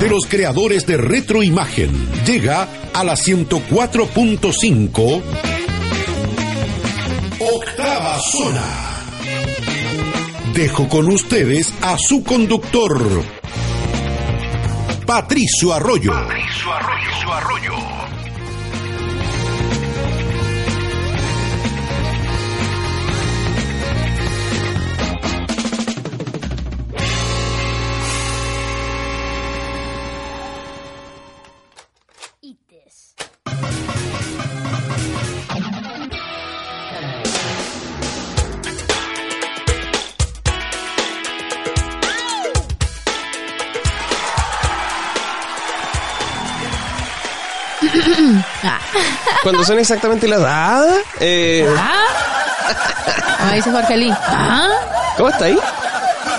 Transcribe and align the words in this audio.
De 0.00 0.08
los 0.10 0.26
creadores 0.26 0.86
de 0.86 0.96
Retroimagen, 0.98 1.90
llega 2.24 2.68
a 2.92 3.02
la 3.02 3.14
104.5 3.14 5.22
Octava 7.40 8.18
Zona. 8.18 8.62
Dejo 10.52 10.86
con 10.88 11.08
ustedes 11.08 11.72
a 11.80 11.96
su 11.98 12.22
conductor, 12.24 13.24
Patricio 15.06 15.72
Arroyo. 15.72 16.12
Patricio 16.12 16.72
Arroyo. 16.72 17.32
Arroyo. 17.32 17.95
Cuando 49.46 49.62
son 49.62 49.78
exactamente 49.78 50.26
las... 50.26 50.40
Ah, 50.44 50.84
eh, 51.20 51.64
¿Ah? 51.78 53.52
dice 53.54 53.70
Jorge 53.70 54.10
¿Ah? 54.10 54.68
¿Cómo 55.16 55.28
está 55.28 55.44
ahí? 55.44 55.56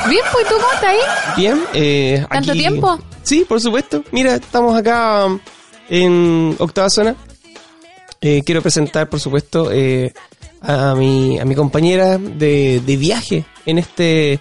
Bien, 0.10 0.22
pues 0.34 0.46
tú 0.50 0.56
cómo 0.56 0.74
estás 0.74 0.90
ahí? 0.90 0.98
Bien. 1.38 1.64
Eh, 1.74 2.26
¿Tanto 2.30 2.52
tiempo? 2.52 3.00
Sí, 3.24 3.46
por 3.48 3.62
supuesto. 3.62 4.04
Mira, 4.12 4.36
estamos 4.36 4.76
acá 4.78 5.26
en 5.88 6.58
Octava 6.60 6.90
Zona. 6.90 7.16
Eh, 8.20 8.44
quiero 8.46 8.62
presentar, 8.62 9.08
por 9.08 9.22
supuesto, 9.22 9.72
eh, 9.72 10.14
a, 10.62 10.94
mi, 10.94 11.40
a 11.40 11.46
mi 11.46 11.56
compañera 11.56 12.18
de, 12.18 12.82
de 12.86 12.98
viaje 12.98 13.46
en 13.66 13.78
este, 13.78 14.34
eh, 14.34 14.40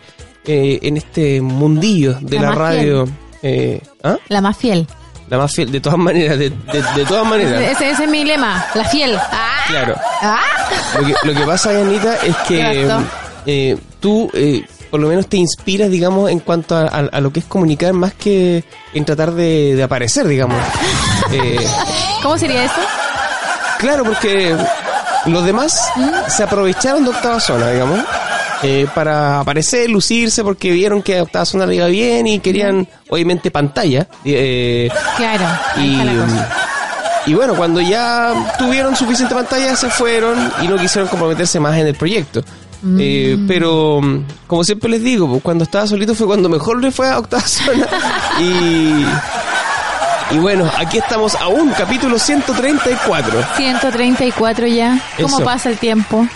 en 0.83 0.97
este 0.97 1.41
mundillo 1.41 2.19
de 2.21 2.41
la, 2.41 2.51
radio. 2.51 3.05
Eh, 3.45 3.81
¿ah? 4.03 4.19
La 4.27 4.41
más 4.41 4.57
fiel. 4.57 4.89
La 5.29 5.39
más 5.39 5.53
fiel, 5.53 5.73
de 5.73 5.81
todas 5.81 5.99
maneras, 5.99 6.39
de, 6.39 6.51
de, 6.51 7.05
todas 7.07 7.27
maneras. 7.27 7.61
Ese, 7.61 7.91
ese, 7.91 8.05
es 8.05 8.11
mi 8.11 8.25
lema, 8.25 8.65
la 8.75 8.85
fiel. 8.85 9.17
¡Ah! 9.17 9.65
Claro. 9.67 9.95
¡Ah! 10.23 10.41
Lo, 10.99 11.07
que, 11.07 11.15
lo 11.25 11.35
que 11.35 11.47
pasa, 11.47 11.71
Anita, 11.71 12.17
es 12.23 12.37
que 12.49 12.89
eh, 13.47 13.77
tú 13.99 14.31
eh, 14.35 14.65
por 14.91 15.01
lo 15.01 15.09
menos 15.09 15.27
te 15.29 15.37
inspiras, 15.37 15.91
digamos, 15.91 16.31
en 16.31 16.41
cuanto 16.41 16.77
a, 16.77 16.87
a, 16.87 17.21
lo 17.21 17.33
que 17.33 17.41
es 17.41 17.47
comunicar 17.47 17.93
más 17.93 18.15
que 18.15 18.65
en 18.95 19.05
tratar 19.05 19.33
de, 19.33 19.75
de 19.75 19.83
aparecer, 19.83 20.27
digamos. 20.27 20.59
eh, 21.33 21.67
¿Cómo 22.23 22.39
sería 22.39 22.65
eso? 22.65 22.81
Claro, 23.79 24.05
porque 24.05 24.57
los 25.27 25.45
demás 25.45 25.91
¿Mm? 25.97 26.31
se 26.31 26.43
aprovecharon 26.43 27.05
de 27.05 27.11
octava 27.11 27.41
zona, 27.41 27.71
digamos. 27.71 28.01
Eh, 28.63 28.87
para 28.95 29.41
aparecer, 29.41 29.91
lucirse, 29.91 30.43
porque 30.43 30.71
vieron 30.71 31.03
que 31.03 31.21
Octava 31.21 31.45
Zona 31.45 31.67
le 31.67 31.77
iba 31.77 31.87
bien 31.87 32.27
y 32.27 32.39
querían, 32.39 32.89
obviamente, 33.09 33.51
pantalla. 33.51 34.09
Eh, 34.25 34.89
claro. 35.17 35.45
Y, 35.79 37.31
y 37.31 37.35
bueno, 37.35 37.55
cuando 37.55 37.81
ya 37.81 38.55
tuvieron 38.59 38.97
suficiente 38.97 39.35
pantalla, 39.35 39.77
se 39.77 39.91
fueron 39.91 40.51
y 40.63 40.69
no 40.69 40.77
quisieron 40.77 41.09
comprometerse 41.09 41.61
más 41.61 41.77
en 41.77 41.87
el 41.89 41.95
proyecto. 41.95 42.43
Eh, 42.99 43.37
mm. 43.37 43.47
pero, 43.47 44.01
como 44.47 44.65
siempre 44.65 44.89
les 44.91 45.03
digo, 45.03 45.29
pues, 45.29 45.43
cuando 45.43 45.65
estaba 45.65 45.87
solito 45.87 46.15
fue 46.15 46.27
cuando 46.27 46.49
mejor 46.49 46.81
le 46.81 46.91
fue 46.91 47.09
a 47.09 47.19
Octava 47.19 47.43
Zona. 47.43 47.87
y. 48.41 49.05
Y 50.29 50.39
bueno, 50.39 50.69
aquí 50.77 50.99
estamos 50.99 51.37
aún, 51.37 51.71
capítulo 51.71 52.19
134. 52.19 53.45
134 53.57 54.67
ya. 54.67 55.01
¿Cómo 55.21 55.39
pasa 55.41 55.69
el 55.69 55.79
tiempo? 55.79 56.27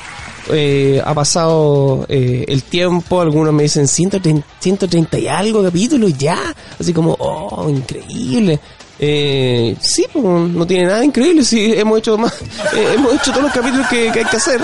Eh, 0.52 1.02
ha 1.04 1.14
pasado 1.14 2.06
eh, 2.08 2.44
el 2.48 2.62
tiempo, 2.62 3.20
algunos 3.20 3.52
me 3.52 3.64
dicen 3.64 3.86
130, 3.86 4.46
130 4.58 5.18
y 5.18 5.28
algo 5.28 5.62
capítulos 5.62 6.16
ya, 6.16 6.38
así 6.78 6.92
como, 6.92 7.16
oh, 7.18 7.68
increíble. 7.68 8.60
Eh, 9.02 9.74
sí, 9.80 10.04
pues, 10.12 10.24
no 10.24 10.66
tiene 10.66 10.84
nada 10.84 11.02
increíble, 11.02 11.42
sí, 11.42 11.72
hemos 11.74 11.98
hecho 11.98 12.18
más, 12.18 12.32
eh, 12.74 12.92
hemos 12.94 13.14
hecho 13.14 13.30
todos 13.30 13.44
los 13.44 13.52
capítulos 13.52 13.86
que, 13.88 14.10
hay 14.10 14.24
que 14.24 14.36
hacer. 14.36 14.60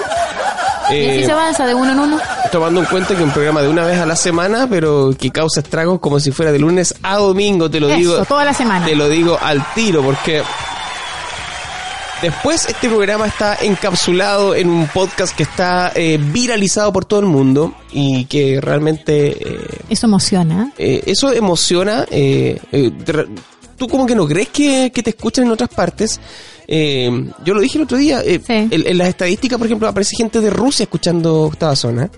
¿Y 0.91 1.09
así 1.09 1.25
se 1.25 1.33
avanza 1.33 1.67
de 1.67 1.75
uno 1.75 1.93
en 1.93 1.99
uno? 1.99 2.21
Tomando 2.53 2.81
en 2.81 2.87
cuenta 2.87 3.17
que 3.17 3.23
un 3.23 3.33
programa 3.33 3.63
de 3.63 3.69
una 3.69 3.85
vez 3.85 3.99
a 3.99 4.07
la 4.07 4.15
semana, 4.15 4.69
pero 4.69 5.15
que 5.19 5.31
causa 5.31 5.61
estragos 5.61 5.99
como 6.01 6.21
si 6.21 6.31
fuera 6.31 6.53
de 6.53 6.59
lunes 6.59 6.95
a 7.03 7.17
domingo, 7.17 7.71
te 7.71 7.81
lo 7.81 7.89
digo. 7.89 8.25
toda 8.25 8.45
la 8.45 8.55
semana. 8.55 8.87
Te 8.87 8.95
lo 8.95 9.09
digo 9.09 9.39
al 9.41 9.65
tiro, 9.75 10.03
porque 10.03 10.43
Después 12.27 12.67
este 12.69 12.89
programa 12.89 13.29
está 13.29 13.55
encapsulado 13.63 14.57
en 14.57 14.69
un 14.69 14.89
podcast 14.89 15.37
que 15.37 15.45
está 15.45 15.93
eh, 15.95 16.19
viralizado 16.21 16.93
por 16.93 17.05
todo 17.05 17.21
el 17.21 17.27
mundo 17.27 17.73
y 17.93 18.25
que 18.25 18.61
realmente... 18.61 19.29
Eh, 19.29 19.69
eso 19.89 20.09
emociona. 20.09 20.73
Eh, 20.77 21.05
eso 21.07 21.33
emociona. 21.33 22.05
tú 23.79 23.87
como 23.87 24.07
que 24.07 24.17
no 24.17 24.27
crees 24.27 24.49
que, 24.49 24.91
te 24.91 25.11
escuchan 25.11 25.45
en 25.45 25.53
otras 25.53 25.69
partes. 25.69 26.19
yo 26.67 27.55
lo 27.55 27.61
dije 27.61 27.79
el 27.79 27.85
otro 27.85 27.97
día. 27.97 28.21
En, 28.25 28.99
las 28.99 29.07
estadísticas, 29.07 29.57
por 29.57 29.69
ejemplo, 29.69 29.87
aparece 29.87 30.17
gente 30.17 30.41
de 30.41 30.51
Rusia 30.51 30.83
escuchando 30.83 31.43
Octava 31.43 31.77
Zona. 31.77 32.11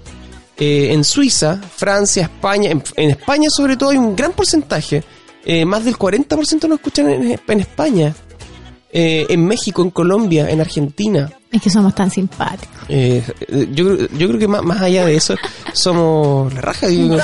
en 0.57 1.05
Suiza, 1.05 1.61
Francia, 1.77 2.23
España, 2.23 2.71
en, 2.71 3.11
España 3.11 3.51
sobre 3.55 3.77
todo 3.77 3.91
hay 3.91 3.99
un 3.99 4.17
gran 4.17 4.33
porcentaje. 4.33 5.05
más 5.67 5.85
del 5.85 5.99
40% 5.99 6.67
nos 6.67 6.79
escuchan 6.79 7.11
en 7.11 7.61
España. 7.61 8.15
Eh, 8.91 9.27
en 9.29 9.47
México, 9.47 9.83
en 9.83 9.91
Colombia, 9.91 10.49
en 10.49 10.61
Argentina. 10.61 11.31
Es 11.53 11.61
que 11.61 11.71
somos 11.71 11.95
tan 11.95 12.11
simpáticos. 12.11 12.77
Eh, 12.89 13.23
yo, 13.73 13.97
yo 13.97 14.29
creo 14.29 14.39
que 14.39 14.49
más, 14.49 14.63
más, 14.63 14.81
allá 14.81 15.05
de 15.05 15.15
eso, 15.15 15.35
somos 15.73 16.53
la 16.55 16.61
raja. 16.63 16.87
Digo, 16.87 17.19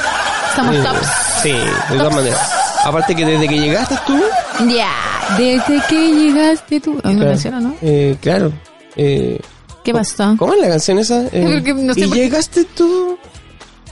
somos 0.55 0.77
eh, 0.77 0.83
tops. 0.83 1.07
Sí, 1.43 1.53
de 1.53 1.99
todas 1.99 2.15
maneras. 2.15 2.65
Aparte 2.85 3.15
que 3.15 3.25
desde 3.25 3.49
que 3.49 3.59
llegaste 3.59 3.97
tú... 4.07 4.21
Ya, 4.69 4.93
desde 5.39 5.83
que 5.89 6.13
llegaste 6.13 6.81
tú... 6.81 7.01
claro, 7.01 7.61
¿no? 7.61 7.75
Eh, 7.81 8.17
claro. 8.21 8.53
Eh, 8.97 9.41
¿Qué 9.83 9.93
pasó? 9.93 10.35
¿Cómo 10.39 10.53
es 10.53 10.61
la 10.61 10.69
canción 10.69 10.99
esa? 10.99 11.23
no 11.33 11.95
sé 11.95 12.01
y 12.01 12.11
llegaste 12.11 12.65
tú 12.77 13.19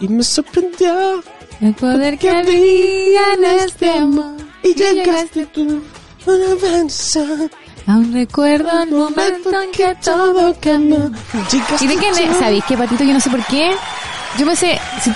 y 0.01 0.09
me 0.09 0.23
sorprendió 0.23 1.23
el 1.61 1.75
poder 1.75 2.19
que 2.19 2.29
había 2.29 3.35
en 3.35 3.45
este 3.65 3.91
amor. 3.91 4.37
Y 4.63 4.75
llegaste 4.75 5.47
tú, 5.47 5.83
una 6.27 6.55
bendición 6.61 7.51
Aún 7.87 8.13
recuerdo 8.13 8.83
el 8.83 8.93
momento 8.93 9.61
en 9.61 9.73
que 9.73 9.95
todo 10.03 10.55
cambió. 10.61 11.11
¿Y 11.81 11.87
de 11.87 11.97
qué? 11.97 12.35
¿Sabéis 12.39 12.65
qué, 12.67 12.77
Patito? 12.77 13.05
Yo 13.05 13.13
no 13.13 13.21
sé 13.21 13.31
por 13.31 13.45
qué. 13.47 13.75
Yo 14.39 14.47
pensé, 14.47 14.81
si 15.03 15.11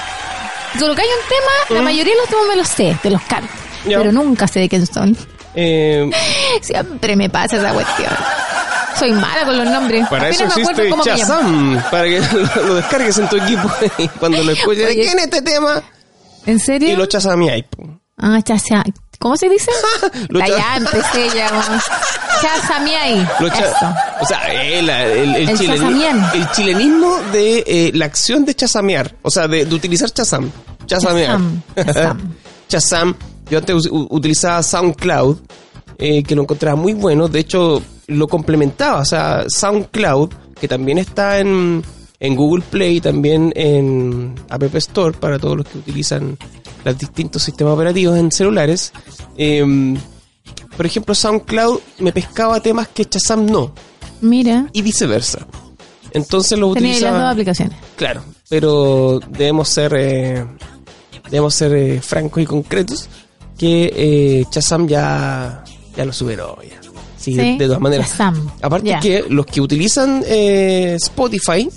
colocáis 0.78 1.08
un 1.08 1.28
tema, 1.28 1.78
la 1.78 1.82
mayoría 1.82 2.12
de 2.12 2.20
los 2.20 2.28
temas 2.28 2.44
me 2.48 2.56
los 2.56 2.68
sé, 2.68 2.96
te 3.02 3.10
los 3.10 3.22
canto. 3.22 3.48
Pero 3.84 4.12
nunca 4.12 4.48
sé 4.48 4.60
de 4.60 4.68
quién 4.68 4.86
son. 4.86 5.16
Eh, 5.54 6.10
Siempre 6.60 7.16
me 7.16 7.30
pasa 7.30 7.56
esa 7.56 7.72
cuestión. 7.72 8.10
Soy 8.98 9.12
mala 9.12 9.44
con 9.44 9.56
los 9.58 9.66
nombres. 9.66 10.06
Para 10.08 10.28
eso 10.28 10.44
existe 10.44 10.90
Chazam, 11.04 11.82
para 11.90 12.04
que 12.04 12.20
lo, 12.66 12.74
descargues 12.74 13.18
en 13.18 13.28
tu 13.28 13.36
equipo 13.36 13.70
y 13.98 14.08
cuando 14.08 14.42
lo 14.42 14.52
escuches, 14.52 14.88
¿de 14.88 14.94
quién 14.94 15.18
es 15.18 15.24
este 15.24 15.42
tema? 15.42 15.82
¿En 16.46 16.58
serio? 16.58 16.90
Y 16.90 16.96
lo 16.96 17.06
chasameáis. 17.06 17.64
Ah, 18.16 18.40
chasa. 18.42 18.84
¿Cómo 19.18 19.36
se 19.36 19.48
dice? 19.48 19.70
ya 20.30 20.76
empecé 20.76 21.28
ya. 21.34 21.50
Chazamiay. 22.40 23.26
o 24.20 24.26
sea, 24.26 24.46
el, 24.52 24.88
el, 24.88 25.34
el, 25.36 25.48
el, 25.48 26.50
chilenismo 26.52 27.16
de 27.32 27.64
eh, 27.66 27.90
la 27.94 28.06
acción 28.06 28.44
de 28.44 28.54
chasamear. 28.54 29.14
O 29.22 29.30
sea, 29.30 29.48
de, 29.48 29.64
de 29.64 29.74
utilizar 29.74 30.10
chazam. 30.10 30.50
Chasamear. 30.86 31.40
Chazam. 32.68 33.14
Yo 33.48 33.58
antes 33.58 33.88
utilizaba 33.90 34.62
SoundCloud, 34.62 35.38
eh, 35.98 36.22
que 36.24 36.34
lo 36.34 36.42
encontraba 36.42 36.76
muy 36.76 36.94
bueno. 36.94 37.28
De 37.28 37.40
hecho, 37.40 37.80
lo 38.08 38.26
complementaba. 38.26 39.00
O 39.00 39.04
sea, 39.04 39.44
SoundCloud, 39.48 40.30
que 40.60 40.66
también 40.68 40.98
está 40.98 41.38
en, 41.38 41.82
en 42.20 42.34
Google 42.36 42.64
Play, 42.70 43.00
también 43.00 43.52
en 43.56 44.34
App 44.48 44.62
Store 44.76 45.16
para 45.18 45.38
todos 45.38 45.56
los 45.58 45.66
que 45.66 45.78
utilizan 45.78 46.36
los 46.84 46.98
distintos 46.98 47.42
sistemas 47.42 47.74
operativos 47.74 48.16
en 48.18 48.30
celulares. 48.32 48.92
Em, 49.36 49.96
por 50.76 50.86
ejemplo, 50.86 51.14
SoundCloud 51.14 51.80
me 51.98 52.12
pescaba 52.12 52.60
temas 52.60 52.88
que 52.88 53.04
Shazam 53.04 53.46
no. 53.46 53.72
Mira. 54.20 54.68
Y 54.72 54.82
viceversa. 54.82 55.46
Entonces 56.12 56.58
lo 56.58 56.72
Tenía 56.72 56.90
utilizaba. 56.90 57.18
las 57.18 57.22
dos 57.26 57.32
aplicaciones. 57.32 57.76
Claro, 57.96 58.22
pero 58.48 59.20
debemos 59.30 59.68
ser 59.68 59.92
eh, 59.98 60.44
debemos 61.30 61.54
ser 61.54 61.74
eh, 61.74 62.00
francos 62.00 62.42
y 62.42 62.46
concretos 62.46 63.08
que 63.58 63.92
eh, 63.94 64.44
Shazam 64.50 64.86
ya 64.86 65.64
ya 65.96 66.04
lo 66.04 66.12
superó 66.12 66.56
ya. 66.62 66.80
Sí, 67.18 67.34
de- 67.34 67.42
Sí, 67.42 67.58
de, 67.58 67.66
todas 67.66 67.80
maneras. 67.80 68.08
Shazam, 68.10 68.50
Aparte 68.62 68.96
que 69.02 69.24
los 69.28 69.44
que 69.46 69.60
utilizan 69.60 70.22
eh, 70.26 70.94
Spotify, 70.96 71.68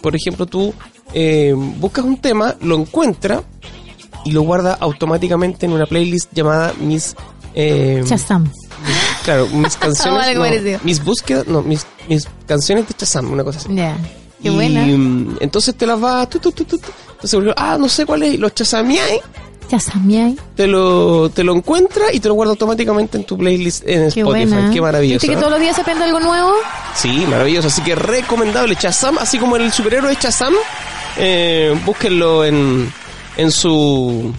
por 0.00 0.16
ejemplo, 0.16 0.46
tú 0.46 0.74
eh, 1.14 1.52
buscas 1.56 2.04
un 2.04 2.16
tema, 2.18 2.54
lo 2.60 2.76
encuentras 2.76 3.42
y 4.24 4.32
lo 4.32 4.42
guarda 4.42 4.74
automáticamente 4.74 5.66
en 5.66 5.72
una 5.72 5.86
playlist 5.86 6.32
llamada 6.32 6.74
mis 6.80 7.14
eh, 7.54 8.02
Shazam. 8.06 8.50
claro, 9.24 9.46
mis 9.48 9.76
canciones, 9.78 10.36
no, 10.36 10.78
mis 10.84 11.02
búsquedas, 11.04 11.46
no, 11.46 11.62
mis, 11.62 11.86
mis 12.08 12.28
canciones 12.46 12.86
de 12.88 12.94
Shazam, 12.98 13.32
una 13.32 13.44
cosa 13.44 13.58
así. 13.58 13.74
Ya. 13.74 13.96
Qué 14.42 14.48
y, 14.48 14.54
buena. 14.54 14.84
mm, 14.86 15.38
entonces 15.40 15.74
te 15.74 15.86
las 15.86 16.02
va. 16.02 16.26
tu, 16.28 16.38
tu, 16.38 16.52
tu. 16.52 16.80
Entonces, 17.22 17.54
ah, 17.56 17.76
no 17.78 17.88
sé 17.88 18.06
cuál 18.06 18.22
es. 18.22 18.38
Los 18.38 18.54
Shazamiai. 19.70 20.36
Te 20.56 20.66
lo, 20.66 21.30
te 21.30 21.44
lo 21.44 21.54
encuentra 21.54 22.12
y 22.12 22.20
te 22.20 22.28
lo 22.28 22.34
guarda 22.34 22.50
automáticamente 22.52 23.16
en 23.18 23.24
tu 23.24 23.38
playlist 23.38 23.82
en 23.86 24.10
Qué 24.10 24.20
Spotify. 24.20 24.24
buena. 24.50 24.70
Qué 24.72 24.80
maravilloso. 24.80 25.14
¿Viste 25.22 25.28
que 25.28 25.34
¿no? 25.34 25.40
todos 25.40 25.52
los 25.52 25.60
días 25.60 25.74
se 25.76 25.82
aprende 25.82 26.04
algo 26.04 26.20
nuevo? 26.20 26.50
Sí, 26.94 27.24
maravilloso. 27.28 27.68
Así 27.68 27.82
que 27.82 27.94
recomendable. 27.94 28.74
Chazam, 28.76 29.18
así 29.18 29.38
como 29.38 29.56
el 29.56 29.70
superhéroe 29.72 30.14
Chazam, 30.16 30.52
eh, 31.16 31.74
búsquenlo 31.84 32.44
en, 32.44 32.92
en 33.36 33.50
su 33.50 34.32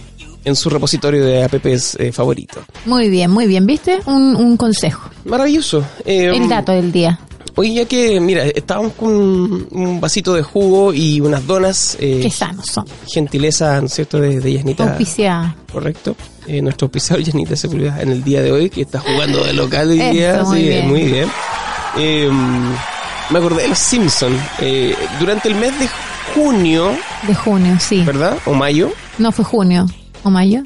en 0.43 0.55
su 0.55 0.69
repositorio 0.71 1.23
de 1.23 1.43
apps 1.43 1.95
eh, 1.99 2.11
favorito. 2.11 2.61
Muy 2.85 3.09
bien, 3.09 3.29
muy 3.29 3.45
bien. 3.45 3.65
¿Viste? 3.67 3.99
Un, 4.07 4.35
un 4.35 4.57
consejo. 4.57 5.09
Maravilloso. 5.25 5.85
Eh, 6.03 6.31
El 6.35 6.49
dato 6.49 6.71
del 6.71 6.91
día. 6.91 7.19
Hoy 7.55 7.73
ya 7.75 7.85
que, 7.85 8.19
mira, 8.19 8.45
estábamos 8.45 8.93
con 8.93 9.11
un 9.71 9.99
vasito 9.99 10.33
de 10.33 10.41
jugo 10.41 10.93
y 10.93 11.19
unas 11.21 11.45
donas. 11.45 11.97
eh, 11.99 12.19
Qué 12.23 12.29
sanos 12.31 12.65
son. 12.67 12.85
gentileza, 13.11 13.79
¿no 13.81 13.87
es 13.87 13.93
cierto?, 13.93 14.19
de, 14.19 14.39
de. 14.39 14.75
Auspiciada. 14.79 15.55
Correcto. 15.71 16.15
Eh, 16.47 16.61
nuestro 16.61 16.85
auspiciador 16.85 17.23
Yanita 17.23 17.55
Sepúlveda 17.55 18.01
en 18.01 18.09
el 18.11 18.23
día 18.23 18.41
de 18.41 18.51
hoy, 18.51 18.69
que 18.69 18.81
está 18.81 18.99
jugando 18.99 19.43
de 19.43 19.53
local 19.53 19.89
hoy 19.89 19.99
día. 19.99 20.43
muy 20.43 20.57
sí, 20.61 20.67
bien. 20.67 20.87
muy 20.87 21.03
bien. 21.03 21.29
Eh, 21.97 22.29
me 23.29 23.37
acordé 23.39 23.63
de 23.63 23.67
los 23.69 23.77
Simpsons. 23.77 24.39
Eh, 24.59 24.95
durante 25.19 25.49
el 25.49 25.55
mes 25.55 25.77
de 25.79 25.87
junio, 26.33 26.91
De 27.27 27.35
junio, 27.35 27.77
sí. 27.79 28.01
¿verdad? 28.05 28.37
¿O 28.45 28.53
mayo? 28.53 28.91
No 29.17 29.31
fue 29.31 29.43
junio. 29.45 29.85
¿O 30.23 30.29
mayo? 30.29 30.61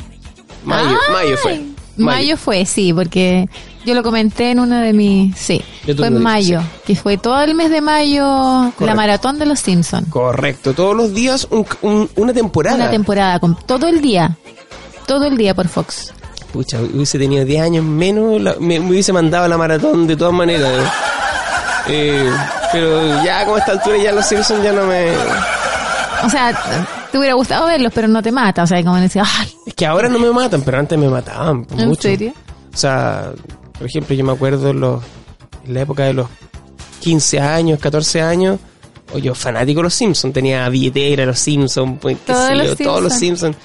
Mayo, 0.64 0.98
Ay, 1.10 1.14
mayo 1.26 1.38
fue. 1.38 1.62
Mayo. 1.98 2.38
fue, 2.38 2.66
sí, 2.66 2.94
porque 2.94 3.48
yo 3.86 3.94
lo 3.94 4.04
comenté 4.04 4.52
en 4.52 4.60
una 4.60 4.82
de 4.82 4.94
mis... 4.94 5.38
Sí, 5.38 5.62
fue 5.98 6.08
en 6.08 6.22
mayo, 6.22 6.62
que 6.86 6.96
fue 6.96 7.18
todo 7.18 7.42
el 7.42 7.56
mes 7.56 7.70
de 7.70 7.82
mayo 7.82 8.74
la 8.80 8.96
maratón 8.96 9.38
de 9.40 9.46
los 9.46 9.60
Simpsons. 9.60 10.10
Correcto. 10.10 10.74
Todos 10.74 10.96
los 10.96 11.14
días 11.14 11.48
un- 11.52 11.66
un- 11.82 12.10
una 12.16 12.34
temporada. 12.34 12.76
Una 12.76 12.90
temporada, 12.90 13.40
con 13.40 13.56
todo 13.56 13.88
el 13.88 14.02
día. 14.02 14.38
Todo 15.06 15.26
el 15.26 15.38
día 15.38 15.54
por 15.54 15.68
Fox. 15.68 16.12
Pucha, 16.52 16.80
hubiese 16.82 17.20
tenido 17.20 17.46
10 17.46 17.62
años 17.62 17.84
menos, 17.86 18.42
la- 18.42 18.56
me, 18.60 18.80
me 18.80 18.90
hubiese 18.92 19.14
mandado 19.14 19.46
a 19.46 19.48
la 19.48 19.58
maratón 19.58 20.08
de 20.08 20.16
todas 20.18 20.34
maneras. 20.34 20.70
¿eh? 20.72 20.88
Eh, 21.88 22.32
pero 22.72 23.24
ya 23.24 23.46
con 23.46 23.60
esta 23.60 23.74
altura 23.74 23.98
ya 24.02 24.12
los 24.12 24.26
Simpsons 24.26 24.64
ya 24.64 24.72
no 24.74 24.88
me... 24.88 25.12
O 26.24 26.30
sea, 26.32 26.52
te 27.12 27.18
hubiera 27.20 27.36
gustado 27.36 27.68
verlos, 27.68 27.92
pero 27.94 28.08
no 28.08 28.24
te 28.24 28.32
mata. 28.32 28.64
O 28.64 28.68
sea, 28.68 28.82
como 28.84 28.96
decía, 28.96 29.24
¡ay! 29.38 29.54
Es 29.68 29.76
que 29.76 29.86
ahora 29.86 30.10
no 30.10 30.18
me 30.18 30.32
matan, 30.32 30.64
pero 30.64 30.80
antes 30.80 30.98
me 30.98 31.08
mataban 31.08 31.68
¿En 31.78 31.90
mucho. 31.90 32.02
serio? 32.02 32.34
O 32.74 32.76
sea, 32.78 33.32
por 33.78 33.88
ejemplo, 33.88 34.16
yo 34.16 34.24
me 34.24 34.32
acuerdo 34.32 34.70
en, 34.70 34.80
los, 34.80 35.04
en 35.66 35.74
la 35.74 35.82
época 35.82 36.04
de 36.04 36.14
los 36.14 36.28
15 37.02 37.40
años, 37.40 37.80
14 37.80 38.22
años, 38.22 38.60
o 39.14 39.18
yo 39.18 39.36
fanático 39.36 39.80
de 39.80 39.84
los 39.84 39.94
Simpsons, 39.94 40.34
tenía 40.34 40.68
billetera 40.70 41.22
de 41.22 41.28
los 41.28 41.40
Simpsons, 41.40 41.98
pues, 42.02 42.18
qué 42.26 42.34
Todos 42.34 42.48
sé 42.48 42.56
los 42.56 42.78
yo, 42.78 42.86
todos 42.86 43.04
los 43.04 43.14
Simpsons. 43.14 43.56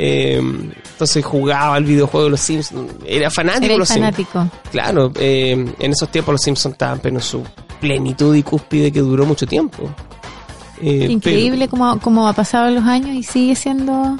Eh, 0.00 0.38
entonces 0.38 1.24
jugaba 1.24 1.74
al 1.74 1.84
videojuego 1.84 2.24
de 2.24 2.30
los 2.30 2.40
Simpsons, 2.40 2.92
era 3.04 3.30
fanático 3.30 3.64
Era 3.64 3.72
de 3.74 3.78
los 3.78 3.88
Simpsons. 3.88 4.16
fanático. 4.16 4.58
Claro, 4.70 5.12
eh, 5.16 5.74
en 5.78 5.90
esos 5.90 6.08
tiempos 6.10 6.32
los 6.32 6.40
Simpsons 6.40 6.74
estaban 6.74 7.00
pero 7.00 7.16
en 7.16 7.22
su 7.22 7.42
plenitud 7.80 8.34
y 8.34 8.42
cúspide 8.42 8.92
que 8.92 9.00
duró 9.00 9.26
mucho 9.26 9.46
tiempo. 9.46 9.90
Eh, 10.80 11.08
Increíble 11.10 11.66
cómo, 11.68 11.98
cómo 12.00 12.28
ha 12.28 12.32
pasado 12.32 12.70
los 12.70 12.84
años 12.84 13.10
y 13.10 13.22
sigue 13.22 13.56
siendo... 13.56 14.16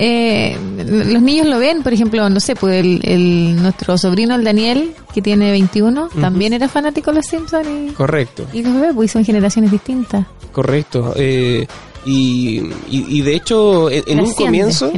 eh, 0.00 0.56
los 0.86 1.20
niños 1.22 1.46
lo 1.46 1.58
ven, 1.58 1.82
por 1.82 1.92
ejemplo, 1.92 2.28
no 2.30 2.40
sé, 2.40 2.56
pues 2.56 2.80
el, 2.84 3.00
el- 3.04 3.56
nuestro 3.62 3.98
sobrino, 3.98 4.34
el 4.34 4.42
Daniel, 4.44 4.94
que 5.12 5.20
tiene 5.22 5.50
21, 5.50 6.08
también 6.20 6.52
era 6.54 6.68
fanático 6.68 7.10
de 7.10 7.16
los 7.18 7.26
Simpsons 7.26 7.66
y, 7.68 7.92
correcto. 7.92 8.46
y 8.52 8.62
los 8.62 8.80
ve, 8.80 8.94
pues 8.94 9.10
son 9.12 9.24
generaciones 9.24 9.70
distintas. 9.70 10.26
Correcto. 10.52 11.12
eh, 11.16 11.66
y, 12.06 12.60
y, 12.88 13.18
y 13.18 13.20
de 13.20 13.34
hecho, 13.34 13.90
en, 13.90 14.02
en 14.06 14.20
un 14.20 14.32
comienzo, 14.32 14.90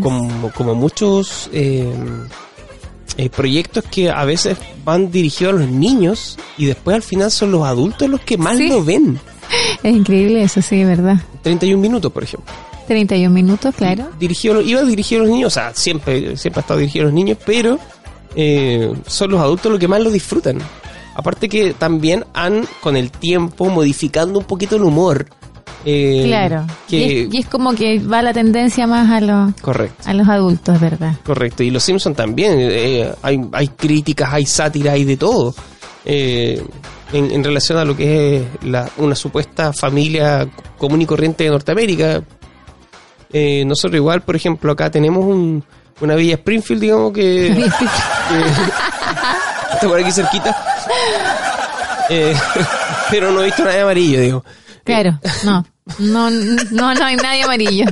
como, 0.00 0.50
como 0.52 0.74
muchos 0.76 1.50
eh, 1.52 1.92
eh, 3.16 3.28
proyectos 3.28 3.82
que 3.90 4.08
a 4.10 4.24
veces 4.24 4.56
van 4.84 5.10
dirigidos 5.10 5.54
a 5.54 5.58
los 5.58 5.68
niños 5.68 6.38
y 6.56 6.66
después 6.66 6.94
al 6.94 7.02
final 7.02 7.30
son 7.32 7.50
los 7.50 7.64
adultos 7.64 8.08
los 8.08 8.20
que 8.20 8.38
más 8.38 8.56
Sí. 8.56 8.68
lo 8.68 8.84
ven. 8.84 9.18
Es 9.82 9.94
increíble 9.94 10.42
eso, 10.42 10.62
sí, 10.62 10.82
verdad. 10.84 11.16
31 11.42 11.80
minutos, 11.80 12.10
por 12.12 12.22
ejemplo. 12.22 12.52
31 12.86 13.32
minutos, 13.34 13.74
claro. 13.74 14.08
Dirigido, 14.18 14.60
iba 14.60 14.82
dirigido 14.82 15.22
a 15.22 15.24
los 15.24 15.32
niños, 15.32 15.48
o 15.48 15.54
sea, 15.54 15.72
siempre, 15.74 16.36
siempre 16.36 16.60
ha 16.60 16.62
estado 16.62 16.80
dirigido 16.80 17.04
a 17.04 17.06
los 17.06 17.14
niños, 17.14 17.38
pero 17.44 17.78
eh, 18.36 18.92
son 19.06 19.30
los 19.30 19.40
adultos 19.40 19.70
los 19.70 19.78
que 19.80 19.88
más 19.88 20.00
lo 20.00 20.10
disfrutan. 20.10 20.58
Aparte 21.16 21.48
que 21.48 21.74
también 21.74 22.24
han, 22.34 22.66
con 22.80 22.96
el 22.96 23.10
tiempo, 23.10 23.66
modificando 23.70 24.38
un 24.40 24.44
poquito 24.44 24.76
el 24.76 24.82
humor. 24.82 25.26
eh, 25.84 26.24
Claro. 26.26 26.66
Que, 26.88 26.96
Y, 26.96 27.18
es, 27.28 27.34
y 27.34 27.38
es 27.38 27.46
como 27.46 27.72
que 27.74 27.98
va 28.00 28.20
la 28.22 28.32
tendencia 28.32 28.86
más 28.86 29.10
a 29.10 29.20
los, 29.20 29.54
Correcto. 29.60 30.02
a 30.06 30.14
los 30.14 30.28
adultos, 30.28 30.80
¿verdad? 30.80 31.14
Correcto, 31.24 31.62
y 31.62 31.70
los 31.70 31.82
Simpsons 31.84 32.16
también, 32.16 32.54
eh, 32.58 33.12
hay, 33.22 33.40
hay 33.52 33.68
críticas, 33.68 34.32
hay 34.32 34.46
sátira, 34.46 34.92
hay 34.92 35.04
de 35.04 35.16
todo. 35.16 35.54
Eh, 36.04 36.60
en, 37.12 37.30
en 37.30 37.44
relación 37.44 37.78
a 37.78 37.84
lo 37.84 37.96
que 37.96 38.36
es 38.38 38.42
la- 38.64 38.90
una 38.98 39.14
supuesta 39.14 39.72
familia 39.72 40.48
común 40.78 41.00
y 41.02 41.06
corriente 41.06 41.44
de 41.44 41.50
Norteamérica. 41.50 42.22
Eh, 43.36 43.64
nosotros 43.64 43.96
igual, 43.96 44.22
por 44.22 44.36
ejemplo, 44.36 44.70
acá 44.70 44.90
tenemos 44.90 45.24
un, 45.24 45.64
una 46.00 46.14
villa 46.14 46.36
Springfield, 46.36 46.80
digamos 46.80 47.12
que, 47.12 47.20
que 48.28 48.36
está 49.74 49.88
por 49.88 49.98
aquí 49.98 50.12
cerquita. 50.12 50.56
Eh, 52.10 52.32
pero 53.10 53.32
no 53.32 53.42
he 53.42 53.46
visto 53.46 53.64
nada 53.64 53.74
de 53.74 53.82
amarillo, 53.82 54.20
digo. 54.20 54.44
Claro, 54.84 55.18
no. 55.44 55.66
No, 55.98 56.30
no, 56.30 56.94
no 56.94 57.04
hay 57.04 57.16
nadie 57.16 57.42
amarillo. 57.42 57.86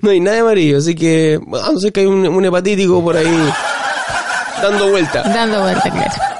No 0.00 0.10
hay 0.10 0.18
nada 0.18 0.36
de 0.36 0.40
amarillo, 0.40 0.78
así 0.78 0.94
que, 0.94 1.38
bueno, 1.46 1.72
no 1.72 1.78
sé 1.78 1.92
que 1.92 2.00
hay 2.00 2.06
un, 2.06 2.26
un 2.26 2.44
hepatítico 2.46 3.04
por 3.04 3.18
ahí 3.18 3.52
dando 4.62 4.88
vuelta. 4.88 5.22
Dando 5.22 5.60
vuelta, 5.60 5.90
claro. 5.90 6.35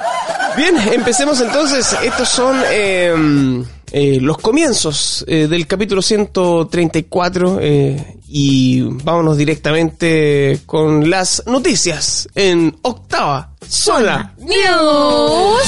Bien, 0.57 0.75
empecemos 0.91 1.39
entonces. 1.39 1.95
Estos 2.03 2.27
son 2.27 2.59
eh, 2.71 3.63
eh, 3.91 4.17
los 4.19 4.37
comienzos 4.39 5.23
eh, 5.29 5.47
del 5.47 5.65
capítulo 5.65 6.01
134 6.01 7.59
eh, 7.61 8.17
y 8.27 8.81
vámonos 8.81 9.37
directamente 9.37 10.59
con 10.65 11.09
las 11.09 11.43
noticias 11.45 12.27
en 12.35 12.75
octava 12.81 13.51
sola. 13.65 14.33
News. 14.39 15.67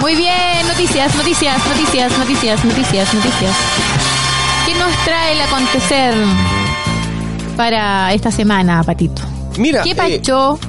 Muy 0.00 0.14
bien, 0.14 0.66
noticias, 0.66 1.14
noticias, 1.14 1.58
noticias, 1.66 2.18
noticias, 2.18 2.64
noticias, 2.64 3.14
noticias. 3.14 3.56
¿Qué 4.66 4.74
nos 4.74 5.04
trae 5.04 5.32
el 5.32 5.40
acontecer 5.40 6.14
para 7.56 8.12
esta 8.12 8.30
semana, 8.30 8.82
Patito? 8.82 9.29
Mira, 9.60 9.82
¿Qué 9.82 9.90
eh, 9.90 10.20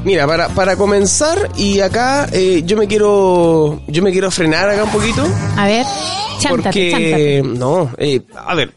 mira, 0.03 0.27
para, 0.27 0.49
para 0.49 0.75
comenzar 0.75 1.49
y 1.57 1.79
acá 1.79 2.27
eh, 2.33 2.63
yo 2.65 2.75
me 2.77 2.87
quiero 2.87 3.81
yo 3.87 4.03
me 4.03 4.11
quiero 4.11 4.29
frenar 4.29 4.69
acá 4.69 4.83
un 4.83 4.91
poquito 4.91 5.23
A 5.57 5.65
ver, 5.65 5.85
chántate, 6.39 6.51
porque 6.51 6.91
chántate. 6.91 7.41
no, 7.43 7.89
eh, 7.97 8.21
a 8.35 8.53
ver, 8.53 8.73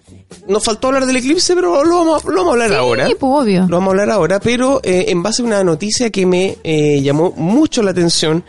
nos 0.46 0.62
faltó 0.62 0.88
hablar 0.88 1.06
del 1.06 1.16
eclipse, 1.16 1.54
pero 1.54 1.82
lo 1.84 1.96
vamos, 1.98 2.24
a- 2.24 2.28
lo 2.28 2.36
vamos 2.36 2.48
a 2.50 2.52
hablar 2.52 2.72
ahora. 2.78 3.06
Sí, 3.08 3.14
pues 3.18 3.32
obvio. 3.42 3.62
Lo 3.68 3.76
vamos 3.78 3.88
a 3.88 3.90
hablar 3.90 4.10
ahora, 4.10 4.38
pero 4.40 4.80
eh, 4.84 5.06
en 5.08 5.22
base 5.22 5.42
a 5.42 5.46
una 5.46 5.64
noticia 5.64 6.10
que 6.10 6.26
me 6.26 6.58
eh, 6.62 7.00
llamó 7.02 7.32
mucho 7.36 7.82
la 7.82 7.90
atención 7.90 8.44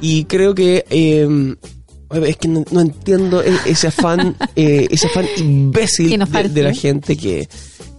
y 0.00 0.24
creo 0.24 0.54
que 0.54 0.84
es 0.88 2.36
que 2.38 2.48
no, 2.48 2.64
no 2.70 2.80
entiendo 2.80 3.42
e- 3.42 3.52
ese 3.66 3.88
afán, 3.88 4.36
eh, 4.56 4.88
ese 4.90 5.06
afán 5.08 5.26
imbécil 5.36 6.18
de, 6.18 6.48
de 6.48 6.62
la 6.62 6.72
gente 6.72 7.16
que, 7.16 7.48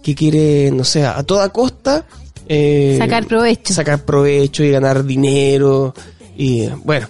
que 0.02 0.14
quiere, 0.14 0.70
no 0.72 0.82
sé, 0.84 1.06
a 1.06 1.22
toda 1.22 1.48
costa 1.50 2.04
eh, 2.48 2.96
Sacar 2.98 3.26
provecho. 3.26 3.74
sacar 3.74 4.04
provecho 4.04 4.64
y 4.64 4.70
ganar 4.70 5.04
dinero 5.04 5.94
y 6.36 6.66
bueno, 6.84 7.08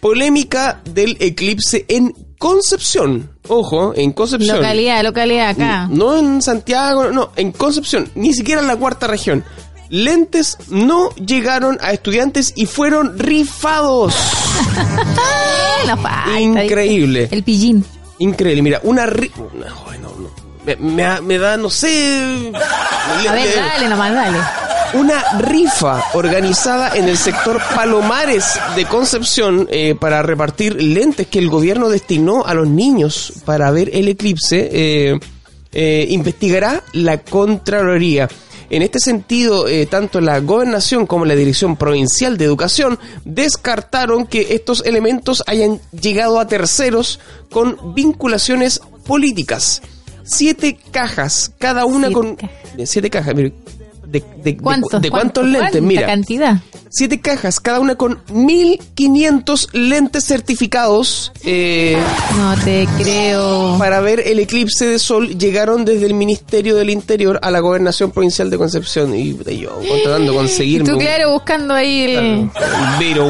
polémica 0.00 0.80
del 0.84 1.16
eclipse 1.20 1.84
en 1.88 2.14
Concepción, 2.38 3.30
ojo, 3.48 3.94
en 3.96 4.12
Concepción. 4.12 4.56
Localidad, 4.56 5.02
localidad 5.02 5.48
acá. 5.48 5.88
No 5.90 6.18
en 6.18 6.42
Santiago, 6.42 7.10
no, 7.10 7.30
en 7.34 7.50
Concepción, 7.52 8.10
ni 8.14 8.34
siquiera 8.34 8.60
en 8.60 8.66
la 8.66 8.76
cuarta 8.76 9.06
región. 9.06 9.42
lentes 9.88 10.58
no 10.68 11.08
llegaron 11.14 11.78
a 11.80 11.92
estudiantes 11.92 12.52
y 12.56 12.66
fueron 12.66 13.18
rifados. 13.18 14.14
Increíble. 16.38 17.28
El 17.30 17.42
pillín. 17.42 17.84
Increíble. 18.18 18.62
Mira, 18.62 18.80
una 18.82 19.06
rifa... 19.06 19.42
me, 20.80 21.38
da, 21.38 21.56
no 21.56 21.70
sé... 21.70 22.52
A 22.54 23.32
ver, 23.32 23.56
dale 23.56 23.88
nomás, 23.88 24.12
dale. 24.12 24.38
Una 24.96 25.38
rifa 25.38 26.02
organizada 26.14 26.96
en 26.96 27.08
el 27.08 27.18
sector 27.18 27.60
Palomares 27.74 28.58
de 28.74 28.86
Concepción 28.86 29.68
eh, 29.70 29.94
para 29.94 30.22
repartir 30.22 30.82
lentes 30.82 31.26
que 31.26 31.38
el 31.38 31.50
gobierno 31.50 31.88
destinó 31.88 32.46
a 32.46 32.54
los 32.54 32.66
niños 32.66 33.34
para 33.44 33.70
ver 33.70 33.90
el 33.92 34.08
eclipse. 34.08 34.70
Eh, 34.72 35.18
eh, 35.72 36.06
investigará 36.08 36.82
la 36.94 37.18
Contraloría. 37.18 38.28
En 38.70 38.80
este 38.80 38.98
sentido, 38.98 39.68
eh, 39.68 39.84
tanto 39.84 40.22
la 40.22 40.40
gobernación 40.40 41.06
como 41.06 41.26
la 41.26 41.36
Dirección 41.36 41.76
Provincial 41.76 42.38
de 42.38 42.46
Educación 42.46 42.98
descartaron 43.24 44.26
que 44.26 44.54
estos 44.54 44.82
elementos 44.86 45.44
hayan 45.46 45.78
llegado 45.92 46.40
a 46.40 46.48
terceros 46.48 47.20
con 47.50 47.94
vinculaciones 47.94 48.80
políticas. 49.06 49.82
Siete 50.24 50.78
cajas, 50.90 51.52
cada 51.58 51.84
una 51.84 52.10
con... 52.10 52.36
Siete 52.84 53.10
cajas, 53.10 53.34
de, 54.06 54.22
de, 54.42 54.56
¿Cuántos, 54.56 55.00
de, 55.02 55.10
cuántos 55.10 55.44
lentes, 55.44 55.82
mira. 55.82 56.06
cantidad? 56.06 56.58
Siete 56.90 57.20
cajas, 57.20 57.60
cada 57.60 57.80
una 57.80 57.96
con 57.96 58.20
1500 58.32 59.70
lentes 59.72 60.24
certificados. 60.24 61.32
Eh, 61.44 61.96
no 62.36 62.54
te 62.64 62.86
creo. 62.98 63.76
Para 63.78 64.00
ver 64.00 64.20
el 64.20 64.38
eclipse 64.38 64.86
de 64.86 64.98
sol, 64.98 65.36
llegaron 65.36 65.84
desde 65.84 66.06
el 66.06 66.14
Ministerio 66.14 66.76
del 66.76 66.90
Interior 66.90 67.38
a 67.42 67.50
la 67.50 67.60
Gobernación 67.60 68.12
Provincial 68.12 68.50
de 68.50 68.58
Concepción. 68.58 69.14
Y 69.14 69.36
yo 69.58 69.78
tratando 70.02 70.32
de 70.32 70.38
conseguirme. 70.38 70.88
tú, 70.88 70.98
claro, 70.98 71.32
buscando 71.32 71.74
ahí 71.74 72.02
el. 72.02 72.16
el 72.16 72.50
vidrio 72.98 73.28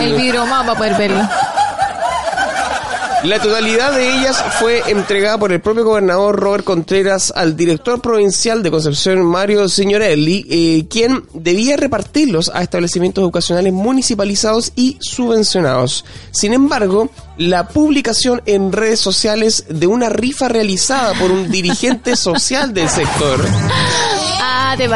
El 0.00 0.14
vidrio 0.16 0.44
para 0.44 0.74
poder 0.74 0.96
verlo. 0.98 1.28
La 3.24 3.42
totalidad 3.42 3.92
de 3.92 4.16
ellas 4.16 4.42
fue 4.60 4.82
entregada 4.86 5.38
por 5.38 5.52
el 5.52 5.60
propio 5.60 5.84
gobernador 5.84 6.38
Robert 6.38 6.64
Contreras 6.64 7.32
al 7.34 7.56
director 7.56 8.00
provincial 8.00 8.62
de 8.62 8.70
Concepción, 8.70 9.24
Mario 9.24 9.68
Signorelli, 9.68 10.46
eh, 10.48 10.86
quien 10.88 11.24
debía 11.32 11.76
repartirlos 11.76 12.50
a 12.54 12.62
establecimientos 12.62 13.22
educacionales 13.22 13.72
municipalizados 13.72 14.72
y 14.76 14.98
subvencionados. 15.00 16.04
Sin 16.30 16.52
embargo, 16.52 17.10
la 17.36 17.66
publicación 17.66 18.40
en 18.46 18.70
redes 18.70 19.00
sociales 19.00 19.64
de 19.68 19.88
una 19.88 20.08
rifa 20.08 20.48
realizada 20.48 21.14
por 21.14 21.32
un 21.32 21.50
dirigente 21.50 22.14
social 22.16 22.72
del 22.72 22.88
sector 22.88 23.44
ah, 24.40 24.76
te 24.76 24.88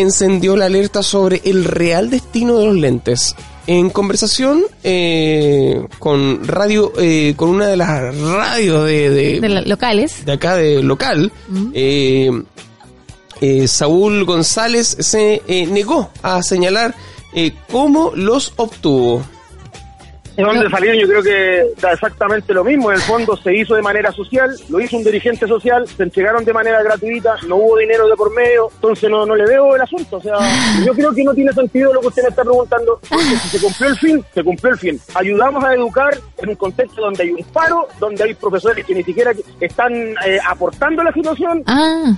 encendió 0.00 0.56
la 0.56 0.66
alerta 0.66 1.02
sobre 1.02 1.42
el 1.44 1.64
real 1.64 2.08
destino 2.08 2.58
de 2.58 2.66
los 2.66 2.76
lentes. 2.76 3.34
En 3.66 3.90
conversación 3.90 4.62
eh, 4.82 5.86
con 6.00 6.44
radio, 6.44 6.92
eh, 6.98 7.34
con 7.36 7.50
una 7.50 7.68
de 7.68 7.76
las 7.76 8.16
radios 8.18 8.86
de, 8.86 9.62
locales, 9.66 10.24
de 10.26 10.32
acá 10.32 10.56
de 10.56 10.82
local, 10.82 11.30
eh, 11.72 12.30
Saúl 13.66 14.24
González 14.24 14.96
se 14.98 15.40
negó 15.70 16.10
a 16.22 16.42
señalar 16.42 16.94
cómo 17.70 18.12
los 18.16 18.52
obtuvo 18.56 19.22
de 20.40 20.52
dónde 20.52 20.70
salieron, 20.70 20.98
yo 20.98 21.08
creo 21.08 21.22
que 21.22 21.80
da 21.80 21.92
exactamente 21.92 22.52
lo 22.54 22.64
mismo. 22.64 22.90
En 22.90 22.96
el 22.96 23.02
fondo 23.02 23.36
se 23.36 23.54
hizo 23.54 23.74
de 23.74 23.82
manera 23.82 24.12
social, 24.12 24.50
lo 24.68 24.80
hizo 24.80 24.96
un 24.96 25.04
dirigente 25.04 25.46
social, 25.46 25.86
se 25.86 26.02
entregaron 26.02 26.44
de 26.44 26.52
manera 26.52 26.82
gratuita, 26.82 27.36
no 27.46 27.56
hubo 27.56 27.78
dinero 27.78 28.08
de 28.08 28.16
por 28.16 28.34
medio, 28.34 28.70
entonces 28.74 29.10
no, 29.10 29.26
no 29.26 29.34
le 29.36 29.46
veo 29.46 29.74
el 29.74 29.82
asunto. 29.82 30.16
O 30.16 30.20
sea, 30.20 30.36
yo 30.84 30.92
creo 30.92 31.12
que 31.12 31.24
no 31.24 31.34
tiene 31.34 31.52
sentido 31.52 31.92
lo 31.92 32.00
que 32.00 32.08
usted 32.08 32.22
me 32.22 32.28
está 32.30 32.42
preguntando, 32.42 33.00
porque 33.08 33.24
si 33.24 33.48
se 33.48 33.60
cumplió 33.60 33.88
el 33.88 33.96
fin, 33.96 34.24
se 34.34 34.44
cumplió 34.44 34.72
el 34.72 34.78
fin. 34.78 35.00
Ayudamos 35.14 35.64
a 35.64 35.74
educar 35.74 36.16
en 36.38 36.48
un 36.48 36.56
contexto 36.56 37.00
donde 37.02 37.22
hay 37.22 37.30
un 37.30 37.44
paro, 37.52 37.88
donde 37.98 38.24
hay 38.24 38.34
profesores 38.34 38.84
que 38.84 38.94
ni 38.94 39.02
siquiera 39.02 39.32
están 39.60 39.92
eh, 39.94 40.38
aportando 40.46 41.02
la 41.02 41.12
situación. 41.12 41.62
Ah. 41.66 42.14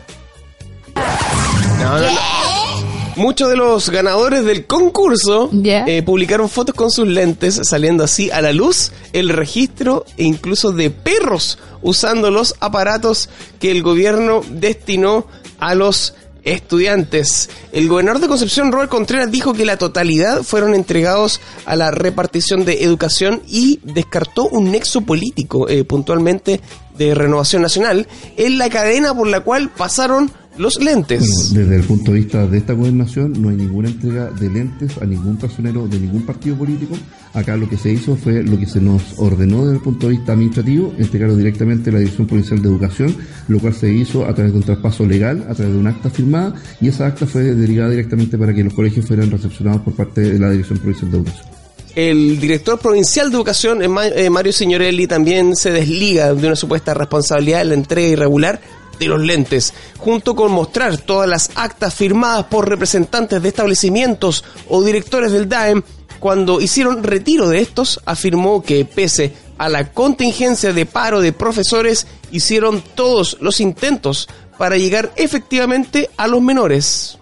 Muchos 3.17 3.51
de 3.51 3.57
los 3.57 3.91
ganadores 3.91 4.45
del 4.45 4.67
concurso 4.67 5.51
eh, 5.65 6.03
publicaron 6.03 6.49
fotos 6.49 6.75
con 6.75 6.91
sus 6.91 7.07
lentes, 7.07 7.61
saliendo 7.65 8.05
así 8.05 8.31
a 8.31 8.41
la 8.41 8.53
luz 8.53 8.93
el 9.13 9.29
registro 9.29 10.07
e 10.17 10.25
incluso 10.25 10.73
de 10.73 10.91
perros 10.91 11.59
usando 11.83 12.31
los 12.31 12.55
aparatos 12.61 13.29
que 13.61 13.71
el 13.71 13.83
gobierno 13.83 14.41
destinó 14.49 15.27
a 15.59 15.75
los 15.75 16.15
estudiantes. 16.45 17.51
El 17.73 17.89
gobernador 17.89 18.21
de 18.21 18.29
Concepción, 18.29 18.73
Robert 18.73 18.91
Contreras, 18.91 19.31
dijo 19.31 19.53
que 19.53 19.65
la 19.65 19.77
totalidad 19.77 20.43
fueron 20.43 20.75
entregados 20.75 21.41
a 21.67 21.77
la 21.77 21.91
repartición 21.91 22.65
de 22.65 22.83
educación 22.83 23.43
y 23.47 23.79
descartó 23.85 24.49
un 24.49 24.73
nexo 24.73 25.03
político, 25.03 25.69
eh, 25.69 25.85
puntualmente 25.85 26.61
de 26.97 27.15
Renovación 27.15 27.63
Nacional, 27.63 28.09
en 28.37 28.59
la 28.59 28.71
cadena 28.71 29.15
por 29.15 29.29
la 29.29 29.41
cual 29.41 29.71
pasaron 29.71 30.33
los 30.59 30.81
lentes. 30.83 31.53
desde 31.55 31.77
el 31.77 31.83
punto 31.83 32.13
de 32.13 32.19
vista 32.19 32.47
de 32.47 32.59
esta 32.59 32.75
gobernación, 32.75 33.33
no 33.41 33.49
hay 33.49 33.57
ninguna 33.57 33.89
entrega 33.89 34.31
de 34.31 34.51
lentes 34.51 34.99
a 34.99 35.07
ningún 35.07 35.37
personero 35.37 35.89
de 35.89 35.99
ningún 35.99 36.23
partido 36.23 36.57
político. 36.57 36.97
Acá 37.33 37.57
lo 37.57 37.69
que 37.69 37.77
se 37.77 37.91
hizo 37.93 38.17
fue 38.17 38.43
lo 38.43 38.59
que 38.59 38.67
se 38.67 38.81
nos 38.81 39.19
ordenó 39.19 39.65
desde 39.65 39.77
el 39.77 39.83
punto 39.83 40.07
de 40.07 40.13
vista 40.13 40.33
administrativo, 40.33 40.93
entregarlo 40.99 41.37
directamente 41.37 41.91
a 41.91 41.95
la 41.95 41.99
Dirección 42.01 42.27
Provincial 42.27 42.61
de 42.61 42.69
Educación, 42.69 43.17
lo 43.49 43.59
cual 43.59 43.75
se 43.75 43.93
hizo 43.93 44.27
a 44.27 44.35
través 44.35 44.53
de 44.53 44.59
un 44.59 44.65
traspaso 44.65 45.07
legal, 45.07 45.47
a 45.49 45.55
través 45.55 45.73
de 45.73 45.79
un 45.79 45.87
acta 45.87 46.11
firmada, 46.11 46.55
y 46.81 46.89
esa 46.89 47.07
acta 47.07 47.27
fue 47.27 47.43
derivada 47.43 47.91
directamente 47.91 48.37
para 48.37 48.53
que 48.53 48.63
los 48.63 48.75
colegios 48.75 49.07
fueran 49.07 49.31
recepcionados 49.31 49.83
por 49.83 49.95
parte 49.95 50.21
de 50.21 50.39
la 50.39 50.51
Dirección 50.51 50.79
Provincial 50.79 51.11
de 51.11 51.17
Educación. 51.19 51.63
El 51.95 52.41
director 52.41 52.79
provincial 52.79 53.31
de 53.31 53.37
educación, 53.37 53.83
eh, 53.83 54.31
Mario 54.31 54.53
Signorelli, 54.53 55.07
también 55.07 55.55
se 55.55 55.73
desliga 55.73 56.33
de 56.33 56.47
una 56.47 56.57
supuesta 56.57 56.95
responsabilidad 56.95 57.61
en 57.61 57.69
la 57.69 57.75
entrega 57.75 58.09
irregular 58.09 58.61
de 59.03 59.09
los 59.09 59.21
lentes, 59.21 59.75
junto 59.99 60.35
con 60.35 60.53
mostrar 60.53 60.99
todas 60.99 61.29
las 61.29 61.51
actas 61.55 61.95
firmadas 61.95 62.47
por 62.47 62.69
representantes 62.69 63.43
de 63.43 63.49
establecimientos 63.49 64.45
o 64.69 64.83
directores 64.83 65.33
del 65.33 65.49
DAEM, 65.49 65.83
cuando 66.23 66.61
hicieron 66.61 67.03
retiro 67.03 67.49
de 67.49 67.61
estos, 67.61 68.01
afirmó 68.05 68.63
que 68.63 68.85
pese 68.85 69.33
a 69.59 69.69
la 69.69 69.93
contingencia 69.93 70.73
de 70.73 70.87
paro 70.87 71.21
de 71.21 71.33
profesores, 71.33 72.07
hicieron 72.31 72.83
todos 72.95 73.39
los 73.41 73.61
intentos 73.61 74.29
para 74.57 74.77
llegar 74.77 75.13
efectivamente 75.17 76.11
a 76.17 76.29
los 76.29 76.41
menores. 76.41 77.19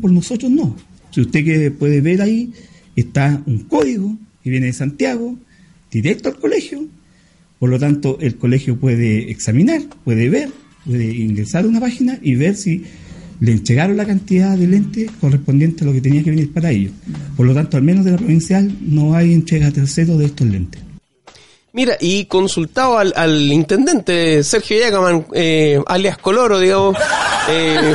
Por 0.00 0.10
nosotros 0.10 0.50
no. 0.50 0.76
Si 1.12 1.20
usted 1.20 1.44
que 1.44 1.70
puede 1.70 2.00
ver 2.00 2.22
ahí, 2.22 2.52
está 2.96 3.42
un 3.46 3.60
código 3.64 4.16
que 4.42 4.50
viene 4.50 4.66
de 4.66 4.72
Santiago, 4.72 5.36
directo 5.90 6.28
al 6.30 6.38
colegio. 6.38 6.84
Por 7.60 7.70
lo 7.70 7.78
tanto, 7.78 8.18
el 8.20 8.36
colegio 8.36 8.76
puede 8.76 9.30
examinar, 9.30 9.82
puede 10.04 10.28
ver 10.28 10.50
puede 10.84 11.04
ingresar 11.04 11.64
a 11.64 11.68
una 11.68 11.80
página 11.80 12.18
y 12.22 12.34
ver 12.34 12.56
si 12.56 12.84
le 13.40 13.52
entregaron 13.52 13.96
la 13.96 14.04
cantidad 14.04 14.56
de 14.56 14.66
lentes 14.66 15.10
correspondiente 15.20 15.84
a 15.84 15.86
lo 15.86 15.92
que 15.92 16.00
tenía 16.00 16.22
que 16.22 16.30
venir 16.30 16.52
para 16.52 16.70
ellos. 16.70 16.92
Por 17.36 17.46
lo 17.46 17.54
tanto, 17.54 17.76
al 17.76 17.82
menos 17.82 18.04
de 18.04 18.12
la 18.12 18.16
provincial 18.18 18.70
no 18.82 19.14
hay 19.14 19.32
entrega 19.32 19.70
tercero 19.70 20.16
de 20.16 20.26
estos 20.26 20.46
lentes. 20.46 20.82
Mira, 21.72 21.96
y 22.00 22.24
consultado 22.24 22.98
al, 22.98 23.52
intendente 23.52 24.42
Sergio 24.42 24.78
Yagaman, 24.78 25.26
eh, 25.32 25.80
alias 25.86 26.18
Coloro, 26.18 26.58
digamos, 26.58 26.96
eh, 27.48 27.94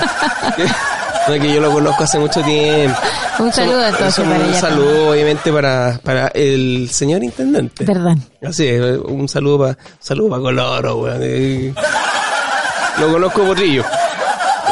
que, 1.27 1.53
yo 1.53 1.61
lo 1.61 1.71
conozco 1.71 2.03
hace 2.03 2.19
mucho 2.19 2.41
tiempo. 2.41 2.97
Un 3.39 3.51
saludo 3.51 3.85
entonces 3.85 4.23
para 4.23 4.45
Un 4.45 4.53
saludo, 4.53 5.09
obviamente, 5.11 5.51
para, 5.51 5.99
para 6.03 6.27
el 6.29 6.89
señor 6.89 7.23
intendente. 7.23 7.83
Verdad. 7.83 8.15
Así 8.41 8.65
es, 8.65 8.97
un 8.97 9.27
saludo 9.27 9.59
para 9.59 9.77
saludo 9.99 10.29
para 10.29 10.41
Coloro, 10.41 11.01
weón. 11.01 11.75
Lo 12.99 13.11
conozco 13.11 13.45
Porrillo. 13.45 13.83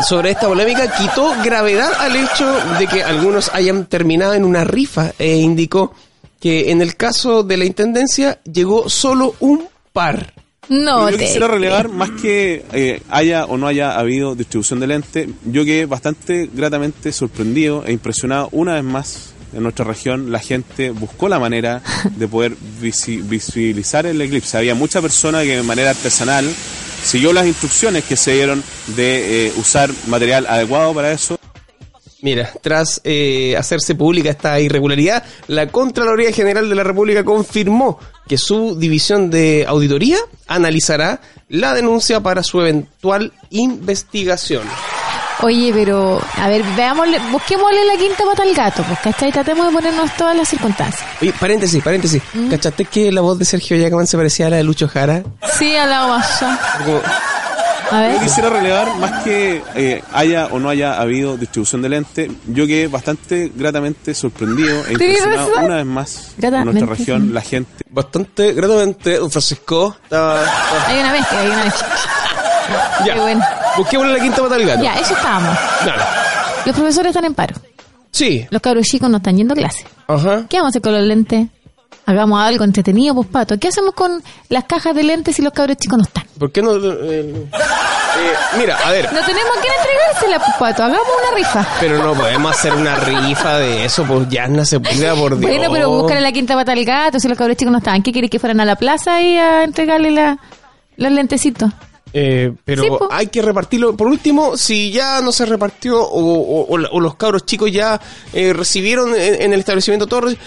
Sobre 0.07 0.31
esta 0.31 0.47
polémica 0.47 0.91
quitó 0.95 1.33
gravedad 1.43 1.91
al 1.99 2.15
hecho 2.15 2.51
de 2.79 2.87
que 2.87 3.03
algunos 3.03 3.51
hayan 3.53 3.85
terminado 3.85 4.33
en 4.33 4.43
una 4.43 4.63
rifa 4.63 5.13
e 5.19 5.37
indicó 5.37 5.93
que 6.39 6.71
en 6.71 6.81
el 6.81 6.95
caso 6.95 7.43
de 7.43 7.57
la 7.57 7.65
intendencia 7.65 8.39
llegó 8.43 8.89
solo 8.89 9.35
un 9.39 9.67
par. 9.93 10.33
No, 10.69 11.09
yo 11.09 11.17
quisiera 11.17 11.47
relevar 11.47 11.89
más 11.89 12.09
que 12.11 12.65
eh, 12.71 13.01
haya 13.09 13.45
o 13.45 13.57
no 13.57 13.67
haya 13.67 13.97
habido 13.97 14.35
distribución 14.35 14.79
de 14.79 14.87
lente. 14.87 15.29
Yo 15.45 15.65
quedé 15.65 15.85
bastante 15.85 16.49
gratamente 16.51 17.11
sorprendido 17.11 17.83
e 17.85 17.91
impresionado 17.91 18.49
una 18.51 18.75
vez 18.75 18.83
más 18.83 19.33
en 19.53 19.63
nuestra 19.63 19.85
región 19.85 20.31
la 20.31 20.39
gente 20.39 20.89
buscó 20.89 21.29
la 21.29 21.39
manera 21.39 21.81
de 22.17 22.27
poder 22.27 22.55
visibilizar 22.81 24.05
el 24.05 24.19
eclipse. 24.21 24.57
Había 24.57 24.75
mucha 24.75 25.01
persona 25.01 25.43
que 25.43 25.57
de 25.57 25.63
manera 25.63 25.91
artesanal 25.91 26.45
siguió 27.03 27.33
las 27.33 27.45
instrucciones 27.45 28.03
que 28.03 28.15
se 28.15 28.33
dieron 28.33 28.63
de 28.87 29.47
eh, 29.47 29.53
usar 29.57 29.91
material 30.07 30.45
adecuado 30.47 30.93
para 30.93 31.11
eso. 31.11 31.37
Mira, 32.21 32.49
tras 32.61 33.01
eh, 33.03 33.55
hacerse 33.57 33.95
pública 33.95 34.29
esta 34.29 34.57
irregularidad, 34.61 35.25
la 35.47 35.67
Contraloría 35.67 36.31
General 36.31 36.69
de 36.69 36.75
la 36.75 36.83
República 36.83 37.25
confirmó 37.25 37.99
que 38.29 38.37
su 38.37 38.79
división 38.79 39.29
de 39.29 39.65
auditoría 39.67 40.17
analizará 40.47 41.19
la 41.49 41.73
denuncia 41.73 42.21
para 42.21 42.41
su 42.41 42.61
eventual 42.61 43.33
investigación. 43.49 44.63
Oye, 45.43 45.71
pero, 45.73 46.21
a 46.37 46.47
ver, 46.47 46.63
veámosle, 46.77 47.19
busquémosle 47.31 47.85
la 47.85 47.97
quinta 47.97 48.23
pata 48.23 48.43
al 48.43 48.53
gato, 48.55 48.81
pues, 48.83 48.99
¿cachai? 48.99 49.31
Tratemos 49.31 49.67
de 49.67 49.73
ponernos 49.73 50.09
todas 50.15 50.35
las 50.37 50.47
circunstancias. 50.47 51.03
Oye, 51.21 51.33
paréntesis, 51.37 51.83
paréntesis. 51.83 52.21
¿Mm? 52.33 52.49
¿Cachaste 52.49 52.85
que 52.85 53.11
la 53.11 53.19
voz 53.21 53.37
de 53.37 53.43
Sergio 53.45 53.75
Yacaman 53.75 54.07
se 54.07 54.15
parecía 54.15 54.47
a 54.47 54.49
la 54.51 54.55
de 54.57 54.63
Lucho 54.63 54.87
Jara? 54.87 55.21
Sí, 55.59 55.75
a 55.75 55.85
la 55.85 56.07
masa. 56.07 56.57
Como- 56.85 57.01
A 57.91 58.01
Yo 58.03 58.07
ver. 58.13 58.21
quisiera 58.21 58.49
relevar, 58.49 58.95
más 58.95 59.21
que 59.23 59.61
eh, 59.75 60.01
haya 60.13 60.47
o 60.47 60.57
no 60.59 60.69
haya 60.69 60.99
habido 60.99 61.35
distribución 61.37 61.81
del 61.81 61.93
ente, 61.93 62.31
yo 62.47 62.65
quedé 62.65 62.87
bastante 62.87 63.51
gratamente 63.53 64.15
sorprendido 64.15 64.85
e 64.87 64.93
impresionado 64.93 65.49
razón. 65.49 65.65
una 65.65 65.75
vez 65.75 65.85
más 65.85 66.31
en 66.41 66.63
nuestra 66.65 66.87
región, 66.87 67.33
la 67.33 67.41
gente. 67.41 67.83
Bastante 67.89 68.53
gratamente, 68.53 69.17
don 69.17 69.29
Francisco. 69.29 69.95
Estaba, 70.05 70.39
estaba- 70.43 70.87
Hay 70.87 70.99
una 71.01 71.11
mezcla, 71.11 71.39
hay 71.39 71.47
una 71.49 71.63
mezcla. 71.65 71.87
Ya. 73.05 73.13
Qué 73.15 73.19
bueno. 73.19 73.45
Busquémosle 73.77 74.13
la 74.13 74.19
quinta 74.19 74.41
pata 74.41 74.55
al 74.55 74.65
gato. 74.65 74.83
Ya, 74.83 74.95
eso 74.95 75.13
estábamos. 75.13 75.57
Dale. 75.85 76.03
Los 76.65 76.75
profesores 76.75 77.09
están 77.09 77.25
en 77.25 77.33
paro. 77.33 77.55
Sí. 78.11 78.45
Los 78.49 78.61
cabros 78.61 78.85
chicos 78.85 79.09
no 79.09 79.17
están 79.17 79.35
yendo 79.37 79.53
a 79.53 79.57
clase. 79.57 79.85
Ajá. 80.07 80.45
¿Qué 80.49 80.57
vamos 80.57 80.67
a 80.67 80.69
hacer 80.69 80.81
con 80.81 80.93
los 80.93 81.03
lentes? 81.03 81.47
Hagamos 82.05 82.41
algo 82.41 82.63
entretenido, 82.65 83.15
pues 83.15 83.27
pato. 83.29 83.57
¿Qué 83.57 83.69
hacemos 83.69 83.93
con 83.93 84.21
las 84.49 84.65
cajas 84.65 84.93
de 84.93 85.03
lentes 85.03 85.35
si 85.37 85.41
los 85.41 85.53
cabros 85.53 85.77
chicos 85.77 85.97
no 85.97 86.03
están? 86.03 86.25
¿Por 86.37 86.51
qué 86.51 86.61
no? 86.61 86.75
eh, 86.75 86.81
eh, 86.83 88.33
mira, 88.57 88.77
a 88.77 88.91
ver. 88.91 89.05
No 89.13 89.21
tenemos 89.21 89.51
que 89.61 89.67
entregársela, 89.69 90.39
pues 90.39 90.51
pato. 90.59 90.83
Hagamos 90.83 91.07
una 91.27 91.37
rifa. 91.37 91.65
Pero 91.79 92.03
no 92.03 92.13
podemos 92.13 92.51
hacer 92.51 92.73
una 92.73 92.95
rifa 92.95 93.57
de 93.57 93.85
eso, 93.85 94.03
pues 94.03 94.27
ya 94.29 94.47
no 94.47 94.65
se 94.65 94.79
puede, 94.79 95.13
por 95.15 95.37
Dios. 95.37 95.49
Bueno, 95.51 95.71
pero 95.71 95.89
buscar 95.89 96.21
la 96.21 96.31
quinta 96.31 96.55
pata 96.55 96.73
al 96.73 96.83
gato 96.83 97.19
si 97.19 97.27
los 97.29 97.37
cabros 97.37 97.55
chicos 97.57 97.71
no 97.71 97.77
estaban. 97.77 98.03
¿Qué 98.03 98.11
querés 98.11 98.29
que 98.29 98.39
fueran 98.39 98.59
a 98.59 98.65
la 98.65 98.75
plaza 98.75 99.21
y 99.21 99.37
a 99.37 99.63
entregarle 99.63 100.11
la, 100.11 100.37
los 100.97 101.11
lentecitos? 101.11 101.71
Eh, 102.13 102.51
pero 102.63 102.83
Sí, 102.83 102.89
po. 102.89 103.07
hay 103.11 103.27
que 103.27 103.41
repartirlo. 103.41 103.97
Por 103.97 104.07
último, 104.07 104.55
si 104.55 104.91
ya 104.91 105.19
no 105.21 105.31
se 105.31 105.45
repartió 105.45 105.99
o, 105.99 106.65
o- 106.65 106.67
o 106.91 106.99
los 106.99 107.15
cabros 107.15 107.45
chicos 107.45 107.71
ya 107.71 107.99
eh, 108.33 108.53
recibieron 108.53 109.15
en, 109.15 109.41
en 109.41 109.53
el 109.53 109.59
establecimiento 109.59 110.05
todo, 110.05 110.29
eh, 110.29 110.37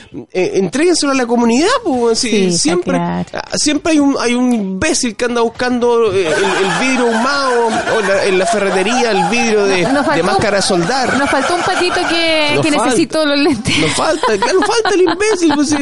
entréguenselo 0.54 1.12
a 1.12 1.14
la 1.16 1.26
comunidad. 1.26 1.68
Pues, 1.84 2.20
si 2.20 2.30
Sí, 2.52 2.58
siempre 2.58 2.94
claro. 2.98 3.24
ah, 3.34 3.42
siempre 3.56 3.92
hay 3.92 3.98
un 3.98 4.16
hay 4.20 4.34
un 4.34 4.52
imbécil 4.52 5.16
que 5.16 5.24
anda 5.24 5.40
buscando 5.40 6.12
eh, 6.12 6.26
el, 6.28 6.32
el 6.34 6.88
vidrio 6.88 7.06
ahumado 7.08 7.66
o 7.66 8.00
la- 8.00 8.24
en 8.24 8.38
la 8.38 8.46
ferretería 8.46 9.10
el 9.10 9.24
vidrio 9.28 9.66
de, 9.66 9.82
Nos 9.88 10.06
de 10.14 10.22
máscara 10.22 10.56
de 10.58 10.62
soldar. 10.62 11.16
Nos 11.18 11.28
faltó 11.30 11.54
un 11.56 11.62
patito 11.62 11.96
que, 12.08 12.60
necesitó 12.70 13.24
los 13.26 13.38
lentes. 13.38 13.76
Nos 13.78 13.92
falta, 13.94 14.26
claro, 14.38 14.60
falta 14.60 14.90
el 14.94 15.00
imbécil. 15.02 15.52
Pues, 15.54 15.68
sí. 15.70 15.76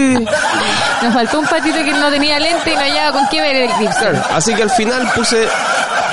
Nos 1.03 1.12
faltó 1.14 1.41
un 1.41 1.47
patito 1.47 1.76
que 1.85 1.93
no 1.93 2.11
tenía 2.11 2.38
lente 2.38 2.71
y 2.73 2.75
no 2.75 2.81
hallaba 2.81 3.12
con 3.19 3.29
qué 3.29 3.41
ver 3.41 3.57
el. 3.57 3.71
Claro, 3.71 4.23
así 4.31 4.55
que 4.55 4.62
al 4.62 4.71
final 4.71 5.11
puse 5.14 5.47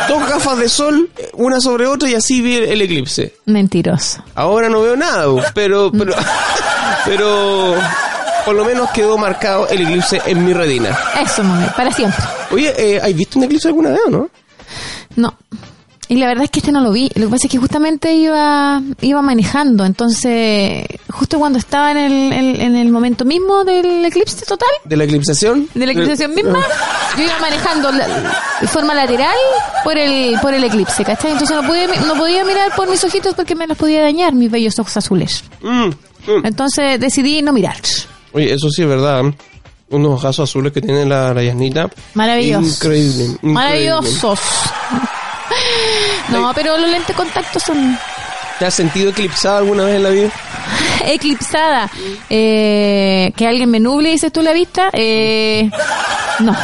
dos 0.08 0.30
gafas 0.30 0.58
de 0.58 0.70
sol, 0.70 1.10
una 1.34 1.60
sobre 1.60 1.88
otra 1.88 2.10
y 2.10 2.16
así 2.16 2.42
vi 2.42 2.56
el 2.58 2.82
eclipse. 2.82 3.36
Mentiroso. 3.46 4.24
Ahora 4.36 4.70
no 4.70 4.82
veo 4.82 4.96
nada, 4.96 5.26
pero, 5.54 5.92
pero, 5.92 6.14
pero 7.06 7.76
por 8.46 8.56
lo 8.56 8.66
menos 8.66 8.90
quedó 8.92 9.18
marcado 9.18 9.68
el 9.68 9.82
eclipse 9.82 10.22
en 10.26 10.46
mi 10.46 10.54
retina. 10.54 10.98
Eso, 11.22 11.44
mami, 11.44 11.68
para 11.76 11.92
siempre. 11.92 12.24
Oye, 12.52 12.74
eh, 12.78 13.00
¿has 13.02 13.14
visto 13.14 13.40
un 13.40 13.46
eclipse 13.46 13.68
alguna 13.68 13.92
vez 13.92 14.02
o 14.08 14.10
no? 14.10 14.30
No. 15.16 15.38
Y 16.12 16.18
la 16.18 16.28
verdad 16.28 16.44
es 16.44 16.50
que 16.52 16.60
este 16.60 16.74
no 16.74 16.82
lo 16.82 16.92
vi. 16.92 17.10
Lo 17.16 17.28
que 17.28 17.32
pasa 17.32 17.48
es 17.48 17.52
que 17.54 17.58
justamente 17.58 18.14
iba, 18.14 18.82
iba 19.00 19.22
manejando. 19.22 19.86
Entonces, 19.86 20.86
justo 21.10 21.40
cuando 21.40 21.58
estaba 21.58 21.92
en 21.94 21.98
el, 22.34 22.60
en 22.60 22.76
el 22.76 22.90
momento 22.90 23.24
mismo 23.24 23.64
del 23.64 24.04
eclipse 24.04 24.46
total, 24.46 24.68
¿De 24.84 24.98
la 24.98 25.06
eclipsación? 25.06 25.70
de 25.74 25.86
la 25.86 25.94
eclipsación 25.94 26.36
misma, 26.36 26.60
yo 27.18 27.24
iba 27.24 27.40
manejando 27.40 27.94
la- 27.94 28.08
de 28.60 28.68
forma 28.68 28.94
lateral 28.94 29.38
por 29.86 29.98
el, 29.98 30.38
por 30.42 30.54
el 30.54 30.62
eclipse, 30.66 31.06
¿cachai? 31.06 31.32
Entonces 31.32 31.56
no 31.56 31.66
podía, 31.66 31.88
no 32.06 32.16
podía 32.16 32.44
mirar 32.44 32.76
por 32.76 32.90
mis 32.90 33.02
ojitos 33.06 33.34
porque 33.34 33.56
me 33.56 33.66
los 33.66 33.78
podía 33.78 34.02
dañar, 34.02 34.34
mis 34.34 34.52
bellos 34.52 34.78
ojos 34.80 34.98
azules. 34.98 35.46
Mm, 35.62 35.86
mm. 35.88 35.94
Entonces 36.46 37.00
decidí 37.00 37.42
no 37.42 37.54
mirar. 37.54 37.78
Oye, 38.34 38.54
eso 38.54 38.70
sí 38.70 38.82
es 38.82 38.88
verdad. 38.90 39.24
Unos 39.90 40.12
ojazos 40.16 40.50
azules 40.50 40.74
que 40.74 40.82
tiene 40.82 41.06
la, 41.06 41.34
la 41.34 41.42
Yasnita. 41.42 41.90
Maravillosos. 42.16 42.74
Increíble. 42.84 43.24
increíble. 43.24 43.54
Maravillosos. 43.54 44.40
No, 46.30 46.52
pero 46.54 46.78
los 46.78 46.90
lentes 46.90 47.16
contactos 47.16 47.64
son 47.64 47.98
¿Te 48.60 48.66
has 48.66 48.74
sentido 48.76 49.10
eclipsada 49.10 49.58
alguna 49.58 49.84
vez 49.86 49.96
en 49.96 50.04
la 50.04 50.10
vida? 50.10 50.30
eclipsada. 51.06 51.90
Eh, 52.30 53.32
que 53.36 53.48
alguien 53.48 53.70
me 53.72 53.80
nuble, 53.80 54.10
dices 54.12 54.32
tú 54.32 54.42
la 54.42 54.54
vista. 54.54 54.90
Eh, 54.94 55.70
no. 56.40 56.56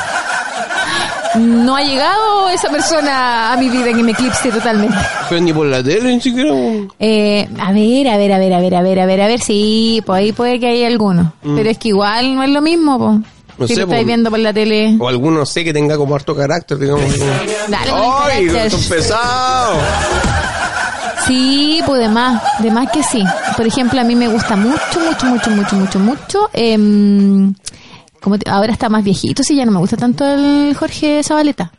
No 1.36 1.76
ha 1.76 1.82
llegado 1.84 2.50
esa 2.50 2.70
persona 2.70 3.52
a 3.52 3.58
mi 3.58 3.70
vida 3.70 3.86
que 3.86 4.04
me 4.04 4.12
eclipse 4.12 4.52
totalmente. 4.52 4.96
Pero 5.30 5.42
ni 5.42 5.54
por 5.54 5.66
la 5.68 5.84
tele, 5.84 6.16
ni 6.16 6.22
siquiera. 6.22 6.54
Eh, 7.00 7.48
a 7.60 7.72
ver, 7.72 8.08
a 8.10 8.18
ver, 8.18 8.34
a 8.34 8.40
ver, 8.40 8.54
a 8.54 8.60
ver, 8.60 8.76
a 8.76 8.82
ver, 8.82 9.00
a 9.00 9.06
ver, 9.06 9.22
a 9.22 9.28
ver, 9.28 9.40
sí, 9.40 10.02
pues 10.06 10.20
ahí 10.20 10.32
puede 10.32 10.60
que 10.60 10.68
haya 10.68 10.88
alguno. 10.88 11.34
Pero 11.44 11.70
es 11.70 11.78
que 11.78 11.90
igual 11.90 12.36
no 12.36 12.44
es 12.44 12.50
lo 12.50 12.62
mismo, 12.62 12.98
pues. 12.98 13.37
No 13.58 13.68
si 13.68 13.74
sé, 13.74 13.80
lo 13.82 13.86
estáis 13.88 14.04
po. 14.04 14.08
viendo 14.08 14.30
por 14.30 14.40
la 14.40 14.54
tele. 14.54 14.96
O 15.00 15.08
alguno, 15.10 15.40
no 15.40 15.46
sé, 15.46 15.64
que 15.64 15.74
tenga 15.74 15.98
como 15.98 16.16
harto 16.16 16.36
carácter, 16.36 16.78
digamos. 16.78 17.04
como- 17.04 17.26
Dale, 17.68 17.92
¡Ay, 17.94 18.70
son 18.70 18.82
pesados! 18.84 19.78
Sí, 21.26 21.82
pues 21.86 22.00
de 22.00 22.08
más, 22.10 22.42
de 22.60 22.72
más 22.72 22.90
que 22.92 23.04
sí. 23.04 23.22
Por 23.58 23.66
ejemplo, 23.68 24.00
a 24.00 24.04
mí 24.04 24.16
me 24.16 24.28
gusta 24.30 24.56
mucho, 24.56 25.00
mucho, 25.00 25.26
mucho, 25.26 25.50
mucho, 25.52 25.76
mucho, 25.76 26.00
mucho. 26.00 26.50
em, 26.54 27.54
como 28.22 28.38
te- 28.40 28.50
ahora 28.50 28.72
está 28.72 28.88
más 28.90 29.04
viejito, 29.04 29.44
sí, 29.44 29.56
ya 29.56 29.66
no 29.66 29.72
me 29.72 29.80
gusta 29.80 29.98
tanto 29.98 30.26
el 30.26 30.76
Jorge 30.78 31.22
Zabaleta. 31.24 31.72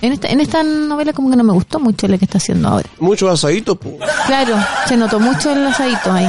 En 0.00 0.12
esta, 0.12 0.28
en 0.28 0.40
esta 0.40 0.62
novela 0.62 1.12
como 1.12 1.28
que 1.28 1.36
no 1.36 1.42
me 1.44 1.52
gustó 1.52 1.80
mucho 1.80 2.06
lo 2.06 2.16
que 2.18 2.24
está 2.24 2.38
haciendo 2.38 2.68
ahora. 2.68 2.88
Muchos 3.00 3.30
asaditos, 3.30 3.76
pues. 3.78 3.94
Claro, 4.26 4.54
se 4.86 4.96
notó 4.96 5.18
mucho 5.18 5.50
el 5.52 5.66
asadito 5.66 6.12
ahí. 6.12 6.28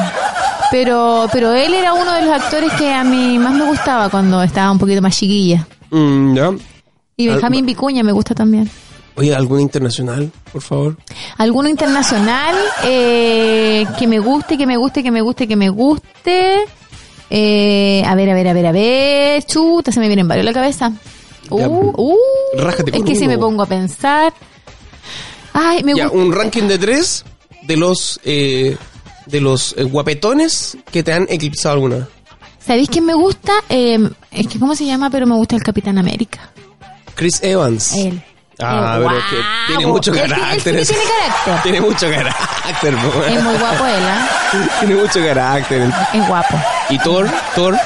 Pero, 0.72 1.28
pero 1.34 1.54
él 1.54 1.74
era 1.74 1.94
uno 1.94 2.14
de 2.14 2.22
los 2.24 2.32
actores 2.42 2.72
que 2.74 2.94
a 2.94 3.04
mí 3.04 3.40
más 3.40 3.54
me 3.54 3.66
gustaba 3.66 4.10
cuando 4.10 4.42
estaba 4.44 4.72
un 4.72 4.78
poquito 4.80 5.02
más 5.02 5.18
chiquilla. 5.18 5.66
Mm, 5.90 6.36
ya. 6.36 6.52
Y 7.18 7.28
Benjamín 7.28 7.66
Vicuña 7.66 8.04
me 8.04 8.12
gusta 8.12 8.36
también. 8.36 8.70
Oye, 9.16 9.36
¿alguna 9.36 9.62
internacional, 9.62 10.32
por 10.54 10.62
favor? 10.62 10.98
Alguno 11.38 11.68
internacional 11.68 12.56
eh, 12.86 13.86
que 13.98 14.08
me 14.08 14.20
guste, 14.20 14.58
que 14.58 14.66
me 14.66 14.78
guste, 14.78 15.04
que 15.04 15.12
me 15.12 15.22
guste, 15.22 15.48
que 15.48 15.56
me 15.58 15.70
guste. 15.70 16.60
Eh, 17.30 18.04
a 18.08 18.16
ver, 18.16 18.30
a 18.30 18.34
ver, 18.34 18.48
a 18.48 18.54
ver, 18.54 18.66
a 18.68 18.72
ver. 18.72 19.44
Chuta, 19.44 19.92
se 19.92 20.00
me 20.00 20.08
vienen 20.08 20.28
varios 20.28 20.46
a 20.46 20.50
la 20.50 20.54
cabeza. 20.54 20.94
Uh, 21.50 21.92
uh, 21.98 22.16
rájate 22.60 22.96
es 22.96 23.04
que 23.04 23.16
si 23.16 23.28
me 23.28 23.38
pongo 23.38 23.64
a 23.64 23.66
pensar. 23.66 24.32
Ay, 25.52 25.84
me 25.84 25.96
Ya, 25.96 26.06
gusta. 26.06 26.18
un 26.18 26.32
ranking 26.32 26.64
de 26.64 26.78
tres 26.78 27.26
de 27.64 27.76
los 27.76 28.20
eh, 28.24 28.78
de 29.26 29.42
los 29.42 29.74
eh, 29.78 29.84
guapetones 29.84 30.78
que 30.92 31.04
te 31.04 31.14
han 31.14 31.26
eclipsado 31.30 31.76
alguna 31.76 31.96
vez. 31.98 32.06
¿Sabéis 32.66 32.90
quién 32.90 33.06
me 33.06 33.14
gusta? 33.14 33.54
Eh, 33.70 33.98
es 34.32 34.48
que, 34.48 34.60
¿cómo 34.60 34.76
se 34.76 34.86
llama? 34.86 35.10
Pero 35.10 35.26
me 35.26 35.36
gusta 35.36 35.56
el 35.56 35.64
Capitán 35.64 35.98
América. 35.98 36.52
Chris 37.16 37.42
Evans. 37.42 37.94
Él. 37.96 38.22
Ah, 38.62 38.98
Eh, 39.00 39.04
pero 39.06 39.18
es 39.18 39.26
que 39.26 39.36
tiene 39.68 39.88
mucho 39.88 40.12
Él 40.12 40.18
tiene- 40.22 40.36
carácter. 40.36 40.76
ese. 40.76 40.94
tiene 40.94 41.10
carácter. 41.10 41.62
Tiene 41.64 41.82
mucho 41.82 42.10
carácter. 42.12 42.94
Es 43.34 43.44
muy 43.44 43.58
guapo 43.60 43.86
él, 43.86 44.04
¿ah? 44.04 44.30
Tiene 44.80 44.96
mucho 44.96 45.20
carácter. 45.24 45.90
Es 46.14 46.28
guapo. 46.28 46.60
Y 46.90 46.98
Thor, 47.00 47.30
Thor 47.56 47.78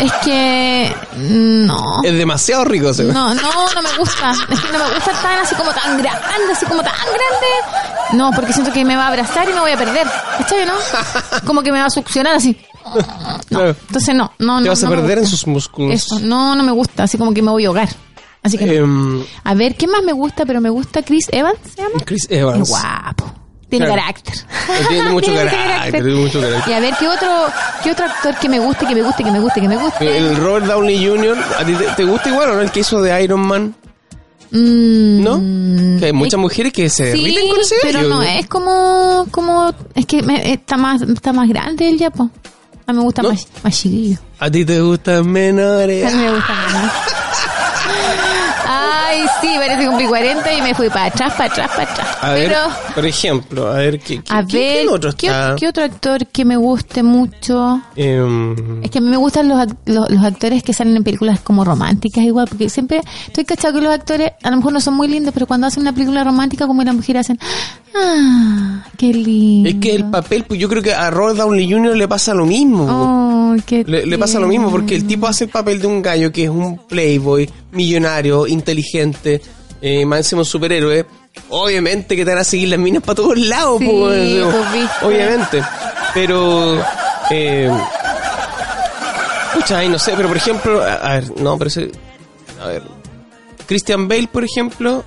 Es 0.00 0.12
que... 0.24 0.94
No. 1.16 2.00
es 2.02 2.12
demasiado 2.14 2.64
rico. 2.64 2.90
No, 2.98 3.34
no, 3.34 3.74
no 3.74 3.82
me 3.82 3.96
gusta. 3.98 4.32
Es 4.50 4.60
que 4.60 4.72
no 4.72 4.78
me 4.78 4.94
gusta 4.94 5.12
tan 5.22 5.38
así 5.40 5.54
como 5.54 5.70
tan 5.72 5.98
grande, 6.02 6.52
así 6.52 6.66
como 6.66 6.82
tan 6.82 6.94
grande. 6.94 8.14
No, 8.14 8.30
porque 8.32 8.52
siento 8.52 8.72
que 8.72 8.84
me 8.84 8.96
va 8.96 9.04
a 9.04 9.08
abrazar 9.08 9.48
y 9.48 9.52
me 9.52 9.60
voy 9.60 9.70
a 9.72 9.76
perder. 9.76 10.06
¿Cachai, 10.38 10.66
no? 10.66 10.74
Como 11.46 11.62
que 11.62 11.72
me 11.72 11.78
va 11.80 11.86
a 11.86 11.90
succionar 11.90 12.34
así. 12.34 12.54
Claro. 13.48 13.74
Entonces 13.86 14.14
no, 14.14 14.32
no, 14.38 14.58
Te 14.58 14.64
no. 14.64 14.70
vas 14.70 14.82
a 14.84 14.86
no 14.88 14.96
perder 14.96 15.18
en 15.18 15.26
sus 15.26 15.46
músculos. 15.46 15.94
Eso, 15.94 16.18
no, 16.20 16.54
no 16.54 16.62
me 16.62 16.72
gusta. 16.72 17.04
Así 17.04 17.16
como 17.16 17.32
que 17.32 17.40
me 17.42 17.50
voy 17.50 17.64
a 17.64 17.68
ahogar. 17.68 17.88
Así 18.42 18.58
que 18.58 18.66
no. 18.66 18.72
Em, 18.72 19.24
A 19.44 19.54
ver, 19.54 19.76
¿qué 19.76 19.86
más 19.86 20.02
me 20.02 20.12
gusta? 20.12 20.44
Pero 20.44 20.60
me 20.60 20.68
gusta 20.70 21.02
Chris 21.02 21.26
Evans, 21.30 21.58
¿se 21.74 21.82
llama? 21.82 22.02
Chris 22.04 22.24
Es 22.28 22.38
Evans. 22.38 22.68
guapo. 22.68 23.32
Tiene 23.72 23.86
Claro. 23.86 24.00
carácter. 24.02 24.34
Tiene 24.88 25.10
mucho 25.10 25.32
Tiene 25.32 25.50
carácter, 25.50 26.02
tiene 26.04 26.14
mucho 26.20 26.40
carácter. 26.42 26.70
Y 26.70 26.76
a 26.76 26.80
ver, 26.80 26.94
¿qué 26.98 27.08
otro, 27.08 27.28
¿qué 27.82 27.90
otro 27.92 28.04
actor 28.04 28.34
que 28.36 28.48
me 28.50 28.58
guste, 28.58 28.86
que 28.86 28.94
me 28.94 29.02
guste, 29.02 29.24
que 29.24 29.30
me 29.30 29.40
guste, 29.40 29.60
que 29.62 29.68
me 29.68 29.76
guste? 29.78 30.18
El 30.18 30.36
Robert 30.36 30.66
Downey 30.66 31.06
Jr., 31.06 31.38
¿a 31.58 31.64
ti 31.64 31.72
te, 31.74 31.84
te 31.96 32.04
gusta 32.04 32.28
igual 32.28 32.50
o 32.50 32.54
no? 32.56 32.60
El 32.60 32.70
que 32.70 32.80
hizo 32.80 33.00
de 33.00 33.22
Iron 33.24 33.40
Man, 33.40 33.74
Mm, 34.54 35.22
¿no? 35.24 35.98
Que 35.98 36.04
hay 36.06 36.12
muchas 36.12 36.34
es- 36.34 36.38
mujeres 36.40 36.72
que 36.74 36.90
se 36.90 37.12
Sí, 37.12 37.22
derriten 37.22 37.48
con 37.48 37.60
ese 37.60 37.74
pero 37.80 38.02
no 38.02 38.22
es 38.22 38.46
como, 38.48 39.26
como, 39.30 39.72
es 39.94 40.04
que 40.04 40.22
me- 40.22 40.52
está 40.52 40.76
más, 40.76 41.00
está 41.00 41.32
más 41.32 41.48
grande 41.48 41.88
él 41.88 41.96
ya, 41.98 42.10
po. 42.10 42.28
A 42.86 42.92
mí 42.92 42.98
me 42.98 43.04
gusta 43.04 43.22
¿No? 43.22 43.30
más, 43.30 43.46
más 43.64 43.74
chiquillo. 43.80 44.18
A 44.38 44.50
ti 44.50 44.66
te 44.66 44.78
gustan 44.82 45.26
menores. 45.30 46.04
A 46.12 46.14
mí 46.14 46.22
me 46.24 46.30
gusta 46.34 46.52
más. 46.70 46.92
Ay, 49.12 49.26
sí, 49.40 49.48
parece 49.56 49.80
que 49.80 49.86
cumplí 49.86 50.06
40 50.06 50.52
y 50.54 50.62
me 50.62 50.74
fui 50.74 50.88
para 50.88 51.06
atrás, 51.06 51.32
para 51.34 51.52
atrás, 51.52 51.70
para 51.76 51.90
atrás. 51.92 52.08
A 52.22 52.30
ver, 52.32 52.48
Pero, 52.48 52.60
por 52.94 53.06
ejemplo, 53.06 53.66
a 53.68 53.74
ver, 53.74 54.00
¿qué, 54.00 54.22
qué, 54.22 54.32
a 54.32 54.44
qué- 54.46 54.56
ver, 54.58 54.76
quién 54.84 54.88
otro 54.88 55.12
¿qué, 55.16 55.26
está? 55.26 55.56
qué 55.58 55.68
otro 55.68 55.84
actor 55.84 56.26
que 56.26 56.44
me 56.44 56.56
guste 56.56 57.02
mucho? 57.02 57.80
Em, 57.96 58.82
Es 58.82 58.90
que 58.90 58.98
a 58.98 59.00
mí 59.00 59.08
me 59.10 59.16
gustan 59.18 59.48
los, 59.48 59.58
los, 59.86 60.10
los 60.10 60.24
actores 60.24 60.62
que 60.62 60.72
salen 60.72 60.96
en 60.96 61.04
películas 61.04 61.40
como 61.40 61.64
románticas 61.64 62.24
igual, 62.24 62.46
porque 62.48 62.70
siempre 62.70 63.00
estoy 63.26 63.44
cachado 63.44 63.74
que 63.74 63.80
los 63.82 63.92
actores 63.92 64.32
a 64.42 64.50
lo 64.50 64.56
mejor 64.56 64.72
no 64.72 64.80
son 64.80 64.94
muy 64.94 65.08
lindos, 65.08 65.34
pero 65.34 65.46
cuando 65.46 65.66
hacen 65.66 65.82
una 65.82 65.92
película 65.92 66.24
romántica 66.24 66.66
como 66.66 66.82
las 66.82 66.94
mujeres 66.94 67.20
hacen, 67.26 67.38
Ah, 67.94 68.84
qué 68.96 69.12
lindo. 69.12 69.68
Es 69.68 69.74
que 69.76 69.94
el 69.94 70.04
papel, 70.10 70.44
pues 70.48 70.58
yo 70.58 70.68
creo 70.68 70.82
que 70.82 70.94
a 70.94 71.10
Robert 71.10 71.36
Downey 71.36 71.70
Jr. 71.70 71.94
le 71.96 72.08
pasa 72.08 72.32
lo 72.34 72.46
mismo. 72.46 72.86
Oh, 72.88 73.56
qué 73.66 73.84
Le, 73.86 74.06
le 74.06 74.18
pasa 74.18 74.40
lo 74.40 74.48
mismo 74.48 74.70
porque 74.70 74.94
el 74.96 75.06
tipo 75.06 75.26
hace 75.26 75.44
el 75.44 75.50
papel 75.50 75.80
de 75.80 75.86
un 75.86 76.00
gallo 76.00 76.32
que 76.32 76.44
es 76.44 76.50
un 76.50 76.78
playboy, 76.78 77.50
millonario, 77.72 78.46
inteligente, 78.46 79.42
eh, 79.80 80.06
más 80.06 80.18
encima 80.20 80.42
un 80.42 80.46
superhéroe. 80.46 81.04
Obviamente 81.48 82.14
que 82.14 82.24
te 82.24 82.30
van 82.30 82.40
a 82.40 82.44
seguir 82.44 82.68
las 82.68 82.78
minas 82.78 83.02
para 83.02 83.16
todos 83.16 83.38
lados, 83.38 83.78
Sí, 83.80 83.86
pues, 83.86 84.42
obviamente. 85.02 85.62
Pero, 86.14 86.82
eh, 87.30 87.70
pucha, 89.54 89.78
ay, 89.78 89.88
no 89.88 89.98
sé, 89.98 90.12
pero 90.16 90.28
por 90.28 90.36
ejemplo, 90.36 90.82
a, 90.82 90.94
a 90.94 91.14
ver, 91.20 91.40
no, 91.40 91.56
pero 91.58 91.68
ese, 91.68 91.90
a 92.62 92.66
ver, 92.68 92.82
Christian 93.66 94.08
Bale, 94.08 94.28
por 94.30 94.44
ejemplo, 94.44 95.04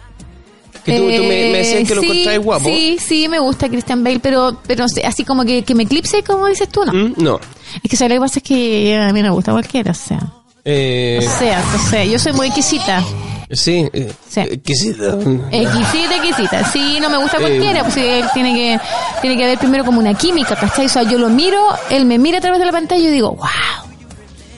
que 0.84 0.98
tú, 0.98 1.04
tú 1.04 1.24
me, 1.24 1.28
me 1.52 1.58
decías 1.60 1.88
que 1.88 1.96
lo 1.96 2.02
Eh, 2.02 2.06
sí, 2.06 2.12
encontrás 2.12 2.40
guapo. 2.40 2.66
Sí, 2.70 2.98
sí, 3.00 3.28
me 3.30 3.40
gusta 3.40 3.70
Christian 3.70 4.04
Bale, 4.04 4.20
pero, 4.20 4.60
pero 4.68 4.86
así 5.04 5.24
como 5.24 5.44
que, 5.46 5.64
que 5.64 5.76
me 5.76 5.84
eclipse, 5.84 6.24
como 6.24 6.48
dices 6.48 6.70
tú, 6.70 6.84
no. 6.86 6.94
¿Mm? 6.94 7.14
No. 7.18 7.40
Es 7.84 7.90
que 7.90 7.98
¿sabes 7.98 8.12
lo 8.12 8.16
que 8.22 8.26
pasa 8.28 8.40
es 8.40 8.44
que 8.44 8.96
a 8.98 9.12
mí 9.14 9.22
me 9.22 9.30
gusta 9.30 9.52
cualquiera, 9.52 9.92
o 9.92 9.96
sea. 9.96 10.20
Eh, 10.68 11.20
O 11.22 11.40
sea, 11.40 11.64
o 11.76 11.90
sea, 11.90 12.04
yo 12.04 12.18
soy 12.20 12.34
muy 12.34 12.48
exquisita. 12.48 13.04
sí, 13.52 13.88
eh, 13.94 14.12
Sí. 14.28 14.40
exquisito. 14.42 15.20
Exquisita, 15.52 16.16
exquisita. 16.16 16.64
Sí, 16.72 16.98
no 17.00 17.10
me 17.10 17.18
gusta 17.18 17.38
Eh. 17.38 17.42
cualquiera, 17.42 17.82
pues 17.84 17.94
sí, 17.94 18.04
él 18.06 18.26
tiene 18.34 18.54
que, 18.54 18.80
tiene 19.22 19.38
que 19.38 19.44
haber 19.46 19.58
primero 19.60 19.86
como 19.86 20.00
una 20.00 20.14
química, 20.16 20.56
¿cachai? 20.56 20.88
O 20.88 20.90
sea, 20.90 21.04
yo 21.04 21.20
lo 21.20 21.30
miro, 21.30 21.60
él 21.92 22.06
me 22.06 22.18
mira 22.18 22.40
a 22.40 22.42
través 22.42 22.60
de 22.60 22.66
la 22.66 22.72
pantalla 22.72 23.00
y 23.02 23.06
yo 23.06 23.12
digo, 23.12 23.32
wow. 23.36 23.48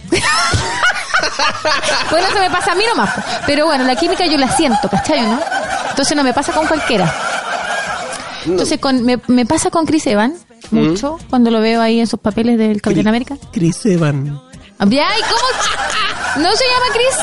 bueno, 2.12 2.28
eso 2.28 2.40
me 2.40 2.50
pasa 2.50 2.72
a 2.72 2.76
mí 2.76 2.84
nomás. 2.88 3.10
Pero 3.46 3.66
bueno, 3.66 3.84
la 3.84 3.96
química 3.96 4.26
yo 4.26 4.38
la 4.38 4.50
siento, 4.56 4.88
¿cachai? 4.90 5.22
¿no? 5.24 5.40
Entonces 5.90 6.16
no 6.16 6.24
me 6.24 6.34
pasa 6.34 6.54
con 6.54 6.66
cualquiera. 6.68 7.14
Entonces 8.46 8.80
con, 8.80 9.04
me, 9.04 9.20
me 9.28 9.46
pasa 9.46 9.70
con 9.70 9.86
Chris 9.86 10.08
Evans 10.08 10.40
mucho 10.72 11.18
cuando 11.30 11.52
lo 11.52 11.60
veo 11.60 11.82
ahí 11.82 12.00
en 12.00 12.08
sus 12.08 12.20
papeles 12.20 12.58
del 12.58 12.82
Capitán 12.82 13.08
América. 13.10 13.36
Chris 13.52 13.86
Evan. 13.86 14.40
Ay, 14.80 14.88
¿cómo? 14.90 16.44
¿No 16.44 16.56
se 16.56 16.64
llama 16.66 16.86
Chris? 16.94 17.18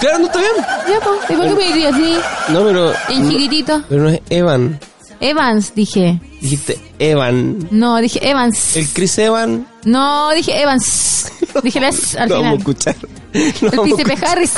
Claro, 0.00 0.18
no 0.20 0.26
está 0.26 0.38
bien. 0.38 0.52
Ya, 0.88 1.00
pues. 1.00 1.20
¿Y 1.30 1.34
por 1.34 1.44
qué 1.46 1.54
me 1.54 1.64
diría 1.64 1.88
así? 1.90 2.18
No, 2.48 2.64
pero. 2.64 2.92
En 3.08 3.30
chiquitito. 3.30 3.82
pero 3.88 4.02
no 4.04 4.08
es 4.08 4.20
Evan. 4.30 4.80
Evans, 5.22 5.74
dije. 5.74 6.20
Dijiste 6.40 6.78
Evan. 6.98 7.68
No, 7.70 7.98
dije 8.00 8.28
Evans. 8.28 8.76
El 8.76 8.88
Chris 8.88 9.16
Evan. 9.18 9.66
No, 9.84 10.30
dije 10.32 10.60
Evans. 10.60 11.32
Dije 11.62 11.80
Les 11.80 12.16
al 12.16 12.28
no 12.30 12.40
vamos 12.40 12.46
a 12.46 12.50
final. 12.50 12.58
escuchar. 12.58 12.96
No 13.62 13.68
El 13.72 13.80
príncipe. 13.80 14.26
Harris. 14.26 14.52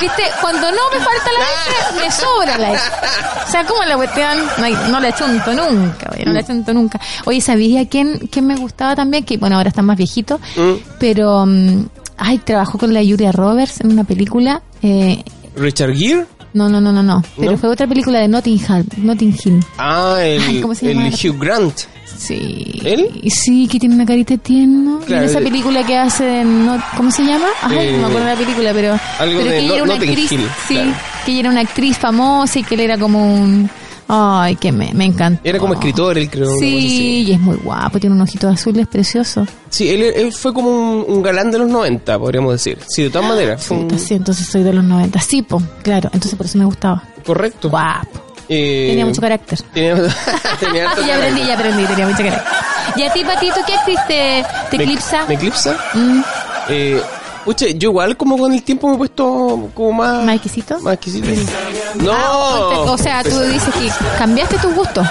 Viste, 0.00 0.22
cuando 0.40 0.70
no 0.70 0.78
me 0.92 0.98
falta 0.98 1.30
la 1.38 1.98
S, 1.98 2.04
me 2.04 2.10
sobra 2.10 2.58
la 2.58 2.72
S. 2.72 2.82
O 3.46 3.50
sea, 3.50 3.64
como 3.64 3.82
la 3.84 3.96
cuestión, 3.96 4.38
no, 4.58 4.88
no 4.90 5.00
la 5.00 5.14
chunto 5.14 5.52
nunca, 5.52 6.10
oye, 6.14 6.24
no 6.24 6.32
la 6.32 6.44
chunto 6.46 6.72
nunca. 6.72 7.00
Oye, 7.24 7.40
¿sabía 7.40 7.88
quién, 7.88 8.28
quién 8.30 8.46
me 8.46 8.56
gustaba 8.56 8.94
también? 8.94 9.24
Que 9.24 9.36
bueno, 9.38 9.56
ahora 9.56 9.68
está 9.70 9.82
más 9.82 9.96
viejito, 9.96 10.38
Mm. 10.56 10.72
pero, 11.00 11.46
mm, 11.46 11.86
ay, 12.18 12.38
trabajó 12.38 12.78
con 12.78 12.92
la 12.94 13.00
Julia 13.00 13.32
Roberts 13.32 13.80
en 13.80 13.92
una 13.92 14.04
película. 14.04 14.62
Eh, 14.82 15.22
Richard 15.56 15.94
Gere. 15.96 16.26
No, 16.54 16.68
no, 16.68 16.80
no, 16.80 16.90
no, 16.92 17.02
no. 17.02 17.22
Pero 17.38 17.52
¿No? 17.52 17.58
fue 17.58 17.68
otra 17.68 17.86
película 17.86 18.18
de 18.20 18.28
Notting 18.28 18.58
Hill. 18.58 18.86
Notting 19.04 19.36
Hill. 19.44 19.60
Ah, 19.76 20.16
el, 20.22 20.40
Ay, 20.42 20.60
¿cómo 20.60 20.74
se 20.74 20.90
el 20.90 20.96
llama? 20.98 21.10
Hugh 21.10 21.38
Grant. 21.38 21.74
Sí. 22.16 22.80
¿Él? 22.84 23.10
Sí, 23.28 23.66
que 23.66 23.78
tiene 23.80 23.94
una 23.96 24.06
carita 24.06 24.36
tierna. 24.38 24.98
Y 25.02 25.04
Claro, 25.06 25.24
en 25.24 25.28
esa 25.30 25.40
película 25.40 25.84
que 25.84 25.98
hace 25.98 26.44
no- 26.44 26.82
¿Cómo 26.96 27.10
se 27.10 27.24
llama? 27.24 27.46
Ay, 27.62 27.76
Eh, 27.88 27.92
no 27.92 27.98
me 27.98 28.04
acuerdo 28.06 28.26
de 28.28 28.32
la 28.34 28.38
película, 28.38 28.72
pero... 28.72 28.92
algo 29.18 29.40
pero 29.40 29.44
de 29.44 29.50
que 29.50 29.58
ella 29.58 29.74
era 29.74 29.82
una 29.82 29.94
Notting 29.94 30.08
actriz... 30.10 30.32
Hill, 30.32 30.48
sí, 30.68 30.74
claro. 30.74 30.92
que 31.26 31.30
ella 31.32 31.40
era 31.40 31.50
una 31.50 31.60
actriz 31.60 31.98
famosa 31.98 32.58
y 32.58 32.62
que 32.62 32.74
él 32.76 32.80
era 32.82 32.98
como 32.98 33.34
un... 33.34 33.68
Ay, 34.06 34.56
que 34.56 34.70
me, 34.70 34.92
me 34.92 35.04
encanta. 35.06 35.40
Era 35.44 35.58
como 35.58 35.74
escritor, 35.74 36.18
él 36.18 36.28
creo. 36.28 36.50
Sí, 36.60 37.24
y 37.26 37.32
es 37.32 37.40
muy 37.40 37.56
guapo, 37.56 37.98
tiene 37.98 38.14
unos 38.14 38.28
ojitos 38.28 38.52
azules 38.54 38.86
preciosos. 38.86 39.48
Sí, 39.70 39.88
él, 39.88 40.02
él 40.02 40.32
fue 40.32 40.52
como 40.52 40.68
un, 40.70 41.04
un 41.08 41.22
galán 41.22 41.50
de 41.50 41.58
los 41.58 41.68
90, 41.68 42.18
podríamos 42.18 42.52
decir. 42.52 42.78
Sí, 42.86 43.04
de 43.04 43.10
todas 43.10 43.28
maneras. 43.28 43.70
Un- 43.70 43.88
Puta, 43.88 43.98
sí, 43.98 44.14
entonces 44.14 44.46
soy 44.46 44.62
de 44.62 44.72
los 44.74 44.84
90. 44.84 45.18
Sí, 45.20 45.42
po, 45.42 45.62
claro, 45.82 46.10
entonces 46.12 46.34
por 46.36 46.46
eso 46.46 46.58
me 46.58 46.64
gustaba. 46.66 47.02
correcto. 47.24 47.70
Guapo. 47.70 48.20
Eh, 48.46 48.88
Tenía 48.90 49.06
mucho 49.06 49.22
carácter. 49.22 49.58
Tenía, 49.72 49.94
tenía 50.60 50.84
ya 51.06 51.16
aprendí, 51.16 51.46
ya 51.46 51.54
aprendí, 51.54 51.84
tenía 51.86 52.06
mucho 52.06 52.18
carácter. 52.22 52.52
Y 52.96 53.02
a 53.04 53.12
ti, 53.12 53.24
Patito, 53.24 53.56
¿qué 53.66 53.74
actriz 53.74 53.98
te, 54.06 54.44
te 54.70 54.76
¿Me- 54.76 54.84
eclipsa? 54.84 55.24
¿Me 55.26 55.34
eclipsa? 55.34 55.76
Mm, 55.94 56.20
Eh, 56.68 57.00
pucha, 57.44 57.66
yo 57.68 57.90
igual 57.90 58.16
como 58.16 58.36
con 58.38 58.52
el 58.52 58.62
tiempo 58.62 58.88
me 58.88 58.94
he 58.94 58.98
puesto 58.98 59.70
como 59.74 59.92
más... 59.92 60.24
¿Más 60.24 60.34
exquisito? 60.36 60.80
Más 60.80 60.94
exquisito. 60.94 61.28
No. 61.96 62.12
Ah, 62.12 62.84
o 62.90 62.98
sea, 62.98 63.22
tú 63.22 63.38
dices 63.40 63.72
que 63.74 63.88
cambiaste 64.18 64.56
tus 64.58 64.74
gustos. 64.74 65.06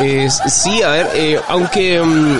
Eh, 0.00 0.28
sí, 0.48 0.82
a 0.82 0.90
ver, 0.90 1.08
eh, 1.14 1.40
aunque... 1.48 2.00
mm, 2.02 2.38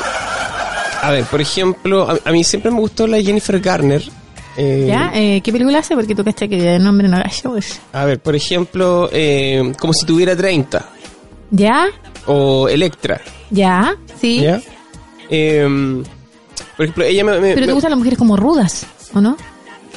a 1.02 1.10
ver, 1.10 1.24
por 1.24 1.40
ejemplo, 1.40 2.08
a, 2.10 2.18
a 2.28 2.32
mí 2.32 2.42
siempre 2.42 2.70
me 2.70 2.80
gustó 2.80 3.06
la 3.06 3.20
Jennifer 3.22 3.60
Garner. 3.60 4.02
Eh, 4.56 4.86
¿Ya? 4.88 5.12
Eh, 5.14 5.40
¿Qué 5.42 5.52
película 5.52 5.78
hace? 5.78 5.94
Porque 5.94 6.16
tú 6.16 6.24
caché 6.24 6.48
que 6.48 6.74
el 6.74 6.82
nombre 6.82 7.06
no 7.06 7.16
gallo. 7.18 7.50
pues. 7.52 7.80
A 7.92 8.04
ver, 8.04 8.18
por 8.18 8.34
ejemplo, 8.34 9.08
eh, 9.12 9.72
como 9.78 9.92
si 9.92 10.04
tuviera 10.04 10.34
30. 10.36 10.84
¿Ya? 11.52 11.86
O 12.26 12.68
Electra. 12.68 13.20
¿Ya? 13.50 13.94
¿Sí? 14.20 14.40
¿Ya? 14.40 14.60
Por 16.78 16.84
ejemplo, 16.86 17.04
ella 17.04 17.24
me... 17.24 17.32
me- 17.40 17.48
Pero 17.54 17.60
te 17.62 17.66
me- 17.66 17.72
gustan 17.74 17.90
las 17.90 17.98
mujeres 17.98 18.18
como 18.18 18.36
rudas, 18.36 18.86
¿o 19.12 19.20
no? 19.20 19.36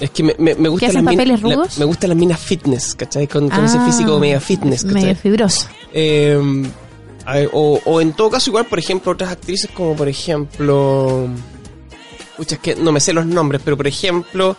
Es 0.02 0.10
que 0.10 0.24
me, 0.24 0.36
me, 0.38 0.56
me 0.56 0.68
gusta 0.68 0.88
hacen 0.88 1.06
las 1.06 1.14
papeles 1.14 1.42
la- 1.42 1.56
rudos? 1.56 1.78
me 1.78 1.86
gustan 1.86 2.10
las 2.10 2.18
minas 2.18 2.40
fitness, 2.42 2.96
¿cachai? 2.96 3.28
Con, 3.28 3.48
con 3.50 3.64
ese 3.64 3.78
Ah, 3.78 3.86
físico 3.86 4.20
media 4.20 4.42
fitness, 4.42 4.84
¿cachai? 4.84 5.02
Medio 5.04 5.16
fibroso. 5.16 5.68
Eh, 5.94 6.38
ver, 7.34 7.50
o, 7.54 7.80
o 7.86 8.02
en 8.02 8.12
todo 8.14 8.32
caso, 8.32 8.50
igual, 8.50 8.66
por 8.66 8.80
ejemplo, 8.80 9.12
otras 9.14 9.32
actrices 9.32 9.70
como, 9.74 9.96
por 9.96 10.10
ejemplo... 10.10 11.30
Pucha, 12.36 12.56
es 12.56 12.62
que 12.62 12.76
no 12.76 12.92
me 12.92 13.00
sé 13.00 13.14
los 13.14 13.26
nombres, 13.28 13.62
pero 13.64 13.78
por 13.78 13.86
ejemplo, 13.86 14.58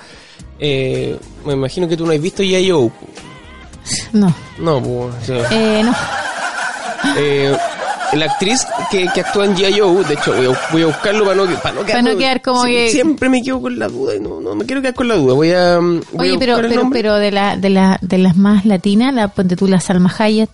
eh, 0.60 1.18
me 1.44 1.54
imagino 1.54 1.88
que 1.88 1.96
tú 1.96 2.06
no 2.06 2.12
has 2.12 2.20
visto 2.20 2.42
G.I.O. 2.44 2.92
No. 4.12 4.32
No, 4.58 4.80
pues, 4.80 5.14
o 5.14 5.26
sea, 5.26 5.48
Eh, 5.50 5.82
no. 5.82 5.92
eh, 7.16 7.56
la 8.14 8.26
actriz 8.26 8.66
que, 8.90 9.06
que 9.14 9.20
actúa 9.22 9.44
en 9.46 9.56
G.I.O., 9.56 10.02
de 10.04 10.14
hecho, 10.14 10.34
voy 10.34 10.46
a, 10.46 10.58
voy 10.72 10.82
a 10.82 10.86
buscarlo 10.86 11.24
para 11.24 11.36
no, 11.36 11.44
para 11.62 11.74
no, 11.74 11.80
Para 11.86 12.02
no 12.02 12.16
quedar 12.16 12.42
como 12.42 12.64
que- 12.64 12.90
Siempre 12.90 13.28
me 13.28 13.42
quedo 13.42 13.60
con 13.60 13.78
la 13.78 13.88
duda 13.88 14.14
y 14.16 14.20
no, 14.20 14.40
no 14.40 14.54
me 14.54 14.64
quiero 14.66 14.80
quedar 14.82 14.94
con 14.94 15.08
la 15.08 15.14
duda. 15.16 15.34
Voy 15.34 15.52
a. 15.52 15.80
mm, 15.80 16.00
voy 16.12 16.28
Oye, 16.28 16.36
a 16.36 16.38
pero, 16.38 16.56
pero, 16.68 16.90
pero 16.92 17.14
de, 17.18 17.30
la, 17.30 17.56
de, 17.56 17.70
la, 17.70 17.98
de 18.02 18.18
las 18.18 18.36
más 18.36 18.64
latinas, 18.66 19.14
la 19.14 19.28
ponte 19.28 19.56
tú 19.56 19.66
la 19.66 19.80
Salma 19.80 20.12
Hayek, 20.18 20.50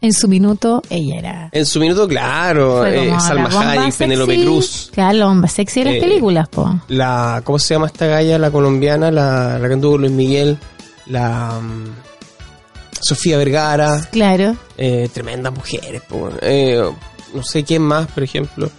en 0.00 0.12
su 0.12 0.28
minuto, 0.28 0.82
ella 0.90 1.16
era... 1.16 1.48
En 1.50 1.64
su 1.64 1.80
minuto, 1.80 2.06
claro, 2.06 2.84
eh, 2.86 3.10
Salma 3.20 3.48
Hayek, 3.48 3.94
Penélope. 3.96 4.42
Cruz. 4.42 4.90
Claro, 4.92 5.16
la 5.18 5.26
bomba 5.26 5.48
sexy 5.48 5.80
de 5.80 5.86
las 5.86 5.94
Eh, 5.94 6.00
películas, 6.00 6.46
po. 6.48 6.78
La, 6.88 7.40
¿Cómo 7.42 7.58
se 7.58 7.72
llama 7.74 7.86
esta 7.86 8.06
galla? 8.06 8.38
La 8.38 8.50
colombiana, 8.50 9.10
la, 9.10 9.58
la 9.58 9.66
que 9.66 9.72
anduvo 9.74 9.96
Luis 9.96 10.12
Miguel. 10.12 10.58
La. 11.06 11.58
Sofía 13.04 13.36
Vergara. 13.38 14.00
Claro. 14.10 14.56
Eh, 14.78 15.08
tremendas 15.12 15.52
mujeres. 15.52 16.02
Eh, 16.40 16.82
no 17.34 17.42
sé 17.42 17.62
quién 17.64 17.82
más, 17.82 18.06
por 18.08 18.22
ejemplo. 18.22 18.70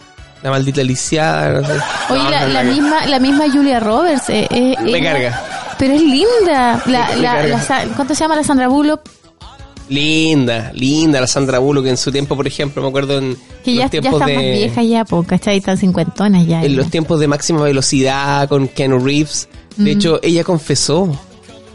La 0.41 0.49
maldita 0.51 0.83
lisiada, 0.83 1.61
no 1.61 1.67
sé. 1.67 1.73
Oye, 2.09 2.23
No, 2.23 2.29
la, 2.29 2.41
no, 2.47 2.53
la 2.53 2.63
no, 2.63 2.71
misma, 2.71 3.05
la 3.07 3.19
misma 3.19 3.45
Julia 3.51 3.79
Roberts. 3.79 4.29
Eh, 4.29 4.47
eh, 4.51 4.75
Me 4.83 5.01
carga. 5.01 5.41
Pero 5.79 5.93
es 5.93 6.01
linda. 6.01 6.81
La, 6.85 7.07
Me- 7.09 7.15
me 7.17 7.21
la, 7.21 7.47
la 7.47 7.85
¿Cuánto 7.95 8.13
se 8.15 8.21
llama 8.23 8.35
la 8.35 8.43
Sandra 8.43 8.67
Bullock? 8.67 9.01
Linda, 9.87 10.71
linda 10.73 11.21
la 11.21 11.27
Sandra 11.27 11.59
Bullock 11.59 11.85
en 11.85 11.97
su 11.97 12.11
tiempo, 12.11 12.35
por 12.35 12.47
ejemplo, 12.47 12.81
me 12.81 12.87
acuerdo 12.89 13.19
en 13.19 13.37
Que 13.63 13.75
ya, 13.75 13.83
los 13.83 13.91
ya 13.91 14.01
tiempos 14.01 14.13
está 14.13 14.25
de 14.25 14.35
más 14.35 14.43
vieja 14.43 14.83
ya, 14.83 15.05
po, 15.05 15.23
¿cachai? 15.23 15.57
Están 15.57 15.77
cincuentonas 15.77 16.47
ya. 16.47 16.63
en 16.63 16.75
los 16.75 16.89
tiempos 16.89 17.19
de 17.19 17.27
máxima 17.27 17.61
velocidad 17.61 18.49
con 18.49 18.67
Keanu 18.67 18.97
Reeves. 18.99 19.47
De 19.77 19.91
hecho, 19.91 20.19
ella 20.23 20.43
confesó, 20.43 21.11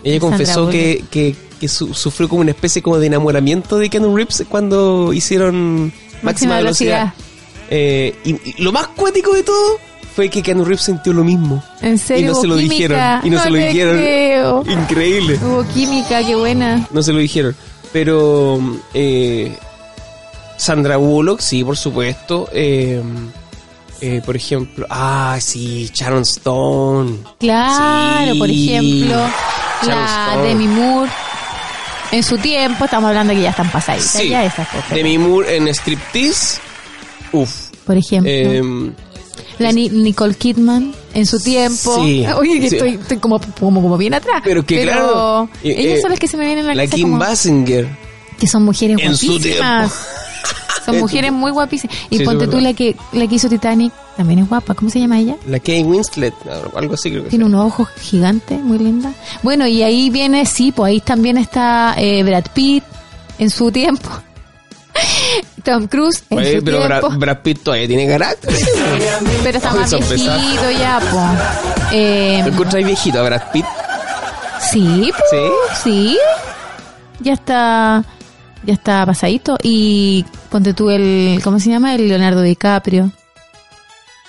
ella 0.02 0.18
confesó 0.18 0.68
que, 0.68 1.04
que, 1.10 1.36
que 1.60 1.68
su- 1.68 1.94
sufrió 1.94 2.28
como 2.28 2.40
una 2.40 2.50
especie 2.50 2.82
como 2.82 2.98
de 2.98 3.06
enamoramiento 3.06 3.78
de 3.78 3.88
Keanu 3.88 4.16
Reeves 4.16 4.44
cuando 4.48 5.12
hicieron 5.12 5.84
máxima, 5.84 6.22
Máxima 6.22 6.56
velocidad. 6.56 6.98
velocidad. 7.14 7.26
Eh, 7.70 8.14
y, 8.24 8.30
y 8.50 8.62
lo 8.62 8.72
más 8.72 8.88
cuático 8.88 9.32
de 9.32 9.44
todo 9.44 9.78
fue 10.16 10.28
que 10.28 10.42
Keanu 10.42 10.64
Reeves 10.64 10.82
sintió 10.82 11.12
lo 11.12 11.22
mismo. 11.22 11.62
¿En 11.82 11.98
serio? 11.98 12.22
y 12.22 12.26
no 12.26 12.32
¿Hubo 12.32 12.40
se 12.40 12.46
lo 12.48 12.56
química? 12.56 12.74
dijeron. 12.74 13.20
Y 13.22 13.30
no, 13.30 13.42
se 13.42 13.50
lo 13.50 13.56
dijeron. 13.58 13.96
creo. 13.98 14.64
Increíble. 14.66 15.38
Hubo 15.40 15.64
química, 15.72 16.24
qué 16.26 16.34
buena. 16.34 16.88
No 16.90 17.02
se 17.02 17.12
lo 17.12 17.18
dijeron. 17.20 17.54
Pero 17.92 18.58
eh, 18.94 19.56
Sandra 20.56 20.96
Bullock, 20.96 21.40
sí, 21.40 21.62
por 21.64 21.76
supuesto. 21.76 22.48
Eh, 22.52 23.00
eh, 24.00 24.22
por 24.24 24.34
ejemplo, 24.36 24.86
ah, 24.90 25.36
sí, 25.40 25.90
Sharon 25.94 26.22
Stone. 26.22 27.18
Claro, 27.38 28.32
Sí. 28.32 28.38
por 28.38 28.50
ejemplo, 28.50 29.16
Sharon 29.82 30.04
la 30.04 30.26
Stone. 30.30 30.48
Demi 30.48 30.68
Moore. 30.68 31.10
En 32.12 32.22
su 32.24 32.38
tiempo, 32.38 32.84
estamos 32.86 33.08
hablando 33.08 33.32
que 33.34 33.42
ya 33.42 33.50
están 33.50 33.70
pasaditas, 33.70 34.10
Sí. 34.12 34.28
ya 34.30 34.44
esas 34.44 34.66
cosas. 34.68 34.90
Demi 34.90 35.16
Moore 35.18 35.56
en 35.56 35.68
Striptease. 35.68 36.58
Uf. 37.32 37.68
Por 37.86 37.96
ejemplo, 37.96 38.30
Eh, 38.32 38.62
la 39.58 39.72
Ni- 39.72 39.88
Nicole 39.90 40.34
Kidman 40.34 40.92
en 41.14 41.26
su 41.26 41.38
tiempo. 41.40 42.02
Sí. 42.04 42.26
Oye, 42.36 42.60
que 42.60 42.68
Sí. 42.70 42.76
estoy, 42.76 42.94
estoy 42.94 43.18
como, 43.18 43.40
como, 43.58 43.80
como 43.82 43.96
bien 43.96 44.14
atrás. 44.14 44.40
pero 44.44 44.64
que 44.64 44.82
claro. 44.82 45.48
eh, 45.62 45.74
ellas 45.78 45.98
eh, 45.98 46.00
son 46.02 46.10
las 46.10 46.18
que 46.18 46.26
se 46.28 46.36
me 46.36 46.44
vienen 46.46 46.64
a 46.66 46.74
la, 46.74 46.84
La 46.84 46.90
Kim 46.90 47.10
como- 47.10 47.18
Basinger. 47.18 47.88
Que 48.38 48.46
son 48.46 48.64
mujeres 48.64 48.96
En 49.00 49.16
su 49.16 49.26
guapísimas. 49.26 49.92
Son 50.92 51.00
mujeres 51.00 51.32
muy 51.32 51.50
guapísimas. 51.50 51.96
Y 52.10 52.18
Sí, 52.18 52.24
ponte 52.24 52.46
tú 52.46 52.60
la 52.60 52.72
que, 52.72 52.96
la 53.12 53.26
que 53.26 53.34
hizo 53.34 53.48
Titanic, 53.48 53.92
también 54.16 54.40
es 54.40 54.48
guapa. 54.48 54.74
¿Cómo 54.74 54.90
se 54.90 55.00
llama 55.00 55.18
ella? 55.18 55.36
La 55.46 55.58
Kate 55.58 55.82
Winslet, 55.84 56.34
algo 56.76 56.94
así 56.94 57.10
creo 57.10 57.24
que 57.24 57.30
Tiene 57.30 57.44
unos 57.46 57.66
ojos 57.66 57.88
gigantes, 58.00 58.60
muy 58.60 58.78
linda. 58.78 59.12
Bueno, 59.42 59.66
y 59.66 59.82
ahí 59.82 60.10
viene, 60.10 60.44
sí, 60.46 60.72
pues 60.72 60.90
ahí 60.90 61.00
también 61.00 61.38
está 61.38 61.94
eh, 61.96 62.22
Brad 62.22 62.44
Pitt 62.54 62.84
en 63.38 63.50
su 63.50 63.70
tiempo. 63.72 64.08
Tom 65.64 65.86
Cruise 65.86 66.24
en 66.30 66.38
Oye, 66.38 66.58
su 66.58 66.64
pero 66.64 66.78
tiempo. 66.86 67.08
Brad, 67.08 67.18
Brad 67.18 67.38
Pitt 67.42 67.62
todavía 67.62 67.86
tiene 67.86 68.06
carácter. 68.08 68.54
pero 69.42 69.58
está 69.58 69.72
más 69.72 69.90
viejito 69.90 70.70
ya, 70.78 71.00
pues. 71.00 71.92
Eh, 71.92 72.40
¿Lo 72.44 72.52
encontráis 72.52 72.86
viejito 72.86 73.20
a 73.20 73.22
Brad 73.22 73.42
Pitt? 73.52 73.66
sí, 74.70 75.10
Sí. 75.30 75.36
sí. 75.82 76.18
Ya 77.20 77.34
está, 77.34 78.02
ya 78.64 78.74
está 78.74 79.04
pasadito. 79.06 79.56
Y 79.62 80.24
ponte 80.50 80.74
tú 80.74 80.90
el, 80.90 81.40
¿cómo 81.42 81.58
se 81.60 81.70
llama? 81.70 81.94
El 81.94 82.08
Leonardo 82.08 82.42
DiCaprio. 82.42 83.10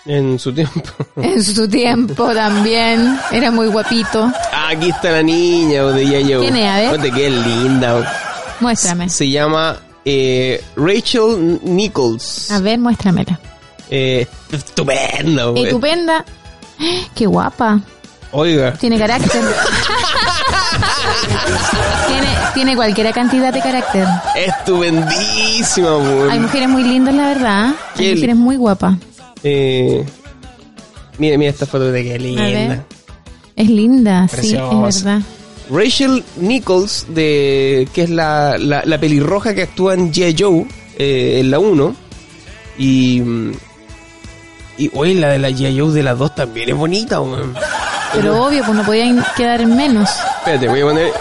En 0.06 0.39
su 0.39 0.54
tiempo. 0.54 0.82
En 1.22 1.44
su 1.44 1.67
tiempo 1.67 2.34
también. 2.34 3.17
Era 3.32 3.52
muy 3.52 3.67
guapito. 3.67 4.32
Ah, 4.52 4.70
aquí 4.70 4.89
está 4.89 5.12
la 5.12 5.24
niña 5.24 5.84
de 5.84 6.08
Yayo. 6.08 6.41
¿Quién 6.41 6.56
es? 6.56 6.70
A 6.70 6.76
ver. 6.78 6.91
Fíjate 6.91 7.12
que 7.12 7.28
es 7.28 7.34
linda. 7.34 8.17
Muéstrame. 8.60 9.10
Se 9.10 9.30
llama 9.30 9.78
eh, 10.06 10.63
Rachel 10.76 11.60
Nichols. 11.63 12.52
A 12.52 12.60
ver, 12.60 12.80
muéstramela. 12.80 13.39
Eh, 13.89 14.26
estupenda. 14.52 15.52
Estupenda. 15.56 16.26
Qué 17.15 17.26
guapa. 17.28 17.82
Oiga. 18.32 18.74
Tiene 18.74 18.98
carácter. 18.98 19.41
tiene, 22.08 22.28
tiene 22.54 22.76
cualquier 22.76 23.12
cantidad 23.13 23.54
de 23.54 23.60
carácter. 23.60 24.08
Estupendísima, 24.36 25.91
güey. 25.96 26.30
Hay 26.32 26.39
mujeres 26.39 26.70
muy 26.70 26.84
lindas, 26.84 27.13
la 27.15 27.28
verdad. 27.28 27.76
Hay 27.98 28.13
mujeres 28.15 28.36
muy 28.36 28.56
guapas. 28.58 28.96
Eh, 29.44 30.06
mira, 31.17 31.38
mira 31.38 31.52
esta 31.52 31.65
foto 31.65 31.91
de 31.91 32.04
qué 32.04 32.20
linda. 32.20 32.86
Es 33.56 33.70
linda, 33.70 34.28
sí, 34.30 34.56
es 34.88 35.04
verdad. 35.04 35.22
Rachel 35.70 36.24
Nichols, 36.38 37.06
de, 37.10 37.88
que 37.94 38.04
es 38.04 38.10
la, 38.10 38.58
la, 38.58 38.82
la 38.86 38.98
pelirroja 39.00 39.54
que 39.54 39.63
actúa 39.63 39.94
en 39.94 40.12
G.I. 40.12 40.36
Joe, 40.38 40.65
eh, 40.98 41.38
en 41.39 41.52
la 41.52 41.60
1. 41.60 41.96
Y. 42.78 43.22
mm, 43.22 43.52
Y 44.78 44.91
hoy 44.94 45.13
la 45.13 45.30
de 45.30 45.39
la 45.39 45.50
G.I. 45.50 45.80
Joe 45.80 45.91
de 45.94 46.04
las 46.04 46.17
dos 46.17 46.34
también 46.36 46.70
es 46.70 46.76
bonita, 46.76 47.22
weón. 47.22 47.54
Pero 48.13 48.45
obvio, 48.45 48.63
pues 48.63 48.76
no 48.78 48.84
podían 48.84 49.26
quedar 49.36 49.62
en 49.62 49.76
menos. 49.76 50.10
Espérate, 50.39 50.67
voy 50.67 50.82
a 50.82 50.84
poner 50.86 51.13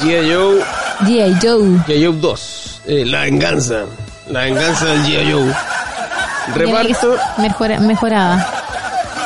G.I. 0.00 0.32
Joe, 0.32 0.60
G.I. 1.00 1.34
Joe. 1.42 1.62
G.I. 1.86 2.04
Joe 2.04 2.16
2. 2.20 2.80
eh, 2.86 3.04
la 3.06 3.20
venganza. 3.22 3.84
La 4.28 4.40
venganza 4.42 4.84
del 4.86 5.02
G.I. 5.04 5.32
Joe. 5.32 5.54
Reparto. 6.54 7.16
mejora- 7.38 7.80
mejorada. 7.80 8.46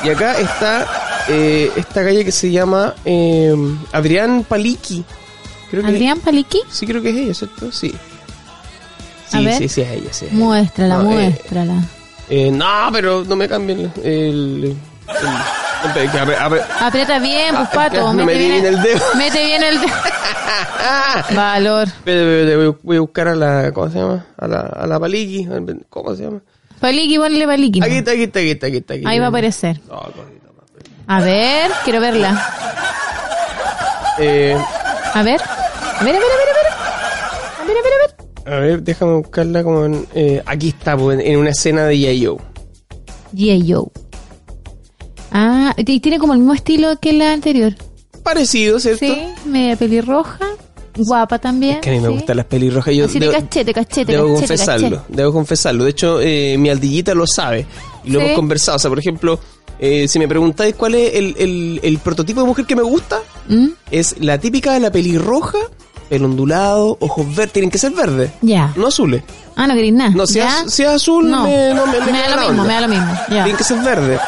Y 0.03 0.11
acá 0.11 0.39
está 0.39 0.87
eh, 1.29 1.71
esta 1.77 2.03
calle 2.05 2.25
que 2.25 2.33
se 2.33 2.51
llama 2.51 2.95
eh, 3.05 3.55
Adrián 3.93 4.45
Paliki. 4.49 5.05
Creo 5.71 5.83
que 5.83 5.89
Adrián 5.89 6.21
Paliki, 6.21 6.61
Sí, 6.71 6.87
creo 6.87 7.03
que 7.03 7.11
es 7.11 7.17
ella, 7.17 7.35
¿cierto? 7.35 7.73
Sí. 7.73 7.95
A 9.33 9.39
Sí, 9.39 9.45
ver. 9.45 9.59
sí, 9.59 9.69
sí, 9.69 9.81
es 9.81 9.89
ella, 9.91 10.01
sí. 10.13 10.27
es 10.27 10.33
ella. 10.33 10.33
muéstrala, 10.35 10.97
No, 10.99 11.03
eh, 11.11 11.15
muéstrala. 11.15 11.75
eh, 12.29 12.51
no, 12.53 12.89
pero 12.93 13.25
no 13.25 13.37
me 13.37 13.49
cambien 13.49 13.81
el... 13.81 14.03
el, 14.05 14.65
el- 14.65 14.77
Aprieta 16.81 17.19
bien, 17.19 17.55
pues 17.55 17.69
Ah, 17.69 17.75
pato. 17.75 18.13
no 18.13 18.25
mete 18.27 18.39
bien 18.39 18.67
el 18.67 18.83
dedo. 18.83 19.01
Mete 19.17 19.45
bien 19.47 19.63
el 19.63 19.81
dedo. 19.81 19.93
Valor. 21.35 21.89
voy, 22.83 22.97
a 22.97 23.01
buscar 23.01 23.29
a 23.29 23.35
la... 23.35 23.73
¿Cómo 23.73 23.91
se 23.91 23.99
llama? 23.99 24.27
A 24.37 24.47
la, 24.47 24.61
a 24.61 24.87
la 24.87 24.99
Paliki. 25.01 25.47
¿Cómo 25.91 26.15
se 26.15 26.25
llama? 26.25 26.41
Paliki, 26.81 27.19
ponle 27.19 27.47
Paliki. 27.47 27.83
Aquí 27.83 27.97
está, 27.97 28.11
aquí 28.13 28.23
está, 28.25 28.41
aquí 28.41 28.51
está, 28.51 28.67
aquí 28.67 28.77
está. 28.77 29.09
Ahí 29.09 29.19
va 29.19 29.27
a 29.27 29.29
aparecer. 29.29 29.81
A 31.07 31.21
ver, 31.21 31.71
quiero 31.85 32.01
verla. 32.01 32.47
Eh, 34.19 34.57
A 35.15 35.23
ver. 35.23 35.41
A 35.43 36.05
ver, 36.05 36.15
a 36.17 36.19
ver, 36.19 36.25
a 36.33 36.37
ver, 36.37 36.49
a 36.49 36.55
ver. 36.55 36.73
A 37.61 37.65
ver, 37.67 37.77
a 37.77 37.83
ver, 37.83 37.93
a 37.93 38.51
ver. 38.51 38.55
a 38.57 38.61
ver, 38.61 38.83
déjame 38.83 39.13
buscarla 39.15 39.63
como 39.63 39.85
en... 39.87 40.07
eh, 40.15 40.43
aquí 40.47 40.69
está, 40.69 40.97
pues, 40.97 41.21
en, 41.21 41.27
en 41.27 41.39
una 41.39 41.51
escena 41.51 41.85
de 41.85 41.95
G.I. 41.95 42.27
Joe. 42.27 42.39
G.I. 43.35 43.73
Joe. 43.73 43.87
Ah, 45.35 45.75
y 45.77 46.01
tiene 46.01 46.19
como 46.19 46.33
el 46.33 46.39
mismo 46.39 46.55
estilo 46.55 46.99
que 47.01 47.13
la 47.13 47.33
anterior. 47.33 47.75
Parecido, 48.23 48.79
¿cierto? 48.81 49.05
Sí, 49.05 49.23
media 49.45 49.77
pelirroja. 49.77 50.39
Guapa 50.97 51.41
también. 51.41 51.75
Es 51.77 51.81
que 51.81 51.91
a 51.91 51.93
mí 51.95 51.99
me 52.01 52.07
sí. 52.09 52.15
gustan 52.15 52.37
las 52.37 52.47
pelirrojas. 52.47 52.95
Yo 52.95 53.07
Así 53.07 53.19
de 53.19 53.27
debo- 53.29 53.33
cachete, 53.33 53.75
cachete, 53.75 54.13
Debo 54.13 54.29
cachete, 54.35 54.47
confesarlo, 54.49 54.91
cachete. 54.99 55.13
debo 55.17 55.33
confesarlo. 55.33 55.85
De 55.85 55.91
hecho, 55.91 56.21
eh, 56.21 56.57
mi 56.57 56.71
aldillita 56.71 57.15
lo 57.15 57.27
sabe 57.27 57.67
y 58.05 58.11
lo 58.11 58.21
Sí. 58.21 58.25
hemos 58.27 58.37
conversado. 58.37 58.77
O 58.77 58.79
sea, 58.79 58.89
por 58.91 59.01
ejemplo, 59.01 59.41
eh, 59.81 60.07
si 60.07 60.21
me 60.21 60.29
preguntáis 60.29 60.77
cuál 60.77 60.95
es 60.95 61.15
el, 61.17 61.35
el- 61.37 61.81
el 61.83 61.99
prototipo 61.99 62.41
de 62.43 62.47
mujer 62.47 62.65
que 62.65 62.77
me 62.77 62.83
gusta, 62.83 63.19
¿Mm? 63.49 63.67
es 63.91 64.15
la 64.21 64.39
típica 64.39 64.73
de 64.73 64.79
la 64.81 64.93
pelirroja, 64.93 65.59
pelo 66.09 66.27
ondulado, 66.27 66.97
ojos 67.01 67.27
verdes, 67.35 67.53
tienen 67.55 67.71
que 67.73 67.79
ser 67.79 67.91
verdes, 67.91 68.31
Ya. 68.41 68.73
no 68.77 68.87
azules. 68.87 69.25
Ah, 69.57 69.67
no 69.67 69.75
querés 69.75 69.93
nada. 69.93 70.11
No, 70.11 70.27
si, 70.29 70.35
¿Ya? 70.35 70.63
es, 70.65 70.73
si 70.73 70.83
es 70.85 70.89
azul, 70.91 71.29
No. 71.29 71.43
me, 71.43 71.75
no, 71.75 71.87
me, 71.87 71.99
me 72.01 72.13
Me 72.13 72.19
da 72.21 72.37
lo 72.37 72.49
mismo, 72.49 72.65
me 72.65 72.73
da 72.73 72.81
lo 72.83 72.89
mismo. 72.89 73.13
Tienen 73.29 73.57
que 73.57 73.65
ser 73.65 73.79
verdes. 73.83 74.21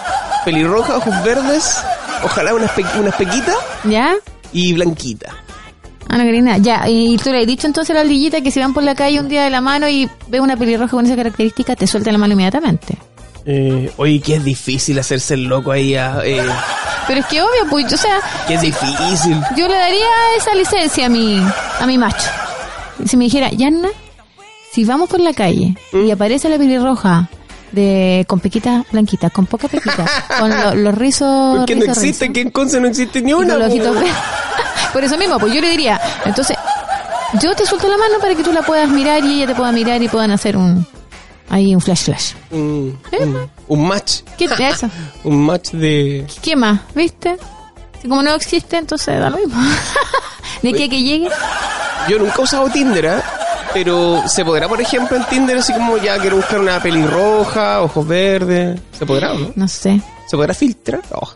Pelirroja, 0.47 0.99
ojos 0.99 1.25
verdes, 1.25 1.77
ojalá 2.23 2.55
unas, 2.55 2.71
pe- 2.71 2.85
unas 3.01 3.17
pequitas 3.17 3.57
¿Ya? 3.83 4.15
y 4.53 4.73
blanquita. 4.75 5.35
Ah, 6.09 6.19
no 6.19 6.25
nada. 6.41 6.59
Ya, 6.59 6.89
y 6.89 7.17
tú 7.17 7.33
le 7.33 7.41
has 7.41 7.47
dicho 7.49 7.67
entonces 7.67 7.91
a 7.91 7.95
la 7.95 8.01
ardillita 8.03 8.41
que 8.41 8.53
si 8.53 8.61
van 8.61 8.73
por 8.73 8.85
la 8.85 8.95
calle 8.95 9.19
un 9.19 9.29
día 9.29 9.43
de 9.43 9.51
la 9.51 9.61
mano 9.61 9.89
y 9.89 10.09
ve 10.29 10.39
una 10.39 10.57
pelirroja 10.57 10.93
con 10.93 11.05
esa 11.05 11.17
característica, 11.17 11.75
te 11.75 11.89
suelta 11.89 12.13
la 12.13 12.19
mano 12.19 12.35
inmediatamente. 12.35 12.97
Eh, 13.45 13.91
oye, 13.97 14.21
que 14.21 14.37
es 14.37 14.45
difícil 14.45 14.97
hacerse 15.01 15.35
el 15.35 15.45
loco 15.47 15.73
ahí. 15.73 15.97
a- 15.97 16.21
eh, 16.25 16.41
Pero 17.09 17.21
es 17.21 17.27
que 17.27 17.43
obvio, 17.43 17.69
pues, 17.69 17.93
o 17.93 17.97
sea, 17.97 18.19
que 18.47 18.55
es 18.55 18.61
difícil. 18.61 19.37
yo 19.57 19.67
le 19.67 19.75
daría 19.77 20.07
esa 20.37 20.55
licencia 20.55 21.07
a 21.07 21.09
mi, 21.09 21.43
a 21.81 21.87
mi 21.89 21.99
macho. 21.99 22.29
Si 23.05 23.17
me 23.17 23.25
dijera, 23.25 23.51
Yanna, 23.51 23.89
si 24.71 24.85
vamos 24.85 25.09
por 25.11 25.19
la 25.19 25.33
calle 25.35 25.75
¿Mm? 25.91 26.07
y 26.07 26.11
aparece 26.13 26.49
la 26.49 26.57
pelirroja 26.57 27.29
de 27.77 28.25
con 28.27 28.41
pequitas 28.41 28.85
blanquitas, 28.91 29.31
con 29.31 29.47
poca 29.47 29.69
pequita, 29.69 30.05
con 30.41 30.51
lo- 30.51 30.75
los 30.75 30.95
rizos... 30.95 31.59
Porque 31.59 31.77
no 31.77 31.85
existe, 31.85 32.25
rizos, 32.25 32.35
que 32.35 32.41
en 32.41 32.51
Conce 32.51 32.81
no 32.81 32.89
existe 32.89 33.23
ni 33.23 33.33
una. 33.33 33.55
Por 34.93 35.05
eso 35.05 35.17
mismo, 35.19 35.39
pues 35.39 35.53
yo 35.55 35.61
le 35.61 35.71
diría, 35.71 36.01
entonces, 36.25 36.57
yo 37.41 37.55
te 37.55 37.67
suelto 37.67 37.87
la 37.89 37.97
mano 37.99 38.15
para 38.21 38.35
que 38.35 38.43
tú 38.43 38.53
la 38.53 38.63
puedas 38.63 38.89
mirar 38.89 39.23
y 39.25 39.35
ella 39.37 39.47
te 39.49 39.55
pueda 39.55 39.71
mirar 39.71 40.03
y 40.03 40.09
puedan 40.09 40.31
hacer 40.33 40.57
un... 40.57 40.87
Ahí 41.49 41.73
un 41.75 41.81
flash 41.81 42.03
flash. 42.07 42.33
Un, 42.51 42.99
un- 43.21 43.51
un 43.69 43.87
match. 43.89 44.23
¿Qué 44.37 44.47
es 44.47 44.59
eso? 44.61 44.91
Un 45.23 45.45
match 45.47 45.71
de. 45.71 46.27
¿Qué 46.43 46.57
más? 46.57 46.81
¿Viste? 46.93 47.37
Si 48.03 48.09
como 48.09 48.21
no 48.23 48.35
existe, 48.35 48.77
entonces 48.79 49.21
da 49.21 49.31
lo 49.31 49.37
mismo. 49.37 49.55
¿De 50.63 50.73
qué 50.73 50.89
que 50.89 51.03
llegue? 51.05 51.29
Yo 52.09 52.19
nunca 52.19 52.35
he 52.39 52.43
usado 52.43 52.69
Tinder, 52.69 53.05
¿eh? 53.05 53.23
Pero 53.85 54.23
se 54.27 54.43
podrá, 54.43 54.67
por 54.69 54.81
ejemplo, 54.81 55.17
en 55.19 55.25
Tinder, 55.25 55.59
así 55.59 55.73
como 55.75 55.99
ya 55.99 56.19
quiero 56.19 56.37
buscar 56.37 56.59
una 56.61 56.81
pelirroja, 56.81 57.83
ojos 57.83 58.07
verdes. 58.09 58.81
¿Se 58.99 59.05
podrá 59.05 59.33
o 59.33 59.39
no? 59.39 59.53
No 59.55 59.69
sé. 59.69 60.01
¿Se 60.27 60.35
podrá 60.37 60.55
filtrar? 60.55 61.03
Oh, 61.13 61.29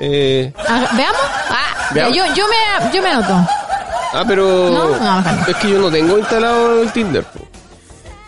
eh, 0.00 0.52
Ah, 0.68 0.86
¿Veamos? 0.94 1.20
Ah, 1.48 1.88
Veamos. 1.94 2.14
yo, 2.16 2.24
yo, 2.34 2.44
me, 2.46 2.92
yo 2.94 3.02
me 3.02 3.08
anoto. 3.08 3.32
ah, 3.32 4.24
pero. 4.28 4.68
No, 4.70 4.88
no, 4.98 5.20
no. 5.22 5.46
Es 5.46 5.56
que 5.56 5.70
yo 5.70 5.78
no 5.78 5.90
tengo 5.90 6.18
instalado 6.18 6.82
el 6.82 6.92
Tinder. 6.92 7.24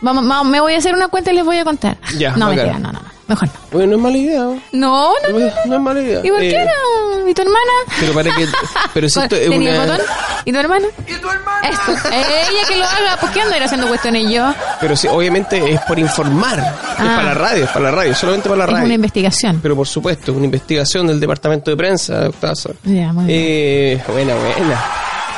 Vamos, 0.00 0.26
vamos, 0.26 0.46
me 0.50 0.58
voy 0.60 0.74
a 0.74 0.78
hacer 0.78 0.94
una 0.94 1.08
cuenta 1.08 1.30
y 1.30 1.34
les 1.34 1.44
voy 1.44 1.58
a 1.58 1.64
contar. 1.64 1.98
Ya, 2.16 2.30
no, 2.36 2.46
mentira, 2.48 2.78
no, 2.78 2.90
no, 2.92 3.00
no. 3.00 3.09
Mejor 3.30 3.46
no. 3.48 3.54
Bueno, 3.70 3.86
no 3.92 3.96
es 3.96 4.02
mala 4.02 4.16
idea. 4.18 4.40
¿no? 4.40 4.60
No, 4.72 5.12
no. 5.22 5.38
No 5.38 5.46
es, 5.46 5.54
no 5.66 5.74
es 5.76 5.80
mala 5.80 6.00
idea. 6.00 6.20
¿Y 6.24 6.28
por 6.30 6.42
Eh, 6.42 6.50
qué 6.50 6.64
no? 6.64 7.28
¿Y 7.28 7.34
tu 7.34 7.42
hermana? 7.42 7.72
Pero 8.00 8.12
para 8.12 8.34
que. 8.34 8.48
Pero 8.92 9.08
si 9.08 9.20
esto 9.22 9.36
es 9.36 9.48
¿Tenía 9.48 9.70
una. 9.74 9.84
el 9.84 9.90
botón? 9.90 10.06
¿Y 10.44 10.52
tu 10.52 10.58
hermana? 10.58 10.86
¿Y 11.06 11.12
tu 11.14 11.28
hermana? 11.30 11.68
Esto. 11.68 12.08
ella 12.10 12.68
que 12.68 12.76
lo 12.76 12.84
haga. 12.84 13.16
¿Por 13.20 13.30
qué 13.30 13.40
ando 13.42 13.54
haciendo 13.64 13.86
cuestiones 13.88 14.28
yo? 14.30 14.52
Pero 14.80 14.96
sí, 14.96 15.06
obviamente 15.08 15.72
es 15.72 15.80
por 15.82 15.98
informar. 15.98 16.58
Es 16.58 16.64
Ah. 16.66 16.96
para 17.16 17.22
la 17.22 17.34
radio, 17.34 17.64
es 17.64 17.70
para 17.70 17.84
la 17.86 17.90
radio, 17.92 18.14
solamente 18.16 18.48
para 18.48 18.58
la 18.58 18.64
Es 18.64 18.70
radio. 18.72 18.84
una 18.86 18.94
investigación. 18.94 19.60
Pero 19.62 19.76
por 19.76 19.86
supuesto, 19.86 20.32
una 20.32 20.46
investigación 20.46 21.06
del 21.06 21.20
departamento 21.20 21.70
de 21.70 21.76
prensa, 21.76 22.24
doctor 22.24 22.50
Azar. 22.50 22.72
Ya, 22.82 23.12
muy 23.12 23.26
bien. 23.26 23.38
Eh, 23.40 24.02
buena, 24.08 24.34
buena. 24.34 24.84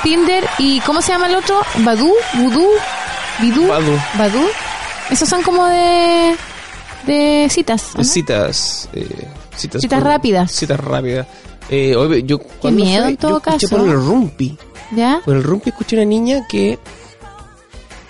Tinder 0.03 0.49
y 0.59 0.81
¿cómo 0.81 1.03
se 1.03 1.13
llama 1.13 1.27
el 1.27 1.35
otro? 1.37 1.61
Badu, 1.81 2.13
Voodoo, 2.35 2.71
Bidú, 3.41 3.69
Badu. 3.69 3.99
Badu. 4.15 4.47
Esos 5.11 5.29
son 5.29 5.43
como 5.43 5.67
de 5.67 6.35
de 7.07 7.49
citas. 7.51 7.83
Citas, 8.03 8.89
eh, 8.93 9.07
citas. 9.57 9.81
Citas 9.83 9.99
por- 10.01 10.09
rápidas. 10.09 10.53
Citas 10.53 10.79
rápidas. 10.81 11.27
Eh, 11.69 11.95
oye, 11.97 12.23
yo, 12.25 12.39
¿cuándo 12.39 12.85
miedo 12.85 13.03
fue? 13.05 13.11
en 13.13 13.17
todo 13.17 13.31
yo 13.31 13.37
escuché 13.39 13.67
caso. 13.67 13.77
por 13.79 13.89
el 13.89 13.95
Rumpi. 13.95 14.57
¿Ya? 14.93 15.21
Por 15.25 15.37
el 15.37 15.43
Rumpi 15.43 15.71
escuché 15.71 15.97
una 15.97 16.05
niña 16.05 16.47
que 16.49 16.79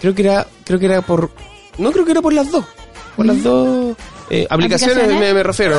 creo 0.01 0.15
que 0.15 0.23
era, 0.23 0.47
creo 0.65 0.79
que 0.79 0.87
era 0.87 1.01
por, 1.03 1.31
no 1.79 1.93
creo 1.93 2.05
que 2.05 2.11
era 2.13 2.21
por 2.23 2.33
las 2.33 2.51
dos, 2.51 2.65
por 3.17 3.25
las 3.27 3.41
dos 3.43 3.97
eh, 4.31 4.47
aplicaciones, 4.51 4.97
¿Aplicaciones? 4.97 5.21
Me, 5.29 5.35
me 5.35 5.43
refiero. 5.43 5.77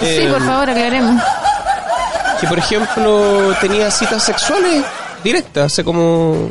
sí, 0.00 0.26
por 0.30 0.42
favor, 0.44 0.68
aclaremos. 0.70 1.22
que 2.40 2.46
por 2.48 2.58
ejemplo 2.58 3.54
tenía 3.60 3.90
citas 3.90 4.22
sexuales 4.22 4.84
directas, 5.24 5.72
o 5.72 5.74
sea, 5.74 5.84
como 5.84 6.50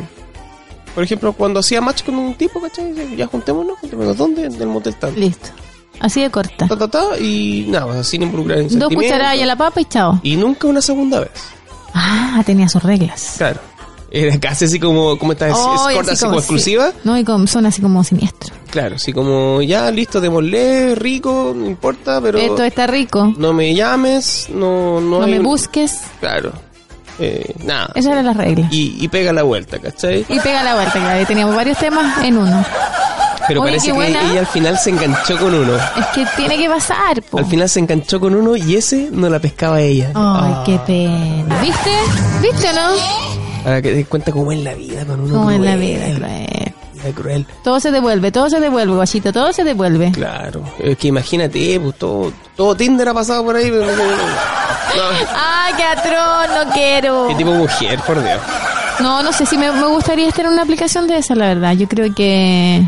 Por 0.94 1.04
ejemplo, 1.04 1.34
cuando 1.34 1.60
hacía 1.62 1.80
match 1.82 2.04
con 2.04 2.16
un 2.16 2.34
tipo, 2.36 2.60
¿cachai? 2.62 3.16
Ya 3.16 3.28
juntémonos, 3.28 3.80
juntémonos 3.80 4.18
¿dónde? 4.18 4.46
En 4.46 4.54
el 4.62 4.68
motel 4.68 4.96
tal. 4.96 5.18
Listo. 5.20 5.50
Así 6.00 6.22
de 6.22 6.30
corta. 6.32 6.68
Ta, 6.68 6.76
ta, 6.78 6.88
ta, 6.88 7.18
y 7.20 7.66
nada, 7.70 8.04
sin 8.04 8.24
involucrar 8.24 8.60
en 8.60 8.80
Dos 8.80 8.94
cucharadas 8.94 9.40
a 9.40 9.46
la 9.46 9.56
papa 9.56 9.80
y 9.82 9.86
chao. 9.86 10.20
Y 10.24 10.36
nunca 10.36 10.68
una 10.68 10.82
segunda 10.82 11.20
vez. 11.20 11.32
Ah, 11.94 12.42
tenía 12.46 12.68
sus 12.70 12.82
reglas. 12.84 13.36
Claro. 13.38 13.60
Era 14.14 14.38
casi 14.40 14.66
así 14.66 14.78
como, 14.80 15.18
como 15.18 15.32
esta 15.32 15.48
es, 15.48 15.56
Oh, 15.58 15.90
y 15.90 15.92
escort 15.94 16.10
así 16.10 16.26
como 16.26 16.34
sí. 16.34 16.40
exclusiva. 16.40 16.92
No, 17.06 17.18
y 17.18 17.24
con, 17.24 17.48
son 17.48 17.66
así 17.66 17.82
como 17.82 18.04
siniestros. 18.04 18.52
Claro, 18.70 18.96
así 18.98 19.14
como 19.14 19.62
ya 19.62 19.90
listo, 19.92 20.20
démosle, 20.20 20.96
rico, 20.96 21.54
no 21.56 21.66
importa, 21.66 22.20
pero 22.20 22.38
Esto 22.38 22.64
está 22.64 22.88
rico. 22.88 23.34
no 23.38 23.54
me 23.54 23.74
llames, 23.74 24.48
no, 24.54 25.00
no, 25.00 25.22
No 25.22 25.28
me 25.28 25.38
un- 25.40 25.46
busques. 25.46 26.02
Claro. 26.20 26.52
Eh, 27.20 27.54
nada. 27.64 27.92
Esas 27.96 28.12
eran 28.14 28.26
las 28.26 28.38
reglas. 28.38 28.72
Y, 28.72 28.98
y 29.04 29.08
pega 29.08 29.32
la 29.34 29.44
vuelta, 29.44 29.80
¿cachai? 29.80 30.26
Y 30.30 30.40
pega 30.40 30.64
la 30.64 30.76
vuelta, 30.76 30.94
claro. 30.94 31.26
Teníamos 31.26 31.56
varios 31.56 31.78
temas 31.78 32.24
en 32.24 32.38
uno. 32.38 32.66
Pero 33.48 33.62
Oye, 33.62 33.72
parece 33.72 33.88
que 33.88 33.94
buena. 33.94 34.22
ella 34.32 34.40
al 34.42 34.48
final 34.48 34.78
se 34.78 34.92
enganchó 34.92 35.38
con 35.38 35.54
uno. 35.54 35.74
Es 35.76 36.06
que 36.14 36.26
tiene 36.38 36.58
que 36.58 36.70
pasar, 36.70 37.22
po. 37.24 37.40
Al 37.40 37.46
final 37.48 37.68
se 37.68 37.80
enganchó 37.80 38.20
con 38.20 38.36
uno 38.36 38.56
y 38.56 38.76
ese 38.76 39.10
no 39.12 39.30
la 39.30 39.40
pescaba 39.40 39.82
ella. 39.82 40.12
Ay, 40.14 40.54
qué 40.66 40.80
pena. 40.86 41.60
¿Viste? 41.62 41.90
¿Viste 42.42 42.70
o 42.70 42.74
no? 42.74 42.96
Para 43.64 43.82
que 43.82 43.94
te 43.94 44.06
cuenta 44.06 44.32
cómo 44.32 44.52
es 44.52 44.60
la 44.64 44.74
vida 44.76 45.06
con 45.06 45.20
uno. 45.22 45.34
Como 45.36 45.52
en 45.52 45.66
la 45.66 45.76
vida, 45.76 46.06
cruel. 46.16 46.71
Vida 47.02 47.16
cruel. 47.16 47.48
Todo 47.64 47.80
se 47.80 47.92
devuelve, 47.92 48.32
todo 48.32 48.50
se 48.50 48.60
devuelve, 48.60 48.96
guachito, 48.96 49.32
todo 49.32 49.52
se 49.54 49.64
devuelve. 49.64 50.12
Claro. 50.12 50.64
Es 50.80 50.98
que 50.98 51.08
imagínate, 51.08 51.80
pues 51.80 51.98
todo, 51.98 52.32
todo 52.56 52.76
Tinder 52.76 53.10
ha 53.10 53.14
pasado 53.14 53.44
por 53.44 53.56
ahí. 53.56 53.70
Pero 53.70 53.86
no, 53.86 53.92
no, 53.96 54.06
no. 54.06 55.28
¡Ay, 55.36 55.74
qué 55.78 55.84
atrón! 55.84 56.66
No 56.66 56.74
quiero. 56.74 57.28
¿Qué 57.30 57.36
tipo 57.36 57.52
de 57.52 57.58
mujer, 57.58 58.00
por 58.06 58.24
Dios? 58.24 58.40
No, 59.00 59.24
no 59.24 59.34
sé 59.34 59.46
si 59.46 59.58
me, 59.58 59.72
me 59.72 59.88
gustaría 59.88 60.28
estar 60.28 60.46
en 60.46 60.52
una 60.52 60.62
aplicación 60.64 61.08
de 61.08 61.18
esa, 61.18 61.34
la 61.36 61.48
verdad. 61.48 61.74
Yo 61.74 61.88
creo 61.88 62.14
que, 62.14 62.84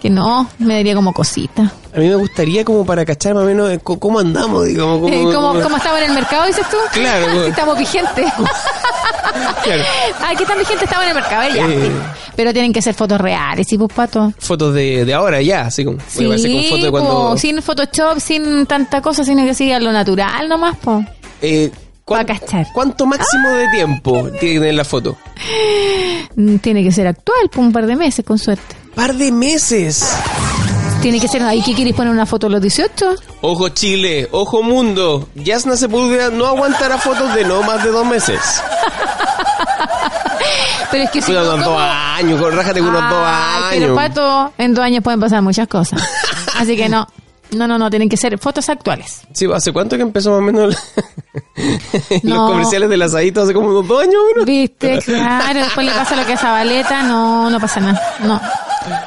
que 0.00 0.10
no, 0.10 0.48
me 0.58 0.76
daría 0.76 0.94
como 0.94 1.12
cosita. 1.12 1.72
A 1.94 1.98
mí 1.98 2.08
me 2.08 2.14
gustaría 2.14 2.64
como 2.64 2.86
para 2.86 3.04
cachar 3.04 3.34
más 3.34 3.42
o 3.42 3.46
menos 3.46 3.70
eh, 3.70 3.78
cómo 3.82 4.18
andamos, 4.18 4.64
digamos. 4.64 5.10
Eh, 5.10 5.24
¿Cómo, 5.24 5.52
¿Cómo 5.60 5.76
estamos 5.76 5.98
en 5.98 6.04
el 6.04 6.12
mercado, 6.14 6.46
dices 6.46 6.66
tú? 6.70 6.76
Claro, 6.92 7.44
estamos 7.46 7.78
vigentes. 7.78 8.32
Claro. 9.64 9.82
Ay, 10.20 10.36
¿qué 10.36 10.44
tan 10.44 10.58
vigentes 10.58 10.82
estamos 10.84 11.04
en 11.04 11.10
el 11.10 11.14
mercado? 11.14 11.54
Ya, 11.54 11.66
Eh. 11.66 11.90
Pero 12.36 12.52
tienen 12.52 12.72
que 12.72 12.80
ser 12.82 12.94
fotos 12.94 13.20
reales, 13.20 13.66
¿sí, 13.68 13.76
pues, 13.78 13.92
pato? 13.92 14.32
Fotos 14.38 14.74
de, 14.74 15.04
de 15.04 15.14
ahora 15.14 15.40
ya, 15.42 15.62
así 15.62 15.84
como. 15.84 15.98
Sí, 16.08 16.24
de 16.24 16.90
cuando. 16.90 17.10
po, 17.30 17.36
sin 17.36 17.60
Photoshop, 17.62 18.18
sin 18.18 18.66
tanta 18.66 19.00
cosa, 19.02 19.24
sino 19.24 19.44
que 19.44 19.54
siga 19.54 19.78
lo 19.80 19.92
natural 19.92 20.48
nomás, 20.48 20.76
po. 20.78 21.04
eh, 21.42 21.70
¿cuán- 22.04 22.26
Pa' 22.26 22.38
cachar. 22.38 22.66
¿Cuánto 22.72 23.06
máximo 23.06 23.48
de 23.50 23.68
tiempo 23.68 24.12
tiene 24.40 24.54
que 24.54 24.60
tener 24.60 24.74
la 24.74 24.84
foto? 24.84 25.16
Tiene 26.62 26.82
que 26.82 26.90
ser 26.92 27.06
actual, 27.06 27.50
por 27.50 27.60
un 27.64 27.72
par 27.72 27.86
de 27.86 27.94
meses, 27.96 28.24
con 28.24 28.38
suerte. 28.38 28.74
Par 28.94 29.14
de 29.14 29.30
meses. 29.30 30.16
Tiene 31.02 31.20
que 31.20 31.26
ser 31.28 31.42
ahí 31.42 31.60
que 31.62 31.74
quieres 31.74 31.94
poner 31.94 32.12
una 32.12 32.24
foto 32.26 32.46
a 32.46 32.50
los 32.50 32.60
18. 32.62 33.14
Ojo 33.42 33.68
Chile, 33.70 34.28
ojo 34.30 34.62
mundo. 34.62 35.28
Yasna 35.34 35.76
Sepúlveda 35.76 36.30
no 36.30 36.46
aguantará 36.46 36.96
fotos 36.98 37.34
de 37.34 37.44
no 37.44 37.62
más 37.62 37.82
de 37.82 37.90
dos 37.90 38.06
meses. 38.06 38.40
Pero 40.90 41.04
es 41.04 41.10
que 41.10 41.22
si 41.22 41.32
no, 41.32 41.40
unos 41.42 41.64
dos 41.64 41.80
años, 41.80 42.40
con- 42.40 42.54
rájate 42.54 42.80
con 42.80 42.90
unos 42.90 43.10
dos 43.10 43.26
años. 43.26 43.70
Pero 43.70 43.94
pato, 43.94 44.52
en 44.58 44.74
dos 44.74 44.84
años 44.84 45.02
pueden 45.02 45.20
pasar 45.20 45.40
muchas 45.42 45.66
cosas. 45.68 46.02
Así 46.58 46.76
que 46.76 46.88
no. 46.88 47.06
No, 47.52 47.66
no, 47.68 47.76
no, 47.78 47.90
tienen 47.90 48.08
que 48.08 48.16
ser 48.16 48.38
fotos 48.38 48.68
actuales. 48.70 49.22
Sí, 49.34 49.46
¿hace 49.54 49.72
cuánto 49.74 49.96
que 49.96 50.02
empezó 50.02 50.30
más 50.30 50.38
o 50.38 50.42
menos 50.42 50.74
los 52.12 52.24
No. 52.24 52.46
comerciales 52.48 52.88
del 52.88 53.02
asadito? 53.02 53.42
Hace 53.42 53.52
como 53.52 53.68
unos 53.68 53.86
dos 53.86 54.00
años, 54.02 54.14
¿no? 54.36 54.44
¿Viste? 54.44 54.98
Claro, 55.04 55.60
después 55.60 55.84
le 55.86 55.92
pasa 55.92 56.16
lo 56.16 56.24
que 56.24 56.32
a 56.32 56.38
Zabaleta, 56.38 57.02
no, 57.02 57.50
no 57.50 57.60
pasa 57.60 57.80
nada. 57.80 58.00
No. 58.22 58.40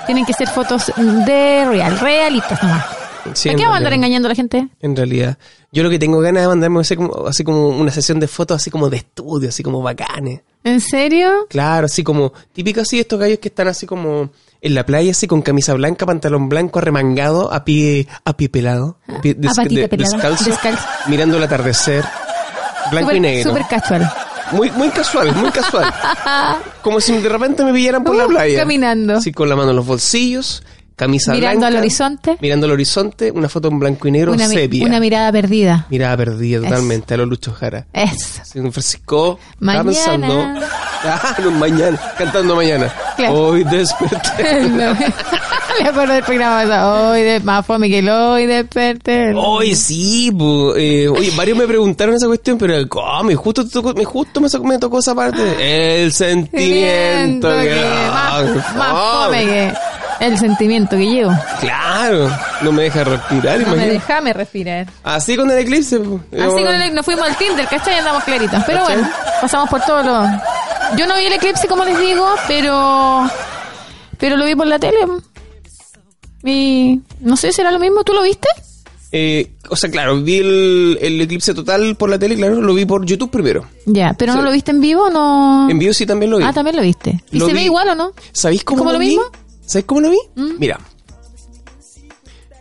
Tienen 0.05 0.25
que 0.25 0.33
ser 0.33 0.47
fotos 0.47 0.91
de 0.97 1.65
real, 1.65 1.99
realistas 1.99 2.61
nomás. 2.61 2.85
Sí, 3.33 3.49
¿A 3.49 3.53
en 3.53 3.57
qué 3.57 3.63
vamos 3.63 3.75
a 3.75 3.77
andar 3.77 3.93
engañando 3.93 4.27
a 4.27 4.29
la 4.29 4.35
gente? 4.35 4.67
En 4.81 4.95
realidad. 4.95 5.37
Yo 5.71 5.81
lo 5.83 5.89
que 5.89 5.97
tengo 5.97 6.19
ganas 6.19 6.43
de 6.43 6.47
mandarme 6.47 6.79
así 6.81 6.95
como, 6.95 7.27
así 7.27 7.43
como 7.43 7.69
una 7.69 7.89
sesión 7.91 8.19
de 8.19 8.27
fotos 8.27 8.57
así 8.57 8.69
como 8.69 8.89
de 8.89 8.97
estudio, 8.97 9.49
así 9.49 9.63
como 9.63 9.81
bacanes. 9.81 10.41
¿En 10.63 10.79
serio? 10.79 11.47
Claro, 11.49 11.85
así 11.87 12.03
como 12.03 12.33
típico 12.53 12.81
así 12.81 12.99
estos 12.99 13.19
gallos 13.19 13.39
que 13.39 13.47
están 13.47 13.67
así 13.67 13.85
como 13.87 14.29
en 14.61 14.75
la 14.75 14.85
playa 14.85 15.11
así 15.11 15.25
con 15.27 15.41
camisa 15.41 15.73
blanca, 15.73 16.05
pantalón 16.05 16.49
blanco, 16.49 16.79
arremangado, 16.79 17.51
a 17.51 17.65
pie, 17.65 18.07
a 18.23 18.37
pie 18.37 18.49
pelado, 18.49 18.97
a 19.07 19.21
pie 19.21 19.31
A 19.31 19.63
pelada, 19.63 19.87
descalzo, 19.89 20.45
descalzo. 20.45 20.83
mirando 21.07 21.37
el 21.37 21.43
atardecer, 21.43 22.03
blanco 22.91 23.11
y 23.11 23.19
negro. 23.19 23.49
Súper 23.49 23.67
casual. 23.67 24.11
Muy, 24.51 24.69
muy 24.71 24.89
casual, 24.89 25.33
muy 25.35 25.51
casual. 25.51 25.91
Como 26.81 26.99
si 27.01 27.17
de 27.17 27.29
repente 27.29 27.63
me 27.63 27.73
pillaran 27.73 28.03
por 28.03 28.15
la 28.15 28.25
Uh, 28.25 28.29
playa. 28.29 28.59
caminando. 28.59 29.17
Así 29.17 29.31
con 29.31 29.49
la 29.49 29.55
mano 29.55 29.71
en 29.71 29.75
los 29.77 29.85
bolsillos, 29.85 30.63
camisa 30.95 31.33
Mirando 31.33 31.59
blanca. 31.61 31.67
al 31.77 31.81
horizonte. 31.83 32.37
Mirando 32.41 32.65
al 32.67 32.71
horizonte, 32.73 33.31
una 33.31 33.49
foto 33.49 33.67
en 33.69 33.79
blanco 33.79 34.07
y 34.07 34.11
negro, 34.11 34.33
Una, 34.33 34.47
sepia. 34.47 34.85
una 34.85 34.99
mirada 34.99 35.31
perdida. 35.31 35.87
Mirada 35.89 36.15
perdida 36.17 36.61
totalmente 36.61 37.13
a 37.13 37.17
los 37.17 37.27
Lucho 37.27 37.51
Jara. 37.53 37.87
En 37.93 38.71
Francisco, 38.71 39.39
estaba 39.53 39.83
Mañana. 39.83 39.83
pensando. 39.83 40.47
Ah, 41.07 41.35
no, 41.39 41.51
mañana, 41.51 41.99
cantando 42.17 42.55
mañana. 42.55 42.91
Claro. 43.15 43.35
Hoy 43.35 43.63
desperté. 43.63 44.63
Le 45.83 45.89
acuerdo 45.89 46.13
del 46.13 46.23
programa 46.23 46.61
pasado. 46.63 47.11
Hoy 47.11 47.21
de 47.21 47.39
más 47.41 47.65
fome 47.65 47.89
que 47.89 47.99
el 47.99 48.09
hoy 48.09 48.45
desperté. 48.45 49.33
Hoy 49.35 49.75
sí, 49.75 50.31
po, 50.31 50.75
eh, 50.75 51.07
oye, 51.07 51.31
varios 51.35 51.57
me 51.57 51.67
preguntaron 51.67 52.15
esa 52.15 52.27
cuestión, 52.27 52.57
pero 52.57 52.75
¿cómo? 52.87 53.23
Me 53.23 53.35
justo, 53.35 53.63
te 53.65 53.71
tocó, 53.71 53.93
me, 53.93 54.05
justo 54.05 54.39
me, 54.41 54.47
me 54.63 54.77
tocó 54.79 54.99
esa 54.99 55.13
parte. 55.15 56.01
El 56.03 56.11
sentimiento. 56.13 57.49
Sentimiento 57.49 57.49
que- 57.49 57.63
que- 57.69 57.85
Ay, 57.85 58.45
más, 58.55 58.75
más 58.75 58.91
fome. 59.25 59.45
que 59.45 59.73
el 60.21 60.37
sentimiento 60.37 60.95
que 60.95 61.05
llevo. 61.05 61.33
Claro, 61.59 62.29
no 62.61 62.71
me 62.71 62.83
deja 62.83 63.03
respirar, 63.03 63.59
No 63.59 63.63
me 63.67 63.73
imagínate. 63.73 63.89
déjame 63.93 64.33
respirar. 64.33 64.87
Así 65.03 65.35
con 65.35 65.51
el 65.51 65.57
eclipse. 65.59 65.99
po. 65.99 66.19
Así 66.31 66.41
Yo- 66.41 66.51
con 66.65 66.81
el, 66.81 66.95
nos 66.95 67.05
fuimos 67.05 67.27
al 67.27 67.35
Tinder, 67.35 67.67
¿cachai? 67.67 67.99
Andamos 67.99 68.23
claritos. 68.23 68.63
Pero 68.65 68.79
¿Cachai? 68.79 68.95
bueno, 68.97 69.11
pasamos 69.41 69.69
por 69.69 69.81
todos 69.81 70.05
los... 70.05 70.27
Yo 70.97 71.05
no 71.07 71.15
vi 71.17 71.25
el 71.25 71.33
eclipse, 71.33 71.67
como 71.67 71.83
les 71.83 71.99
digo, 71.99 72.27
pero... 72.47 73.29
Pero 74.17 74.37
lo 74.37 74.45
vi 74.45 74.55
por 74.55 74.67
la 74.67 74.79
tele. 74.79 74.99
Y... 76.45 77.01
No 77.21 77.35
sé, 77.37 77.51
¿será 77.51 77.71
lo 77.71 77.79
mismo? 77.79 78.03
¿Tú 78.03 78.13
lo 78.13 78.21
viste? 78.23 78.47
Eh, 79.11 79.51
o 79.69 79.75
sea, 79.75 79.89
claro, 79.89 80.21
vi 80.21 80.37
el, 80.37 80.97
el 81.01 81.21
eclipse 81.21 81.53
total 81.53 81.95
por 81.95 82.09
la 82.09 82.19
tele, 82.19 82.35
claro, 82.35 82.59
lo 82.61 82.73
vi 82.73 82.85
por 82.85 83.05
YouTube 83.05 83.29
primero. 83.31 83.65
Ya, 83.85 84.13
pero 84.17 84.33
no 84.35 84.41
lo 84.41 84.51
viste 84.51 84.71
en 84.71 84.81
vivo, 84.81 85.09
no... 85.09 85.69
En 85.69 85.79
vivo 85.79 85.93
sí 85.93 86.05
también 86.05 86.31
lo 86.31 86.37
vi. 86.37 86.43
Ah, 86.43 86.51
también 86.51 86.75
lo 86.75 86.81
viste. 86.81 87.23
¿Y 87.31 87.39
Lo 87.39 87.45
se 87.47 87.53
ve 87.53 87.59
vi. 87.59 87.65
igual 87.65 87.87
o 87.89 87.95
no? 87.95 88.11
¿Sabéis 88.33 88.63
cómo, 88.65 88.79
¿Es 88.79 88.81
como 88.81 88.91
lo, 88.91 88.97
lo 88.97 88.99
vi? 88.99 89.07
mismo? 89.09 89.23
¿Mm? 89.23 89.65
¿Sabéis 89.65 89.85
cómo 89.85 90.01
lo 90.01 90.09
vi? 90.11 90.17
Mira. 90.59 90.79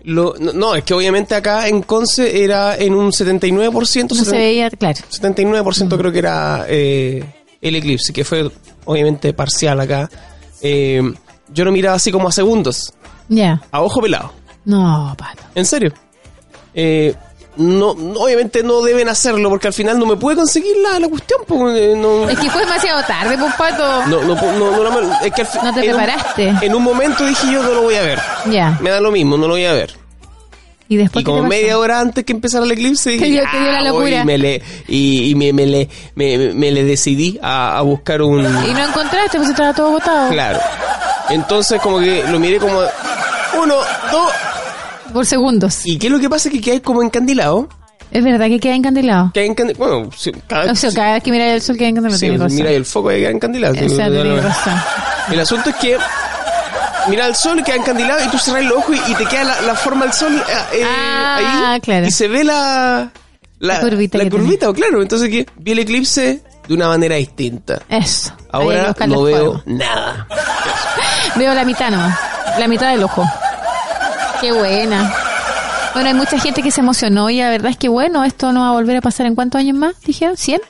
Lo, 0.04 0.34
no, 0.38 0.52
no, 0.52 0.74
es 0.74 0.84
que 0.84 0.92
obviamente 0.92 1.34
acá 1.34 1.66
en 1.66 1.80
Conce 1.82 2.44
era 2.44 2.76
en 2.76 2.94
un 2.94 3.10
79%. 3.10 3.70
No 3.70 3.84
se 3.84 3.96
70 4.16 4.30
veía, 4.36 4.70
claro. 4.70 5.00
79% 5.10 5.96
creo 5.98 6.12
que 6.12 6.18
era 6.18 6.66
eh, 6.68 7.24
el 7.60 7.74
eclipse, 7.76 8.12
que 8.12 8.22
fue 8.22 8.50
obviamente 8.84 9.32
parcial 9.32 9.80
acá. 9.80 10.10
Eh, 10.60 11.02
yo 11.52 11.64
lo 11.64 11.72
miraba 11.72 11.96
así 11.96 12.12
como 12.12 12.28
a 12.28 12.32
segundos, 12.32 12.92
Ya. 13.28 13.60
a 13.70 13.80
ojo 13.82 14.00
pelado. 14.00 14.32
No, 14.64 15.14
pato. 15.18 15.42
En 15.54 15.64
serio. 15.66 15.92
Eh, 16.74 17.14
no, 17.56 17.90
obviamente 17.90 18.64
no 18.64 18.82
deben 18.82 19.08
hacerlo 19.08 19.48
porque 19.48 19.68
al 19.68 19.72
final 19.72 19.96
no 19.98 20.06
me 20.06 20.16
pude 20.16 20.34
conseguir 20.34 20.74
la, 20.82 20.98
la 20.98 21.08
cuestión. 21.08 21.40
porque 21.46 21.94
no, 21.96 22.28
Es 22.28 22.38
que 22.38 22.50
fue 22.50 22.62
demasiado 22.64 23.02
tarde, 23.04 23.36
pues, 23.38 23.54
pato. 23.54 24.06
no, 24.06 24.22
no, 24.22 24.34
no, 24.34 24.82
no, 24.82 25.00
no, 25.00 25.20
es 25.22 25.32
que 25.32 25.42
al 25.42 25.48
No 25.62 25.72
te 25.74 25.80
un- 25.80 25.86
preparaste. 25.96 26.48
en 26.62 26.74
un 26.74 26.82
momento 26.82 27.24
dije 27.24 27.52
yo 27.52 27.62
no 27.62 27.70
lo 27.74 27.82
voy 27.82 27.94
a 27.94 28.02
ver. 28.02 28.18
Ya. 28.50 28.76
Me 28.80 28.90
da 28.90 29.00
lo 29.00 29.12
mismo, 29.12 29.36
no 29.36 29.46
lo 29.46 29.54
voy 29.54 29.64
a 29.66 29.72
ver. 29.72 29.94
Y 30.88 30.96
después 30.96 31.22
Y 31.22 31.24
¿qué 31.24 31.30
te 31.32 31.36
como 31.38 31.48
media 31.48 31.78
hora 31.78 31.98
antes 32.00 32.24
que 32.24 32.32
empezara 32.34 32.64
el 32.64 32.70
eclipse, 32.72 33.10
dije, 33.10 33.24
Te 33.24 33.30
dio- 33.30 33.42
"Ya, 33.42 33.50
te 33.50 33.58
dio 33.58 33.72
la 33.72 33.92
voy", 33.92 34.10
locura. 34.10 34.22
Y 34.22 34.24
me 34.26 34.38
le, 34.38 34.62
y, 34.88 35.30
y 35.30 35.34
me, 35.34 35.52
me 35.52 35.66
le, 35.66 35.88
me, 36.14 36.52
me 36.52 36.70
le 36.70 36.84
decidí 36.84 37.38
a, 37.42 37.78
a 37.78 37.82
buscar 37.82 38.20
un... 38.22 38.40
Y 38.40 38.72
no 38.74 38.84
encontraste, 38.88 39.38
pues 39.38 39.48
estaba 39.50 39.72
todo 39.72 39.88
agotado. 39.88 40.30
Claro. 40.30 40.58
Entonces 41.30 41.80
como 41.80 41.98
que 42.00 42.22
lo 42.30 42.38
miré 42.38 42.58
como... 42.58 42.80
Uno, 43.62 43.76
dos... 44.12 44.30
Por 45.12 45.24
segundos. 45.24 45.86
¿Y 45.86 45.96
qué 45.98 46.08
es 46.08 46.12
lo 46.12 46.18
que 46.20 46.28
pasa? 46.28 46.50
Que 46.50 46.60
quedé 46.60 46.82
como 46.82 47.02
encandilado. 47.02 47.68
Es 48.10 48.22
verdad 48.22 48.46
que 48.48 48.60
queda 48.60 48.74
encandilado. 48.74 49.30
Quedé 49.32 49.46
encandilado. 49.46 49.88
Bueno, 50.00 50.10
sí, 50.16 50.32
cada, 50.46 50.70
O 50.70 50.74
sea, 50.74 50.90
cada 50.92 51.14
vez 51.14 51.22
que 51.22 51.30
mira 51.30 51.54
el 51.54 51.62
sol 51.62 51.76
queda 51.76 51.88
encandilado. 51.88 52.48
sí, 52.48 52.56
mira 52.56 52.70
el 52.70 52.84
foco 52.84 53.10
y 53.12 53.20
queda 53.20 53.30
encandilado. 53.30 53.74
El 53.74 55.40
asunto 55.40 55.70
es 55.70 55.76
que 55.76 55.96
mira 57.08 57.26
el 57.26 57.34
sol 57.34 57.62
queda 57.64 57.76
encandilado 57.76 58.24
y 58.24 58.28
tú 58.28 58.38
cerras 58.38 58.64
los 58.64 58.78
ojos 58.78 58.96
y, 59.08 59.12
y 59.12 59.14
te 59.14 59.26
queda 59.26 59.44
la, 59.44 59.60
la 59.62 59.74
forma 59.74 60.04
del 60.04 60.12
sol 60.14 60.34
eh, 60.36 60.52
eh, 60.80 60.84
Ah, 60.86 61.72
ahí 61.74 61.80
claro. 61.80 62.06
y 62.06 62.10
se 62.10 62.28
ve 62.28 62.44
la 62.44 63.10
la, 63.60 63.74
La 63.74 63.80
curvita 63.80 64.18
la 64.18 64.28
curvita, 64.30 64.72
claro. 64.72 65.00
Entonces 65.02 65.28
que 65.30 65.46
vi 65.56 65.72
el 65.72 65.78
eclipse 65.78 66.42
de 66.68 66.74
una 66.74 66.88
manera 66.88 67.16
distinta. 67.16 67.80
Eso. 67.88 68.32
Ahora 68.50 68.94
no 69.06 69.14
fuego. 69.20 69.22
veo 69.24 69.62
nada. 69.66 70.26
Veo 71.36 71.52
la 71.54 71.64
mitad 71.64 71.90
nomás. 71.90 72.18
La 72.58 72.68
mitad 72.68 72.90
del 72.92 73.02
ojo. 73.02 73.24
Qué 74.40 74.52
buena. 74.52 75.12
Bueno, 75.94 76.08
hay 76.08 76.14
mucha 76.14 76.38
gente 76.38 76.62
que 76.62 76.70
se 76.70 76.80
emocionó 76.80 77.30
y 77.30 77.38
la 77.40 77.50
verdad 77.50 77.70
es 77.70 77.76
que 77.76 77.88
bueno, 77.88 78.24
esto 78.24 78.52
no 78.52 78.60
va 78.62 78.68
a 78.68 78.72
volver 78.72 78.96
a 78.96 79.00
pasar 79.00 79.26
en 79.26 79.34
cuántos 79.34 79.58
años 79.60 79.76
más, 79.76 80.00
dijeron, 80.02 80.36
¿100? 80.36 80.60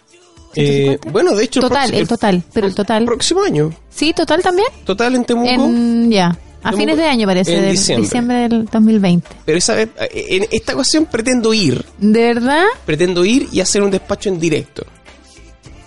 Eh, 0.57 0.99
bueno, 1.11 1.35
de 1.35 1.45
hecho... 1.45 1.61
Total, 1.61 1.93
el, 1.93 2.07
total, 2.07 2.43
pero 2.53 2.67
el 2.67 2.75
total. 2.75 3.05
Próximo 3.05 3.43
año. 3.43 3.73
Sí, 3.91 4.13
total 4.13 4.43
también. 4.43 4.69
Total 4.85 5.15
en 5.15 5.25
Temuco. 5.25 5.69
Ya. 6.09 6.37
A 6.63 6.73
fines 6.73 6.97
de 6.97 7.05
año 7.05 7.27
parece, 7.27 7.61
del 7.61 7.77
diciembre. 7.77 8.49
del 8.49 8.65
2020. 8.65 9.29
Pero 9.45 9.59
esa 9.59 9.75
vez, 9.75 9.91
en 10.11 10.47
esta 10.51 10.75
ocasión 10.75 11.05
pretendo 11.05 11.53
ir. 11.53 11.85
¿De 11.99 12.33
verdad? 12.33 12.65
Pretendo 12.87 13.23
ir 13.25 13.49
y 13.53 13.61
hacer 13.61 13.83
un 13.83 13.91
despacho 13.91 14.31
en 14.31 14.41
directo. 14.41 14.85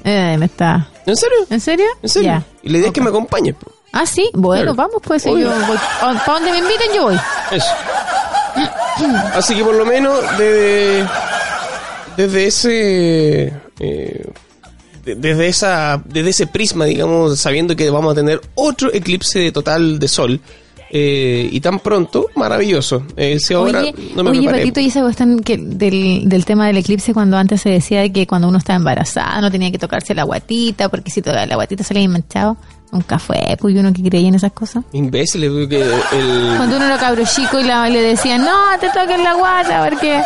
Eh, 0.04 0.38
me 0.38 0.46
está. 0.46 0.88
¿En 1.06 1.16
serio? 1.16 1.38
¿En 1.50 1.60
serio? 1.60 1.86
¿En 2.02 2.10
serio? 2.10 2.44
Y 2.62 2.70
la 2.70 2.78
idea 2.78 2.88
es 2.88 2.94
que 2.94 3.02
me 3.02 3.10
acompañes. 3.10 3.56
Ah, 3.92 4.06
sí. 4.06 4.30
Bueno, 4.34 4.76
vamos, 4.76 5.02
pues 5.04 5.24
yo 5.24 5.32
voy. 5.32 5.78
Para 6.00 6.22
donde 6.26 6.52
me 6.52 6.60
inviten, 6.60 6.94
yo 6.94 7.04
voy. 7.04 7.20
Eso. 7.52 7.72
Así 9.34 9.56
que 9.56 9.64
por 9.64 9.76
lo 9.76 9.86
menos 9.86 10.22
desde, 10.38 11.08
desde 12.16 12.48
ese... 12.48 13.54
Eh, 13.80 14.30
desde 15.16 15.48
esa 15.48 16.02
desde 16.06 16.30
ese 16.30 16.48
prisma 16.48 16.86
digamos 16.86 17.40
sabiendo 17.40 17.76
que 17.76 17.90
vamos 17.90 18.12
a 18.12 18.16
tener 18.16 18.42
otro 18.56 18.94
eclipse 18.94 19.52
total 19.52 20.00
de 20.00 20.08
sol 20.08 20.42
eh, 20.90 21.50
y 21.52 21.60
tan 21.60 21.80
pronto, 21.80 22.28
maravilloso. 22.36 23.04
Eh, 23.18 23.40
si 23.40 23.54
ahora 23.54 23.82
oye, 23.82 23.94
no 24.16 24.24
me 24.24 24.32
oye 24.32 24.50
Patito, 24.50 24.80
y 24.80 24.86
esa 24.86 25.02
cuestión 25.02 25.42
que 25.42 25.58
del, 25.58 26.30
del 26.30 26.46
tema 26.46 26.68
del 26.68 26.78
eclipse, 26.78 27.14
cuando 27.14 27.38
antes 27.38 27.62
se 27.62 27.70
decía 27.70 28.02
de 28.02 28.12
que 28.12 28.26
cuando 28.26 28.48
uno 28.48 28.58
estaba 28.58 28.78
embarazada 28.78 29.42
no 29.42 29.52
tenía 29.52 29.72
que 29.72 29.78
tocarse 29.78 30.16
la 30.16 30.24
guatita, 30.24 30.90
porque 30.90 31.12
si 31.12 31.22
toda 31.22 31.46
la 31.46 31.56
guatita 31.56 31.84
salía 31.84 32.08
manchado. 32.08 32.58
Nunca 32.92 33.20
fue, 33.20 33.58
pues 33.60 33.76
uno 33.76 33.92
que 33.92 34.02
creía 34.02 34.30
en 34.30 34.36
esas 34.36 34.54
cosas. 34.54 34.84
Imbéciles, 34.94 35.52
porque 35.52 35.82
el... 35.82 36.54
Cuando 36.56 36.78
uno 36.78 36.86
era 36.86 36.98
cabro 36.98 37.24
chico 37.26 37.60
y 37.60 37.64
le 37.64 38.02
decían, 38.02 38.46
no, 38.46 38.56
te 38.80 38.88
toques 38.90 39.20
la 39.22 39.34
guata, 39.34 39.84
porque... 39.90 40.22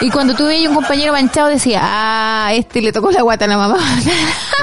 Y 0.00 0.10
cuando 0.10 0.34
tú 0.34 0.46
veías 0.46 0.68
un 0.68 0.76
compañero 0.76 1.12
manchado 1.12 1.48
decía, 1.48 1.80
ah, 1.82 2.50
este 2.54 2.80
le 2.80 2.92
tocó 2.92 3.10
la 3.10 3.22
guata 3.22 3.44
a 3.44 3.48
la 3.48 3.56
mamá. 3.56 3.78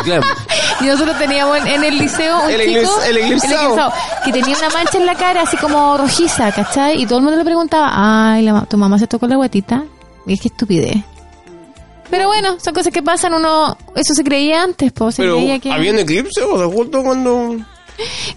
Claro. 0.04 0.24
y 0.82 0.86
nosotros 0.86 1.18
teníamos 1.18 1.58
en, 1.66 1.84
el 1.84 1.98
liceo 1.98 2.46
un 2.46 2.50
el 2.50 2.62
chico... 2.62 3.02
el, 3.08 3.18
eclipsado. 3.18 3.94
Que 4.24 4.32
tenía 4.32 4.58
una 4.58 4.70
mancha 4.70 4.98
en 4.98 5.06
la 5.06 5.16
cara 5.16 5.44
así 5.44 5.58
como 5.58 5.98
rojiza, 5.98 6.52
¿cachai? 6.52 7.02
Y 7.02 7.06
todo 7.06 7.20
el 7.20 7.24
mundo 7.26 7.38
le 7.38 7.46
preguntaba, 7.46 7.92
ay, 7.94 8.44
la, 8.44 8.62
tu 8.62 8.78
mamá 8.78 8.98
se 8.98 9.08
tocó 9.08 9.28
la 9.28 9.36
guatita. 9.36 9.84
Y 10.26 10.34
es 10.34 10.42
que 10.42 10.48
estupidez. 10.48 10.98
Pero 12.10 12.28
bueno, 12.28 12.58
son 12.60 12.74
cosas 12.74 12.94
que 12.94 13.02
pasan, 13.02 13.34
uno, 13.34 13.78
eso 13.96 14.14
se 14.14 14.24
creía 14.24 14.64
antes, 14.64 14.92
pues, 14.92 15.16
se 15.16 15.24
creía 15.24 15.60
que... 15.60 15.72
¿Había 15.72 15.92
un 15.92 16.00
eclipse 16.00 16.42
o 16.42 16.58
sea, 16.58 16.68
justo 16.68 17.02
cuando...? 17.04 17.58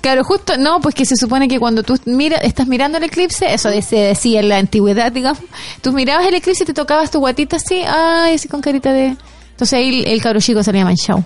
Claro, 0.00 0.22
justo, 0.22 0.56
no, 0.56 0.80
pues 0.80 0.94
que 0.94 1.04
se 1.04 1.16
supone 1.16 1.48
que 1.48 1.58
cuando 1.58 1.82
tú 1.82 1.98
mira, 2.04 2.36
estás 2.38 2.68
mirando 2.68 2.98
el 2.98 3.04
eclipse, 3.04 3.52
eso 3.52 3.70
se 3.82 3.96
decía 3.96 4.40
en 4.40 4.48
la 4.48 4.58
antigüedad, 4.58 5.10
digamos, 5.10 5.42
tú 5.82 5.92
mirabas 5.92 6.26
el 6.26 6.34
eclipse 6.34 6.62
y 6.62 6.66
te 6.66 6.74
tocabas 6.74 7.10
tu 7.10 7.18
guatita 7.18 7.56
así, 7.56 7.82
ay, 7.86 8.34
así 8.34 8.48
con 8.48 8.60
carita 8.60 8.92
de... 8.92 9.16
Entonces 9.50 9.72
ahí 9.76 10.04
el, 10.06 10.22
cabro 10.22 10.40
chico 10.40 10.62
salía 10.62 10.84
manchado. 10.84 11.24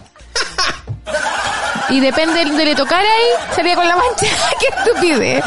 Y 1.90 2.00
depende 2.00 2.42
de 2.44 2.64
le 2.64 2.74
tocar 2.74 3.04
ahí, 3.04 3.54
salía 3.54 3.74
con 3.74 3.86
la 3.86 3.96
mancha. 3.96 4.26
¡Qué 4.60 4.66
estupidez! 4.68 5.44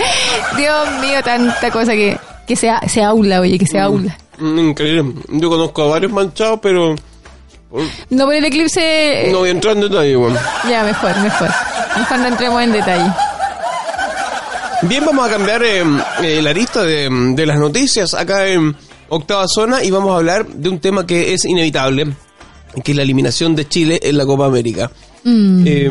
Dios 0.55 0.91
mío, 1.01 1.23
tanta 1.23 1.71
cosa 1.71 1.93
que, 1.93 2.19
que 2.47 2.55
se, 2.55 2.71
se 2.87 3.03
aula, 3.03 3.41
oye, 3.41 3.57
que 3.57 3.65
se 3.65 3.79
aula. 3.79 4.17
Mm, 4.37 4.59
increíble. 4.59 5.13
Yo 5.29 5.49
conozco 5.49 5.83
a 5.83 5.87
varios 5.87 6.11
manchados, 6.11 6.59
pero... 6.61 6.95
No, 8.09 8.25
por 8.25 8.33
el 8.33 8.45
eclipse... 8.45 9.27
Eh, 9.27 9.31
no 9.31 9.39
voy 9.39 9.49
a 9.49 9.51
entrar 9.51 9.75
en 9.75 9.81
detalle, 9.81 10.15
bueno. 10.15 10.39
Ya, 10.69 10.83
mejor, 10.83 11.17
mejor. 11.19 11.49
Mejor 11.97 12.19
no 12.19 12.27
entremos 12.27 12.63
en 12.63 12.71
detalle. 12.71 13.11
Bien, 14.83 15.03
vamos 15.05 15.27
a 15.27 15.31
cambiar 15.31 15.63
eh, 15.63 15.83
eh, 16.21 16.41
la 16.41 16.53
lista 16.53 16.83
de, 16.83 17.09
de, 17.09 17.45
las 17.45 17.57
noticias 17.57 18.13
acá 18.13 18.47
en 18.47 18.75
Octava 19.09 19.47
Zona 19.47 19.83
y 19.83 19.89
vamos 19.89 20.11
a 20.11 20.17
hablar 20.17 20.45
de 20.47 20.69
un 20.69 20.79
tema 20.79 21.07
que 21.07 21.33
es 21.33 21.45
inevitable, 21.45 22.13
que 22.83 22.91
es 22.91 22.95
la 22.95 23.03
eliminación 23.03 23.55
de 23.55 23.67
Chile 23.67 23.99
en 24.03 24.17
la 24.17 24.25
Copa 24.25 24.45
América. 24.45 24.91
Mm. 25.23 25.63
Eh, 25.65 25.89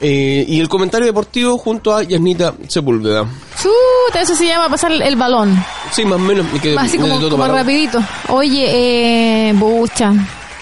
y 0.00 0.60
el 0.60 0.68
comentario 0.68 1.06
deportivo 1.06 1.58
junto 1.58 1.94
a 1.94 2.02
Yasnita 2.02 2.54
Sepúlveda. 2.68 3.26
Chuta, 3.60 4.22
eso 4.22 4.34
se 4.34 4.46
llama 4.46 4.68
pasar 4.68 4.92
el 4.92 5.16
balón. 5.16 5.62
Sí, 5.92 6.04
más 6.04 6.18
o 6.18 6.22
menos. 6.22 6.46
Así 6.78 6.98
como, 6.98 7.20
como 7.28 7.46
rapidito. 7.46 8.02
Oye, 8.28 9.48
eh, 9.48 9.52
bucha. 9.52 10.12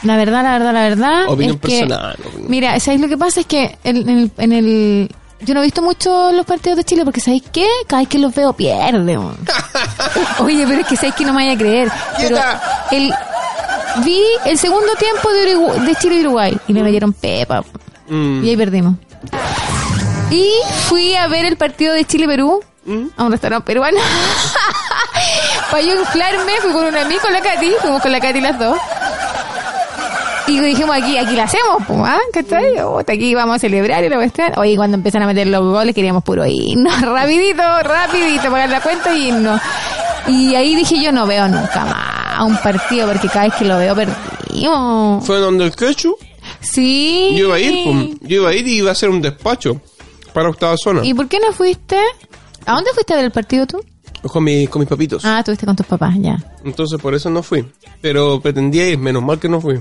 La 0.03 0.16
verdad, 0.16 0.43
la 0.43 0.53
verdad, 0.53 0.72
la 0.72 0.82
verdad. 0.82 1.28
Opinión 1.28 1.59
personal. 1.59 2.16
Mira, 2.47 2.78
¿sabéis 2.80 3.01
lo 3.01 3.09
que 3.09 3.16
pasa? 3.16 3.41
Es 3.41 3.47
que 3.47 3.78
en, 3.84 4.09
el, 4.09 4.30
en 4.39 4.53
el 4.53 5.11
yo 5.41 5.55
no 5.55 5.61
he 5.61 5.64
visto 5.64 5.82
mucho 5.82 6.32
los 6.32 6.45
partidos 6.45 6.78
de 6.78 6.84
Chile 6.84 7.05
porque 7.05 7.20
¿sabéis 7.20 7.45
qué? 7.53 7.66
Cada 7.86 8.03
vez 8.03 8.09
que 8.09 8.18
los 8.18 8.34
veo 8.34 8.53
pierde. 8.53 9.16
Oye, 10.41 10.66
pero 10.66 10.80
es 10.80 10.86
que 10.86 10.97
¿sabéis 10.97 11.14
que 11.14 11.24
no 11.24 11.32
me 11.32 11.45
vaya 11.45 11.53
a 11.53 11.59
creer? 11.59 11.89
Pero 12.16 12.39
el, 12.91 13.12
vi 14.05 14.20
el 14.47 14.59
segundo 14.59 14.89
tiempo 14.99 15.30
de, 15.30 15.84
de 15.86 15.95
Chile 15.97 16.16
y 16.16 16.20
Uruguay 16.22 16.59
y 16.66 16.72
me 16.72 16.82
metieron 16.82 17.12
pepa. 17.12 17.64
Mm. 18.09 18.45
Y 18.45 18.51
ahí 18.51 18.57
perdimos. 18.57 18.95
Y 20.30 20.50
fui 20.88 21.14
a 21.14 21.26
ver 21.28 21.46
el 21.46 21.56
partido 21.56 21.94
de 21.94 22.04
Chile-Perú 22.04 22.62
¿Mm? 22.84 23.06
a 23.16 23.24
un 23.24 23.32
restaurante 23.32 23.66
peruano. 23.66 23.98
Para 25.70 25.82
yo 25.82 26.00
inflarme, 26.00 26.52
fui 26.62 26.72
con 26.72 26.86
un 26.86 26.96
amigo, 26.96 27.20
con 27.20 27.32
la 27.32 27.40
Katy, 27.40 27.72
fuimos 27.80 28.02
con 28.02 28.12
la 28.12 28.20
Katy 28.20 28.40
las 28.40 28.58
dos. 28.58 28.78
Y 30.46 30.60
dijimos, 30.60 30.96
aquí, 30.96 31.18
aquí 31.18 31.36
la 31.36 31.44
hacemos, 31.44 31.82
pues, 31.86 32.00
¿ah? 32.04 32.18
¿Cachai? 32.32 32.74
aquí 33.06 33.34
vamos 33.34 33.56
a 33.56 33.58
celebrar 33.58 34.02
y 34.02 34.08
la 34.08 34.16
cuestión. 34.16 34.52
Oye, 34.56 34.76
cuando 34.76 34.96
empiezan 34.96 35.22
a 35.22 35.26
meter 35.26 35.46
los 35.46 35.62
goles 35.62 35.94
queríamos 35.94 36.24
puro 36.24 36.46
himno, 36.46 36.90
rapidito, 37.02 37.62
rapidito, 37.82 38.50
pagar 38.50 38.70
la 38.70 38.80
cuenta 38.80 39.12
y 39.12 39.28
irnos. 39.28 39.60
Y 40.26 40.54
ahí 40.54 40.74
dije 40.74 41.02
yo, 41.02 41.12
no 41.12 41.26
veo 41.26 41.48
nunca 41.48 41.84
más 41.84 42.18
un 42.44 42.56
partido, 42.58 43.08
porque 43.08 43.28
cada 43.28 43.46
vez 43.46 43.54
que 43.54 43.64
lo 43.64 43.76
veo 43.78 43.94
perdimos. 43.94 45.26
¿Fue 45.26 45.38
donde 45.38 45.64
el 45.64 45.76
quechu? 45.76 46.16
Sí. 46.61 47.34
Yo 47.36 47.46
iba 47.46 47.56
a 47.56 47.61
ir, 47.61 48.18
yo 48.20 48.42
iba 48.42 48.50
a 48.50 48.54
ir 48.54 48.66
y 48.66 48.76
iba 48.78 48.90
a 48.90 48.92
hacer 48.92 49.09
un 49.11 49.20
despacho 49.22 49.80
para 50.32 50.48
octava 50.48 50.76
zona. 50.76 51.04
¿Y 51.04 51.14
por 51.14 51.28
qué 51.28 51.38
no 51.38 51.52
fuiste? 51.52 51.98
¿A 52.66 52.74
dónde 52.74 52.90
fuiste 52.92 53.12
a 53.12 53.16
ver 53.16 53.26
el 53.26 53.32
partido 53.32 53.66
tú? 53.66 53.80
Con, 54.22 54.44
mi, 54.44 54.66
con 54.66 54.80
mis 54.80 54.88
papitos. 54.88 55.24
Ah, 55.24 55.38
estuviste 55.38 55.64
con 55.64 55.76
tus 55.76 55.86
papás, 55.86 56.14
ya. 56.18 56.36
Entonces 56.64 57.00
por 57.00 57.14
eso 57.14 57.30
no 57.30 57.42
fui. 57.42 57.64
Pero 58.00 58.40
pretendía 58.40 58.88
ir, 58.88 58.98
menos 58.98 59.22
mal 59.22 59.38
que 59.38 59.48
no 59.48 59.61
fui. 59.61 59.78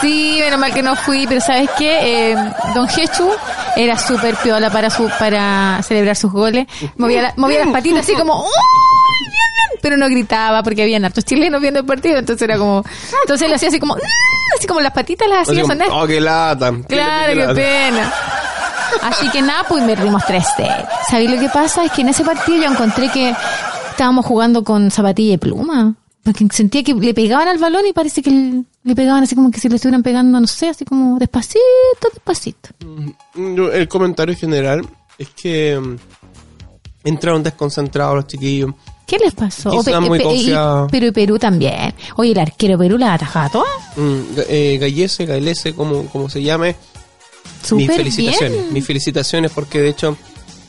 Sí, 0.00 0.38
menos 0.40 0.58
mal 0.58 0.72
que 0.72 0.82
no 0.82 0.96
fui, 0.96 1.26
pero 1.28 1.40
¿sabes 1.40 1.68
qué? 1.78 2.32
Eh, 2.32 2.36
don 2.74 2.88
Jechu 2.88 3.28
era 3.76 3.98
súper 3.98 4.36
piola 4.36 4.70
para 4.70 4.90
su 4.90 5.08
para 5.18 5.80
celebrar 5.82 6.16
sus 6.16 6.32
goles. 6.32 6.66
Movía, 6.96 7.34
movía 7.36 7.64
las 7.64 7.72
patitas 7.72 8.00
así 8.00 8.14
como... 8.14 8.34
¡Oh! 8.34 8.48
Pero 9.82 9.98
no 9.98 10.08
gritaba 10.08 10.62
porque 10.62 10.82
había 10.82 10.96
hartos 10.96 11.24
chilenos 11.24 11.60
viendo 11.60 11.80
el 11.80 11.86
partido, 11.86 12.18
entonces 12.18 12.42
era 12.48 12.56
como, 12.56 12.82
entonces 13.22 13.46
él 13.46 13.52
hacía 13.52 13.68
así 13.68 13.78
como, 13.78 13.96
así 14.56 14.66
como 14.66 14.80
las 14.80 14.92
patitas 14.92 15.28
las 15.28 15.48
hacía 15.48 15.66
sonar. 15.66 15.88
Oh, 15.90 16.06
qué 16.06 16.20
lata. 16.20 16.72
Claro, 16.88 17.34
qué, 17.34 17.54
pena. 17.54 18.14
Así 19.02 19.30
que 19.30 19.40
nada, 19.40 19.64
pues 19.66 19.82
me 19.82 19.94
rimos 19.94 20.22
3-0. 20.22 20.86
¿Sabéis 21.08 21.30
lo 21.30 21.40
que 21.40 21.48
pasa? 21.48 21.82
Es 21.82 21.92
que 21.92 22.02
en 22.02 22.10
ese 22.10 22.24
partido 22.24 22.62
yo 22.62 22.70
encontré 22.70 23.08
que 23.08 23.34
estábamos 23.90 24.26
jugando 24.26 24.62
con 24.62 24.90
zapatilla 24.90 25.34
y 25.34 25.38
pluma. 25.38 25.94
Porque 26.22 26.46
sentía 26.52 26.84
que 26.84 26.94
le 26.94 27.14
pegaban 27.14 27.48
al 27.48 27.58
balón 27.58 27.86
y 27.86 27.94
parece 27.94 28.22
que 28.22 28.62
le 28.84 28.94
pegaban 28.94 29.22
así 29.24 29.34
como 29.34 29.50
que 29.50 29.58
si 29.58 29.68
le 29.68 29.76
estuvieran 29.76 30.02
pegando, 30.02 30.38
no 30.38 30.46
sé, 30.46 30.68
así 30.68 30.84
como 30.84 31.18
despacito, 31.18 31.58
despacito. 32.12 32.68
Mm, 33.34 33.60
el 33.72 33.88
comentario 33.88 34.36
general 34.36 34.86
es 35.18 35.30
que 35.30 35.80
mm, 35.80 35.96
entraron 37.04 37.42
desconcentrados 37.42 38.14
los 38.14 38.26
chiquillos. 38.26 38.72
¿Qué 39.12 39.18
les 39.18 39.34
pasó? 39.34 39.70
pero 40.90 41.12
Perú 41.12 41.38
también. 41.38 41.94
Oye, 42.16 42.32
el 42.32 42.38
arquero 42.38 42.78
Perú 42.78 42.96
la 42.96 43.12
atajaba 43.12 43.50
toda. 43.50 43.68
Mm, 43.96 44.20
eh, 44.48 44.78
Gallese, 44.80 45.26
Gailese, 45.26 45.74
como, 45.74 46.06
como 46.06 46.30
se 46.30 46.42
llame. 46.42 46.76
mis 47.72 47.94
felicitaciones. 47.94 48.72
Mis 48.72 48.86
felicitaciones 48.86 49.50
porque 49.50 49.82
de 49.82 49.90
hecho 49.90 50.16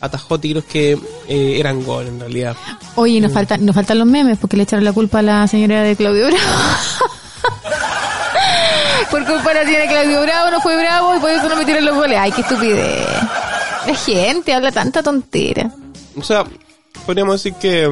atajó 0.02 0.42
tiros 0.42 0.66
que 0.66 1.00
eh, 1.30 1.56
eran 1.58 1.86
gol 1.86 2.08
en 2.08 2.20
realidad. 2.20 2.58
Oye, 2.96 3.22
nos, 3.22 3.32
mm. 3.32 3.34
faltan, 3.34 3.66
nos 3.66 3.74
faltan 3.74 3.98
los 3.98 4.08
memes 4.08 4.38
porque 4.38 4.58
le 4.58 4.64
echaron 4.64 4.84
la 4.84 4.92
culpa 4.92 5.20
a 5.20 5.22
la 5.22 5.48
señora 5.48 5.82
de 5.82 5.96
Claudio 5.96 6.28
Bravo. 6.28 6.44
por 9.10 9.26
culpa 9.26 9.54
la 9.54 9.64
señora 9.64 9.84
de 9.84 9.88
Claudio 9.88 10.22
Bravo 10.22 10.52
no 10.52 10.60
fue 10.60 10.76
bravo 10.76 11.16
y 11.16 11.20
por 11.22 11.30
eso 11.30 11.48
no 11.48 11.56
metieron 11.56 11.86
los 11.86 11.96
goles. 11.96 12.20
Ay, 12.20 12.34
qué 12.34 12.42
estupidez. 12.42 13.08
La 13.88 13.96
gente 13.96 14.54
habla 14.54 14.74
tanta 14.74 15.02
tontera. 15.02 15.72
O 16.18 16.24
sea, 16.24 16.44
podríamos 17.06 17.42
decir 17.42 17.58
que 17.58 17.90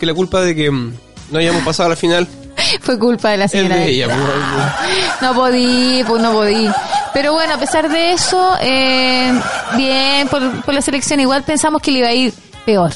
que 0.00 0.06
la 0.06 0.14
culpa 0.14 0.40
de 0.40 0.56
que 0.56 0.70
mm, 0.70 0.94
no 1.30 1.38
hayamos 1.38 1.62
pasado 1.62 1.88
a 1.88 1.90
la 1.90 1.96
final 1.96 2.26
fue 2.80 2.98
culpa 2.98 3.30
de 3.30 3.36
la 3.36 3.48
señora. 3.48 3.76
de 3.76 3.90
ella, 3.90 4.06
pues, 4.06 5.20
no 5.22 5.34
podí, 5.34 6.02
pues 6.04 6.22
no 6.22 6.32
podí. 6.32 6.68
Pero 7.12 7.34
bueno, 7.34 7.54
a 7.54 7.58
pesar 7.58 7.88
de 7.88 8.12
eso, 8.12 8.56
eh, 8.60 9.32
bien, 9.76 10.26
por, 10.28 10.72
la 10.72 10.80
selección 10.80 11.20
igual 11.20 11.42
pensamos 11.42 11.82
que 11.82 11.92
le 11.92 11.98
iba 11.98 12.08
a 12.08 12.14
ir 12.14 12.32
peor. 12.64 12.92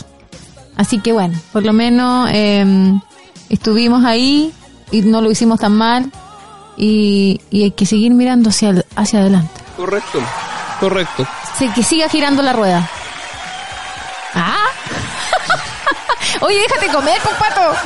Así 0.77 0.99
que 0.99 1.13
bueno, 1.13 1.39
por 1.53 1.65
lo 1.65 1.73
menos 1.73 2.31
em, 2.33 3.01
estuvimos 3.49 4.05
ahí 4.05 4.53
y 4.91 5.03
no 5.03 5.21
lo 5.21 5.31
hicimos 5.31 5.61
tan 5.61 5.73
mal 5.73 6.11
y, 6.77 7.41
hay 7.53 7.71
que 7.73 7.87
seguir 7.87 8.13
mirando 8.13 8.49
hacia, 8.49 8.85
hacia 8.97 9.21
adelante. 9.21 9.61
Correcto, 9.77 10.21
correcto. 10.81 11.27
que 11.75 11.83
siga 11.83 12.09
girando 12.09 12.43
la 12.43 12.53
rueda. 12.53 12.91
Oye, 16.41 16.59
déjate 16.61 16.89
comer, 16.93 17.19
papato. 17.23 17.77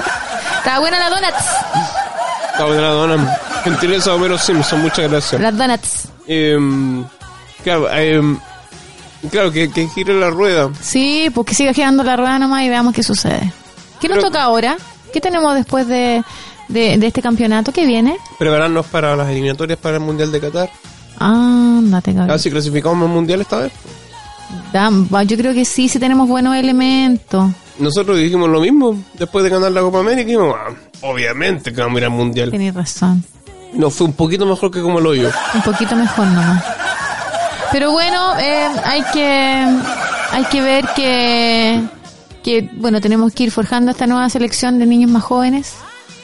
Está 0.59 0.79
buena 0.81 0.99
la 0.99 1.11
donuts. 1.11 2.75
de 2.75 2.81
la 2.83 2.89
dona. 2.89 3.37
Gentileza 3.65 4.15
Homero 4.15 4.37
Simpson, 4.39 4.81
muchas 4.83 5.11
gracias. 5.11 5.41
Las 5.41 5.57
donuts. 5.57 6.09
Em, 6.27 7.05
claro, 7.63 7.91
em, 7.93 8.39
claro 9.31 9.51
que, 9.53 9.71
que 9.71 9.89
gire 9.89 10.15
la 10.19 10.31
rueda. 10.31 10.71
Sí, 10.81 11.31
pues 11.35 11.47
que 11.47 11.55
siga 11.55 11.73
girando 11.73 12.03
la 12.03 12.17
rueda 12.17 12.39
nomás 12.39 12.63
y 12.65 12.69
veamos 12.69 12.95
qué 12.95 13.03
sucede. 13.03 13.53
¿Qué 14.01 14.09
nos 14.09 14.19
Pero- 14.19 14.29
toca 14.29 14.43
ahora? 14.43 14.77
¿Qué 15.13 15.21
tenemos 15.21 15.55
después 15.55 15.87
de, 15.89 16.23
de, 16.69 16.99
de 16.99 17.07
este 17.07 17.23
campeonato? 17.23 17.73
¿Qué 17.73 17.87
viene? 17.87 18.17
Prepararnos 18.39 18.87
para 18.87 19.17
las 19.17 19.29
eliminatorias 19.29 19.79
para 19.79 19.97
el 19.97 20.03
Mundial 20.03 20.31
de 20.31 20.41
Qatar. 20.41 20.71
Ándate, 21.19 22.11
A 22.11 22.15
cabrón. 22.15 22.29
ver 22.29 22.39
si 22.41 22.51
clasificamos 22.51 23.09
al 23.09 23.15
Mundial 23.15 23.41
esta 23.41 23.57
vez. 23.59 23.73
Yo 25.27 25.37
creo 25.37 25.53
que 25.55 25.65
sí, 25.65 25.89
sí 25.89 25.99
tenemos 25.99 26.29
buenos 26.29 26.55
elementos. 26.57 27.51
Nosotros 27.79 28.19
dijimos 28.19 28.49
lo 28.49 28.61
mismo 28.61 28.97
después 29.15 29.45
de 29.45 29.51
ganar 29.51 29.71
la 29.73 29.81
Copa 29.83 30.01
América. 30.01 30.27
Dijimos, 30.27 30.55
"Ah, 30.59 30.73
obviamente 31.03 31.73
que 31.73 31.81
vamos 31.81 31.97
a 31.97 31.99
ir 31.99 32.05
al 32.05 32.11
Mundial. 32.11 32.51
Tenéis 32.51 32.75
razón. 32.75 33.25
No 33.73 33.91
fue 33.91 34.07
un 34.07 34.15
poquito 34.15 34.47
mejor 34.47 34.71
que 34.71 34.81
como 34.81 34.99
el 34.99 35.07
hoyo. 35.07 35.31
Un 35.55 35.63
poquito 35.63 35.95
mejor 35.95 36.27
nomás. 36.27 36.65
Pero 37.71 37.93
bueno, 37.93 38.39
eh, 38.39 38.67
hay 38.85 39.03
que 39.13 39.79
hay 40.31 40.45
que 40.51 40.61
ver 40.63 40.87
que, 40.97 41.83
que, 42.43 42.71
bueno, 42.77 43.01
tenemos 43.01 43.33
que 43.33 43.45
ir 43.45 43.51
forjando 43.51 43.91
esta 43.91 44.07
nueva 44.07 44.29
selección 44.31 44.79
de 44.79 44.87
niños 44.87 45.11
más 45.11 45.23
jóvenes, 45.23 45.75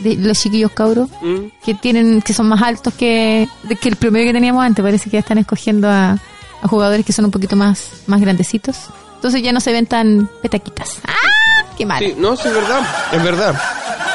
de 0.00 0.16
los 0.16 0.38
chiquillos 0.40 0.70
cabros, 0.72 1.08
Mm. 1.22 1.46
que 1.64 1.74
tienen 1.74 2.20
que 2.22 2.32
son 2.34 2.48
más 2.48 2.62
altos 2.62 2.92
que, 2.94 3.46
de- 3.62 3.76
que 3.76 3.88
el 3.90 3.96
promedio 3.96 4.26
que 4.28 4.32
teníamos 4.32 4.64
antes. 4.64 4.82
Parece 4.82 5.04
que 5.10 5.14
ya 5.16 5.20
están 5.20 5.38
escogiendo 5.38 5.88
a, 5.88 6.12
a 6.62 6.68
jugadores 6.68 7.04
que 7.04 7.12
son 7.12 7.26
un 7.26 7.30
poquito 7.30 7.56
más, 7.56 7.88
más 8.06 8.20
grandecitos. 8.20 8.76
Entonces 9.16 9.42
ya 9.42 9.52
no 9.52 9.60
se 9.60 9.72
ven 9.72 9.86
tan 9.86 10.28
petaquitas. 10.42 10.98
¡Ah! 11.06 11.12
¡Qué 11.76 11.84
mal! 11.86 12.04
Sí, 12.04 12.14
no, 12.18 12.36
sí, 12.36 12.48
es 12.48 12.54
verdad. 12.54 12.80
Es 13.12 13.22
verdad. 13.22 13.60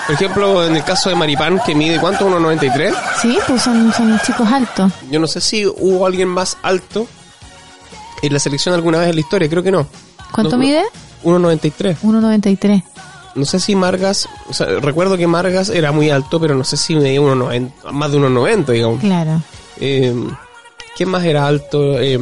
Por 0.06 0.16
ejemplo, 0.16 0.66
en 0.66 0.76
el 0.76 0.84
caso 0.84 1.10
de 1.10 1.16
Maripán, 1.16 1.60
que 1.66 1.76
mide 1.76 2.00
cuánto, 2.00 2.28
1,93. 2.28 2.94
Sí, 3.22 3.38
pues 3.48 3.62
son, 3.62 3.94
son 3.94 4.20
chicos 4.22 4.52
altos. 4.52 4.92
Yo 5.12 5.20
no 5.20 5.28
sé 5.28 5.40
si 5.40 5.66
hubo 5.66 6.06
alguien 6.06 6.28
más 6.28 6.58
alto 6.64 7.08
en 8.22 8.34
la 8.34 8.40
selección 8.40 8.74
alguna 8.74 9.00
vez 9.00 9.10
en 9.10 9.16
la 9.16 9.22
historia. 9.22 9.48
Creo 9.50 9.62
que 9.64 9.72
no. 9.72 9.86
¿Cuánto 10.32 10.58
No, 10.58 10.64
mide? 10.64 10.84
1,93. 11.24 11.98
1.93. 12.02 12.84
No 13.36 13.46
sé 13.46 13.60
si 13.60 13.76
Margas, 13.76 14.28
o 14.50 14.54
sea, 14.54 14.66
recuerdo 14.82 15.16
que 15.16 15.28
Margas 15.28 15.70
era 15.70 15.92
muy 15.92 16.10
alto, 16.10 16.40
pero 16.40 16.56
no 16.56 16.64
sé 16.64 16.76
si 16.78 16.96
medía 16.96 17.22
1,90, 17.22 17.92
más 17.92 18.12
de 18.12 18.18
1,90, 18.18 18.66
digamos. 18.72 19.00
Claro. 19.02 19.42
Eh, 19.80 20.14
¿Quién 20.98 21.10
más 21.10 21.24
era 21.24 21.46
alto? 21.46 22.00
Eh, 22.00 22.18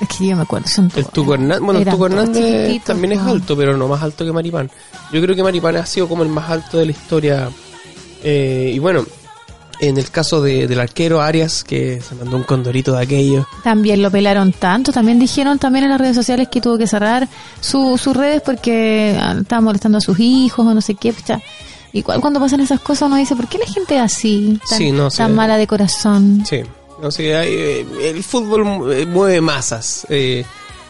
Es 0.00 0.08
que 0.08 0.26
yo 0.28 0.36
me 0.36 0.42
acuerdo, 0.42 0.66
son 0.68 0.90
el 0.96 1.04
Tuco 1.06 1.34
Hernández, 1.34 1.60
bueno, 1.60 1.80
el 1.80 1.86
Tuco 1.88 2.06
Hernández 2.06 2.82
también 2.84 3.12
es 3.12 3.20
alto, 3.20 3.56
pero 3.56 3.76
no 3.76 3.86
más 3.88 4.02
alto 4.02 4.24
que 4.24 4.32
Maripán. 4.32 4.70
Yo 5.12 5.20
creo 5.20 5.36
que 5.36 5.42
Maripán 5.42 5.76
ha 5.76 5.84
sido 5.86 6.08
como 6.08 6.22
el 6.22 6.28
más 6.30 6.48
alto 6.50 6.78
de 6.78 6.86
la 6.86 6.92
historia. 6.92 7.50
Eh, 8.22 8.72
y 8.74 8.78
bueno, 8.78 9.04
en 9.80 9.96
el 9.98 10.10
caso 10.10 10.42
de- 10.42 10.66
del 10.66 10.78
arquero 10.80 11.20
Arias, 11.22 11.64
que 11.64 12.00
se 12.00 12.14
mandó 12.14 12.36
un 12.36 12.42
condorito 12.44 12.92
de 12.92 13.02
aquello. 13.02 13.46
También 13.64 14.02
lo 14.02 14.10
pelaron 14.10 14.52
tanto, 14.52 14.92
también 14.92 15.18
dijeron 15.18 15.58
también 15.58 15.84
en 15.84 15.90
las 15.90 16.00
redes 16.00 16.16
sociales 16.16 16.48
que 16.50 16.60
tuvo 16.60 16.76
que 16.78 16.86
cerrar 16.86 17.28
su- 17.60 17.96
sus 17.98 18.16
redes 18.16 18.42
porque 18.44 19.18
ah, 19.20 19.36
estaba 19.40 19.60
molestando 19.62 19.98
a 19.98 20.00
sus 20.02 20.18
hijos 20.20 20.66
o 20.66 20.74
no 20.74 20.80
sé 20.80 20.94
qué. 20.94 21.12
pucha. 21.12 21.40
Igual 21.92 22.20
cuando 22.20 22.38
pasan 22.38 22.60
esas 22.60 22.80
cosas 22.80 23.06
uno 23.08 23.16
dice, 23.16 23.34
¿por 23.34 23.48
qué 23.48 23.58
la 23.58 23.66
gente 23.66 23.96
es 23.96 24.02
así? 24.02 24.60
Tan, 24.68 24.78
Sí, 24.78 24.92
no, 24.92 25.10
sí. 25.10 25.16
tan 25.18 25.34
mala 25.34 25.56
de 25.56 25.66
corazón. 25.66 26.44
Sí, 26.46 26.60
no 27.02 27.10
sé, 27.10 27.34
hay, 27.36 27.52
eh, 27.54 27.86
el 28.10 28.22
fútbol 28.24 28.92
eh, 28.92 29.06
mueve 29.06 29.40
masas. 29.40 30.06
eh, 30.08 30.44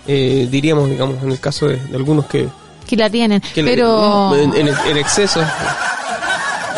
eh, 0.06 0.48
diríamos, 0.50 0.88
digamos, 0.88 1.22
en 1.22 1.30
el 1.32 1.40
caso 1.40 1.66
de, 1.68 1.76
de 1.76 1.96
algunos 1.96 2.26
que, 2.26 2.48
Que 2.88 2.96
la 2.96 3.08
tienen. 3.10 3.40
que 3.40 3.62
pero 3.62 4.34
en, 4.34 4.54
en- 4.56 4.68
en 4.86 4.96
exceso. 4.96 5.40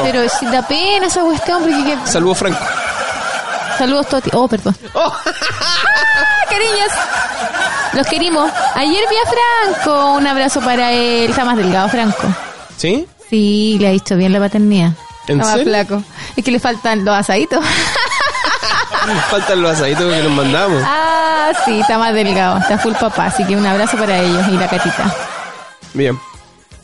pero 0.02 0.28
si 0.28 0.46
da 0.46 0.66
pena 0.66 1.06
esa 1.06 1.22
cuestión 1.22 1.62
porque 1.62 1.84
que- 1.84 2.10
Saludos, 2.10 2.38
Franco. 2.38 2.58
saludos 3.78 4.08
Toti. 4.08 4.30
Oh, 4.34 4.48
perdón. 4.48 4.76
Oh. 4.94 5.12
¡Ah, 5.12 6.44
cariños! 6.50 6.90
Los 7.94 8.06
querimos. 8.06 8.50
Ayer 8.74 9.04
vi 9.08 9.16
a 9.16 9.72
Franco. 9.74 10.12
Un 10.14 10.26
abrazo 10.26 10.60
para 10.60 10.92
él. 10.92 11.30
Está 11.30 11.44
más 11.44 11.56
delgado, 11.56 11.88
Franco. 11.88 12.22
¿Sí? 12.76 13.06
Sí, 13.30 13.76
le 13.80 13.88
ha 13.88 13.92
visto 13.92 14.16
bien 14.16 14.32
la 14.32 14.40
paternidad. 14.40 14.92
¿En 15.28 15.42
serio? 15.44 15.64
flaco. 15.64 16.02
Es 16.36 16.44
que 16.44 16.50
le 16.50 16.58
faltan 16.58 17.04
los 17.04 17.14
asaditos. 17.14 17.62
Faltan 19.30 19.62
los 19.62 19.72
asaditos 19.72 20.12
que 20.12 20.22
nos 20.22 20.32
mandamos. 20.32 20.82
ah, 20.86 21.52
sí, 21.64 21.80
está 21.80 21.98
más 21.98 22.14
delgado. 22.14 22.58
Está 22.58 22.78
full 22.78 22.94
papá. 22.94 23.26
Así 23.26 23.44
que 23.44 23.56
un 23.56 23.66
abrazo 23.66 23.96
para 23.96 24.18
ellos 24.18 24.46
y 24.48 24.52
la 24.52 24.68
catita. 24.68 25.14
Bien, 25.94 26.18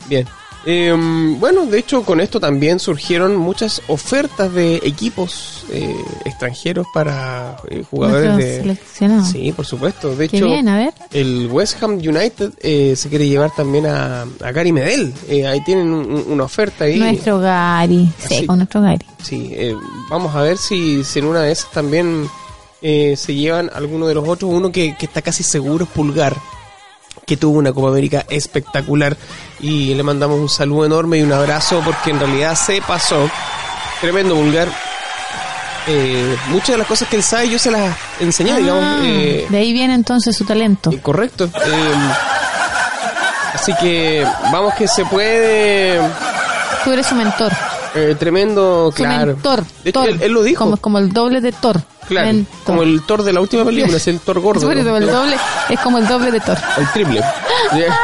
bien. 0.07 0.27
Eh, 0.65 0.93
bueno, 1.39 1.65
de 1.65 1.79
hecho, 1.79 2.03
con 2.03 2.19
esto 2.19 2.39
también 2.39 2.79
surgieron 2.79 3.35
muchas 3.37 3.81
ofertas 3.87 4.53
de 4.53 4.75
equipos 4.83 5.63
eh, 5.71 5.95
extranjeros 6.25 6.85
para 6.93 7.55
eh, 7.69 7.83
jugadores 7.89 8.37
de. 8.37 8.77
Sí, 9.23 9.51
por 9.53 9.65
supuesto. 9.65 10.15
De 10.15 10.27
Qué 10.27 10.37
hecho, 10.37 10.47
bien, 10.47 10.67
a 10.67 10.77
ver. 10.77 10.93
el 11.11 11.47
West 11.51 11.81
Ham 11.81 11.93
United 11.93 12.51
eh, 12.61 12.93
se 12.97 13.07
quiere 13.09 13.27
llevar 13.27 13.51
también 13.55 13.85
a, 13.85 14.23
a 14.23 14.51
Gary 14.51 14.71
Medel. 14.73 15.13
Eh, 15.29 15.47
ahí 15.47 15.63
tienen 15.63 15.93
un- 15.93 16.25
una 16.27 16.43
oferta 16.43 16.83
ahí. 16.83 16.99
Nuestro 16.99 17.39
Gary. 17.39 18.11
Sí, 18.19 18.35
Sí. 18.39 18.45
con 18.45 18.57
nuestro 18.57 18.81
Gary. 18.81 19.05
Sí, 19.23 19.53
vamos 20.09 20.35
a 20.35 20.41
ver 20.41 20.57
si, 20.57 21.03
si 21.03 21.19
en 21.19 21.25
una 21.25 21.41
de 21.41 21.51
esas 21.53 21.71
también 21.71 22.27
eh, 22.81 23.15
se 23.17 23.33
llevan 23.33 23.69
alguno 23.73 24.07
de 24.07 24.13
los 24.15 24.27
otros. 24.27 24.51
Uno 24.51 24.71
que, 24.71 24.95
que 24.97 25.05
está 25.05 25.21
casi 25.21 25.43
seguro 25.43 25.85
es 25.85 25.89
Pulgar, 25.91 26.35
que 27.29 27.37
tuvo 27.37 27.59
una 27.59 27.71
Copa 27.71 27.89
América 27.89 28.25
espectacular. 28.27 29.15
Y 29.59 29.93
le 29.93 30.01
mandamos 30.01 30.39
un 30.39 30.49
saludo 30.49 30.85
enorme 30.87 31.19
y 31.19 31.21
un 31.21 31.31
abrazo 31.31 31.79
porque 31.85 32.09
en 32.09 32.19
realidad 32.19 32.55
se 32.55 32.81
pasó. 32.81 33.29
Tremendo 34.01 34.33
Pulgar. 34.33 34.67
Eh, 35.87 36.35
muchas 36.49 36.69
de 36.69 36.77
las 36.79 36.87
cosas 36.87 37.07
que 37.07 37.17
él 37.17 37.23
sabe 37.23 37.47
yo 37.49 37.59
se 37.59 37.69
las 37.69 37.95
enseñé, 38.19 38.57
digamos. 38.57 38.83
Ah, 38.83 38.99
eh, 39.03 39.45
de 39.47 39.57
ahí 39.57 39.73
viene 39.73 39.93
entonces 39.93 40.35
su 40.35 40.43
talento. 40.43 40.91
eh, 40.91 40.99
correcto. 41.01 41.47
Así 43.53 43.73
que 43.79 44.25
vamos 44.51 44.73
que 44.73 44.87
se 44.87 45.05
puede. 45.05 45.99
Tú 46.83 46.91
eres 46.91 47.05
su 47.05 47.13
mentor. 47.15 47.51
Eh, 47.95 48.15
tremendo, 48.17 48.91
claro. 48.95 49.33
mentor. 49.33 49.63
De 49.83 49.89
hecho, 49.89 50.01
Thor. 50.01 50.09
él, 50.09 50.19
él 50.21 50.31
lo 50.31 50.43
dijo. 50.43 50.63
Como, 50.63 50.77
como 50.77 50.97
el 50.99 51.11
doble 51.11 51.41
de 51.41 51.51
Thor. 51.51 51.81
Claro, 52.07 52.39
como 52.65 52.83
el 52.83 53.03
Thor 53.03 53.23
de 53.23 53.33
la 53.33 53.41
última 53.41 53.63
película, 53.63 53.97
es 53.97 54.07
el 54.07 54.19
Thor 54.19 54.39
gordo. 54.39 54.71
Eso, 54.71 54.83
¿no? 54.83 54.97
el 54.97 55.07
doble, 55.07 55.37
es 55.69 55.79
como 55.79 55.97
el 55.97 56.07
doble 56.07 56.31
de 56.31 56.39
Thor. 56.39 56.57
El 56.77 56.91
triple. 56.91 57.21
Yeah. 57.75 57.99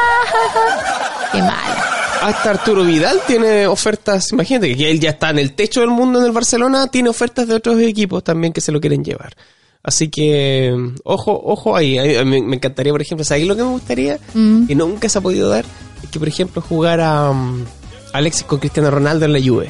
Qué 1.32 1.40
mala. 1.40 1.86
Hasta 2.22 2.52
Arturo 2.52 2.84
Vidal 2.84 3.22
tiene 3.28 3.68
ofertas, 3.68 4.32
imagínate 4.32 4.76
que 4.76 4.90
él 4.90 5.00
ya 5.00 5.12
está 5.12 5.30
en 5.30 5.40
el 5.40 5.54
techo 5.54 5.82
del 5.82 5.92
mundo 5.92 6.20
en 6.20 6.26
el 6.26 6.32
Barcelona, 6.32 6.88
tiene 6.88 7.10
ofertas 7.10 7.48
de 7.48 7.54
otros 7.54 7.80
equipos 7.82 8.24
también 8.24 8.52
que 8.52 8.62
se 8.62 8.72
lo 8.72 8.82
quieren 8.82 9.04
llevar. 9.04 9.36
Así 9.84 10.10
que, 10.10 10.76
ojo, 11.04 11.40
ojo 11.46 11.76
ahí. 11.76 12.00
Me, 12.26 12.38
encantaría, 12.38 12.92
por 12.92 13.04
ejemplo, 13.04 13.24
¿sabes 13.24 13.46
lo 13.46 13.56
que 13.56 13.62
me 13.62 13.70
gustaría? 13.70 14.18
Mm. 14.34 14.66
Que 14.66 14.74
nunca 14.74 15.08
se 15.08 15.20
ha 15.20 15.22
podido 15.22 15.50
dar. 15.50 15.64
Es 16.04 16.10
que, 16.10 16.18
por 16.18 16.28
ejemplo, 16.28 16.60
jugar 16.64 17.02
a 17.02 17.30
um, 17.30 17.64
Alexis 18.18 18.44
con 18.46 18.60
Cristiano 18.60 18.92
Ronaldo 18.92 19.26
en 19.26 19.34
la 19.34 19.40
Juve. 19.40 19.70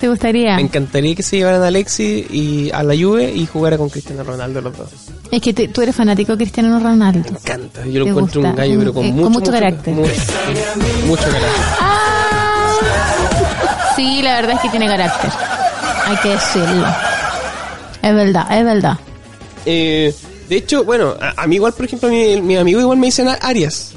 ¿Te 0.00 0.08
gustaría? 0.08 0.56
Me 0.56 0.62
encantaría 0.62 1.14
que 1.14 1.22
se 1.22 1.36
llevaran 1.36 1.62
a 1.62 1.68
Alexis 1.68 2.26
y 2.30 2.70
a 2.72 2.82
la 2.82 2.94
Juve 2.94 3.30
y 3.32 3.46
jugara 3.46 3.78
con 3.78 3.88
Cristiano 3.88 4.24
Ronaldo 4.24 4.60
los 4.60 4.76
dos. 4.76 4.88
Es 5.30 5.40
que 5.40 5.52
tú 5.68 5.80
eres 5.80 5.94
fanático 5.94 6.32
de 6.32 6.38
Cristiano 6.38 6.80
Ronaldo. 6.80 7.30
Me 7.30 7.38
encanta. 7.38 7.86
Yo 7.86 8.00
lo 8.00 8.04
¿Te 8.06 8.10
encuentro 8.10 8.40
un 8.40 8.56
gallo, 8.56 8.78
pero 8.80 8.92
con 8.94 9.04
Eh, 9.04 9.08
con 9.10 9.16
mucho, 9.16 9.30
mucho 9.30 9.52
carácter. 9.52 9.94
Mucho, 9.94 10.10
mucho 11.06 11.22
carácter. 11.22 11.50
Ah, 11.80 12.72
sí, 13.96 14.22
la 14.22 14.34
verdad 14.40 14.56
es 14.56 14.60
que 14.62 14.68
tiene 14.70 14.86
carácter. 14.88 15.30
Hay 16.06 16.16
que 16.16 16.28
decirlo. 16.30 16.86
Es 18.02 18.14
verdad, 18.14 18.58
es 18.58 18.64
verdad. 18.64 18.98
Eh, 19.64 20.14
de 20.48 20.56
hecho, 20.56 20.84
bueno, 20.84 21.14
a, 21.20 21.42
a 21.42 21.46
mí 21.46 21.56
igual, 21.56 21.72
por 21.74 21.84
ejemplo, 21.86 22.08
mi, 22.08 22.40
mi 22.40 22.56
amigo 22.56 22.80
igual 22.80 22.98
me 22.98 23.06
dicen 23.06 23.28
Arias. 23.40 23.92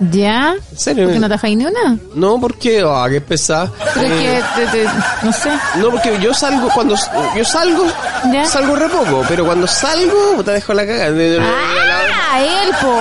¿Ya? 0.00 0.54
¿En 0.72 0.78
serio? 0.78 1.04
¿Por 1.04 1.12
qué 1.12 1.20
no 1.20 1.26
te 1.28 1.34
dejáis 1.34 1.56
ni 1.58 1.66
una? 1.66 1.98
No, 2.14 2.40
porque, 2.40 2.82
ah, 2.86 3.06
qué 3.10 3.20
pesada. 3.20 3.70
Pero 3.94 4.14
Eh, 4.14 4.42
que, 4.56 4.62
te- 4.64 4.78
te- 4.84 4.90
no 5.22 5.30
sé. 5.32 5.50
No, 5.76 5.90
porque 5.90 6.18
yo 6.20 6.32
salgo, 6.32 6.70
cuando 6.70 6.96
yo 7.36 7.44
salgo, 7.44 7.84
¿Ya? 8.32 8.46
salgo 8.46 8.76
re 8.76 8.88
poco, 8.88 9.22
pero 9.28 9.44
cuando 9.44 9.66
salgo, 9.66 10.42
te 10.42 10.52
dejo 10.52 10.72
la 10.72 10.86
caga. 10.86 11.10
De- 11.10 11.18
de- 11.30 11.38
de- 11.38 11.40
¡Ah! 11.40 12.40
¡Él, 12.40 12.70
po! 12.80 12.98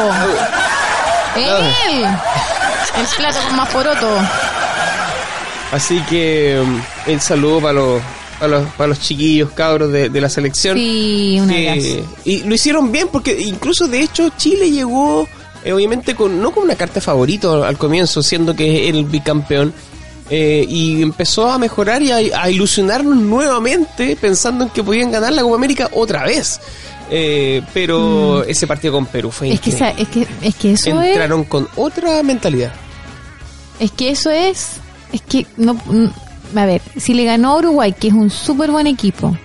¡Él! 1.39 2.05
El 2.97 3.05
plato 3.17 3.37
con 3.47 3.55
más 3.55 3.69
poroto. 3.69 4.07
Así 5.71 6.01
que, 6.09 6.59
um, 6.61 6.81
el 7.05 7.21
saludo 7.21 7.61
para 7.61 7.73
los, 7.73 8.01
para 8.39 8.47
los, 8.59 8.67
para 8.71 8.87
los 8.87 8.99
chiquillos, 8.99 9.51
cabros 9.51 9.91
de, 9.91 10.09
de 10.09 10.21
la 10.21 10.29
selección. 10.29 10.75
Sí, 10.75 11.37
una 11.41 11.53
que- 11.53 12.03
y 12.25 12.43
lo 12.43 12.55
hicieron 12.55 12.91
bien 12.91 13.07
porque 13.11 13.39
incluso 13.39 13.87
de 13.87 14.01
hecho 14.01 14.29
Chile 14.35 14.71
llegó 14.71 15.27
eh, 15.63 15.73
obviamente 15.73 16.15
con 16.15 16.41
no 16.41 16.51
con 16.51 16.63
una 16.63 16.75
carta 16.75 17.01
favorito 17.01 17.63
al 17.63 17.77
comienzo 17.77 18.21
siendo 18.23 18.55
que 18.55 18.87
es 18.89 18.95
el 18.95 19.05
bicampeón 19.05 19.73
eh, 20.29 20.65
y 20.69 21.01
empezó 21.01 21.49
a 21.51 21.57
mejorar 21.57 22.01
y 22.03 22.11
a, 22.11 22.17
a 22.43 22.49
ilusionarnos 22.49 23.15
nuevamente 23.17 24.15
pensando 24.15 24.65
en 24.65 24.69
que 24.69 24.83
podían 24.83 25.11
ganar 25.11 25.33
la 25.33 25.41
Copa 25.41 25.55
América 25.55 25.89
otra 25.93 26.23
vez 26.23 26.59
Eh, 27.11 27.63
pero 27.73 28.43
ese 28.43 28.67
partido 28.67 28.93
con 28.93 29.07
Perú 29.07 29.31
fue 29.31 29.49
Mm. 29.49 29.53
Es 29.53 29.61
que, 29.61 29.69
esa- 29.71 29.89
es 29.89 30.07
que, 30.09 30.27
es 30.43 30.53
que 30.55 30.73
eso 30.73 31.01
es... 31.01 31.07
entraron 31.09 31.43
con 31.45 31.67
otra 31.75 32.21
mentalidad 32.21 32.71
Es 33.79 33.89
que 33.91 34.11
eso 34.11 34.29
es. 34.29 34.73
Es 35.11 35.21
que 35.21 35.47
no. 35.57 35.73
mm, 35.73 36.07
a 36.55 36.65
ver, 36.67 36.81
si 36.97 37.15
le 37.15 37.23
ganó 37.25 37.53
a 37.53 37.57
Uruguay, 37.57 37.93
que 37.99 38.09
es 38.09 38.13
un 38.13 38.29
súper 38.29 38.69
buen 38.69 38.85
equipo, 38.85 39.35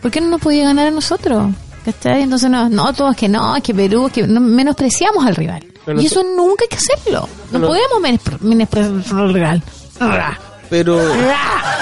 ¿por 0.00 0.10
qué 0.10 0.22
no 0.22 0.28
nos 0.28 0.40
podía 0.40 0.64
ganar 0.64 0.86
a 0.86 0.90
nosotros? 0.90 1.52
¿Cachai? 1.84 2.22
Entonces, 2.22 2.48
no, 2.48 2.68
no, 2.68 2.92
todos 2.92 3.16
que 3.16 3.28
no, 3.28 3.56
es 3.56 3.62
que 3.62 3.74
Perú, 3.74 4.06
es 4.06 4.12
que 4.12 4.26
no, 4.26 4.40
menospreciamos 4.40 5.26
al 5.26 5.34
rival. 5.34 5.64
y 5.98 6.06
eso 6.06 6.22
nunca 6.22 6.64
hay 6.64 6.68
que 6.68 6.76
hacerlo. 6.76 7.28
No, 7.50 7.60
podemos 7.60 8.00
menospreciar 8.40 9.20
al 9.20 9.34
rival. 9.34 9.62
Pero, 10.70 10.98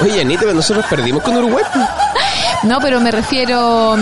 oye, 0.03 0.21
Anita, 0.21 0.53
nosotros 0.53 0.85
perdimos 0.89 1.23
con 1.23 1.37
Uruguay. 1.37 1.65
No, 2.63 2.79
pero 2.79 3.01
me 3.01 3.11
refiero 3.11 3.97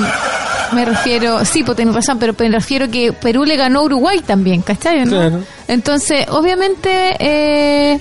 me 0.72 0.84
refiero, 0.84 1.44
sí, 1.44 1.62
pues 1.62 1.76
tenés 1.76 1.94
razón, 1.94 2.18
pero 2.18 2.34
me 2.38 2.48
refiero 2.50 2.90
que 2.90 3.12
Perú 3.12 3.44
le 3.44 3.56
ganó 3.56 3.80
a 3.80 3.82
Uruguay 3.84 4.20
también, 4.20 4.62
¿cachai? 4.62 5.04
¿no? 5.04 5.42
Entonces, 5.66 6.26
obviamente, 6.28 7.16
eh, 7.18 8.00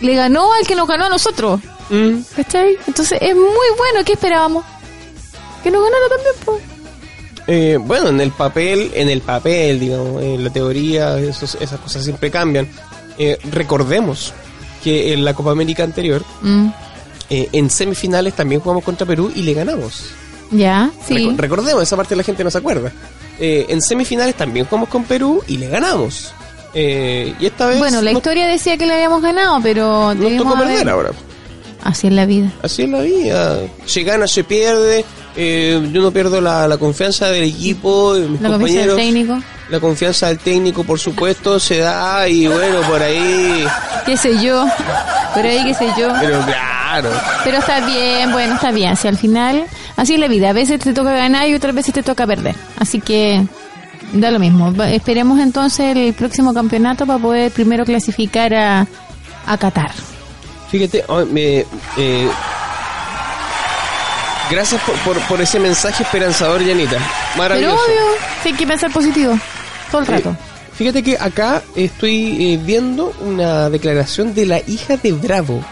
le 0.00 0.14
ganó 0.14 0.52
al 0.52 0.66
que 0.66 0.74
nos 0.74 0.88
ganó 0.88 1.06
a 1.06 1.08
nosotros. 1.08 1.60
Mm. 1.90 2.20
¿Cachai? 2.36 2.78
Entonces, 2.86 3.18
es 3.20 3.34
muy 3.34 3.68
bueno. 3.76 4.04
¿Qué 4.04 4.12
esperábamos? 4.12 4.64
Que 5.62 5.70
nos 5.70 5.82
ganara 5.82 6.08
también, 6.08 6.34
pues. 6.44 6.73
Eh, 7.46 7.78
bueno, 7.80 8.08
en 8.08 8.20
el 8.20 8.30
papel, 8.30 8.90
en 8.94 9.10
el 9.10 9.20
papel, 9.20 9.78
digamos, 9.78 10.22
en 10.22 10.42
la 10.42 10.50
teoría, 10.50 11.18
esas 11.18 11.56
cosas 11.82 12.04
siempre 12.04 12.30
cambian. 12.30 12.68
Eh, 13.18 13.38
recordemos 13.50 14.32
que 14.82 15.12
en 15.12 15.24
la 15.24 15.34
Copa 15.34 15.50
América 15.50 15.84
anterior, 15.84 16.22
mm. 16.42 16.66
eh, 17.30 17.48
en 17.52 17.70
semifinales 17.70 18.34
también 18.34 18.60
jugamos 18.60 18.84
contra 18.84 19.06
Perú 19.06 19.32
y 19.34 19.42
le 19.42 19.54
ganamos. 19.54 20.06
Ya, 20.50 20.90
sí. 21.06 21.34
recordemos, 21.36 21.82
esa 21.82 21.96
parte 21.96 22.14
la 22.14 22.22
gente 22.22 22.44
no 22.44 22.50
se 22.50 22.58
acuerda. 22.58 22.92
Eh, 23.40 23.66
en 23.68 23.82
semifinales 23.82 24.36
también 24.36 24.66
jugamos 24.66 24.88
con 24.88 25.04
Perú 25.04 25.42
y 25.46 25.56
le 25.56 25.68
ganamos. 25.68 26.32
Eh, 26.74 27.34
y 27.38 27.46
esta 27.46 27.66
vez. 27.66 27.78
Bueno, 27.78 28.02
la 28.02 28.12
historia 28.12 28.46
decía 28.46 28.76
que 28.76 28.86
le 28.86 28.94
habíamos 28.94 29.22
ganado, 29.22 29.60
pero. 29.62 30.14
Nos 30.14 30.36
tocó 30.36 30.58
perder 30.58 30.88
ahora. 30.88 31.10
Así 31.84 32.08
es 32.08 32.12
la 32.12 32.26
vida. 32.26 32.50
Así 32.62 32.82
es 32.82 32.88
la 32.88 33.00
vida. 33.00 33.60
Se 33.84 34.02
gana, 34.02 34.26
se 34.26 34.42
pierde. 34.42 35.04
Eh, 35.36 35.88
yo 35.92 36.02
no 36.02 36.10
pierdo 36.10 36.40
la, 36.40 36.76
confianza 36.78 37.30
del 37.30 37.44
equipo, 37.44 38.14
de 38.14 38.28
mis 38.28 38.40
la 38.40 38.48
confianza 38.50 38.86
del 38.86 38.96
técnico. 38.96 39.38
La 39.70 39.80
confianza 39.80 40.28
del 40.28 40.38
técnico, 40.38 40.84
por 40.84 40.98
supuesto, 40.98 41.60
se 41.60 41.78
da 41.78 42.28
y 42.28 42.46
bueno, 42.46 42.80
por 42.88 43.02
ahí. 43.02 43.64
¿Qué 44.06 44.16
sé 44.16 44.42
yo? 44.42 44.66
Por 45.34 45.44
ahí, 45.44 45.64
qué 45.64 45.74
sé 45.74 45.86
yo. 45.98 46.12
Pero 46.20 46.40
claro. 46.44 47.10
Pero 47.44 47.58
está 47.58 47.86
bien, 47.86 48.32
bueno, 48.32 48.54
está 48.54 48.70
bien. 48.72 48.96
Si 48.96 49.08
al 49.08 49.16
final 49.16 49.66
Así 49.96 50.14
es 50.14 50.20
la 50.20 50.28
vida, 50.28 50.50
a 50.50 50.52
veces 50.52 50.80
te 50.80 50.92
toca 50.92 51.12
ganar 51.12 51.48
y 51.48 51.54
otras 51.54 51.74
veces 51.74 51.94
te 51.94 52.02
toca 52.02 52.26
perder. 52.26 52.56
Así 52.78 53.00
que 53.00 53.44
da 54.12 54.30
lo 54.30 54.38
mismo. 54.38 54.72
Esperemos 54.84 55.38
entonces 55.38 55.96
el 55.96 56.14
próximo 56.14 56.52
campeonato 56.52 57.06
para 57.06 57.20
poder 57.20 57.52
primero 57.52 57.84
clasificar 57.84 58.54
a, 58.54 58.86
a 59.46 59.56
Qatar. 59.58 59.92
Fíjate, 60.74 61.04
me, 61.30 61.64
eh, 61.96 62.28
gracias 64.50 64.82
por, 65.04 65.20
por, 65.28 65.40
ese 65.40 65.60
mensaje 65.60 66.02
esperanzador, 66.02 66.66
Janita. 66.66 66.98
Maravilloso. 67.38 67.80
Pero 67.86 68.02
obvio, 68.02 68.18
hay 68.44 68.52
que 68.54 68.66
pensar 68.66 68.90
positivo, 68.90 69.38
todo 69.92 70.00
el 70.00 70.06
rato. 70.08 70.36
fíjate 70.72 71.04
que 71.04 71.16
acá 71.16 71.62
estoy 71.76 72.54
eh, 72.54 72.60
viendo 72.60 73.14
una 73.20 73.70
declaración 73.70 74.34
de 74.34 74.46
la 74.46 74.58
hija 74.66 74.96
de 74.96 75.12
Bravo. 75.12 75.64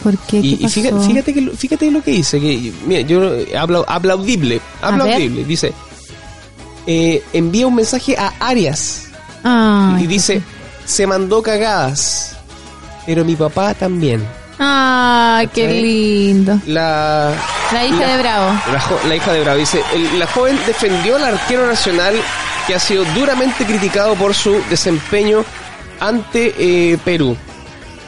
¿Por 0.00 0.16
qué? 0.16 0.36
y, 0.36 0.68
fíjate, 0.68 1.34
que, 1.34 1.50
fíjate 1.56 1.90
lo 1.90 2.00
que 2.00 2.12
dice, 2.12 2.38
que 2.38 2.72
mira, 2.86 3.00
yo 3.00 3.32
hablo 3.58 3.84
aplaudible, 3.88 4.60
aplaudible, 4.80 5.42
dice, 5.42 5.72
eh, 6.86 7.20
envía 7.32 7.66
un 7.66 7.74
mensaje 7.74 8.16
a 8.16 8.32
Arias 8.38 9.08
y 9.98 10.06
dice, 10.06 10.40
se 10.84 11.04
mandó 11.08 11.42
cagadas, 11.42 12.36
pero 13.10 13.24
mi 13.24 13.34
papá 13.34 13.74
también. 13.74 14.24
Ah, 14.60 15.42
qué 15.52 15.66
lindo. 15.66 16.60
La, 16.64 17.32
la 17.72 17.84
hija 17.84 18.06
de 18.06 18.22
Bravo. 18.22 18.60
La, 19.08 19.16
hija 19.16 19.32
de 19.32 19.40
Bravo 19.40 19.58
dice, 19.58 19.82
la 20.16 20.28
joven 20.28 20.56
defendió 20.64 21.16
al 21.16 21.24
arquero 21.24 21.66
nacional 21.66 22.14
que 22.68 22.76
ha 22.76 22.78
sido 22.78 23.04
duramente 23.06 23.66
criticado 23.66 24.14
por 24.14 24.32
su 24.32 24.62
desempeño 24.70 25.44
ante 25.98 26.54
eh, 26.56 26.98
Perú 27.04 27.36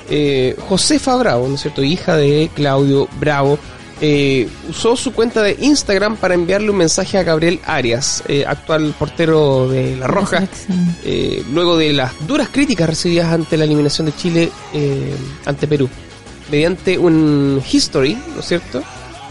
eh, 0.08 0.54
Josefa 0.68 1.16
Bravo, 1.16 1.48
¿no 1.48 1.56
es 1.56 1.62
cierto? 1.62 1.82
Hija 1.82 2.14
de 2.14 2.48
Claudio 2.54 3.08
Bravo, 3.18 3.58
eh, 4.04 4.48
usó 4.68 4.96
su 4.96 5.12
cuenta 5.12 5.42
de 5.42 5.56
Instagram 5.60 6.16
para 6.16 6.34
enviarle 6.34 6.70
un 6.70 6.76
mensaje 6.76 7.18
a 7.18 7.22
Gabriel 7.22 7.60
Arias, 7.64 8.24
eh, 8.26 8.44
actual 8.44 8.92
portero 8.98 9.68
de 9.68 9.94
La 9.94 10.08
Roja, 10.08 10.42
eh, 11.04 11.44
luego 11.52 11.76
de 11.76 11.92
las 11.92 12.10
duras 12.26 12.48
críticas 12.50 12.88
recibidas 12.88 13.32
ante 13.32 13.56
la 13.56 13.62
eliminación 13.62 14.06
de 14.06 14.16
Chile 14.16 14.50
ante 15.46 15.68
Perú, 15.68 15.88
mediante 16.50 16.98
un 16.98 17.62
history, 17.72 18.20
¿no 18.34 18.40
es 18.40 18.46
cierto? 18.46 18.82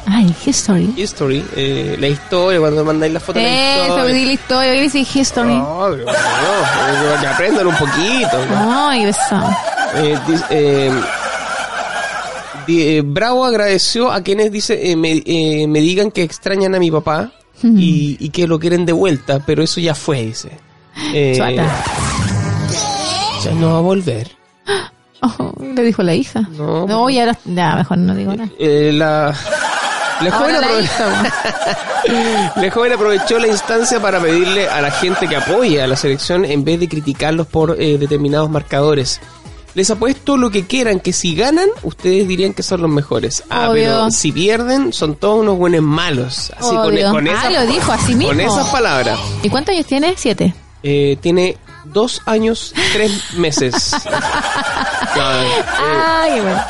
Ay, 0.06 0.34
history. 0.46 0.94
History, 0.96 1.44
la 2.00 2.08
historia, 2.08 2.62
cuando 2.62 2.86
mandáis 2.86 3.12
la 3.12 3.20
foto 3.20 3.40
de 3.40 3.46
la 3.46 3.52
historia. 3.52 3.86
Eso, 3.86 4.08
la 4.08 4.32
historia, 4.32 4.72
dice 4.72 5.00
history. 5.00 5.54
No, 5.54 5.90
pero 5.92 6.06
no, 6.06 7.22
que 7.22 7.28
aprendan 7.28 7.68
un 7.68 7.76
poquito. 7.76 8.38
Ay, 8.56 9.04
eso. 9.04 9.36
Eh, 12.68 12.74
eh, 12.74 12.98
eh, 12.98 13.02
Bravo 13.04 13.46
agradeció 13.46 14.12
a 14.12 14.22
quienes 14.22 14.52
dice 14.52 14.96
me, 14.96 15.80
digan 15.82 16.12
que 16.12 16.24
extrañan 16.24 16.76
a 16.76 16.80
mi 16.80 16.92
papá 16.92 17.32
y, 17.64 18.30
que 18.30 18.48
lo 18.48 18.60
quieren 18.60 18.86
de 18.86 18.94
vuelta, 18.94 19.44
pero 19.46 19.64
eso 19.64 19.80
ya 19.80 19.96
fue, 19.96 20.26
dice. 20.26 20.52
ya 21.14 21.62
no 23.56 23.72
va 23.72 23.78
a 23.78 23.82
volver. 23.82 24.32
Oh, 25.24 25.54
le 25.62 25.84
dijo 25.84 26.02
la 26.02 26.16
hija. 26.16 26.42
No, 26.58 26.88
no 26.88 27.08
y 27.08 27.20
ahora 27.20 27.38
ya 27.46 27.76
mejor 27.76 28.00
no 28.00 28.16
digo 28.16 28.34
nada. 28.34 28.50
la 28.58 29.36
la 30.20 30.32
joven, 32.72 32.92
aprovechó, 32.92 33.38
la 33.38 33.46
instancia 33.46 34.02
para 34.02 34.20
pedirle 34.20 34.68
a 34.68 34.82
la 34.82 34.90
gente 34.90 35.28
que 35.28 35.36
apoye 35.36 35.80
a 35.80 35.86
la 35.86 35.96
selección 35.96 36.44
en 36.44 36.64
vez 36.64 36.80
de 36.80 36.90
criticarlos 36.90 37.46
por 37.46 37.78
determinados 37.78 38.50
marcadores 38.50 39.22
les 39.74 39.90
apuesto 39.90 40.38
lo 40.38 40.50
que 40.50 40.66
quieran, 40.66 41.00
que 41.00 41.14
si 41.14 41.36
ganan, 41.36 41.70
ustedes 41.84 42.28
dirían 42.28 42.54
que 42.54 42.64
son 42.64 42.82
los 42.82 42.90
mejores. 42.90 43.44
Ah, 43.50 43.70
pero 43.72 44.12
si 44.12 44.32
pierden, 44.32 44.94
son 44.94 45.16
todos 45.16 45.40
unos 45.40 45.58
buenos 45.58 45.82
malos. 45.82 46.52
Así 46.58 46.76
con, 46.76 46.96
con 46.96 47.28
ah, 47.28 47.50
lo 47.50 47.66
dijo 47.66 47.92
así 47.92 48.16
mismo. 48.16 48.34
Con 48.34 48.42
esas 48.42 48.68
palabras. 48.70 49.20
¿Y 49.44 49.50
cuántos 49.50 49.74
años 49.74 49.88
tiene? 49.88 50.14
Siete. 50.18 50.54
Eh, 50.84 51.18
tiene 51.22 51.58
dos 51.86 52.22
años, 52.26 52.74
tres 52.94 53.34
meses. 53.36 53.94
ah, 54.06 56.26
qué 56.28 56.42
bueno. 56.42 56.62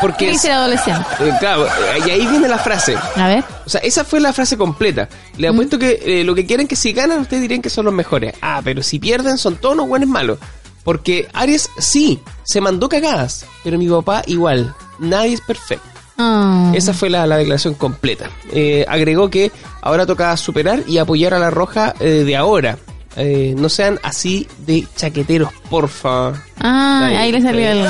Porque 0.00 0.30
el 0.30 0.50
adolescente? 0.50 1.06
Eh, 1.20 1.32
claro, 1.38 1.66
y 2.04 2.10
ahí 2.10 2.26
viene 2.26 2.48
la 2.48 2.58
frase. 2.58 2.96
A 3.16 3.28
ver. 3.28 3.44
O 3.64 3.70
sea, 3.70 3.80
esa 3.82 4.04
fue 4.04 4.20
la 4.20 4.32
frase 4.32 4.56
completa. 4.56 5.08
Le 5.38 5.48
apuesto 5.48 5.78
que 5.78 6.02
eh, 6.04 6.24
lo 6.24 6.34
que 6.34 6.44
quieren 6.44 6.66
que 6.66 6.74
si 6.74 6.92
ganan, 6.92 7.20
ustedes 7.20 7.42
dirían 7.42 7.62
que 7.62 7.70
son 7.70 7.84
los 7.84 7.94
mejores. 7.94 8.34
Ah, 8.42 8.60
pero 8.64 8.82
si 8.82 8.98
pierden, 8.98 9.38
son 9.38 9.56
todos 9.56 9.74
unos 9.74 9.88
buenos 9.88 10.08
malos. 10.08 10.38
Porque 10.84 11.28
Aries 11.32 11.70
sí, 11.78 12.20
se 12.42 12.60
mandó 12.60 12.88
cagadas, 12.88 13.46
pero 13.62 13.78
mi 13.78 13.88
papá 13.88 14.22
igual. 14.26 14.74
Nadie 14.98 15.34
es 15.34 15.40
perfecto. 15.40 15.88
Ah. 16.18 16.72
Esa 16.74 16.92
fue 16.92 17.10
la, 17.10 17.26
declaración 17.26 17.74
completa. 17.74 18.30
Eh, 18.52 18.84
agregó 18.88 19.30
que 19.30 19.50
ahora 19.80 20.06
toca 20.06 20.36
superar 20.36 20.82
y 20.86 20.98
apoyar 20.98 21.34
a 21.34 21.38
la 21.38 21.50
roja 21.50 21.94
eh, 22.00 22.24
de 22.24 22.36
ahora. 22.36 22.78
Eh, 23.16 23.54
no 23.56 23.68
sean 23.68 23.98
así 24.02 24.48
de 24.58 24.86
chaqueteros, 24.96 25.52
porfa. 25.68 26.32
Ah, 26.58 27.10
ahí, 27.18 27.30
le 27.30 27.42
salió 27.42 27.70
el, 27.70 27.86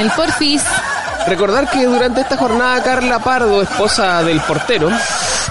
el 0.00 0.10
porfis. 0.12 0.62
Recordar 1.28 1.70
que 1.70 1.84
durante 1.84 2.22
esta 2.22 2.36
jornada 2.36 2.82
Carla 2.82 3.18
Pardo, 3.18 3.60
esposa 3.60 4.22
del 4.22 4.40
portero, 4.40 4.88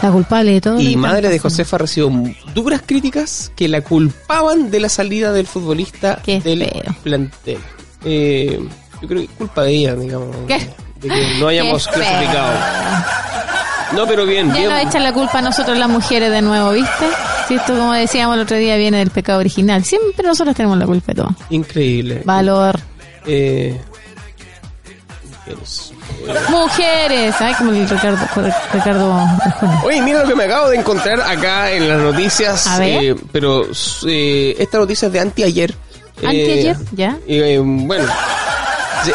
la 0.02 0.12
culpable 0.12 0.54
de 0.54 0.62
todo. 0.62 0.80
Y 0.80 0.96
madre 0.96 1.30
de 1.30 1.40
Josefa 1.40 1.78
recibió 1.78 2.12
duras 2.54 2.82
críticas 2.86 3.52
que 3.56 3.68
la 3.68 3.82
culpaban 3.82 4.72
de 4.72 4.80
la 4.80 4.90
salida 4.90 5.32
del 5.32 5.46
futbolista 5.46 6.20
del 6.26 6.68
plantel. 7.04 7.60
Eh, 8.04 8.60
yo 9.02 9.08
creo 9.08 9.22
que 9.22 9.28
culpa 9.28 9.64
de 9.64 9.72
ella, 9.72 9.96
digamos. 9.96 10.36
De 10.48 11.10
que 11.10 11.40
no 11.40 11.48
hayamos 11.48 11.88
clasificado. 11.88 12.54
No, 13.94 14.06
pero 14.08 14.26
bien, 14.26 14.50
ya 14.50 14.58
bien. 14.58 14.70
nos 14.70 14.82
echan 14.82 15.04
la 15.04 15.14
culpa 15.14 15.40
a 15.40 15.42
nosotros 15.42 15.78
las 15.78 15.90
mujeres 15.90 16.32
de 16.32 16.42
nuevo, 16.42 16.72
¿viste? 16.72 17.06
Si 17.48 17.54
esto, 17.54 17.78
como 17.78 17.94
decíamos 17.94 18.36
el 18.36 18.42
otro 18.42 18.58
día, 18.58 18.76
viene 18.76 18.98
del 18.98 19.12
pecado 19.12 19.40
original. 19.40 19.86
Siempre 19.86 20.28
nosotros 20.28 20.56
tenemos 20.56 20.78
la 20.78 20.86
culpa 20.86 21.14
de 21.14 21.22
todo. 21.22 21.36
Increíble. 21.50 22.22
Valor. 22.26 22.80
Eh, 23.26 23.80
Mujeres. 26.50 27.36
Ay, 27.40 27.54
como 27.56 27.72
el 27.72 27.88
Ricardo. 27.88 28.20
Ricardo 28.74 29.28
Oye, 29.86 30.02
mira 30.02 30.24
lo 30.24 30.30
que 30.30 30.36
me 30.36 30.46
acabo 30.46 30.70
de 30.70 30.78
encontrar 30.78 31.22
acá 31.22 31.72
en 31.72 31.88
las 31.88 32.00
noticias. 32.00 32.68
Eh, 32.82 33.16
pero 33.32 33.66
eh, 34.06 34.56
esta 34.58 34.78
noticia 34.78 35.08
es 35.08 35.14
de 35.14 35.20
anteayer. 35.20 35.74
¿Anteayer? 36.18 36.76
Eh, 36.76 36.86
¿Ya? 36.94 37.18
Eh, 37.28 37.62
bueno. 37.64 38.06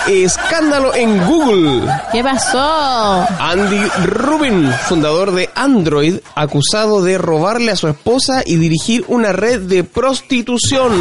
Escándalo 0.08 0.94
en 0.94 1.26
Google. 1.26 1.92
¿Qué 2.12 2.22
pasó? 2.22 3.26
Andy 3.38 3.84
Rubin, 4.06 4.72
fundador 4.88 5.32
de 5.32 5.50
Android, 5.54 6.18
acusado 6.34 7.02
de 7.02 7.18
robarle 7.18 7.72
a 7.72 7.76
su 7.76 7.88
esposa 7.88 8.42
y 8.46 8.56
dirigir 8.56 9.04
una 9.08 9.32
red 9.32 9.60
de 9.60 9.84
prostitución. 9.84 10.92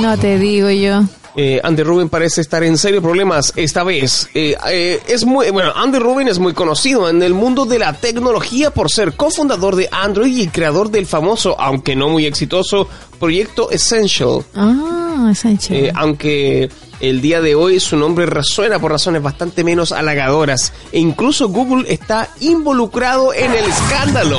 No 0.00 0.16
te 0.16 0.38
digo 0.38 0.70
yo. 0.70 1.02
Eh, 1.36 1.60
Andy 1.62 1.82
Rubin 1.82 2.08
parece 2.08 2.40
estar 2.40 2.62
en 2.62 2.76
serios 2.76 3.02
problemas 3.02 3.52
esta 3.56 3.84
vez. 3.84 4.28
Eh, 4.34 4.56
eh, 4.68 5.00
es 5.06 5.24
muy, 5.24 5.50
bueno, 5.50 5.72
Andy 5.74 5.98
Rubin 5.98 6.28
es 6.28 6.38
muy 6.38 6.52
conocido 6.52 7.08
en 7.08 7.22
el 7.22 7.34
mundo 7.34 7.64
de 7.64 7.78
la 7.78 7.94
tecnología 7.94 8.70
por 8.70 8.90
ser 8.90 9.14
cofundador 9.14 9.76
de 9.76 9.88
Android 9.90 10.36
y 10.36 10.48
creador 10.48 10.90
del 10.90 11.06
famoso, 11.06 11.58
aunque 11.58 11.96
no 11.96 12.08
muy 12.08 12.26
exitoso, 12.26 12.88
proyecto 13.18 13.70
Essential. 13.70 14.44
Ah, 14.54 15.28
Essential. 15.30 15.78
Eh, 15.78 15.92
aunque 15.94 16.70
el 17.00 17.20
día 17.20 17.40
de 17.40 17.54
hoy 17.54 17.80
su 17.80 17.96
nombre 17.96 18.26
resuena 18.26 18.78
por 18.78 18.92
razones 18.92 19.22
bastante 19.22 19.64
menos 19.64 19.92
halagadoras. 19.92 20.72
E 20.92 21.00
incluso 21.00 21.48
Google 21.48 21.92
está 21.92 22.28
involucrado 22.40 23.34
en 23.34 23.52
el 23.52 23.64
escándalo. 23.64 24.38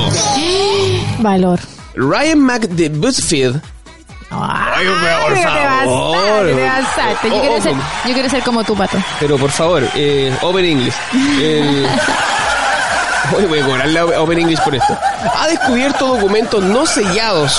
Valor. 1.20 1.60
Ryan 1.94 2.40
Mac 2.40 2.68
de 2.68 2.88
BuzzFeed 2.88 3.56
Ay, 4.88 5.28
por 5.28 5.38
favor. 5.38 6.46
Te 6.46 6.64
basaste, 6.64 7.30
Yo, 7.30 7.40
quiero 7.40 7.60
ser, 7.60 7.74
yo 8.06 8.12
quiero 8.14 8.28
ser 8.28 8.42
como 8.42 8.64
tú, 8.64 8.76
pato. 8.76 8.98
Pero 9.20 9.36
por 9.38 9.50
favor, 9.50 9.82
eh, 9.94 10.36
Open 10.42 10.64
English. 10.64 10.94
El... 11.40 11.86
Hoy 13.36 13.46
voy 13.46 13.58
a 13.60 13.64
cobrar 13.64 13.88
la 13.88 14.04
Open 14.20 14.38
English 14.38 14.60
por 14.60 14.74
esto. 14.74 14.96
Ha 15.34 15.48
descubierto 15.48 16.06
documentos 16.06 16.62
no 16.62 16.86
sellados 16.86 17.58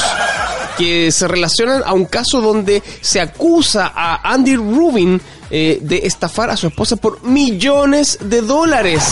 que 0.77 1.11
se 1.11 1.27
relacionan 1.27 1.83
a 1.85 1.93
un 1.93 2.05
caso 2.05 2.41
donde 2.41 2.83
se 3.01 3.21
acusa 3.21 3.91
a 3.95 4.31
Andy 4.31 4.55
Rubin 4.57 5.21
eh, 5.49 5.79
de 5.81 6.01
estafar 6.03 6.49
a 6.49 6.57
su 6.57 6.67
esposa 6.67 6.97
por 6.97 7.23
millones 7.23 8.17
de 8.21 8.41
dólares 8.41 9.03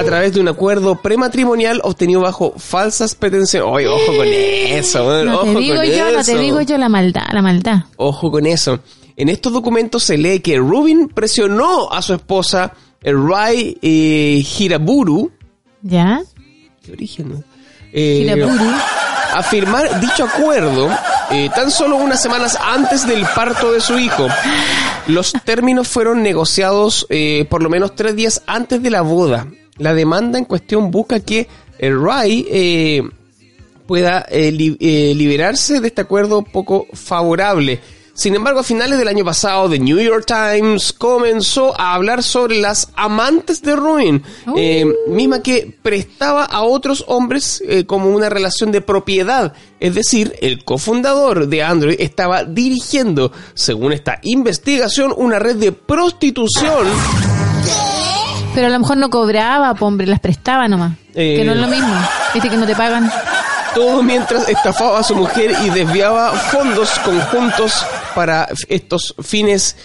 a 0.00 0.04
través 0.04 0.32
de 0.32 0.40
un 0.40 0.48
acuerdo 0.48 0.96
prematrimonial 0.96 1.80
obtenido 1.84 2.20
bajo 2.20 2.54
falsas 2.56 3.14
pretensiones. 3.14 3.68
Oye, 3.70 3.86
ojo 3.86 4.16
con 4.16 4.26
eso, 4.26 5.24
no 5.24 5.34
ojo 5.34 5.44
te 5.44 5.58
digo 5.58 5.84
yo, 5.84 6.12
No 6.12 6.24
te 6.24 6.38
digo 6.38 6.60
yo 6.62 6.78
la 6.78 6.88
maldad, 6.88 7.26
la 7.32 7.42
maldad. 7.42 7.84
Ojo 7.96 8.30
con 8.30 8.46
eso. 8.46 8.80
En 9.16 9.28
estos 9.28 9.52
documentos 9.52 10.02
se 10.02 10.16
lee 10.16 10.40
que 10.40 10.56
Rubin 10.56 11.08
presionó 11.08 11.92
a 11.92 12.00
su 12.00 12.14
esposa, 12.14 12.72
Rai 13.02 13.76
eh, 13.82 14.44
Hiraburu. 14.58 15.30
¿Ya? 15.82 16.22
¿Qué 16.82 16.92
origen? 16.92 17.44
Eh, 17.92 18.22
Hiraburu. 18.24 18.70
A 19.32 19.42
firmar 19.42 20.00
dicho 20.00 20.24
acuerdo 20.24 20.88
eh, 21.30 21.48
tan 21.54 21.70
solo 21.70 21.96
unas 21.96 22.20
semanas 22.20 22.58
antes 22.60 23.06
del 23.06 23.24
parto 23.34 23.72
de 23.72 23.80
su 23.80 23.98
hijo. 23.98 24.26
Los 25.06 25.32
términos 25.44 25.86
fueron 25.86 26.22
negociados 26.22 27.06
eh, 27.08 27.46
por 27.48 27.62
lo 27.62 27.70
menos 27.70 27.94
tres 27.94 28.16
días 28.16 28.42
antes 28.46 28.82
de 28.82 28.90
la 28.90 29.02
boda. 29.02 29.46
La 29.80 29.92
demanda 29.94 30.38
en 30.38 30.44
cuestión 30.44 30.90
busca 30.90 31.20
que 31.20 31.48
el 31.78 32.00
Rai 32.00 32.46
eh, 32.48 33.02
pueda 33.86 34.24
liberarse 34.30 35.80
de 35.80 35.88
este 35.88 36.02
acuerdo 36.02 36.42
poco 36.42 36.86
favorable. 36.92 37.80
Sin 38.20 38.34
embargo, 38.34 38.60
a 38.60 38.62
finales 38.62 38.98
del 38.98 39.08
año 39.08 39.24
pasado, 39.24 39.70
The 39.70 39.78
New 39.78 39.98
York 39.98 40.26
Times 40.26 40.92
comenzó 40.92 41.72
a 41.80 41.94
hablar 41.94 42.22
sobre 42.22 42.60
las 42.60 42.92
amantes 42.94 43.62
de 43.62 43.74
Ruin, 43.74 44.22
eh, 44.58 44.84
oh. 44.84 45.10
misma 45.10 45.42
que 45.42 45.74
prestaba 45.80 46.44
a 46.44 46.60
otros 46.60 47.02
hombres 47.08 47.62
eh, 47.66 47.86
como 47.86 48.10
una 48.10 48.28
relación 48.28 48.72
de 48.72 48.82
propiedad. 48.82 49.54
Es 49.80 49.94
decir, 49.94 50.34
el 50.42 50.64
cofundador 50.64 51.48
de 51.48 51.62
Android 51.62 51.96
estaba 51.98 52.44
dirigiendo, 52.44 53.32
según 53.54 53.94
esta 53.94 54.18
investigación, 54.22 55.14
una 55.16 55.38
red 55.38 55.56
de 55.56 55.72
prostitución. 55.72 56.88
Pero 58.54 58.66
a 58.66 58.70
lo 58.70 58.78
mejor 58.80 58.96
no 58.96 59.10
cobraba, 59.10 59.72
hombre, 59.80 60.06
las 60.06 60.20
prestaba 60.20 60.66
nomás. 60.68 60.96
que 61.14 61.44
no 61.44 61.52
es 61.52 61.58
lo 61.58 61.66
eh. 61.68 61.70
mismo. 61.70 61.94
Viste 62.34 62.48
que 62.48 62.56
no 62.56 62.66
te 62.66 62.74
pagan. 62.74 63.10
Todo 63.74 64.02
mientras 64.02 64.48
estafaba 64.48 64.98
a 64.98 65.02
su 65.02 65.14
mujer 65.14 65.54
y 65.64 65.70
desviaba 65.70 66.32
fondos 66.32 66.90
conjuntos 67.04 67.86
para 68.14 68.48
estos 68.68 69.14
fines 69.22 69.76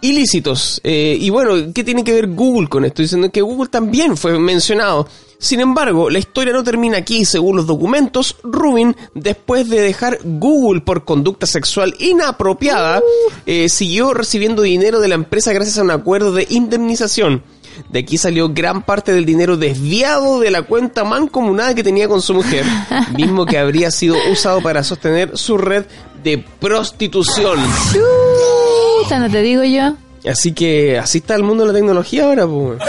ilícitos. 0.00 0.80
Eh, 0.84 1.16
y 1.20 1.30
bueno, 1.30 1.72
¿qué 1.74 1.84
tiene 1.84 2.04
que 2.04 2.12
ver 2.12 2.28
Google 2.28 2.68
con 2.68 2.84
esto? 2.84 3.02
Diciendo 3.02 3.30
que 3.30 3.42
Google 3.42 3.68
también 3.68 4.16
fue 4.16 4.38
mencionado. 4.38 5.06
Sin 5.38 5.60
embargo, 5.60 6.08
la 6.08 6.18
historia 6.18 6.52
no 6.52 6.64
termina 6.64 6.98
aquí. 6.98 7.24
Según 7.24 7.56
los 7.56 7.66
documentos, 7.66 8.36
Rubin, 8.42 8.96
después 9.14 9.68
de 9.68 9.80
dejar 9.80 10.18
Google 10.22 10.80
por 10.80 11.04
conducta 11.04 11.46
sexual 11.46 11.94
inapropiada, 11.98 13.02
eh, 13.44 13.68
siguió 13.68 14.14
recibiendo 14.14 14.62
dinero 14.62 15.00
de 15.00 15.08
la 15.08 15.14
empresa 15.16 15.52
gracias 15.52 15.78
a 15.78 15.82
un 15.82 15.90
acuerdo 15.90 16.32
de 16.32 16.46
indemnización. 16.48 17.42
De 17.88 18.00
aquí 18.00 18.18
salió 18.18 18.48
gran 18.48 18.82
parte 18.82 19.12
del 19.12 19.24
dinero 19.24 19.56
desviado 19.56 20.40
de 20.40 20.50
la 20.50 20.62
cuenta 20.62 21.04
mancomunada 21.04 21.74
que 21.74 21.82
tenía 21.82 22.08
con 22.08 22.22
su 22.22 22.34
mujer, 22.34 22.64
mismo 23.16 23.46
que 23.46 23.58
habría 23.58 23.90
sido 23.90 24.16
usado 24.30 24.60
para 24.60 24.82
sostener 24.82 25.36
su 25.36 25.58
red 25.58 25.84
de 26.22 26.38
prostitución. 26.38 27.58
no 29.10 29.30
te 29.30 29.42
digo 29.42 29.62
yo. 29.64 29.94
Así 30.28 30.52
que 30.52 30.98
así 30.98 31.18
está 31.18 31.34
el 31.34 31.42
mundo 31.42 31.64
de 31.66 31.72
la 31.72 31.78
tecnología 31.78 32.24
ahora, 32.24 32.46
pues. 32.46 32.80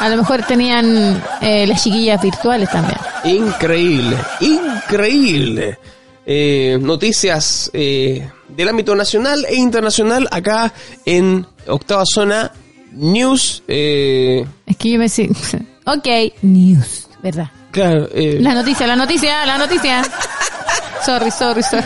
A 0.00 0.08
lo 0.08 0.16
mejor 0.16 0.42
tenían 0.42 1.22
eh, 1.40 1.66
las 1.66 1.82
chiquillas 1.84 2.20
virtuales 2.20 2.70
también. 2.70 2.98
Increíble, 3.24 4.16
increíble. 4.40 5.78
Eh, 6.26 6.78
noticias 6.80 7.70
eh, 7.74 8.28
del 8.48 8.68
ámbito 8.68 8.94
nacional 8.96 9.44
e 9.46 9.56
internacional 9.56 10.26
acá 10.30 10.72
en 11.04 11.46
Octava 11.66 12.04
Zona 12.06 12.50
News. 12.94 13.62
Es 13.66 14.76
que 14.78 14.90
yo 14.90 14.98
me 14.98 15.08
sé. 15.08 15.30
ok, 15.86 16.06
News, 16.42 17.08
¿verdad? 17.22 17.50
Claro. 17.70 18.08
la 18.14 18.54
noticia, 18.54 18.86
la 18.86 18.96
noticia, 18.96 19.44
la 19.46 19.58
noticia. 19.58 20.02
sorry, 21.04 21.30
sorry, 21.30 21.62
sorry. 21.62 21.84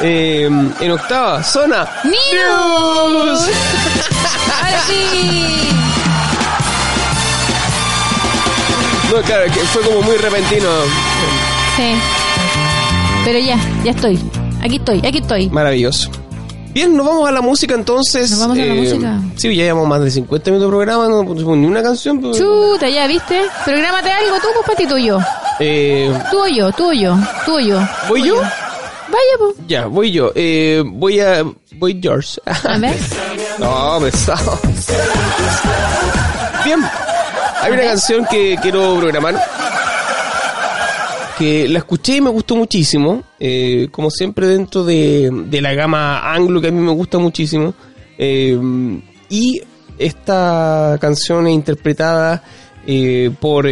Eh, 0.00 0.46
en 0.80 0.90
octava 0.90 1.42
zona 1.44 1.88
News. 2.04 3.40
Ahora 4.62 4.82
sí. 4.86 5.68
No, 9.12 9.20
claro, 9.22 9.44
que 9.44 9.60
fue 9.60 9.82
como 9.82 10.00
muy 10.02 10.16
repentino. 10.16 10.68
Sí. 11.76 11.94
Pero 13.24 13.38
ya, 13.38 13.58
ya 13.84 13.90
estoy. 13.90 14.18
Aquí 14.62 14.76
estoy, 14.76 14.98
aquí 15.06 15.18
estoy. 15.18 15.50
Maravilloso. 15.50 16.10
Bien, 16.72 16.96
nos 16.96 17.06
vamos 17.06 17.28
a 17.28 17.32
la 17.32 17.40
música 17.40 17.74
entonces. 17.74 18.30
Nos 18.30 18.40
vamos 18.40 18.56
a 18.58 18.60
la 18.60 18.66
eh, 18.66 18.80
música. 18.80 19.20
Sí, 19.36 19.54
ya 19.54 19.64
llevamos 19.64 19.88
más 19.88 20.00
de 20.02 20.10
50 20.10 20.50
minutos 20.50 20.68
de 20.68 20.76
programa, 20.76 21.08
no 21.08 21.24
pusimos 21.24 21.56
ni 21.58 21.66
una 21.66 21.82
canción. 21.82 22.20
Pero... 22.20 22.34
Chuta, 22.34 22.88
ya, 22.88 23.06
¿viste? 23.06 23.42
Prográmate 23.64 24.10
algo 24.10 24.36
tú, 24.36 24.48
pues, 24.54 24.66
patito, 24.66 24.96
yo. 24.98 25.18
Eh... 25.60 26.12
Tú 26.30 26.38
o 26.40 26.48
yo, 26.48 26.72
tú 26.72 26.88
o 26.88 26.92
yo, 26.92 27.16
tú 27.44 27.56
o 27.56 27.60
yo. 27.60 27.78
¿Voy 28.08 28.26
yo? 28.26 28.36
Vaya, 29.12 29.34
pues. 29.38 29.56
Ya, 29.68 29.86
voy 29.86 30.10
yo. 30.10 30.32
Eh, 30.34 30.82
voy 30.86 31.20
a. 31.20 31.44
Voy 31.76 32.00
George. 32.02 32.40
A 32.46 32.78
ver. 32.78 32.96
no, 33.58 34.00
me 34.00 34.08
está. 34.08 34.36
Bien. 36.64 36.82
Hay 37.60 37.72
una 37.72 37.82
canción 37.82 38.26
que 38.26 38.56
quiero 38.62 38.96
programar. 38.98 39.34
Que 41.38 41.68
la 41.68 41.78
escuché 41.78 42.16
y 42.16 42.20
me 42.20 42.30
gustó 42.30 42.56
muchísimo. 42.56 43.22
Eh, 43.40 43.88
como 43.90 44.10
siempre, 44.10 44.46
dentro 44.46 44.84
de, 44.84 45.30
de, 45.48 45.60
la 45.60 45.74
gama 45.74 46.32
anglo 46.32 46.60
que 46.60 46.68
a 46.68 46.70
mí 46.70 46.80
me 46.80 46.92
gusta 46.92 47.18
muchísimo. 47.18 47.74
Eh, 48.18 48.58
y 49.28 49.60
esta 49.98 50.98
canción 51.00 51.46
es 51.46 51.54
interpretada 51.54 52.42
eh, 52.86 53.30
por 53.40 53.66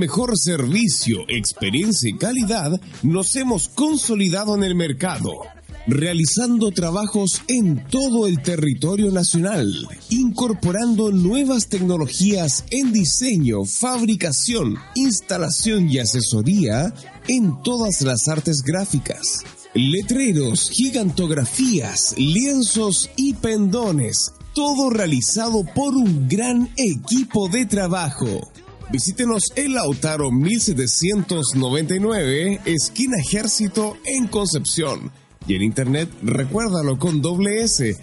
mejor 0.10 0.40
servicio, 0.40 1.20
experiencia 1.28 2.10
y 2.10 2.18
calidad, 2.18 2.82
nos 3.04 3.36
hemos 3.36 3.70
consolidado 3.70 4.56
en 4.56 4.64
el 4.64 4.74
mercado, 4.74 5.42
realizando 5.86 6.72
trabajos 6.72 7.44
en 7.48 7.86
todo 7.90 8.26
el 8.26 8.42
territorio 8.42 9.12
nacional, 9.12 9.72
incorporando 10.10 11.12
nuevas 11.12 11.68
tecnologías 11.68 12.64
en 12.72 12.92
diseño, 12.92 13.66
fabricación, 13.66 14.80
instalación 14.96 15.88
y 15.88 16.00
asesoría 16.00 16.92
en 17.28 17.62
todas 17.62 18.02
las 18.02 18.28
artes 18.28 18.64
gráficas. 18.64 19.44
Letreros, 19.76 20.72
gigantografías, 20.72 22.16
lienzos 22.18 23.12
y 23.16 23.36
pendones 23.36 24.32
todo 24.56 24.90
realizado 24.90 25.64
por 25.76 25.96
un 25.96 26.28
gran 26.28 26.70
equipo 26.76 27.48
de 27.48 27.66
trabajo. 27.66 28.52
Visítenos 28.92 29.44
en 29.56 29.76
Lautaro 29.76 30.32
1799, 30.32 32.62
esquina 32.66 33.18
Ejército 33.20 33.98
en 34.04 34.26
Concepción. 34.28 35.12
Y 35.48 35.56
en 35.56 35.62
internet, 35.62 36.10
recuérdalo 36.24 36.98
con 36.98 37.22
doble 37.22 37.62
S, 37.62 37.96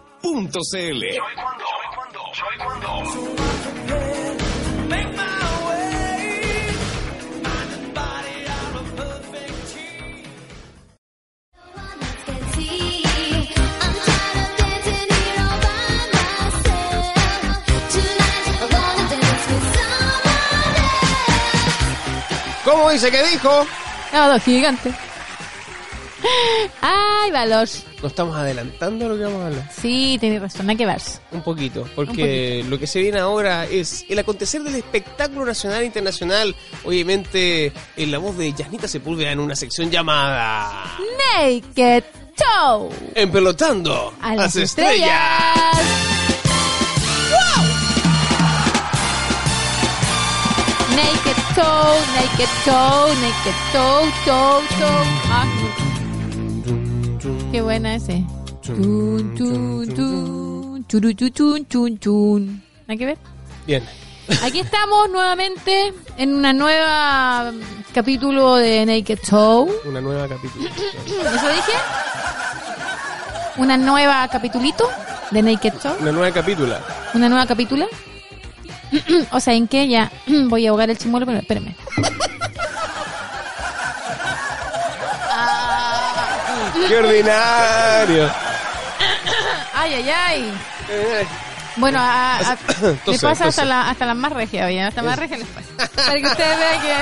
Joycuando.cl. 0.23 1.01
¿Cómo 22.63 22.91
dice 22.91 23.11
que 23.11 23.23
dijo? 23.23 23.65
Nada, 24.13 24.39
gigante. 24.39 24.93
Ay, 26.81 27.31
valor. 27.31 27.67
No 28.01 28.07
estamos 28.07 28.35
adelantando 28.35 29.07
lo 29.07 29.17
que 29.17 29.23
vamos 29.23 29.41
a 29.41 29.47
hablar. 29.47 29.69
Sí, 29.71 30.17
tienes 30.19 30.41
razón, 30.41 30.69
hay 30.69 30.75
que 30.75 30.85
verse. 30.85 31.19
Un 31.31 31.41
poquito, 31.43 31.87
porque 31.95 32.65
lo 32.67 32.79
que 32.79 32.87
se 32.87 32.99
viene 33.01 33.19
ahora 33.19 33.65
es 33.65 34.05
el 34.09 34.17
acontecer 34.19 34.63
del 34.63 34.75
espectáculo 34.75 35.45
nacional 35.45 35.81
e 35.83 35.85
internacional, 35.85 36.55
obviamente 36.83 37.71
en 37.95 38.11
la 38.11 38.17
voz 38.17 38.37
de 38.37 38.53
Yasnita 38.53 38.87
Sepúlveda 38.87 39.31
en 39.31 39.39
una 39.39 39.55
sección 39.55 39.91
llamada 39.91 40.97
Naked 41.37 42.03
Toe. 42.35 42.89
Empelotando 43.15 44.13
A 44.21 44.35
las 44.35 44.55
estrellas. 44.55 45.11
Naked 50.95 51.39
toe, 51.55 51.99
naked 52.15 52.51
toe, 52.65 53.13
naked 53.23 53.57
toe, 53.71 54.11
toe, 54.25 54.61
toe. 54.79 55.05
Ah, 55.29 55.47
qué 57.51 57.61
buena 57.61 57.95
ese. 57.95 58.23
Tun, 58.63 59.35
tun, 59.35 59.93
tun, 59.93 60.85
churu, 60.87 61.13
chu, 61.13 61.29
chun, 61.29 61.67
chun, 61.67 61.99
chun. 61.99 62.63
¿Hay 62.87 62.97
que 62.97 63.05
ver? 63.05 63.17
Bien. 63.67 63.83
Aquí 64.43 64.59
estamos 64.59 65.09
nuevamente 65.09 65.93
en 66.17 66.35
una 66.35 66.53
nueva 66.53 67.51
capítulo 67.93 68.55
de 68.55 68.85
Naked 68.85 69.19
Toe. 69.29 69.69
Una 69.85 69.99
nueva 69.99 70.27
capítulo. 70.27 70.69
¿Eso 70.69 71.49
dije? 71.49 71.73
una 73.57 73.77
nueva 73.77 74.27
capitulito 74.29 74.89
de 75.31 75.41
Naked 75.41 75.73
Show. 75.83 75.95
Una 75.99 76.11
nueva 76.11 76.31
capítula. 76.31 76.81
Una 77.13 77.29
nueva 77.29 77.45
capítula. 77.45 77.87
o 79.31 79.39
sea, 79.39 79.53
¿en 79.53 79.67
qué? 79.67 79.87
Ya 79.87 80.11
voy 80.47 80.65
a 80.65 80.69
ahogar 80.69 80.89
el 80.89 80.97
chimuelo, 80.97 81.25
pero 81.25 81.39
espérame. 81.39 81.75
¡Qué 86.87 86.97
ordinario! 86.97 88.31
Ay, 89.73 89.93
ay, 89.95 90.09
ay. 90.09 90.53
Bueno, 91.77 91.99
a, 91.99 92.37
a- 92.37 92.57
le 93.05 93.19
pasa 93.21 93.45
hasta, 93.47 93.65
la, 93.65 93.89
hasta 93.89 94.05
las 94.05 94.15
más 94.15 94.31
regias, 94.33 94.67
oye, 94.67 94.81
hasta 94.83 95.01
más 95.01 95.17
regias 95.17 95.39
les 95.39 95.47
pasa. 95.49 95.89
Para 95.95 96.19
que 96.19 96.25
ustedes 96.27 96.59
vean 96.59 96.81
que, 96.81 96.95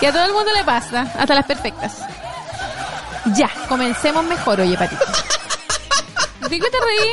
que 0.00 0.06
a 0.08 0.12
todo 0.12 0.24
el 0.24 0.32
mundo 0.32 0.52
le 0.52 0.64
pasa, 0.64 1.06
hasta 1.18 1.34
las 1.34 1.46
perfectas. 1.46 1.98
Ya, 3.34 3.50
comencemos 3.68 4.24
mejor, 4.24 4.60
oye, 4.60 4.76
Patito. 4.76 5.04
¿De 6.40 6.60
qué 6.60 6.70
te 6.70 6.78
reí? 6.80 7.10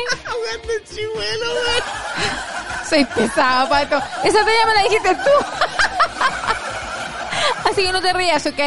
Soy 2.88 3.04
pesado, 3.06 3.68
Pato. 3.68 3.96
Esa 4.22 4.38
talla 4.44 4.66
me 4.66 4.74
la 4.74 4.82
dijiste 4.82 5.14
tú. 5.14 5.30
Así 7.70 7.82
que 7.82 7.92
no 7.92 8.00
te 8.00 8.12
rías, 8.12 8.44
¿ok? 8.46 8.60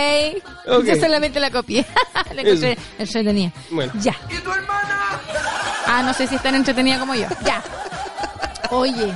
Yo 0.67 0.95
solamente 0.99 1.39
la 1.39 1.49
copié. 1.51 1.85
la 2.35 2.41
encontré 2.41 2.77
entretenida. 2.99 3.51
Bueno. 3.71 3.91
Ya. 4.01 4.15
¿Y 4.29 4.37
tu 4.39 4.51
hermana? 4.51 5.19
Ah, 5.85 6.03
no 6.03 6.13
sé 6.13 6.27
si 6.27 6.35
es 6.35 6.43
tan 6.43 6.55
entretenida 6.55 6.99
como 6.99 7.15
yo. 7.15 7.27
Ya. 7.45 7.63
Oye, 8.71 9.13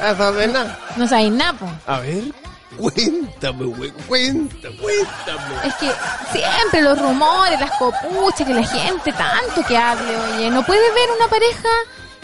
Ah, 0.00 0.14
¿sabes 0.16 0.50
nada? 0.52 0.78
no 0.96 1.06
sabéis 1.08 1.32
nada, 1.32 1.52
po. 1.54 1.66
A 1.86 2.00
ver, 2.00 2.24
cuéntame, 2.76 3.64
güey, 3.64 3.90
cuéntame, 4.06 4.76
cuéntame. 4.76 5.54
Es 5.64 5.74
que 5.76 5.90
siempre 6.32 6.82
los 6.82 6.98
rumores, 6.98 7.58
las 7.60 7.70
copuchas, 7.72 8.46
que 8.46 8.54
la 8.54 8.64
gente 8.64 9.12
tanto 9.12 9.62
que 9.66 9.76
hable, 9.76 10.16
oye. 10.16 10.50
No 10.50 10.62
puede 10.64 10.80
ver 10.92 11.08
una 11.18 11.28
pareja 11.28 11.68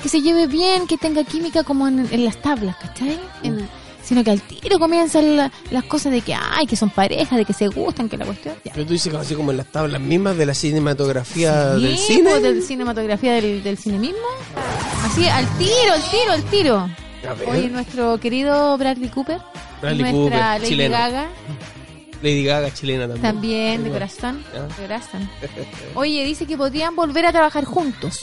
que 0.03 0.09
se 0.09 0.21
lleve 0.21 0.47
bien, 0.47 0.87
que 0.87 0.97
tenga 0.99 1.25
química 1.25 1.63
como 1.65 1.87
en, 1.89 2.07
en 2.13 2.25
las 2.25 2.37
tablas, 2.43 2.77
¿cachai? 2.77 3.19
En- 3.43 3.69
sino 4.03 4.23
que 4.25 4.31
al 4.31 4.41
tiro 4.43 4.79
comienzan 4.79 5.37
la- 5.37 5.53
las 5.71 5.85
cosas 5.85 6.13
de 6.13 6.21
que, 6.21 6.35
ay, 6.35 6.67
que 6.67 6.77
son 6.77 6.91
parejas, 6.91 7.39
de 7.39 7.45
que 7.45 7.53
se 7.53 7.69
gustan, 7.69 8.09
que 8.09 8.17
la 8.17 8.27
cuestión. 8.27 8.55
Ya. 8.65 8.73
Pero 8.75 8.87
tú 8.87 8.93
dices 8.93 9.13
que 9.13 9.19
así 9.19 9.35
como 9.35 9.51
en 9.51 9.57
las 9.59 9.67
tablas 9.67 10.01
mismas 10.01 10.37
de 10.37 10.47
la 10.47 10.55
cinematografía 10.55 11.75
Sí, 11.77 11.83
del 11.83 11.99
cine. 11.99 12.31
pues, 12.31 12.43
del 12.43 12.63
cinematografía 12.63 13.33
del, 13.35 13.63
del 13.63 13.79
cine 13.79 13.99
mismo. 13.99 14.19
Así, 15.05 15.27
al 15.27 15.47
tiro, 15.59 15.93
al 15.93 16.03
tiro, 16.11 16.33
al 16.33 16.43
tiro. 16.45 16.91
Oye, 17.51 17.69
nuestro 17.69 18.19
querido 18.19 18.77
Bradley 18.79 19.09
Cooper. 19.09 19.39
Bradley 19.81 20.13
nuestra 20.13 20.21
Cooper, 20.23 20.61
Lady 20.61 20.67
chileno. 20.69 20.95
Gaga. 20.97 21.27
Lady 22.23 22.45
Gaga 22.45 22.73
chilena 22.75 23.03
también. 23.09 23.23
También, 23.23 23.85
de 23.85 23.91
corazón. 23.91 24.45
De 24.53 24.83
corazón. 24.83 25.29
Oye, 25.95 26.25
dice 26.25 26.47
que 26.47 26.57
podrían 26.57 26.95
volver 26.97 27.27
a 27.27 27.33
trabajar 27.33 27.65
juntos. 27.65 28.21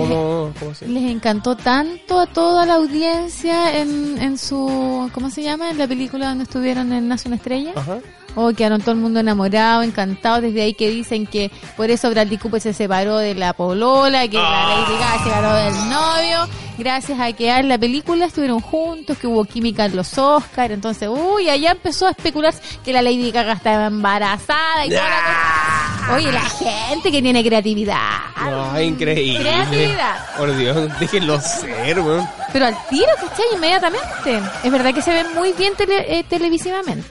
¿Cómo, 0.00 0.52
cómo 0.58 0.74
se 0.74 0.88
Les 0.88 1.10
encantó 1.10 1.56
tanto 1.56 2.20
a 2.20 2.26
toda 2.26 2.66
la 2.66 2.74
audiencia 2.74 3.78
en, 3.78 4.18
en 4.20 4.38
su... 4.38 5.10
¿Cómo 5.12 5.30
se 5.30 5.42
llama? 5.42 5.70
En 5.70 5.78
la 5.78 5.86
película 5.86 6.28
donde 6.28 6.44
estuvieron 6.44 6.92
en 6.92 7.08
Nace 7.08 7.28
una 7.28 7.36
Estrella. 7.36 7.72
Ajá. 7.74 7.98
Oh, 8.36 8.52
quedaron 8.52 8.80
todo 8.80 8.92
el 8.92 8.98
mundo 8.98 9.20
enamorado, 9.20 9.82
encantado. 9.82 10.40
Desde 10.40 10.62
ahí 10.62 10.74
que 10.74 10.88
dicen 10.88 11.26
que 11.26 11.50
por 11.76 11.90
eso 11.90 12.10
Bradley 12.10 12.38
Cooper 12.38 12.60
se 12.60 12.72
separó 12.72 13.18
de 13.18 13.34
la 13.34 13.52
polola, 13.52 14.28
que 14.28 14.36
la 14.36 14.66
Lady 14.66 14.92
Gaga 14.92 15.18
se 15.18 15.24
separó 15.24 15.54
del 15.54 15.74
novio. 15.90 16.54
Gracias 16.78 17.20
a 17.20 17.32
que 17.32 17.50
en 17.50 17.68
la 17.68 17.76
película 17.76 18.26
estuvieron 18.26 18.60
juntos, 18.60 19.18
que 19.18 19.26
hubo 19.26 19.44
química 19.44 19.84
en 19.84 19.96
los 19.96 20.16
Oscars. 20.16 20.72
Entonces, 20.72 21.08
uy, 21.08 21.48
allá 21.50 21.72
empezó 21.72 22.06
a 22.06 22.10
especular 22.10 22.54
que 22.84 22.92
la 22.92 23.02
Lady 23.02 23.30
Gaga 23.30 23.52
estaba 23.52 23.86
embarazada 23.86 24.86
y 24.86 24.90
toda 24.90 25.08
la 25.08 25.16
cosa. 25.16 25.79
Oye, 26.16 26.32
la 26.32 26.40
gente 26.48 27.10
que 27.12 27.22
tiene 27.22 27.42
creatividad. 27.44 28.18
No, 28.50 28.80
increíble. 28.80 29.40
Creatividad. 29.40 30.36
Por 30.36 30.56
Dios, 30.56 30.98
déjenlo 30.98 31.40
ser, 31.40 32.00
weón. 32.00 32.28
Pero 32.52 32.66
al 32.66 32.76
tiro, 32.88 33.08
¿cachai? 33.16 33.44
Inmediatamente. 33.54 34.40
Es 34.62 34.70
verdad 34.72 34.92
que 34.94 35.02
se 35.02 35.12
ven 35.12 35.34
muy 35.34 35.52
bien 35.52 35.74
tele- 35.76 36.04
eh, 36.18 36.24
televisivamente. 36.28 37.08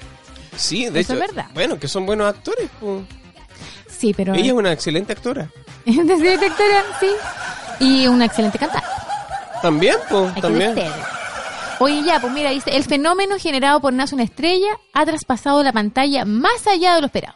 Sí, 0.56 0.86
de 0.90 1.00
Eso 1.00 1.14
hecho. 1.14 1.24
es 1.24 1.30
verdad. 1.36 1.50
Bueno, 1.54 1.80
que 1.80 1.88
son 1.88 2.06
buenos 2.06 2.28
actores. 2.28 2.70
po. 2.80 3.04
Sí, 3.88 4.14
pero... 4.16 4.34
Ella 4.34 4.48
es 4.48 4.54
una 4.54 4.72
excelente 4.72 5.14
actora. 5.14 5.50
Desde 5.86 6.18
detectora, 6.38 6.84
sí. 7.00 7.08
Y 7.80 8.08
una 8.08 8.26
excelente 8.26 8.58
cantante. 8.60 8.88
También, 9.62 9.96
pues, 10.10 10.32
Hay 10.36 10.42
también. 10.42 10.76
Oye, 11.80 12.04
ya, 12.04 12.20
pues 12.20 12.34
mira, 12.34 12.50
dice, 12.50 12.76
el 12.76 12.84
fenómeno 12.84 13.38
generado 13.40 13.80
por 13.80 13.94
Nace 13.94 14.14
una 14.16 14.24
estrella 14.26 14.68
ha 14.94 15.06
traspasado 15.06 15.64
la 15.64 15.72
pantalla 15.72 16.26
más 16.26 16.68
allá 16.68 16.96
de 16.96 17.02
lo 17.02 17.06
esperado. 17.08 17.36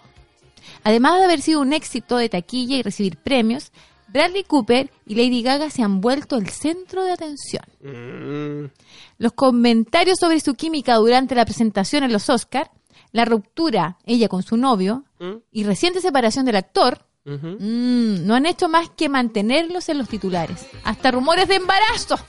Además 0.83 1.17
de 1.19 1.25
haber 1.25 1.41
sido 1.41 1.61
un 1.61 1.73
éxito 1.73 2.17
de 2.17 2.29
taquilla 2.29 2.75
y 2.77 2.83
recibir 2.83 3.17
premios, 3.17 3.71
Bradley 4.09 4.43
Cooper 4.43 4.91
y 5.05 5.15
Lady 5.15 5.41
Gaga 5.41 5.69
se 5.69 5.81
han 5.81 5.99
vuelto 6.01 6.35
el 6.37 6.49
centro 6.49 7.03
de 7.03 7.13
atención. 7.13 7.63
Mm, 7.81 8.71
Los 9.17 9.33
comentarios 9.33 10.19
sobre 10.19 10.39
su 10.39 10.53
química 10.55 10.95
durante 10.97 11.33
la 11.35 11.45
presentación 11.45 12.03
en 12.03 12.13
los 12.13 12.29
Oscar, 12.29 12.69
la 13.11 13.25
ruptura 13.25 13.97
ella 14.05 14.27
con 14.27 14.43
su 14.43 14.57
novio 14.57 15.03
¿Mm? 15.19 15.37
y 15.51 15.63
reciente 15.63 16.01
separación 16.01 16.45
del 16.45 16.57
actor 16.57 17.05
mm, 17.25 18.25
no 18.25 18.35
han 18.35 18.45
hecho 18.45 18.67
más 18.69 18.89
que 18.89 19.09
mantenerlos 19.09 19.89
en 19.89 19.97
los 19.97 20.09
titulares. 20.09 20.65
Hasta 20.83 21.09
rumores 21.11 21.47
de 21.47 21.55
embarazo. 21.55 22.19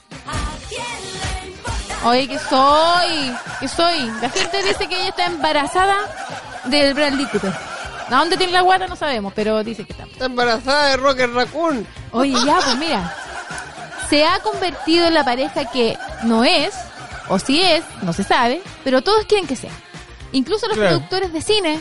Oye, 2.05 2.27
que 2.27 2.37
soy, 2.37 3.31
que 3.59 3.67
soy. 3.67 4.05
La 4.21 4.29
gente 4.29 4.57
dice 4.63 4.87
que 4.87 4.95
ella 4.95 5.09
está 5.09 5.25
embarazada 5.25 5.95
del 6.65 6.93
Bradley 6.93 7.25
Cooper. 7.27 7.53
¿A 8.09 8.19
dónde 8.19 8.37
tiene 8.37 8.53
la 8.53 8.61
guata? 8.61 8.87
No 8.87 8.95
sabemos, 8.95 9.33
pero 9.35 9.63
dice 9.63 9.83
que 9.85 9.93
está. 9.93 10.03
Está 10.05 10.25
embarazada 10.25 10.87
de 10.89 10.97
Rocket 10.97 11.31
Raccoon. 11.33 11.85
Oye, 12.11 12.33
ya, 12.45 12.59
pues 12.63 12.77
mira. 12.77 13.15
Se 14.09 14.25
ha 14.25 14.39
convertido 14.39 15.07
en 15.07 15.13
la 15.15 15.25
pareja 15.25 15.65
que 15.71 15.97
no 16.23 16.43
es, 16.43 16.73
o 17.27 17.39
si 17.39 17.61
es, 17.61 17.83
no 18.03 18.13
se 18.13 18.23
sabe, 18.23 18.61
pero 18.83 19.01
todos 19.01 19.25
quieren 19.25 19.47
que 19.47 19.55
sea. 19.55 19.71
Incluso 20.31 20.67
los 20.67 20.77
Claro. 20.77 20.91
productores 20.97 21.33
de 21.33 21.41
cine. 21.41 21.79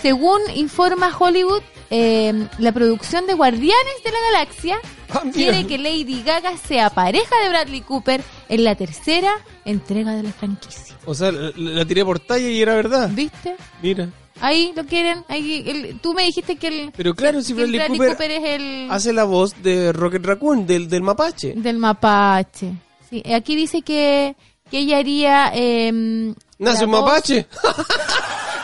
Según 0.00 0.40
informa 0.54 1.16
Hollywood, 1.16 1.62
eh, 1.90 2.48
la 2.58 2.72
producción 2.72 3.26
de 3.26 3.34
Guardianes 3.34 4.02
de 4.04 4.10
la 4.10 4.18
Galaxia 4.32 4.78
Ah, 5.14 5.20
quiere 5.30 5.66
que 5.66 5.76
Lady 5.76 6.22
Gaga 6.24 6.56
sea 6.56 6.88
pareja 6.88 7.36
de 7.42 7.50
Bradley 7.50 7.82
Cooper 7.82 8.22
en 8.48 8.64
la 8.64 8.74
tercera 8.76 9.30
entrega 9.66 10.12
de 10.12 10.22
la 10.22 10.32
franquicia. 10.32 10.96
O 11.04 11.14
sea, 11.14 11.30
la, 11.30 11.52
la 11.54 11.84
tiré 11.84 12.02
por 12.02 12.18
talla 12.18 12.48
y 12.48 12.62
era 12.62 12.74
verdad. 12.74 13.10
¿Viste? 13.12 13.54
Mira. 13.82 14.08
Ahí 14.42 14.72
lo 14.76 14.84
quieren. 14.84 15.24
Ahí, 15.28 15.62
el- 15.66 15.98
tú 16.00 16.12
me 16.14 16.24
dijiste 16.24 16.56
que 16.56 16.66
el, 16.68 16.92
Pero 16.96 17.14
claro, 17.14 17.40
si 17.42 17.52
Bradley, 17.54 17.78
Bradley 17.78 17.98
Cooper, 17.98 18.12
Cooper 18.16 18.30
es 18.32 18.44
el... 18.60 18.88
hace 18.90 19.12
la 19.12 19.24
voz 19.24 19.54
de 19.62 19.92
Rocket 19.92 20.24
Raccoon, 20.26 20.66
del, 20.66 20.88
del 20.88 21.02
mapache. 21.02 21.54
Del 21.56 21.78
mapache. 21.78 22.72
Sí, 23.08 23.22
eh, 23.24 23.34
aquí 23.34 23.54
dice 23.56 23.82
que, 23.82 24.34
que 24.70 24.78
ella 24.80 24.98
haría... 24.98 25.52
Eh, 25.54 26.34
Nace 26.58 26.84
un 26.84 26.90
voz- 26.92 27.04
mapache. 27.04 27.46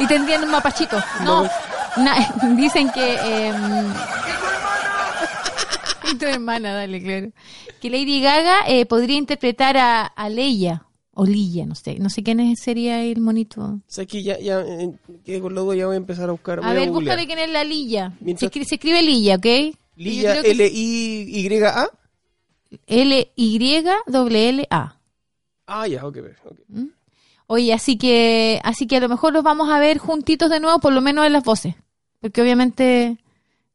Y 0.01 0.07
tendrían 0.07 0.45
un 0.45 0.51
mapachito. 0.51 0.97
No, 1.24 1.43
na- 1.97 2.33
dicen 2.57 2.91
que... 2.91 3.16
Eh, 3.20 3.53
tu 6.18 6.26
hermana, 6.26 6.72
dale, 6.72 7.03
claro. 7.03 7.29
Que 7.81 7.91
Lady 7.91 8.20
Gaga 8.22 8.61
eh, 8.66 8.87
podría 8.87 9.16
interpretar 9.18 9.76
a, 9.76 10.07
a 10.07 10.29
Leia. 10.29 10.83
O 11.21 11.27
Lilla, 11.27 11.66
no 11.66 11.75
sé. 11.75 11.99
No 11.99 12.11
sé 12.11 12.23
quién 12.23 12.39
es- 12.39 12.61
sería 12.61 13.03
el 13.03 13.21
monito. 13.21 13.61
O 13.61 13.81
sea, 13.89 14.07
que 14.07 14.23
ya, 14.23 14.39
ya, 14.39 14.61
eh, 14.61 15.41
con 15.41 15.53
duda, 15.53 15.75
ya 15.75 15.87
voy 15.87 15.95
a 15.95 15.97
empezar 15.97 16.29
a 16.29 16.33
buscar. 16.33 16.61
A 16.61 16.69
voy 16.69 16.77
ver, 16.77 16.91
búscale 16.91 17.27
quién 17.27 17.41
es 17.41 17.51
la 17.51 17.64
Lilla. 17.64 18.12
Se 18.37 18.47
escribe, 18.47 18.64
se 18.66 18.77
escribe 18.77 19.03
Lilla, 19.03 19.35
¿ok? 19.35 19.75
Lilla, 19.97 20.41
que 20.43 20.51
L-I-Y-A. 20.53 21.91
L-Y-L-A. 22.87 24.97
Ah, 25.66 25.87
ya, 25.87 26.07
ok, 26.07 26.16
ok. 26.45 26.59
Oye, 27.49 27.73
así 27.73 27.97
que, 27.97 28.61
así 28.62 28.87
que 28.87 28.97
a 28.99 29.01
lo 29.01 29.09
mejor 29.09 29.33
los 29.33 29.43
vamos 29.43 29.71
a 29.71 29.79
ver 29.81 29.99
juntitos 29.99 30.51
de 30.51 30.61
nuevo, 30.61 30.79
por 30.81 30.93
lo 30.93 31.01
menos 31.01 31.27
en 31.27 31.33
las 31.33 31.45
voces. 31.45 31.75
Porque 32.21 32.43
obviamente 32.43 33.16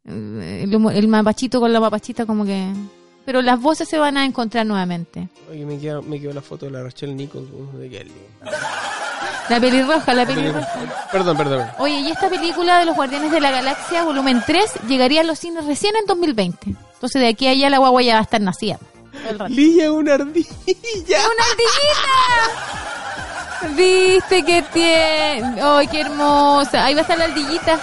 eh, 0.06 0.62
el, 0.64 0.74
el 0.74 1.08
mapachito 1.08 1.60
con 1.60 1.74
la 1.74 1.80
mapachita 1.80 2.26
como 2.26 2.46
que... 2.46 2.72
Pero 3.26 3.42
las 3.42 3.60
voces 3.60 3.88
se 3.88 3.98
van 3.98 4.18
a 4.18 4.26
encontrar 4.26 4.66
nuevamente. 4.66 5.30
Oye, 5.50 5.66
me 5.66 5.80
quedó, 5.80 6.02
me 6.02 6.20
quedó 6.20 6.34
la 6.34 6.42
foto 6.42 6.66
de 6.66 6.74
la 6.74 6.84
Rachel 6.84 7.16
Nichols. 7.16 7.48
De 7.74 7.90
Kelly. 7.90 8.12
La 9.50 9.60
pelirroja, 9.60 10.14
la 10.14 10.26
pelirroja. 10.26 10.68
Perdón, 11.12 11.38
perdón. 11.38 11.68
Oye, 11.80 12.00
y 12.00 12.12
esta 12.12 12.30
película 12.30 12.80
de 12.80 12.86
los 12.86 12.96
Guardianes 12.96 13.32
de 13.32 13.40
la 13.40 13.52
Galaxia, 13.52 14.04
volumen 14.04 14.44
3, 14.46 14.72
llegaría 14.88 15.22
a 15.22 15.24
los 15.24 15.40
cines 15.40 15.66
recién 15.66 15.96
en 15.96 16.06
2020. 16.06 16.76
Entonces 16.94 17.22
de 17.22 17.28
aquí 17.28 17.48
a 17.48 17.52
allá 17.52 17.70
la 17.70 17.78
guagua 17.80 18.02
ya 18.02 18.14
va 18.14 18.20
a 18.20 18.24
estar 18.24 18.42
nacida. 18.42 18.78
Lilla, 19.50 19.92
una 19.92 20.14
ardilla. 20.16 20.50
¡Una 20.66 21.44
ardillita! 21.52 22.74
¿Viste 23.76 24.44
que 24.44 24.62
tiene? 24.74 25.62
¡Ay, 25.62 25.88
qué 25.88 26.02
hermosa! 26.02 26.86
Ahí 26.86 26.94
va 26.94 27.00
a 27.00 27.04
estar 27.04 27.18
la 27.18 27.26
ardillita. 27.26 27.80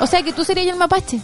O 0.00 0.06
sea 0.06 0.22
que 0.22 0.32
tú 0.32 0.44
serías 0.44 0.68
el 0.68 0.76
mapache. 0.76 1.20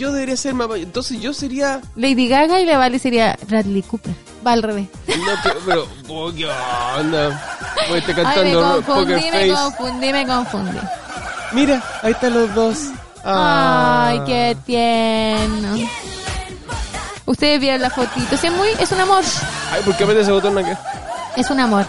Yo 0.00 0.12
debería 0.12 0.34
ser 0.34 0.54
mapache. 0.54 0.82
Entonces 0.84 1.20
yo 1.20 1.34
sería. 1.34 1.82
Lady 1.94 2.26
Gaga 2.26 2.58
y 2.58 2.64
la 2.64 2.78
Vale 2.78 2.98
sería 2.98 3.38
Bradley 3.46 3.82
Cooper. 3.82 4.14
Va 4.46 4.52
al 4.52 4.62
revés. 4.62 4.88
No, 5.08 5.42
que- 5.42 5.58
pero. 5.66 5.86
oh, 6.08 6.32
¿Qué 6.32 6.46
onda? 6.46 7.68
Voy 7.86 7.96
a 7.96 8.00
estar 8.00 8.16
Ay, 8.18 8.24
me 8.24 8.24
cantando 8.24 8.82
confundí, 8.82 9.14
Poker 9.14 9.32
me 9.34 9.52
confundí, 9.54 10.12
me 10.12 10.26
confundí. 10.26 10.78
Mira, 11.52 11.82
ahí 12.02 12.12
están 12.12 12.32
los 12.32 12.54
dos. 12.54 12.78
Ay, 13.22 14.18
Ah. 14.20 14.24
qué 14.26 14.56
tierno. 14.64 15.86
Ustedes 17.26 17.60
vieron 17.60 17.82
la 17.82 17.90
fotito. 17.90 18.34
Es 18.34 18.52
muy, 18.52 18.68
es 18.80 18.90
un 18.92 19.00
amor. 19.00 19.22
Ay, 19.70 19.82
¿por 19.84 19.94
qué 19.98 20.04
ese 20.18 20.32
botón 20.32 20.56
acá? 20.56 20.80
Es 21.36 21.50
un 21.50 21.60
amor. 21.60 21.84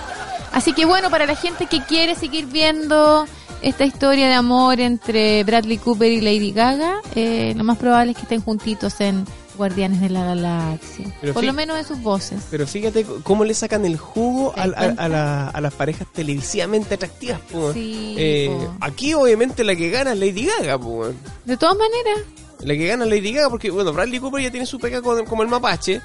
Así 0.52 0.74
que 0.74 0.84
bueno, 0.84 1.10
para 1.10 1.26
la 1.26 1.36
gente 1.36 1.66
que 1.66 1.82
quiere 1.82 2.16
seguir 2.16 2.46
viendo 2.48 3.26
esta 3.62 3.86
historia 3.86 4.28
de 4.28 4.34
amor 4.34 4.80
entre 4.80 5.44
Bradley 5.44 5.78
Cooper 5.78 6.12
y 6.12 6.22
Lady 6.22 6.52
Gaga, 6.52 6.96
eh, 7.16 7.54
lo 7.56 7.64
más 7.64 7.78
probable 7.78 8.12
es 8.12 8.18
que 8.18 8.24
estén 8.24 8.42
juntitos 8.42 9.00
en 9.02 9.26
Guardianes 9.58 10.02
de 10.02 10.10
la 10.10 10.24
Galaxia. 10.26 11.06
Pero 11.22 11.34
Por 11.34 11.44
lo 11.44 11.54
menos 11.54 11.78
en 11.78 11.86
sus 11.86 12.02
voces. 12.02 12.42
Pero 12.50 12.66
fíjate 12.66 13.06
cómo 13.24 13.44
le 13.44 13.54
sacan 13.54 13.86
el 13.86 13.98
jugo 13.98 14.54
a, 14.58 14.64
a 14.64 15.08
la- 15.08 15.48
a 15.50 15.62
las 15.62 15.74
parejas 15.74 16.08
televisivamente 16.12 16.96
atractivas. 16.96 17.40
po. 17.52 17.72
Sí, 17.74 18.16
Eh, 18.18 18.50
po. 18.50 18.74
aquí 18.80 19.14
obviamente 19.14 19.64
la 19.64 19.76
que 19.76 19.90
gana 19.90 20.14
es 20.14 20.20
Lady 20.20 20.46
Gaga. 20.46 20.80
po. 20.80 21.06
De 21.46 21.58
todas 21.58 21.76
maneras, 21.78 22.26
La 22.64 22.74
que 22.76 22.88
gana 22.88 23.04
es 23.06 23.10
Lady 23.10 23.34
Gaga 23.34 23.50
porque, 23.50 23.70
bueno, 23.72 23.92
Bradley 23.94 24.20
Cooper 24.20 24.42
ya 24.44 24.52
tiene 24.52 24.66
su 24.66 24.80
pega 24.80 25.02
con- 25.02 25.26
como 25.26 25.44
el 25.44 25.50
mapache 25.50 26.02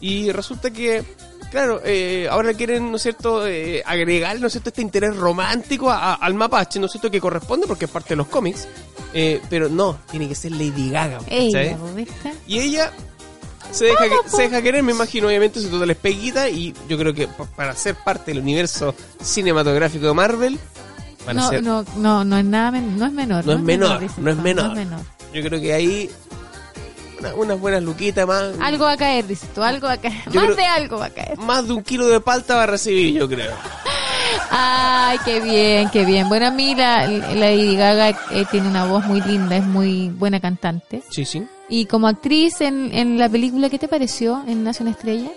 y 0.00 0.30
resulta 0.32 0.70
que, 0.70 1.02
claro, 1.50 1.80
eh, 1.84 2.26
ahora 2.30 2.54
quieren, 2.54 2.90
¿no 2.90 2.96
es 2.96 3.02
cierto?, 3.02 3.46
eh, 3.46 3.82
agregar, 3.86 4.38
¿no 4.40 4.46
es 4.46 4.52
cierto?, 4.52 4.70
este 4.70 4.82
interés 4.82 5.16
romántico 5.16 5.90
a- 5.90 6.12
a- 6.12 6.14
al 6.14 6.34
mapache, 6.34 6.78
¿no 6.80 6.86
es 6.86 6.92
cierto?, 6.92 7.10
que 7.10 7.20
corresponde 7.20 7.66
porque 7.66 7.84
es 7.86 7.90
parte 7.90 8.10
de 8.10 8.16
los 8.16 8.26
cómics, 8.28 8.68
eh, 9.14 9.40
pero 9.48 9.68
no, 9.68 9.98
tiene 10.10 10.28
que 10.28 10.34
ser 10.34 10.52
Lady 10.52 10.90
Gaga, 10.90 11.18
ella, 11.28 11.50
¿sabes? 11.52 11.78
¿vos 11.78 11.94
¿viste? 11.94 12.32
Y 12.46 12.58
ella 12.60 12.90
se 13.70 13.84
deja, 13.86 14.04
se 14.26 14.42
deja 14.42 14.62
querer, 14.62 14.82
me 14.82 14.92
imagino, 14.92 15.28
obviamente, 15.28 15.60
su 15.60 15.68
total 15.68 15.94
peguita 15.94 16.48
y 16.48 16.74
yo 16.88 16.98
creo 16.98 17.14
que 17.14 17.28
pa- 17.28 17.44
para 17.46 17.74
ser 17.76 17.94
parte 17.94 18.32
del 18.32 18.42
universo 18.42 18.94
cinematográfico 19.22 20.06
de 20.06 20.14
Marvel, 20.14 20.58
No, 21.32 21.48
ser... 21.48 21.62
no, 21.62 21.84
no, 21.96 22.24
no 22.24 22.36
es 22.38 22.44
nada, 22.44 22.70
men- 22.72 22.98
no 22.98 23.06
es 23.06 23.12
menor. 23.12 23.44
No 23.46 23.52
es 23.52 23.58
no 23.58 23.62
es 23.62 23.64
menor. 23.64 24.02
No 24.18 24.30
es 24.30 24.36
menor. 24.76 25.00
Yo 25.32 25.42
creo 25.42 25.60
que 25.60 25.72
ahí 25.72 26.10
una- 27.20 27.34
unas 27.34 27.60
buenas 27.60 27.82
luquitas 27.82 28.26
más. 28.26 28.52
Algo 28.60 28.84
va 28.86 28.92
a 28.92 28.96
caer, 28.96 29.26
dices 29.26 29.48
tú, 29.54 29.62
algo 29.62 29.86
va 29.86 29.94
a 29.94 30.00
caer. 30.00 30.14
Yo 30.26 30.40
Más 30.40 30.44
creo- 30.44 30.56
de 30.56 30.64
algo 30.66 30.98
va 30.98 31.06
a 31.06 31.10
caer. 31.10 31.38
Más 31.38 31.66
de 31.66 31.72
un 31.74 31.82
kilo 31.82 32.08
de 32.08 32.20
palta 32.20 32.56
va 32.56 32.64
a 32.64 32.66
recibir, 32.66 33.14
yo 33.14 33.28
creo. 33.28 33.52
Ay, 34.50 35.18
qué 35.24 35.40
bien, 35.40 35.90
qué 35.90 36.04
bien. 36.04 36.28
Bueno, 36.28 36.46
a 36.46 36.50
mí 36.50 36.74
la, 36.74 37.06
la 37.06 37.34
Lady 37.34 37.76
Gaga 37.76 38.08
eh, 38.30 38.44
tiene 38.50 38.68
una 38.68 38.84
voz 38.84 39.04
muy 39.06 39.20
linda, 39.20 39.56
es 39.56 39.64
muy 39.64 40.08
buena 40.08 40.40
cantante. 40.40 41.02
Sí, 41.10 41.24
sí. 41.24 41.46
Y 41.68 41.86
como 41.86 42.08
actriz 42.08 42.60
en, 42.60 42.90
en 42.92 43.18
la 43.18 43.28
película, 43.28 43.70
¿qué 43.70 43.78
te 43.78 43.86
pareció 43.88 44.42
en 44.46 44.64
Nace 44.64 44.82
una 44.82 44.90
estrella? 44.92 45.30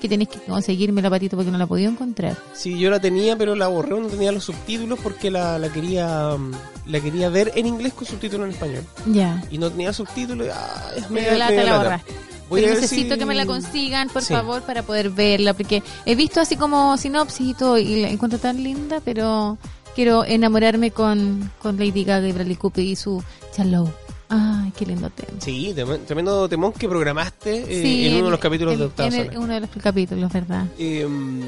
Que 0.00 0.08
tenés 0.08 0.28
que 0.28 0.38
conseguirme 0.40 1.02
la 1.02 1.10
patita 1.10 1.36
porque 1.36 1.50
no 1.50 1.58
la 1.58 1.66
podido 1.66 1.90
encontrar. 1.90 2.36
Sí, 2.54 2.78
yo 2.78 2.88
la 2.90 3.00
tenía, 3.00 3.36
pero 3.36 3.54
la 3.56 3.66
borré, 3.66 3.98
no 4.00 4.06
tenía 4.06 4.30
los 4.30 4.44
subtítulos 4.44 4.98
porque 5.02 5.30
la, 5.30 5.58
la 5.58 5.68
quería 5.72 6.36
mm, 6.38 6.52
la 6.86 7.00
quería 7.00 7.28
ver 7.28 7.50
en 7.56 7.66
inglés 7.66 7.92
con 7.94 8.06
subtítulos 8.06 8.46
en 8.46 8.52
español. 8.54 8.84
Ya. 9.06 9.42
Y 9.50 9.58
no 9.58 9.70
tenía 9.70 9.92
subtítulos. 9.92 10.48
ah, 10.52 10.90
es 10.96 11.10
Me 11.10 11.22
medio- 11.22 11.36
lata, 11.38 11.50
medio 11.52 11.64
la 11.66 11.76
borraste. 11.78 12.12
Voy 12.48 12.60
Pero 12.62 12.72
a 12.72 12.74
ver 12.76 12.82
necesito 12.82 13.14
si- 13.14 13.18
que 13.18 13.26
me 13.26 13.34
la 13.34 13.44
consigan, 13.44 14.08
por 14.08 14.22
Sí. 14.22 14.32
favor, 14.32 14.62
para 14.62 14.82
poder 14.82 15.10
verla, 15.10 15.52
porque 15.52 15.82
he 16.06 16.14
visto 16.14 16.40
así 16.40 16.56
como 16.56 16.96
sinopsis 16.96 17.48
y 17.48 17.54
todo, 17.54 17.76
y 17.76 18.00
la 18.00 18.08
encuentro 18.08 18.38
tan 18.38 18.62
linda, 18.62 19.02
pero 19.04 19.58
quiero 19.94 20.24
enamorarme 20.24 20.90
con, 20.92 21.50
con 21.60 21.76
Lady 21.76 22.04
Gaga 22.04 22.26
y 22.28 22.32
Bradley 22.32 22.56
Cooper 22.56 22.84
y 22.84 22.96
su 22.96 23.22
Shallow. 23.54 23.92
Ay, 24.30 24.72
qué 24.76 24.84
lindo 24.86 25.08
tema. 25.10 25.40
Sí, 25.40 25.74
tremendo 26.06 26.48
temón 26.48 26.72
que 26.72 26.88
programaste 26.88 27.62
eh, 27.62 27.82
Sí, 27.82 28.06
en 28.08 28.16
uno 28.16 28.24
de 28.26 28.30
los 28.32 28.40
capítulos 28.40 28.74
en- 28.74 28.80
de 28.80 28.84
Octava 28.86 29.08
en 29.08 29.14
el- 29.14 29.38
uno 29.38 29.54
de 29.54 29.60
los 29.60 29.70
capítulos, 29.82 30.32
¿verdad? 30.32 30.64
Em, 30.78 31.42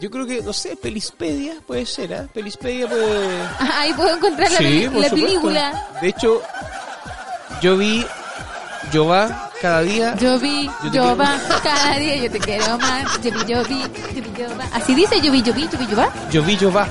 yo 0.00 0.10
creo 0.10 0.26
que, 0.26 0.40
no 0.42 0.52
sé, 0.52 0.76
Pelispedia 0.76 1.54
puede 1.66 1.86
ser, 1.86 2.14
¿ah? 2.14 2.28
Pelispedia 2.32 2.88
puede... 2.88 3.38
Ahí 3.58 3.92
puedo 3.94 4.16
encontrar 4.16 4.50
la, 4.50 4.58
Sí, 4.58 4.88
la 4.92 5.08
película. 5.10 5.88
De 6.00 6.08
hecho, 6.08 6.40
yo 7.60 7.76
vi 7.76 8.04
Yo 8.94 9.06
va 9.06 9.50
cada 9.60 9.80
día. 9.82 10.14
Yo 10.20 10.38
vi, 10.38 10.70
Yo 10.92 11.16
va, 11.16 11.36
cada 11.64 11.98
día 11.98 12.14
yo 12.14 12.30
te 12.30 12.38
quiero 12.38 12.78
más. 12.78 13.20
Yo 13.20 13.32
vi, 13.32 13.38
yo 13.52 13.64
vi, 13.64 13.80
yo 13.82 14.22
vi, 14.22 14.40
yo 14.40 14.56
va. 14.56 14.64
Así 14.72 14.94
dice 14.94 15.20
yo 15.20 15.32
vi, 15.32 15.42
yo 15.42 15.52
vi, 15.52 15.68
yo 15.68 15.76
vi, 15.76 15.86
yo 15.88 15.96
va. 15.96 16.08
Yo 16.30 16.42
vi, 16.44 16.56
yo 16.56 16.72
va. 16.72 16.86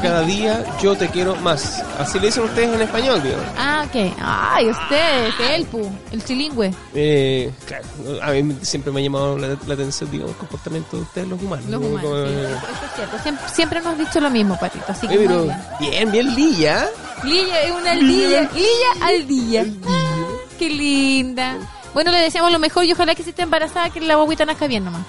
Cada 0.00 0.22
día 0.22 0.64
yo 0.80 0.96
te 0.96 1.08
quiero 1.08 1.34
más. 1.34 1.82
Así 1.98 2.20
le 2.20 2.26
dicen 2.26 2.44
ustedes 2.44 2.72
en 2.72 2.82
español, 2.82 3.20
digamos. 3.20 3.44
Ah, 3.58 3.84
ok. 3.84 4.12
Ay, 4.22 4.70
ustedes, 4.70 5.34
el 5.56 5.64
pu, 5.66 5.90
el 6.12 6.22
trilingüe. 6.22 6.72
Eh, 6.94 7.50
claro, 7.66 7.84
a 8.22 8.30
mí 8.30 8.56
siempre 8.62 8.92
me 8.92 9.00
ha 9.00 9.02
llamado 9.02 9.36
la, 9.36 9.48
la 9.66 9.74
atención, 9.74 10.08
digamos, 10.08 10.30
el 10.34 10.38
comportamiento 10.38 10.98
de 10.98 11.02
ustedes, 11.02 11.26
los 11.26 11.42
humanos. 11.42 11.64
Los 11.68 11.80
¿no? 11.80 11.86
humanos, 11.88 12.02
Como- 12.08 12.26
sí, 12.26 12.32
eso 12.32 12.84
es 12.86 12.94
cierto. 12.94 13.18
Siempre, 13.24 13.48
siempre 13.52 13.80
nos 13.80 13.92
has 13.94 13.98
dicho 13.98 14.20
lo 14.20 14.30
mismo, 14.30 14.56
Patito, 14.60 14.84
así 14.86 15.08
que 15.08 15.14
Eh, 15.14 15.18
pero 15.26 15.42
bien. 15.42 15.58
bien, 15.80 16.12
bien 16.12 16.34
lilla. 16.36 16.86
Lilla 17.24 17.60
es 17.62 17.72
una 17.72 17.90
aldilla, 17.90 18.48
Lilla 18.54 19.06
aldilla. 19.06 19.64
Ah, 19.88 20.19
qué 20.60 20.68
linda. 20.68 21.56
Bueno, 21.94 22.10
le 22.12 22.18
deseamos 22.18 22.52
lo 22.52 22.58
mejor 22.60 22.84
y 22.84 22.92
ojalá 22.92 23.14
que 23.14 23.22
si 23.24 23.30
esté 23.30 23.42
embarazada 23.42 23.90
que 23.90 24.00
la 24.00 24.14
guaguita 24.16 24.44
nazca 24.44 24.66
bien 24.68 24.84
nomás. 24.84 25.02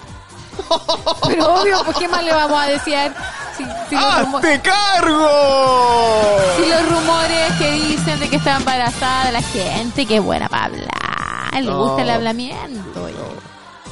Pero 1.28 1.54
obvio, 1.62 1.84
pues 1.84 1.98
qué 1.98 2.08
más 2.08 2.24
le 2.24 2.34
vamos 2.34 2.60
a 2.60 2.66
desear 2.68 3.14
si, 3.58 3.64
¡Hazte 3.96 4.62
cargo! 4.62 6.38
si 6.58 6.70
los 6.70 6.90
rumores 6.90 7.52
que 7.60 7.72
dicen 7.72 8.20
de 8.20 8.30
que 8.30 8.38
está 8.38 8.56
embarazada 8.58 9.32
la 9.32 9.42
gente, 9.42 10.06
que 10.06 10.18
es 10.18 10.24
buena 10.24 10.48
para 10.50 10.66
hablar, 10.66 11.54
le 11.54 11.62
No. 11.64 11.78
gusta 11.78 12.02
el 12.04 12.10
hablamiento. 12.10 13.04
oye. 13.04 13.16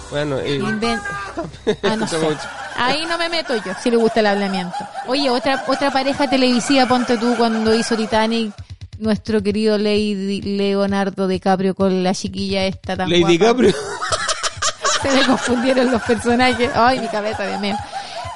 Bueno, 0.10 0.40
Inven- 0.40 1.02
Ah, 1.84 1.96
no 1.96 2.08
sé. 2.08 2.18
Mucho. 2.18 2.40
Ahí 2.78 3.06
no 3.06 3.18
me 3.18 3.30
meto 3.30 3.56
yo, 3.58 3.74
si 3.84 3.92
le 3.92 3.98
gusta 3.98 4.22
el 4.22 4.28
hablamiento. 4.28 4.76
Oye, 5.08 5.30
otra 5.30 5.64
otra 5.68 5.92
pareja 5.92 6.28
televisiva, 6.30 6.86
ponte 6.88 7.18
tú, 7.18 7.36
cuando 7.38 7.76
hizo 7.76 7.96
Titanic, 7.96 8.54
nuestro 9.00 9.42
querido 9.42 9.78
Lady 9.78 10.42
Leonardo 10.42 11.28
DiCaprio 11.28 11.74
con 11.76 12.04
la 12.04 12.14
chiquilla 12.14 12.66
esta 12.66 12.96
tan 12.96 13.10
Lady 13.10 13.38
guapa. 13.38 13.46
Caprio. 13.54 13.74
Se 15.02 15.12
me 15.12 15.26
confundieron 15.26 15.92
los 15.92 16.02
personajes. 16.02 16.70
Ay, 16.76 17.00
mi 17.00 17.08
cabeza, 17.08 17.48
Dios 17.48 17.62
mío. 17.62 17.76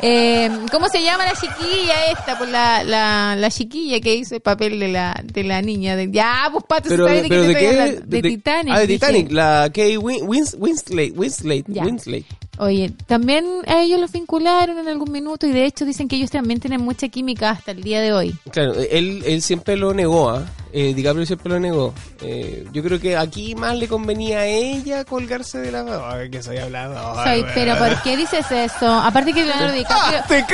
Eh, 0.06 0.49
¿Cómo 0.69 0.90
se 0.90 1.02
llama 1.02 1.26
la 1.26 1.34
chiquilla 1.34 1.94
esta? 2.11 2.38
Pues 2.38 2.49
la, 2.49 2.84
la, 2.84 3.35
la 3.38 3.49
chiquilla 3.49 4.02
que 4.02 4.15
hizo 4.15 4.35
el 4.35 4.41
papel 4.41 4.77
de 4.80 4.90
la, 4.90 5.22
de 5.23 5.44
la 5.44 5.61
niña. 5.61 5.95
De, 5.95 6.11
ya, 6.11 6.49
pues 6.52 6.65
pato, 6.68 6.90
Pero, 6.90 7.07
¿sabes 7.07 7.23
de 7.23 7.30
pero 7.30 7.44
de 7.44 7.56
qué? 7.56 7.68
hablando? 7.69 8.02
De, 8.06 8.22
Titanic. 8.22 8.73
Ah, 8.73 8.80
de 8.80 8.88
dije. 8.88 8.99
Titanic. 8.99 9.31
La 9.31 9.69
Kay 9.73 9.95
Win, 9.98 10.27
Wins, 10.27 10.57
Winslet. 10.60 12.26
Oye, 12.59 12.91
también 13.07 13.45
a 13.67 13.81
ellos 13.81 13.99
los 13.99 14.11
vincularon 14.11 14.77
en 14.77 14.88
algún 14.88 15.11
minuto 15.11 15.47
y 15.47 15.51
de 15.51 15.65
hecho 15.65 15.85
dicen 15.85 16.07
que 16.07 16.17
ellos 16.17 16.30
también 16.30 16.59
tienen 16.59 16.81
mucha 16.81 17.07
química 17.07 17.49
hasta 17.49 17.71
el 17.71 17.81
día 17.81 17.99
de 17.99 18.13
hoy. 18.13 18.35
Claro, 18.51 18.73
él, 18.75 19.23
él 19.25 19.41
siempre 19.41 19.75
lo 19.75 19.93
negó, 19.93 20.30
¿ah? 20.30 20.43
Eh, 20.71 20.93
DiCaprio 20.93 21.25
siempre 21.25 21.51
lo 21.51 21.59
negó. 21.59 21.93
Eh, 22.21 22.65
yo 22.71 22.84
creo 22.84 22.99
que 22.99 23.17
aquí 23.17 23.55
más 23.55 23.75
le 23.77 23.88
convenía 23.88 24.39
a 24.39 24.45
ella 24.47 25.03
colgarse 25.03 25.59
de 25.59 25.71
la... 25.71 26.11
Ay, 26.11 26.30
que 26.30 26.41
soy 26.43 26.57
hablando. 26.57 26.99
Ay, 27.19 27.41
Soy, 27.41 27.49
pero 27.55 27.75
bueno. 27.75 27.95
¿por 27.95 28.03
qué 28.03 28.17
dices 28.17 28.45
eso? 28.51 28.91
Aparte 28.91 29.34
que 29.34 29.43
Leonardo 29.45 29.73
DiCaprio, 29.77 30.19
¡Hazte 30.19 30.45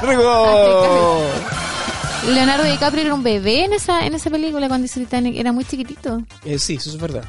cargo! 0.00 1.20
Leonardo 2.28 2.64
DiCaprio 2.64 3.04
era 3.04 3.14
un 3.14 3.22
bebé 3.22 3.64
en 3.64 3.72
esa 3.72 4.04
en 4.04 4.14
esa 4.14 4.30
película 4.30 4.66
cuando 4.68 4.86
hizo 4.86 4.98
Titanic, 4.98 5.36
era 5.36 5.52
muy 5.52 5.64
chiquitito. 5.64 6.22
Eh, 6.44 6.58
sí, 6.58 6.74
eso 6.74 6.90
es 6.90 6.96
verdad. 6.98 7.24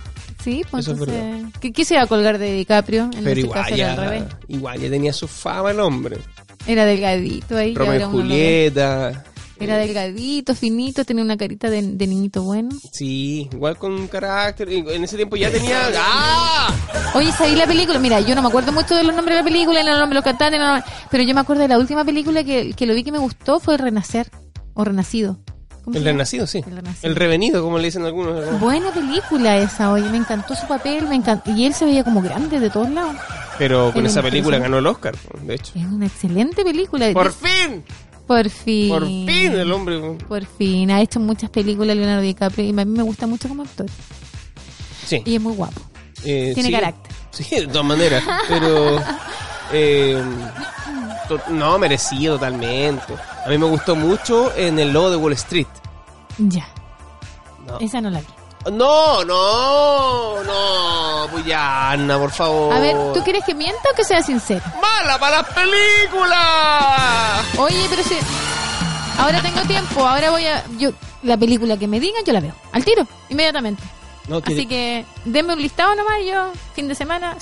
Sí, 0.48 0.62
pues 0.72 0.88
Eso 0.88 0.94
es 0.94 1.00
entonces, 1.10 1.54
¿qué, 1.60 1.74
qué 1.74 1.84
se 1.84 1.96
iba 1.96 2.04
a 2.04 2.08
colgar 2.08 2.38
de 2.38 2.54
DiCaprio? 2.54 3.04
En 3.04 3.22
Pero 3.22 3.32
este 3.32 3.40
igual 3.42 3.74
era 3.74 3.92
al 3.92 3.96
ya, 3.98 4.02
revés. 4.02 4.24
igual 4.48 4.80
ya 4.80 4.90
tenía 4.90 5.12
su 5.12 5.28
fama 5.28 5.72
el 5.72 5.80
hombre. 5.82 6.20
Era 6.66 6.86
delgadito 6.86 7.58
ahí. 7.58 7.76
Romeo. 7.76 8.10
Julieta. 8.10 9.26
Era 9.60 9.76
delgadito, 9.76 10.56
finito, 10.56 11.04
tenía 11.04 11.22
una 11.22 11.36
carita 11.36 11.70
de, 11.70 11.82
de 11.82 12.08
niñito 12.08 12.44
bueno. 12.44 12.70
Sí, 12.94 13.50
igual 13.52 13.78
con 13.78 14.08
carácter. 14.08 14.70
En 14.70 15.04
ese 15.04 15.18
tiempo 15.18 15.36
ya 15.36 15.52
tenía... 15.52 15.82
¡Ah! 15.98 16.74
Oye, 17.14 17.34
¿sabí 17.34 17.54
la 17.56 17.68
película? 17.68 18.00
Mira, 18.00 18.22
yo 18.22 18.34
no 18.34 18.42
me 18.42 18.48
acuerdo 18.48 18.72
mucho 18.72 18.96
de 18.96 19.04
los 19.04 19.14
nombres 19.14 19.36
de 19.36 19.42
la 19.42 19.46
película, 19.50 19.84
ni 19.84 19.90
los 19.90 20.00
nombres 20.00 20.12
de 20.12 20.16
los 20.16 20.24
cantantes, 20.24 20.60
no, 20.62 20.78
no, 20.78 20.84
pero 21.12 21.24
yo 21.24 21.34
me 21.36 21.42
acuerdo 21.42 21.64
de 21.64 21.68
la 21.68 21.78
última 21.78 22.06
película 22.06 22.46
que, 22.46 22.72
que 22.74 22.86
lo 22.86 22.94
vi 22.94 23.04
que 23.04 23.12
me 23.12 23.18
gustó 23.18 23.60
fue 23.60 23.76
Renacer, 23.76 24.32
o 24.76 24.86
Renacido. 24.86 25.40
¿Cómo 25.88 25.96
El 25.96 26.04
se 26.04 26.06
llama? 26.10 26.18
renacido, 26.18 26.48
sí. 26.48 26.58
El 26.68 26.76
Renacido. 26.76 27.10
El 27.10 27.16
revenido, 27.16 27.64
como 27.64 27.78
le 27.78 27.86
dicen 27.86 28.04
algunos. 28.04 28.60
Buena 28.60 28.92
película 28.92 29.56
esa, 29.56 29.90
oye, 29.90 30.10
me 30.10 30.18
encantó 30.18 30.54
su 30.54 30.68
papel, 30.68 31.08
me 31.08 31.16
encantó, 31.16 31.50
y 31.52 31.64
él 31.66 31.74
se 31.74 31.86
veía 31.86 32.04
como 32.04 32.22
grande 32.22 32.60
de 32.60 32.70
todos 32.70 32.90
lados. 32.90 33.16
Pero 33.58 33.94
con 33.94 34.02
Era 34.02 34.10
esa 34.10 34.22
película 34.22 34.60
ganó 34.60 34.80
el 34.80 34.86
Oscar, 34.86 35.16
de 35.44 35.56
hecho. 35.56 35.72
Es 35.76 35.86
una 35.86 36.08
excelente 36.08 36.66
película. 36.66 37.10
¡Por 37.14 37.32
fin! 37.32 37.86
Por 38.28 38.50
fin. 38.50 38.90
Por 38.90 39.06
fin 39.06 39.54
el 39.54 39.72
hombre... 39.72 40.18
Por 40.28 40.46
fin. 40.46 40.92
Ha 40.92 41.00
hecho 41.00 41.22
muchas 41.22 41.50
películas 41.52 41.96
Leonardo 41.96 42.22
DiCaprio 42.22 42.66
y 42.66 42.70
a 42.72 42.74
mí 42.74 42.92
me 42.92 43.04
gusta 43.04 43.26
mucho 43.26 43.48
como 43.48 43.64
actor. 43.64 43.86
Sí. 45.06 45.22
Y 45.24 45.36
es 45.36 45.42
muy 45.42 45.54
guapo. 45.54 45.80
Eh, 46.26 46.52
Tiene 46.54 46.68
sí. 46.68 46.76
carácter. 46.76 47.14
Sí, 47.32 47.56
de 47.56 47.68
todas 47.68 47.86
maneras. 47.86 48.26
Pero. 48.50 49.02
eh, 49.72 50.22
no, 51.50 51.78
merecido 51.80 52.36
totalmente. 52.36 53.14
A 53.46 53.50
mí 53.50 53.58
me 53.58 53.66
gustó 53.66 53.96
mucho 53.96 54.52
en 54.56 54.80
el 54.80 54.92
logo 54.92 55.10
de 55.12 55.16
Wall 55.18 55.34
Street. 55.34 55.68
Ya. 56.38 56.68
No, 57.66 57.80
Esa 57.80 58.00
no 58.02 58.10
la 58.10 58.20
vi. 58.20 58.28
no, 58.72 59.24
no, 59.26 60.44
no, 60.44 61.28
pues 61.32 61.46
ya, 61.46 61.92
Ana, 61.92 62.18
por 62.18 62.32
favor. 62.32 62.74
A 62.74 62.80
ver, 62.80 62.96
¿tú 63.14 63.22
quieres 63.24 63.44
que 63.46 63.54
mienta 63.56 63.90
o 63.92 63.96
que 63.96 64.04
sea 64.04 64.22
sincero? 64.22 64.62
¡Mala 64.82 65.18
para 65.20 65.38
las 65.42 65.48
películas! 65.54 67.46
Oye, 67.58 67.86
pero 67.90 68.04
si... 68.04 68.18
Ahora 69.20 69.42
tengo 69.42 69.62
tiempo, 69.62 70.06
ahora 70.08 70.30
voy 70.30 70.46
a... 70.46 70.64
yo 70.78 70.92
La 71.24 71.38
película 71.38 71.76
que 71.78 71.88
me 71.88 72.00
digan, 72.00 72.24
yo 72.24 72.34
la 72.34 72.40
veo. 72.40 72.54
Al 72.72 72.86
tiro, 72.86 73.06
inmediatamente. 73.30 73.82
No, 74.28 74.38
Así 74.46 74.66
que 74.68 75.06
denme 75.26 75.54
un 75.54 75.62
listado 75.62 75.96
nomás 75.96 76.20
y 76.22 76.28
yo, 76.28 76.52
fin 76.74 76.88
de 76.88 76.96
semana... 76.96 77.36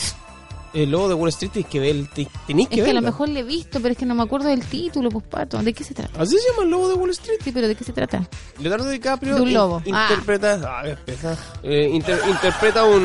El 0.75 0.91
lobo 0.91 1.07
de 1.07 1.13
Wall 1.15 1.29
Street 1.29 1.51
tienes 1.51 1.71
que 1.71 1.79
ver, 1.79 1.95
te- 2.13 2.27
tenés 2.45 2.67
que 2.67 2.75
Es 2.75 2.83
que 2.83 2.91
a 2.91 2.93
lo 2.93 3.01
mejor 3.01 3.29
le 3.29 3.39
he 3.39 3.43
visto, 3.43 3.79
pero 3.79 3.93
es 3.93 3.97
que 3.97 4.05
no 4.05 4.13
me 4.13 4.23
acuerdo 4.23 4.49
del 4.49 4.63
título, 4.65 5.09
pues 5.09 5.23
pato. 5.25 5.57
¿De 5.63 5.73
qué 5.73 5.83
se 5.83 5.93
trata? 5.93 6.21
Así 6.21 6.37
se 6.37 6.49
llama 6.51 6.63
el 6.63 6.69
lobo 6.69 6.89
de 6.89 6.93
Wall 6.95 7.09
Street. 7.11 7.39
Sí, 7.43 7.51
pero 7.51 7.67
¿de 7.67 7.75
qué 7.75 7.83
se 7.83 7.93
trata? 7.93 8.27
Leonardo 8.59 8.89
DiCaprio 8.89 9.35
De 9.35 9.41
un 9.41 9.47
in- 9.47 9.53
lobo. 9.53 9.81
Ah. 9.93 10.07
interpreta, 10.09 10.83
pesa, 11.05 11.37
eh, 11.63 11.89
inter- 11.91 12.19
interpreta 12.27 12.83
un, 12.85 13.03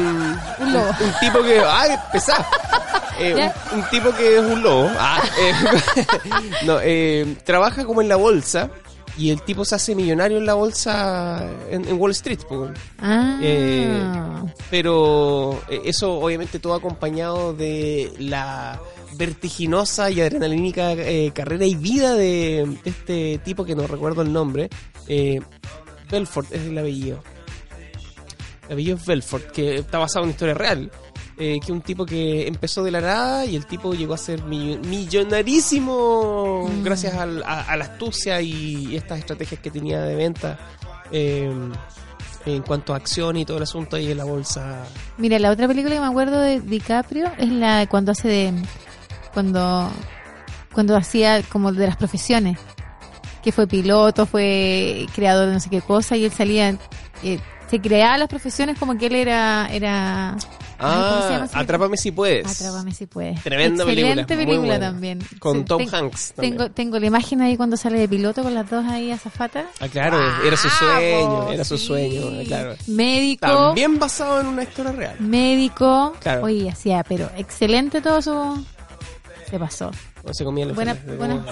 Un 0.59 0.72
lobo. 0.72 0.88
un 1.01 1.12
tipo 1.20 1.42
que, 1.42 1.60
ay, 1.60 1.90
pesa, 2.12 2.47
Eh, 3.22 3.51
un 3.74 3.82
tipo 3.90 4.10
que 4.14 4.38
es 4.38 4.42
un 4.42 4.62
lobo, 4.62 4.90
ah, 4.98 5.22
eh, 5.38 5.52
no, 6.64 6.78
eh, 6.82 7.36
trabaja 7.44 7.84
como 7.84 8.01
en 8.01 8.09
la 8.09 8.16
bolsa 8.16 8.70
y 9.20 9.28
el 9.30 9.42
tipo 9.42 9.66
se 9.66 9.74
hace 9.74 9.94
millonario 9.94 10.38
en 10.38 10.47
la 10.47 10.55
bolsa 10.55 11.47
en, 11.70 11.86
en 11.86 12.01
Wall 12.01 12.12
Street. 12.12 12.38
Ah. 12.98 13.38
Eh, 13.42 14.02
pero 14.70 15.60
eh, 15.68 15.82
eso 15.84 16.14
obviamente 16.14 16.59
todo 16.59 16.72
acompañado 16.72 17.52
de 17.52 18.10
la 18.18 18.80
vertiginosa 19.18 20.10
y 20.10 20.22
adrenalínica 20.22 20.92
eh, 20.92 21.32
carrera 21.34 21.66
y 21.66 21.74
vida 21.74 22.14
de, 22.14 22.78
de 22.82 22.90
este 22.90 23.38
tipo 23.44 23.66
que 23.66 23.74
no 23.74 23.86
recuerdo 23.86 24.22
el 24.22 24.32
nombre. 24.32 24.70
Eh, 25.06 25.40
Belfort 26.10 26.51
es 26.52 26.62
el 26.62 26.78
apellido. 26.78 27.22
El 28.68 28.72
apellido 28.72 28.97
es 28.97 29.05
Belfort, 29.05 29.51
que 29.51 29.76
está 29.76 29.98
basado 29.98 30.20
en 30.20 30.28
una 30.28 30.32
historia 30.32 30.55
real. 30.55 30.90
Eh, 31.43 31.59
que 31.65 31.73
un 31.73 31.81
tipo 31.81 32.05
que 32.05 32.47
empezó 32.47 32.83
de 32.83 32.91
la 32.91 33.01
nada 33.01 33.47
y 33.47 33.57
el 33.57 33.65
tipo 33.65 33.95
llegó 33.95 34.12
a 34.12 34.19
ser 34.19 34.43
mi- 34.45 34.77
millonarísimo 34.77 36.69
Mm. 36.69 36.83
gracias 36.85 37.15
al- 37.15 37.43
a, 37.45 37.62
a 37.62 37.77
la 37.77 37.85
astucia 37.87 38.41
y 38.43 38.95
estas 38.95 39.19
estrategias 39.21 39.61
que 39.61 39.71
tenía 39.71 40.01
de 40.03 40.15
venta. 40.15 40.59
Eh, 41.11 41.51
en 42.47 42.62
cuanto 42.62 42.95
a 42.95 42.97
acción 42.97 43.37
y 43.37 43.45
todo 43.45 43.59
el 43.59 43.65
asunto 43.65 43.97
ahí 43.97 44.11
en 44.11 44.17
la 44.17 44.25
bolsa. 44.25 44.85
Mira, 45.19 45.39
la 45.39 45.51
otra 45.51 45.69
película 45.69 45.95
que 45.95 46.01
me 46.01 46.07
acuerdo 46.07 46.41
de 46.41 46.61
DiCaprio 46.61 47.31
es 47.39 47.49
la 47.51 47.79
de 47.81 47.87
cuando 47.87 48.12
hace 48.12 48.29
de. 48.29 48.53
Cuando. 49.35 49.91
Cuando 50.73 50.97
hacía 50.97 51.43
como 51.43 51.71
de 51.73 51.87
las 51.87 51.97
profesiones. 51.97 52.59
Que 53.43 53.53
fue 53.53 53.67
piloto, 53.67 54.25
fue 54.27 55.07
creador 55.15 55.49
de 55.49 55.55
no 55.55 55.61
sé 55.61 55.69
qué 55.69 55.83
cosa 55.83 56.17
y 56.17 56.25
él 56.25 56.33
salía. 56.33 56.77
eh, 57.23 57.39
se 57.71 57.81
creaba 57.81 58.17
las 58.19 58.29
profesiones 58.29 58.79
como 58.79 58.97
que 58.97 59.07
él 59.07 59.15
era. 59.17 59.69
era 59.71 60.37
Ay, 60.81 61.02
¿cómo 61.11 61.23
se 61.23 61.32
llama 61.35 61.48
Ah, 61.52 61.61
Atrápame 61.61 61.97
si 61.97 62.11
puedes. 62.12 62.47
Atrápame 62.47 62.93
si 62.93 63.07
puedes. 63.07 63.43
Tremenda 63.43 63.85
Excelente 63.85 64.36
película, 64.36 64.81
también. 64.81 65.19
Con 65.39 65.65
Tom 65.65 65.78
ten- 65.85 65.94
Hanks 65.94 66.32
también. 66.35 66.57
Tengo, 66.57 66.70
tengo 66.70 66.98
la 66.98 67.07
imagen 67.07 67.40
ahí 67.43 67.57
cuando 67.57 67.77
sale 67.77 67.98
de 67.98 68.09
piloto 68.09 68.43
con 68.43 68.55
las 68.55 68.69
dos 68.69 68.85
ahí 68.86 69.11
azafatas. 69.12 69.66
Ah, 69.81 69.89
claro, 69.89 70.19
era 70.44 70.57
su 70.57 70.69
sueño, 70.69 71.52
era 71.52 71.65
su 71.65 71.77
sí. 71.78 71.86
sueño, 71.86 72.23
claro. 72.47 72.74
Médico. 72.86 73.47
También 73.47 73.98
basado 73.98 74.40
en 74.40 74.47
una 74.47 74.62
historia 74.62 74.93
real. 74.93 75.16
Médico. 75.20 76.15
Claro. 76.20 76.44
Oye, 76.44 76.69
hacía, 76.70 77.05
pero 77.05 77.31
excelente 77.36 78.01
todo 78.01 78.20
su. 78.23 78.65
Se 79.51 79.59
pasó. 79.59 79.90
No 80.24 80.35
se 80.35 80.44
comía 80.44 80.66
la 80.66 80.74
Buena, 80.74 80.97
buena. 81.16 81.43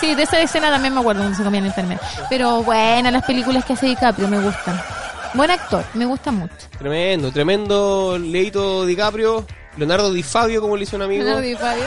Sí, 0.00 0.14
de 0.14 0.24
esa 0.24 0.40
escena 0.40 0.68
también 0.68 0.92
me 0.92 1.00
acuerdo 1.00 1.22
cuando 1.22 1.36
se 1.38 1.44
comía 1.44 1.60
la 1.60 1.68
enfermera. 1.68 2.00
Pero 2.28 2.62
buenas 2.64 3.12
las 3.12 3.24
películas 3.24 3.64
que 3.64 3.72
hace 3.74 3.86
DiCaprio, 3.86 4.28
me 4.28 4.40
gustan. 4.40 4.78
Buen 5.36 5.50
actor, 5.50 5.84
me 5.94 6.04
gusta 6.06 6.32
mucho. 6.32 6.54
Tremendo, 6.78 7.30
tremendo 7.30 8.18
Leito 8.18 8.84
DiCaprio, 8.86 9.46
Leonardo 9.76 10.12
Di 10.12 10.22
Fabio, 10.22 10.60
como 10.60 10.76
le 10.76 10.84
hizo 10.84 10.96
un 10.96 11.02
amigo. 11.02 11.22
Leonardo 11.24 11.42
DiCaprio. 11.46 11.86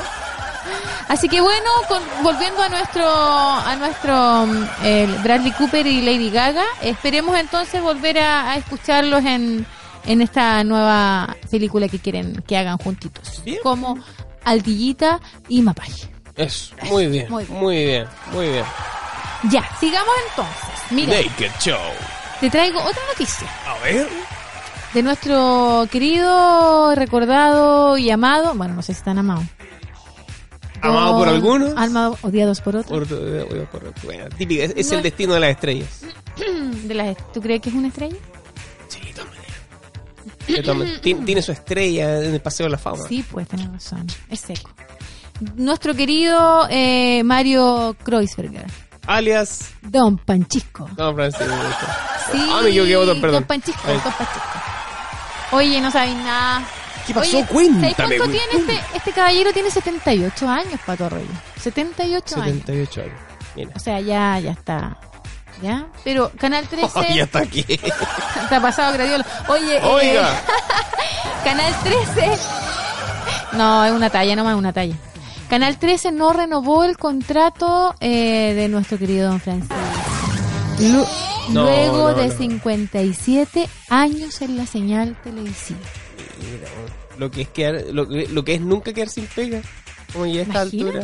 Así 1.07 1.27
que 1.27 1.41
bueno, 1.41 1.69
con- 1.88 2.23
volviendo 2.23 2.61
a 2.61 2.69
nuestro 2.69 3.07
a 3.09 3.76
nuestro 3.77 4.47
el 4.84 5.11
Bradley 5.23 5.51
Cooper 5.53 5.88
y 5.88 6.01
Lady 6.03 6.30
Gaga, 6.30 6.63
esperemos 6.84 7.35
entonces 7.38 7.81
volver 7.81 8.19
a, 8.19 8.51
a 8.51 8.57
escucharlos 8.57 9.26
en, 9.26 9.65
en 10.05 10.21
esta 10.21 10.63
nueva 10.63 11.35
película 11.49 11.88
que 11.88 11.97
quieren 11.97 12.43
que 12.47 12.55
hagan 12.57 12.77
juntitos, 12.77 13.41
Bien. 13.43 13.57
como 13.63 13.97
Aldillita 14.45 15.19
y 15.47 15.63
Mapache. 15.63 16.11
Eso, 16.35 16.76
muy 16.84 17.07
bien, 17.07 17.27
Muy 17.49 17.85
bien, 17.85 18.07
muy 18.31 18.47
bien. 18.49 18.65
Ya, 19.49 19.67
sigamos 19.80 20.13
entonces. 20.30 20.91
Mira, 20.91 21.13
Naked 21.13 21.51
Show. 21.59 21.77
Te 22.39 22.49
traigo 22.49 22.79
otra 22.79 23.01
noticia 23.11 23.47
A 23.67 23.83
ver. 23.83 24.07
de 24.93 25.03
nuestro 25.03 25.87
querido, 25.91 26.93
recordado 26.95 27.97
y 27.97 28.09
amado, 28.09 28.53
bueno, 28.55 28.73
no 28.75 28.81
sé 28.81 28.93
si 28.93 28.99
están 28.99 29.17
amados. 29.17 29.43
Amado 30.81 31.17
por 31.17 31.27
algunos. 31.27 31.73
Amado, 31.75 32.17
odiados 32.21 32.61
por 32.61 32.77
otros. 32.77 33.05
Por- 33.07 33.67
por- 33.67 33.93
bueno, 34.03 34.25
típica, 34.37 34.63
es, 34.63 34.73
es 34.77 34.87
No 34.87 34.93
el 34.93 34.99
es- 34.99 35.03
destino 35.03 35.33
de 35.33 35.39
las 35.41 35.49
estrellas. 35.51 35.89
De 36.85 36.93
las, 36.93 37.17
¿Tú 37.33 37.41
crees 37.41 37.61
que 37.61 37.67
es 37.69 37.75
una 37.75 37.89
estrella? 37.89 38.15
Sí, 38.87 39.01
de 39.01 39.11
todas 39.13 39.27
maneras. 39.29 39.53
De 40.47 40.61
todas 40.63 40.77
maneras. 40.77 41.01
Tien- 41.01 41.25
Tiene 41.25 41.41
su 41.41 41.51
estrella 41.51 42.23
en 42.23 42.33
el 42.33 42.39
Paseo 42.41 42.65
de 42.67 42.69
la 42.71 42.77
Fama. 42.77 43.03
Sí, 43.09 43.25
pues 43.29 43.45
tenés 43.49 43.69
razón. 43.69 44.07
Es 44.29 44.39
seco. 44.39 44.71
Nuestro 45.55 45.93
querido 45.95 46.65
eh, 46.69 47.21
Mario 47.25 47.95
Kreuzberger. 48.03 48.65
Alias. 49.10 49.72
Don 49.81 50.18
Panchisco. 50.18 50.88
No, 50.98 51.14
Francisco. 51.15 51.45
Sí, 52.31 52.49
Ah, 52.53 52.60
me 52.61 52.69
equivoqué, 52.69 52.94
Don, 52.94 53.19
perdón. 53.22 53.41
Don 53.41 53.44
Panchisco, 53.45 53.81
Ahí. 53.88 53.94
Don 53.95 54.14
Panchisco. 54.14 54.49
Oye, 55.52 55.81
no 55.81 55.90
sabéis 55.91 56.15
nada. 56.18 56.61
¿Qué 57.07 57.14
pasó? 57.15 57.38
Oye, 57.38 57.45
Cuéntame, 57.48 57.94
¿sabéis 57.95 58.22
cuánto 58.22 58.38
tiene 58.38 58.72
este, 58.73 58.98
este 58.98 59.11
caballero? 59.11 59.52
Tiene 59.52 59.72
78 59.72 60.48
años, 60.48 60.80
Pato 60.86 61.06
Arroyo. 61.07 61.26
78 61.60 62.36
años. 62.41 62.57
78 62.60 63.02
años. 63.02 63.14
Mira. 63.56 63.72
O 63.76 63.80
sea, 63.80 63.99
ya, 63.99 64.40
ya 64.40 64.52
está. 64.52 64.95
¿Ya? 65.64 65.88
Pero 66.03 66.31
Canal 66.40 66.68
13 66.69 66.91
Oh, 66.94 67.02
ya 67.14 67.23
está 67.23 67.40
aquí. 67.40 67.65
está 67.68 68.61
pasado 68.61 68.94
gradiola. 68.94 69.26
Oye, 69.48 69.77
eh, 69.77 69.81
Oiga. 69.84 70.30
Canal 71.44 71.73
13. 71.84 72.38
No, 73.53 73.86
es 73.86 73.91
una 73.91 74.10
talla, 74.11 74.36
nomás 74.36 74.53
es 74.53 74.60
una 74.60 74.72
talla. 74.72 74.95
Canal 75.49 75.80
13 75.80 76.11
no 76.11 76.31
renovó 76.34 76.84
el 76.84 76.97
contrato 76.97 77.95
eh, 77.99 78.53
de 78.55 78.67
nuestro 78.69 78.97
querido 78.99 79.30
Don 79.31 79.39
Francisco. 79.39 79.76
Lu- 80.80 81.05
No, 81.53 81.63
Luego 81.63 82.11
no, 82.11 82.15
de 82.17 82.27
no. 82.27 82.38
57 82.38 83.67
años 83.89 84.41
en 84.43 84.55
la 84.57 84.67
señal 84.67 85.17
televisiva. 85.23 85.80
Mira, 86.39 86.67
lo 87.17 87.31
que 87.31 87.41
es 87.41 87.47
quedar, 87.49 87.84
lo, 87.91 88.07
que- 88.07 88.27
lo 88.27 88.43
que 88.43 88.53
es 88.53 88.61
nunca 88.61 88.93
quedar 88.93 89.09
sin 89.09 89.26
pega. 89.26 89.61
Como 90.13 90.27
ya 90.27 90.41
a 90.41 90.43
esta 90.43 90.61
altura. 90.61 91.03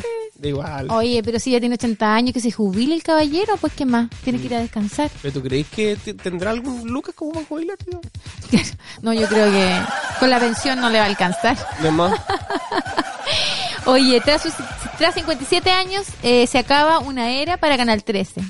Igual. 0.49 0.89
Oye, 0.91 1.21
pero 1.23 1.39
si 1.39 1.51
ya 1.51 1.59
tiene 1.59 1.75
80 1.75 2.13
años, 2.15 2.33
que 2.33 2.39
se 2.39 2.51
jubile 2.51 2.93
el 2.95 3.03
caballero, 3.03 3.57
pues 3.59 3.73
qué 3.73 3.85
más, 3.85 4.09
tiene 4.23 4.39
que 4.39 4.45
ir 4.45 4.55
a 4.55 4.59
descansar. 4.59 5.09
¿Pero 5.21 5.33
tú 5.33 5.41
crees 5.41 5.67
que 5.67 5.95
te- 5.95 6.13
tendrá 6.13 6.51
algún 6.51 6.87
Lucas 6.87 7.15
como 7.15 7.31
para 7.33 7.45
jubilar? 7.45 7.77
tío? 7.77 7.99
No, 9.01 9.11
yo 9.13 9.27
creo 9.27 9.51
que 9.51 9.75
con 10.19 10.29
la 10.29 10.39
pensión 10.39 10.79
no 10.79 10.89
le 10.89 10.99
va 10.99 11.05
a 11.05 11.07
alcanzar. 11.07 11.57
Además, 11.79 12.19
Oye, 13.85 14.19
tras, 14.21 14.41
sus- 14.41 14.53
tras 14.97 15.13
57 15.15 15.69
años 15.71 16.05
eh, 16.23 16.47
se 16.47 16.57
acaba 16.57 16.99
una 16.99 17.31
era 17.31 17.57
para 17.57 17.77
Canal 17.77 18.03
13. 18.03 18.41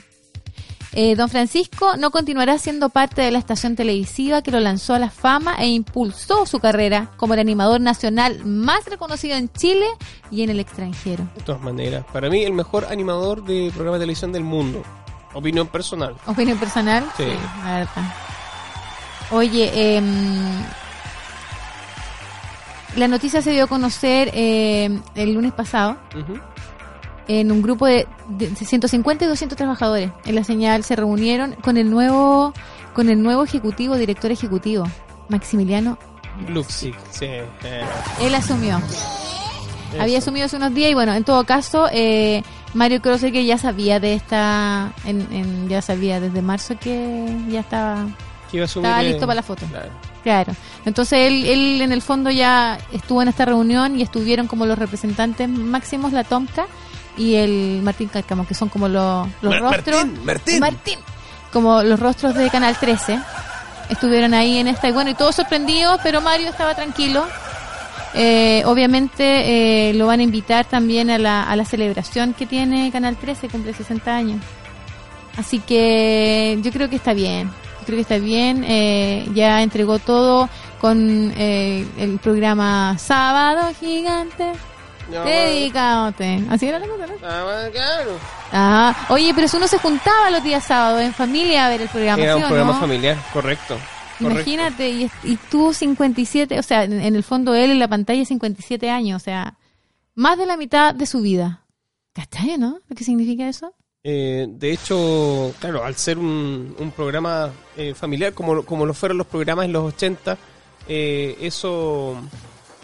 Eh, 0.98 1.16
don 1.16 1.28
Francisco 1.28 1.98
no 1.98 2.10
continuará 2.10 2.58
siendo 2.58 2.88
parte 2.88 3.22
de 3.22 3.30
la 3.30 3.38
estación 3.38 3.76
televisiva 3.76 4.42
que 4.42 4.50
lo 4.52 4.62
lanzó 4.62 4.94
a 4.94 5.00
la 5.00 5.10
fama 5.10 5.56
e 5.60 5.68
impulsó 5.68 6.46
su 6.46 6.60
carrera 6.60 7.12
como 7.18 7.34
el 7.34 7.42
animador 7.42 7.82
nacional 7.82 8.46
más 8.46 8.86
reconocido 8.86 9.36
en 9.36 9.52
Chile 9.52 9.86
y 10.32 10.44
en 10.44 10.50
el 10.50 10.60
extranjero. 10.62 11.28
de 11.36 11.42
todas 11.42 11.62
maneras, 11.62 12.06
para 12.14 12.30
mí 12.30 12.44
el 12.44 12.54
mejor 12.54 12.86
animador 12.86 13.44
de 13.44 13.72
programa 13.74 13.98
de 13.98 14.04
televisión 14.04 14.32
del 14.32 14.44
mundo. 14.46 14.84
Opinión 15.34 15.68
personal. 15.68 16.16
¿Opinión 16.28 16.58
personal? 16.58 17.06
Sí. 17.18 17.26
la 17.66 17.74
verdad. 17.80 18.14
Oye, 19.32 19.98
em, 19.98 20.64
la 22.96 23.10
noticia 23.10 23.42
se 23.42 23.52
dio 23.52 23.66
a 23.66 23.68
conocer 23.68 24.32
eh, 24.34 24.98
el 25.16 25.34
lunes 25.34 25.52
pasado 25.52 25.98
Ujú. 26.18 26.40
En 27.28 27.52
un 27.52 27.62
grupo 27.62 27.86
de, 27.86 28.08
de 28.30 28.48
150 28.56 29.26
y 29.26 29.28
200 29.28 29.58
trabajadores. 29.58 30.12
En 30.26 30.36
la 30.36 30.44
señal 30.44 30.84
se 30.84 30.96
reunieron 30.96 31.54
con 31.62 31.78
el 31.78 31.90
nuevo 31.90 32.54
con 32.94 33.10
el 33.10 33.22
nuevo 33.22 33.44
ejecutivo, 33.44 33.96
director 33.98 34.32
ejecutivo, 34.32 34.86
Maximiliano. 35.30 35.98
Luxic, 36.50 36.96
sí. 37.12 37.26
eh, 37.26 37.46
Él 38.22 38.34
asumió. 38.36 38.78
eso. 38.78 40.02
Había 40.02 40.18
asumido 40.20 40.46
hace 40.46 40.58
unos 40.58 40.74
días 40.74 40.92
y 40.92 40.94
bueno, 40.94 41.14
en 41.14 41.24
todo 41.24 41.46
caso, 41.46 41.88
eh, 41.92 42.44
Mario 42.74 43.02
Kreuzer 43.02 43.32
ya 43.34 43.58
sabía 43.58 44.00
de 44.00 44.14
esta, 44.14 44.92
en, 45.06 45.28
en- 45.32 45.70
ya 45.70 45.82
sabía 45.82 46.20
desde 46.20 46.42
marzo 46.42 46.76
que 46.80 47.26
ya 47.50 47.62
estaba, 47.62 48.06
Que 48.52 48.58
iba 48.58 48.64
a 48.64 48.68
estaba 48.68 49.02
listo 49.04 49.22
para 49.22 49.36
la 49.36 49.44
foto. 49.44 49.66
Claro. 49.68 49.90
Claro. 50.24 50.54
Entonces 50.86 51.20
él, 51.20 51.46
él 51.46 51.82
en 51.82 51.92
el 51.92 52.02
fondo 52.02 52.32
ya 52.32 52.78
estuvo 52.92 53.22
en 53.22 53.28
esta 53.28 53.46
reunión 53.46 53.98
y 53.98 54.02
estuvieron 54.02 54.48
como 54.48 54.66
los 54.66 54.78
representantes 54.80 55.48
máximos, 55.48 56.12
la 56.14 56.24
Tomca 56.24 56.66
y 57.18 57.36
el 57.36 57.82
Martín 57.84 58.10
Cárcamo, 58.10 58.46
que 58.48 58.54
son 58.54 58.70
como 58.70 58.88
los, 58.88 59.28
los 59.42 59.52
Mar- 59.62 59.74
rostros. 59.78 60.06
Martín, 60.24 60.60
Martín. 60.60 61.00
Como 61.54 61.82
los 61.84 62.00
rostros 62.00 62.36
de 62.36 62.50
Canal 62.50 62.76
13. 62.78 63.20
Estuvieron 63.90 64.34
ahí 64.34 64.58
en 64.58 64.68
esta 64.68 64.88
y 64.88 64.92
bueno, 64.92 65.12
y 65.12 65.14
todos 65.14 65.36
sorprendidos, 65.36 66.00
pero 66.04 66.20
Mario 66.22 66.50
estaba 66.50 66.74
tranquilo. 66.76 67.26
Eh, 68.14 68.64
obviamente 68.66 69.90
eh, 69.90 69.94
lo 69.94 70.08
van 70.08 70.22
a 70.22 70.24
invitar 70.24 70.66
también 70.66 71.10
a 71.10 71.18
la, 71.18 71.44
a 71.44 71.56
la 71.56 71.66
celebración 71.66 72.34
que 72.34 72.46
tiene 72.46 72.92
Canal 72.92 73.16
13, 73.18 73.50
cumple 73.50 73.74
60 73.74 74.16
años. 74.16 74.42
Así 75.38 75.60
que 75.60 76.58
yo 76.62 76.72
creo 76.72 76.90
que 76.90 76.96
está 76.96 77.14
bien. 77.14 77.48
Yo 77.82 77.86
creo 77.86 77.98
que 77.98 78.02
está 78.02 78.18
bien. 78.18 78.64
Eh, 78.68 79.28
ya 79.34 79.62
entregó 79.62 80.00
todo 80.00 80.50
con 80.80 81.34
eh, 81.38 81.86
el 81.98 82.18
programa 82.20 82.98
Sábado 82.98 83.70
Gigante. 83.80 84.52
Dedicándote. 85.10 86.44
Así 86.50 86.68
era 86.68 86.80
la 86.80 86.88
cosa, 86.88 87.08
¿no? 87.08 87.14
Ah, 87.24 87.68
claro. 87.72 88.12
Ah, 88.52 89.08
oye, 89.10 89.34
pero 89.34 89.48
si 89.48 89.58
uno 89.58 89.68
se 89.68 89.78
juntaba 89.78 90.30
los 90.32 90.44
días 90.44 90.64
sábados 90.64 91.02
en 91.02 91.14
familia 91.14 91.66
a 91.66 91.70
ver 91.70 91.82
el 91.82 91.90
programa. 91.90 92.24
Era 92.24 92.36
¿sí 92.36 92.42
un 92.42 92.48
programa 92.48 92.74
no? 92.74 92.80
familiar, 92.80 93.18
correcto. 93.34 93.78
Imagínate, 94.20 94.90
y, 94.90 95.12
y 95.24 95.36
tú 95.52 95.74
57, 95.74 96.58
o 96.58 96.64
sea, 96.64 96.86
en, 96.86 96.94
en 97.02 97.16
el 97.16 97.24
fondo 97.24 97.54
él 97.54 97.72
en 97.72 97.80
la 97.80 97.88
pantalla 97.88 98.24
57 98.24 98.90
años, 98.90 99.22
o 99.22 99.24
sea, 99.24 99.58
más 100.14 100.38
de 100.38 100.46
la 100.46 100.58
mitad 100.58 100.96
de 100.96 101.06
su 101.06 101.22
vida. 101.22 101.66
¿Cachai, 102.14 102.58
no? 102.58 102.80
¿Qué 102.96 103.04
significa 103.04 103.48
eso? 103.48 103.74
Eh, 104.08 104.48
de 104.48 104.72
hecho, 104.72 105.54
claro, 105.60 105.84
al 105.84 105.96
ser 105.96 106.18
un, 106.18 106.76
un 106.80 106.92
programa 106.92 107.52
eh, 107.76 107.94
familiar, 107.94 108.34
como, 108.34 108.64
como 108.64 108.86
lo 108.86 108.94
fueron 108.94 109.18
los 109.18 109.28
programas 109.28 109.66
en 109.66 109.74
los 109.74 109.84
80, 109.96 110.38
eh, 110.88 111.36
eso 111.42 112.16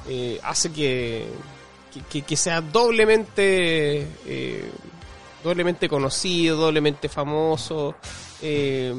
eh, 0.10 0.39
hace 0.43 0.72
que, 0.72 1.27
que, 2.09 2.38
sea 2.38 2.61
doblemente, 2.61 4.07
eh, 4.26 4.69
doblemente 5.43 5.89
conocido, 5.89 6.57
doblemente 6.57 7.09
famoso. 7.09 7.95
eh, 8.41 8.93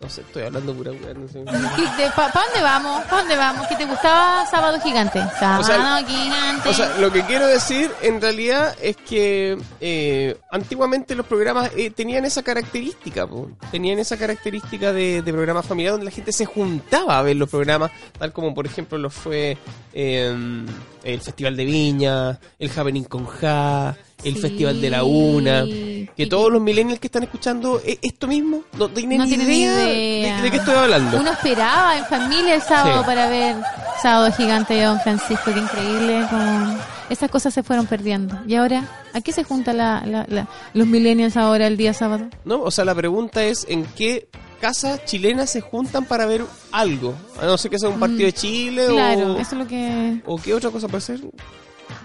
no 0.00 0.08
sé, 0.08 0.20
estoy 0.20 0.44
hablando 0.44 0.72
pura 0.74 0.92
weá, 0.92 1.12
no 1.12 1.26
sé. 1.26 1.42
¿Para 1.44 2.32
dónde 2.32 2.62
vamos? 2.62 3.02
¿Para 3.04 3.16
dónde 3.18 3.36
vamos? 3.36 3.66
¿Qué 3.66 3.74
te 3.74 3.84
gustaba 3.84 4.46
Sábado 4.46 4.80
Gigante? 4.80 5.20
Sábado 5.40 5.64
sea, 5.64 6.04
Gigante. 6.06 6.68
O 6.68 6.72
sea, 6.72 6.98
lo 6.98 7.10
que 7.10 7.22
quiero 7.24 7.46
decir 7.48 7.90
en 8.02 8.20
realidad 8.20 8.76
es 8.80 8.96
que 8.96 9.58
eh, 9.80 10.38
antiguamente 10.52 11.16
los 11.16 11.26
programas 11.26 11.72
eh, 11.76 11.90
tenían 11.90 12.24
esa 12.24 12.44
característica, 12.44 13.26
po. 13.26 13.50
tenían 13.72 13.98
esa 13.98 14.16
característica 14.16 14.92
de, 14.92 15.22
de 15.22 15.32
programa 15.32 15.64
familiar 15.64 15.92
donde 15.92 16.04
la 16.04 16.12
gente 16.12 16.30
se 16.30 16.46
juntaba 16.46 17.18
a 17.18 17.22
ver 17.22 17.34
los 17.34 17.50
programas, 17.50 17.90
tal 18.16 18.32
como 18.32 18.54
por 18.54 18.66
ejemplo 18.66 18.98
lo 18.98 19.10
fue 19.10 19.58
eh, 19.92 20.64
el 21.02 21.20
Festival 21.20 21.56
de 21.56 21.64
Viña, 21.64 22.38
el 22.58 22.70
Happening 22.70 23.04
con 23.04 23.26
Ja, 23.26 23.96
el 24.24 24.34
Sí. 24.34 24.40
Festival 24.40 24.80
de 24.80 24.90
la 24.90 25.04
Una, 25.04 25.64
que 25.64 26.26
todos 26.28 26.50
los 26.52 26.60
millennials 26.60 26.98
que 27.00 27.06
están 27.06 27.22
escuchando 27.22 27.80
eh, 27.84 27.98
esto 28.02 28.26
mismo 28.26 28.62
no 28.76 28.88
tienen 28.88 29.18
no 29.18 29.26
tienen 29.26 29.50
idea. 29.50 30.36
De, 30.36 30.42
de 30.42 30.50
qué 30.50 30.56
estoy 30.56 30.74
hablando. 30.74 31.18
Uno 31.18 31.30
esperaba 31.30 31.96
en 31.98 32.04
familia 32.06 32.54
el 32.56 32.62
sábado 32.62 33.00
Sí. 33.00 33.06
para 33.06 33.28
ver 33.28 33.56
Sábado 34.02 34.32
Gigante 34.32 34.74
de 34.74 34.84
Don 34.84 35.00
Francisco, 35.00 35.52
qué 35.52 35.58
increíble. 35.60 36.24
Como 36.30 36.76
esas 37.10 37.30
cosas 37.30 37.52
se 37.54 37.62
fueron 37.62 37.86
perdiendo. 37.86 38.38
Y 38.46 38.54
ahora, 38.56 38.86
¿a 39.12 39.20
qué 39.20 39.32
se 39.32 39.44
juntan 39.44 39.76
la, 39.78 40.02
la- 40.06 40.26
la- 40.28 40.48
los 40.74 40.86
millennials 40.86 41.36
ahora 41.36 41.66
el 41.66 41.76
día 41.76 41.92
sábado? 41.94 42.26
¿No? 42.44 42.62
O 42.62 42.70
sea, 42.70 42.84
la 42.84 42.94
pregunta 42.94 43.42
es 43.44 43.64
en 43.68 43.84
qué 43.96 44.28
casas 44.60 45.04
chilenas 45.04 45.50
se 45.50 45.60
juntan 45.60 46.04
para 46.04 46.26
ver 46.26 46.44
algo. 46.72 47.14
A 47.40 47.46
no 47.46 47.56
ser 47.58 47.70
que 47.70 47.78
sea 47.78 47.88
un 47.88 47.98
partido 48.00 48.26
de 48.26 48.32
Chile 48.32 48.88
Mm, 48.88 48.92
Claro, 48.92 49.34
o, 49.34 49.38
eso 49.38 49.52
es 49.52 49.58
lo 49.58 49.66
que, 49.68 50.20
o 50.26 50.36
qué 50.36 50.54
otra 50.54 50.70
cosa 50.70 50.88
puede 50.88 51.00
ser. 51.00 51.20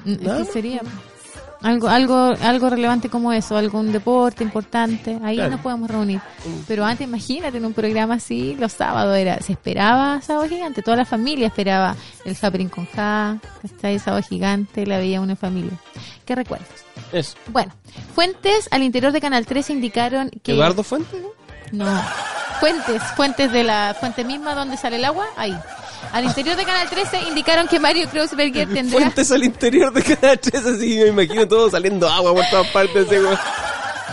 Nada 0.06 0.46
¿qué 0.46 0.52
sería. 0.52 0.82
Algo, 1.64 1.88
algo, 1.88 2.34
algo 2.42 2.70
relevante 2.70 3.10
como 3.10 3.32
eso, 3.34 3.56
algún 3.58 3.92
deporte 3.92 4.44
importante, 4.44 5.18
ahí 5.24 5.36
Claro. 5.38 5.52
nos 5.52 5.62
podemos 5.62 5.90
reunir. 5.90 6.18
Mm. 6.20 6.64
Pero 6.68 6.86
antes, 6.86 7.08
imagínate, 7.08 7.58
en 7.58 7.66
un 7.66 7.74
programa 7.74 8.16
así, 8.16 8.56
los 8.60 8.74
sábados 8.74 9.18
era, 9.18 9.40
se 9.40 9.54
esperaba 9.54 10.22
Sábado 10.22 10.48
Gigante, 10.50 10.82
toda 10.82 10.98
la 10.98 11.06
familia 11.06 11.48
esperaba 11.48 11.96
el 12.26 12.38
Happening 12.40 12.70
con 12.70 12.86
Ja, 12.88 13.38
¿cachai? 13.62 13.98
Sábado 13.98 14.22
Gigante, 14.24 14.86
la 14.86 14.98
veía 14.98 15.18
en 15.18 15.38
familia. 15.38 15.72
¿Qué 16.26 16.36
recuerdos? 16.36 16.68
Eso. 17.12 17.36
Bueno, 17.48 17.72
fuentes 18.14 18.68
al 18.72 18.84
interior 18.84 19.12
de 19.12 19.22
Canal 19.22 19.46
13 19.46 19.74
indicaron 19.74 20.30
que... 20.44 20.54
¿Eduardo 20.54 20.84
Fuentes? 20.84 21.20
No. 21.72 21.86
Fuentes, 22.60 23.02
fuentes 23.16 23.52
de 23.52 23.64
la 23.64 23.96
fuente 24.00 24.24
misma 24.24 24.54
donde 24.54 24.78
sale 24.78 24.98
el 24.98 25.06
agua, 25.06 25.26
ahí. 25.38 25.58
Al 26.12 26.26
interior 26.26 26.56
de 26.56 26.66
Canal 26.66 26.90
13 26.90 27.22
indicaron 27.24 27.68
que 27.68 27.80
Mario 27.80 28.08
Kreuzberger 28.10 28.68
tendrá... 28.68 29.00
Fuentes 29.00 29.32
al 29.32 29.44
interior 29.44 29.92
de 29.92 30.04
Canal 30.04 30.40
13, 30.40 30.58
así 30.70 30.98
me 30.98 31.08
imagino 31.08 31.48
todo 31.48 31.70
saliendo 31.70 32.08
agua 32.08 32.34
por 32.34 32.46
todas 32.50 32.68
partes. 32.68 33.08
así. 33.08 33.16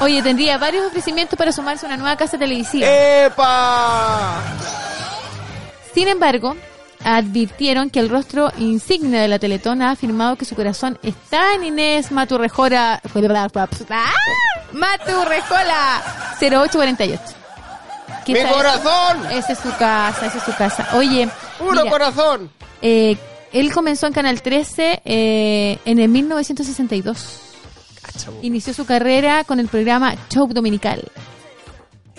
Oye, 0.01 0.23
tendría 0.23 0.57
varios 0.57 0.87
ofrecimientos 0.87 1.39
para 1.39 1.53
sumarse 1.53 1.85
a 1.85 1.89
una 1.89 1.99
nueva 1.99 2.17
casa 2.17 2.39
televisiva. 2.39 2.87
¡Epa! 2.87 4.41
Sin 5.93 6.09
embargo, 6.09 6.57
advirtieron 7.05 7.91
que 7.91 8.01
el 8.01 8.09
rostro 8.09 8.51
insigne 8.57 9.21
de 9.21 9.29
la 9.29 9.39
Teletón 9.39 9.83
ha 9.83 9.91
afirmado 9.91 10.37
que 10.37 10.47
su 10.47 10.55
corazón 10.55 10.99
está 11.03 11.55
en 11.55 11.65
Inés 11.65 12.11
Maturrejora... 12.13 13.03
¡Ah! 13.91 14.13
Maturrejola 14.73 16.03
0848. 16.41 17.40
¿Qué 18.35 18.45
¡Mi 18.45 18.51
corazón! 18.51 19.27
Esa 19.33 19.53
es 19.53 19.59
su 19.59 19.71
casa, 19.77 20.27
esa 20.27 20.39
es 20.39 20.45
su 20.45 20.55
casa. 20.55 20.89
Oye, 20.95 21.29
¡Puro 21.59 21.73
mira, 21.73 21.91
corazón! 21.91 22.51
eh, 22.83 23.17
él 23.53 23.73
comenzó 23.73 24.07
en 24.07 24.13
Canal 24.13 24.43
13 24.43 25.03
eh, 25.05 25.79
en 25.85 25.99
el 25.99 26.09
1962. 26.09 27.41
Cacha, 28.03 28.31
bo. 28.31 28.39
Inició 28.43 28.73
su 28.75 28.87
carrera 28.87 29.45
con 29.45 29.59
el 29.61 29.69
programa 29.69 30.15
Show 30.31 30.49
Dominical. 30.53 31.11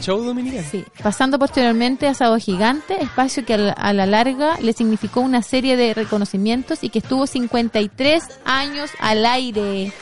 Show 0.01 0.23
dominical. 0.23 0.65
Sí, 0.69 0.83
pasando 1.03 1.37
posteriormente 1.37 2.07
a 2.07 2.15
Sábado 2.15 2.37
Gigante, 2.39 3.01
espacio 3.03 3.45
que 3.45 3.53
a 3.53 3.57
la, 3.57 3.73
a 3.73 3.93
la 3.93 4.07
larga 4.07 4.57
le 4.59 4.73
significó 4.73 5.21
una 5.21 5.43
serie 5.43 5.77
de 5.77 5.93
reconocimientos 5.93 6.79
y 6.83 6.89
que 6.89 6.99
estuvo 6.99 7.27
53 7.27 8.23
años 8.43 8.89
al 8.99 9.25
aire. 9.27 9.93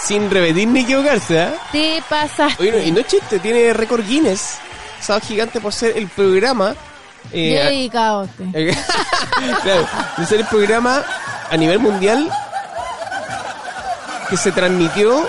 Sin 0.00 0.28
repetir 0.30 0.66
ni 0.68 0.80
equivocarse, 0.80 1.40
¿ah? 1.40 1.54
Te. 1.70 2.02
Oye, 2.58 2.72
no, 2.72 2.78
y 2.78 2.90
no 2.90 3.00
es 3.00 3.06
chiste, 3.06 3.38
tiene 3.38 3.72
récord 3.72 4.04
Guinness. 4.06 4.58
Sábado 5.04 5.26
Gigante 5.26 5.60
por 5.60 5.72
ser 5.72 5.96
el 5.96 6.08
programa. 6.08 6.74
eh, 7.32 8.74
claro, 9.62 9.86
de 10.16 10.26
ser 10.26 10.40
el 10.40 10.46
programa 10.46 11.02
a 11.50 11.56
nivel 11.56 11.78
mundial 11.78 12.28
que 14.28 14.36
se 14.36 14.52
transmitió 14.52 15.26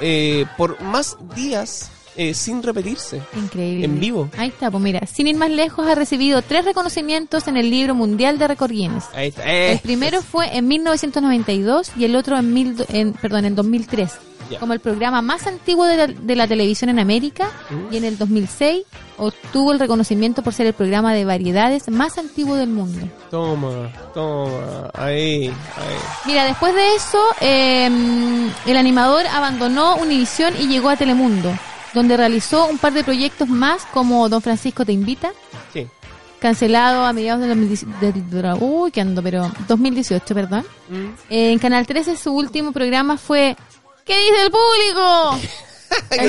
eh, 0.00 0.46
por 0.56 0.80
más 0.80 1.16
días 1.34 1.90
eh, 2.16 2.32
sin 2.34 2.62
repetirse. 2.62 3.20
Increíble. 3.36 3.84
En 3.86 3.98
vivo. 4.00 4.30
Ahí 4.38 4.48
está, 4.48 4.70
pues 4.70 4.82
mira, 4.82 5.00
sin 5.06 5.26
ir 5.26 5.36
más 5.36 5.50
lejos, 5.50 5.86
ha 5.86 5.94
recibido 5.94 6.42
tres 6.42 6.64
reconocimientos 6.64 7.48
en 7.48 7.56
el 7.56 7.70
libro 7.70 7.94
mundial 7.94 8.38
de 8.38 8.48
récord 8.48 8.70
Guinness. 8.70 9.04
Ahí 9.14 9.28
está. 9.28 9.44
Eh, 9.46 9.72
El 9.72 9.78
primero 9.80 10.22
fue 10.22 10.56
en 10.56 10.68
1992 10.68 11.92
y 11.96 12.04
el 12.04 12.16
otro 12.16 12.38
en, 12.38 12.52
mil, 12.52 12.84
en 12.88 13.12
perdón, 13.14 13.44
en 13.46 13.54
2003, 13.54 14.12
Como 14.60 14.72
el 14.72 14.80
programa 14.80 15.22
más 15.22 15.46
antiguo 15.46 15.84
de 15.86 15.96
la, 15.96 16.06
de 16.06 16.36
la 16.36 16.46
televisión 16.46 16.90
en 16.90 16.98
América. 16.98 17.48
Y 17.90 17.96
en 17.96 18.04
el 18.04 18.18
2006 18.18 18.82
obtuvo 19.16 19.72
el 19.72 19.78
reconocimiento 19.78 20.42
por 20.42 20.52
ser 20.52 20.66
el 20.66 20.72
programa 20.74 21.12
de 21.14 21.24
variedades 21.24 21.88
más 21.88 22.18
antiguo 22.18 22.56
del 22.56 22.68
mundo. 22.68 23.06
Toma, 23.30 23.92
toma. 24.12 24.90
Ahí, 24.94 25.46
ahí. 25.48 25.96
Mira, 26.26 26.44
después 26.44 26.74
de 26.74 26.94
eso, 26.96 27.18
eh, 27.40 27.86
el 28.66 28.76
animador 28.76 29.26
abandonó 29.26 29.96
Univisión 29.96 30.54
y 30.58 30.66
llegó 30.66 30.88
a 30.88 30.96
Telemundo, 30.96 31.52
donde 31.94 32.16
realizó 32.16 32.66
un 32.66 32.78
par 32.78 32.92
de 32.92 33.04
proyectos 33.04 33.48
más 33.48 33.84
como 33.86 34.28
Don 34.28 34.42
Francisco 34.42 34.84
te 34.84 34.92
invita, 34.92 35.30
Sí. 35.72 35.86
cancelado 36.40 37.04
a 37.06 37.12
mediados 37.12 37.40
del 37.40 37.50
2018, 37.50 37.92
del- 38.00 38.56
uy, 38.60 38.90
que 38.90 39.00
ando, 39.00 39.22
pero 39.22 39.50
2018, 39.68 40.34
perdón. 40.34 40.64
Mm. 40.88 41.04
Eh, 41.30 41.52
en 41.52 41.58
Canal 41.58 41.86
13 41.86 42.16
su 42.16 42.32
último 42.34 42.72
programa 42.72 43.16
fue 43.16 43.56
¿Qué 44.04 44.18
dice 44.18 44.42
el 44.42 44.50
público? 44.50 45.40
Ah, 46.10 46.16
de 46.16 46.28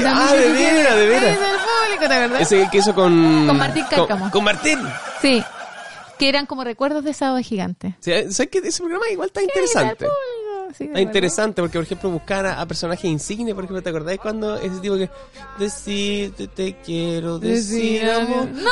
2017. 0.52 0.54
veras, 0.54 0.96
de 0.96 1.02
¿Qué 1.02 1.10
veras. 1.10 1.32
dice 1.32 1.50
el 1.50 1.58
público, 1.58 2.08
¿te 2.08 2.14
acordás? 2.14 2.42
Ese 2.42 2.70
que 2.72 2.78
hizo 2.78 2.94
con... 2.94 3.48
Con 3.48 3.58
Martín 3.58 3.86
Cárcamo. 3.90 4.30
Con, 4.30 4.44
Martín. 4.44 4.80
Sí, 5.24 5.44
que 6.20 6.30
eran 6.30 6.46
como 6.46 6.64
recuerdos 6.64 7.04
de 7.04 7.14
Sábado 7.16 7.40
Gigante. 7.42 7.96
Sí, 8.00 8.12
¿Sabes 8.32 8.50
que 8.52 8.60
ese 8.60 8.80
programa 8.84 9.06
igual 9.10 9.28
está 9.30 9.40
¿Qué 9.40 9.46
interesante? 9.48 10.06
Sí, 10.06 10.10
de 10.68 10.70
Está 10.70 10.84
verdad. 10.86 11.00
interesante 11.02 11.62
porque, 11.64 11.78
por 11.80 11.86
ejemplo, 11.86 12.10
buscar 12.12 12.46
a, 12.46 12.62
a 12.62 12.66
personajes 12.68 13.06
insignes, 13.06 13.56
por 13.56 13.64
ejemplo, 13.64 13.82
¿te 13.82 13.90
acordáis 13.90 14.20
cuando 14.20 14.56
ese 14.58 14.80
tipo 14.82 14.98
que 14.98 15.10
decirte 15.58 16.48
te 16.48 16.76
quiero 16.86 17.40
decir 17.40 18.08
amor? 18.10 18.48
No 18.52 18.70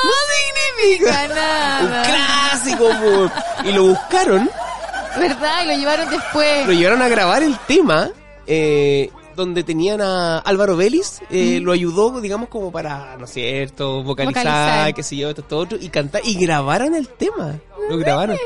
significa 0.77 1.23
Un 1.27 1.35
nada. 1.35 2.03
clásico, 2.03 2.87
po. 2.87 3.67
Y 3.67 3.71
lo 3.71 3.83
buscaron, 3.85 4.47
¿Verdad? 5.17 5.63
Y 5.63 5.67
lo 5.69 5.73
llevaron 5.77 6.09
después. 6.09 6.67
lo 6.67 6.73
llevaron 6.73 7.01
a 7.01 7.07
grabar 7.07 7.41
el 7.41 7.57
tema, 7.67 8.09
eh, 8.47 9.09
donde 9.35 9.63
tenían 9.63 10.01
a 10.01 10.39
Álvaro 10.39 10.75
Vélez, 10.77 11.21
eh, 11.29 11.59
lo 11.61 11.71
ayudó, 11.71 12.21
digamos, 12.21 12.49
como 12.49 12.71
para, 12.71 13.17
¿no 13.17 13.25
es 13.25 13.31
cierto?, 13.31 14.03
vocalizar, 14.03 14.43
Vocalizar. 14.45 14.93
qué 14.93 15.03
sé 15.03 15.15
yo, 15.17 15.29
esto, 15.29 15.57
otro, 15.57 15.77
y 15.79 15.89
cantar, 15.89 16.21
y 16.23 16.35
grabaron 16.35 16.93
el 16.95 17.07
tema. 17.07 17.59
Lo 17.89 17.97
grabaron. 17.97 18.37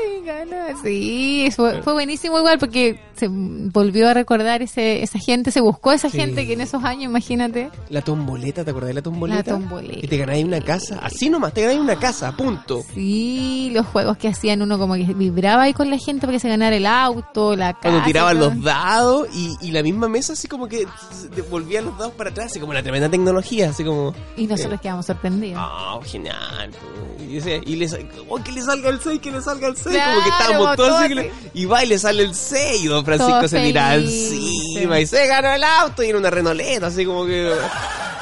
Sí, 0.82 1.48
fue, 1.54 1.82
fue 1.82 1.92
buenísimo 1.94 2.38
igual 2.38 2.58
porque 2.58 3.00
se 3.16 3.28
volvió 3.28 4.08
a 4.08 4.14
recordar 4.14 4.62
ese, 4.62 5.02
esa 5.02 5.18
gente, 5.18 5.50
se 5.50 5.60
buscó 5.60 5.92
esa 5.92 6.08
Sí. 6.10 6.18
gente 6.18 6.46
que 6.46 6.52
en 6.54 6.60
esos 6.60 6.84
años, 6.84 7.04
imagínate. 7.04 7.70
La 7.90 8.02
tomboleta, 8.02 8.64
¿te 8.64 8.70
acordás 8.70 8.88
de 8.88 8.94
la 8.94 9.02
tomboleta? 9.02 9.52
La 9.52 9.58
tomboleta. 9.58 10.00
Y 10.04 10.08
te 10.08 10.16
ganáis 10.16 10.44
una 10.44 10.60
casa. 10.60 10.98
Así 11.02 11.28
nomás, 11.30 11.52
te 11.54 11.62
ganáis 11.62 11.80
una 11.80 11.96
casa, 11.98 12.36
punto. 12.36 12.82
Sí, 12.94 13.70
los 13.74 13.86
juegos 13.86 14.16
que 14.18 14.28
hacían 14.28 14.62
uno 14.62 14.78
como 14.78 14.94
que 14.94 15.04
vibraba 15.14 15.62
ahí 15.62 15.72
con 15.72 15.90
la 15.90 15.98
gente 15.98 16.22
para 16.22 16.32
que 16.34 16.40
se 16.40 16.48
ganara 16.48 16.76
el 16.76 16.86
auto, 16.86 17.56
la 17.56 17.72
casa. 17.74 17.88
Cuando 17.88 18.02
tiraban 18.04 18.38
los 18.38 18.62
dados 18.62 19.28
y, 19.34 19.56
y 19.60 19.70
la 19.72 19.82
misma 19.82 20.08
mesa 20.08 20.32
así 20.34 20.46
como 20.48 20.68
que 20.68 20.86
se 21.10 21.28
devolvían 21.28 21.86
los 21.86 21.98
dados 21.98 22.12
para 22.14 22.30
atrás, 22.30 22.46
así 22.46 22.60
como 22.60 22.70
una 22.70 22.82
tremenda 22.82 23.08
tecnología, 23.08 23.70
así 23.70 23.84
como... 23.84 24.14
Y 24.36 24.46
nosotros 24.46 24.80
quedamos 24.80 25.06
sorprendidos. 25.06 25.60
Ah, 25.62 25.98
genial. 26.04 26.70
pues. 26.70 27.17
Y, 27.28 27.36
ese- 27.38 27.60
y 27.66 27.76
le, 27.76 27.88
sa- 27.88 27.98
oh, 28.28 28.42
que 28.42 28.52
le 28.52 28.62
salga 28.62 28.88
el 28.90 29.00
6, 29.00 29.20
que 29.20 29.30
le 29.30 29.40
salga 29.42 29.68
el 29.68 29.76
6. 29.76 29.94
Claro, 29.94 30.12
como 30.12 30.24
que 30.24 30.30
estábamos 30.30 30.76
todos 30.76 31.00
así. 31.00 31.14
le- 31.14 31.32
y 31.54 31.64
va 31.66 31.84
y 31.84 31.88
le 31.88 31.98
sale 31.98 32.22
el 32.22 32.34
6. 32.34 32.84
Y 32.84 32.86
don 32.86 33.04
Francisco 33.04 33.46
se 33.48 33.60
tira 33.62 33.90
felices. 33.90 34.32
encima 34.32 35.00
y 35.00 35.06
se 35.06 35.26
ganó 35.26 35.52
el 35.52 35.62
auto 35.64 36.02
y 36.02 36.08
era 36.08 36.18
una 36.18 36.30
renoleta, 36.30 36.86
así 36.86 37.04
como 37.04 37.26
que. 37.26 37.52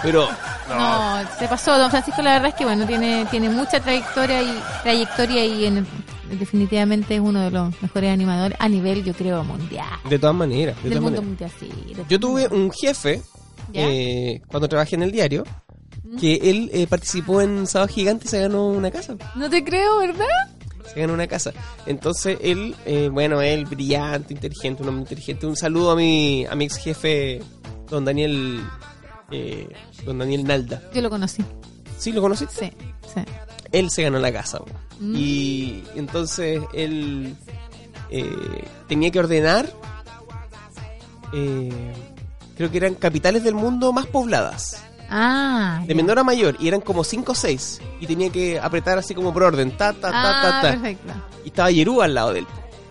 Pero. 0.02 0.28
No. 0.68 1.22
No, 1.22 1.28
se 1.38 1.46
pasó. 1.46 1.78
Don 1.78 1.90
Francisco, 1.90 2.20
la 2.22 2.32
verdad 2.32 2.48
es 2.48 2.54
que 2.56 2.64
bueno, 2.64 2.86
tiene, 2.86 3.24
tiene 3.30 3.48
mucha 3.48 3.78
trayectoria 3.80 4.42
y 4.42 4.60
trayectoria 4.82 5.44
y 5.44 5.64
en- 5.66 5.86
definitivamente 6.38 7.14
es 7.14 7.20
uno 7.20 7.40
de 7.40 7.50
los 7.52 7.72
mejores 7.82 8.12
animadores 8.12 8.58
a 8.60 8.68
nivel, 8.68 9.04
yo 9.04 9.12
creo, 9.14 9.44
mundial. 9.44 9.86
De 10.08 10.18
todas 10.18 10.34
maneras. 10.34 10.74
De 10.82 10.90
Del 10.90 10.98
todas 10.98 11.02
mundo 11.04 11.22
maneras. 11.22 11.52
mundial, 11.60 11.86
sí. 11.94 12.04
Yo 12.08 12.18
tuve 12.18 12.48
un 12.48 12.72
jefe 12.72 13.22
eh, 13.72 14.40
cuando 14.48 14.68
trabajé 14.68 14.96
en 14.96 15.04
el 15.04 15.12
diario 15.12 15.44
que 16.20 16.34
él 16.42 16.70
eh, 16.72 16.86
participó 16.86 17.40
en 17.40 17.66
Sábado 17.66 17.92
Gigante 17.92 18.26
y 18.26 18.28
se 18.28 18.40
ganó 18.40 18.68
una 18.68 18.90
casa. 18.90 19.16
No 19.34 19.50
te 19.50 19.64
creo, 19.64 19.98
¿verdad? 19.98 20.26
Se 20.92 21.00
ganó 21.00 21.14
una 21.14 21.26
casa. 21.26 21.52
Entonces 21.86 22.38
él, 22.40 22.74
eh, 22.84 23.08
bueno, 23.10 23.40
él 23.40 23.66
brillante, 23.66 24.34
inteligente, 24.34 24.82
un 24.82 24.88
hombre 24.88 25.02
inteligente. 25.02 25.46
Un 25.46 25.56
saludo 25.56 25.90
a 25.90 25.96
mi, 25.96 26.46
a 26.46 26.54
mi 26.54 26.64
ex 26.64 26.76
jefe, 26.76 27.42
don 27.90 28.04
Daniel, 28.04 28.62
eh, 29.30 29.68
don 30.04 30.18
Daniel 30.18 30.44
Nalda. 30.44 30.82
Yo 30.94 31.02
lo 31.02 31.10
conocí. 31.10 31.44
¿Sí 31.98 32.12
lo 32.12 32.20
conociste? 32.20 32.70
Sí, 32.70 32.86
sí. 33.14 33.20
Él 33.72 33.90
se 33.90 34.02
ganó 34.02 34.18
la 34.18 34.32
casa. 34.32 34.60
Mm. 35.00 35.14
Y 35.16 35.84
entonces 35.96 36.62
él 36.72 37.36
eh, 38.10 38.64
tenía 38.88 39.10
que 39.10 39.18
ordenar, 39.18 39.68
eh, 41.32 41.92
creo 42.56 42.70
que 42.70 42.76
eran 42.76 42.94
capitales 42.94 43.42
del 43.44 43.54
mundo 43.54 43.92
más 43.92 44.06
pobladas. 44.06 44.82
Ah, 45.10 45.80
De 45.82 45.88
ya. 45.88 45.94
menor 45.94 46.18
a 46.18 46.24
mayor, 46.24 46.56
y 46.58 46.68
eran 46.68 46.80
como 46.80 47.04
5 47.04 47.32
o 47.32 47.34
6. 47.34 47.80
Y 48.00 48.06
tenía 48.06 48.30
que 48.30 48.58
apretar 48.60 48.98
así 48.98 49.14
como 49.14 49.32
por 49.32 49.42
orden, 49.44 49.76
ta, 49.76 49.92
ta, 49.92 50.10
ta, 50.10 50.10
ta, 50.12 50.58
Ah, 50.58 50.62
ta. 50.62 50.70
perfecto. 50.72 51.12
Y 51.44 51.48
estaba 51.48 51.70
Yerúa 51.70 52.04
al 52.06 52.14
lado 52.14 52.32
de 52.32 52.40
él. 52.40 52.46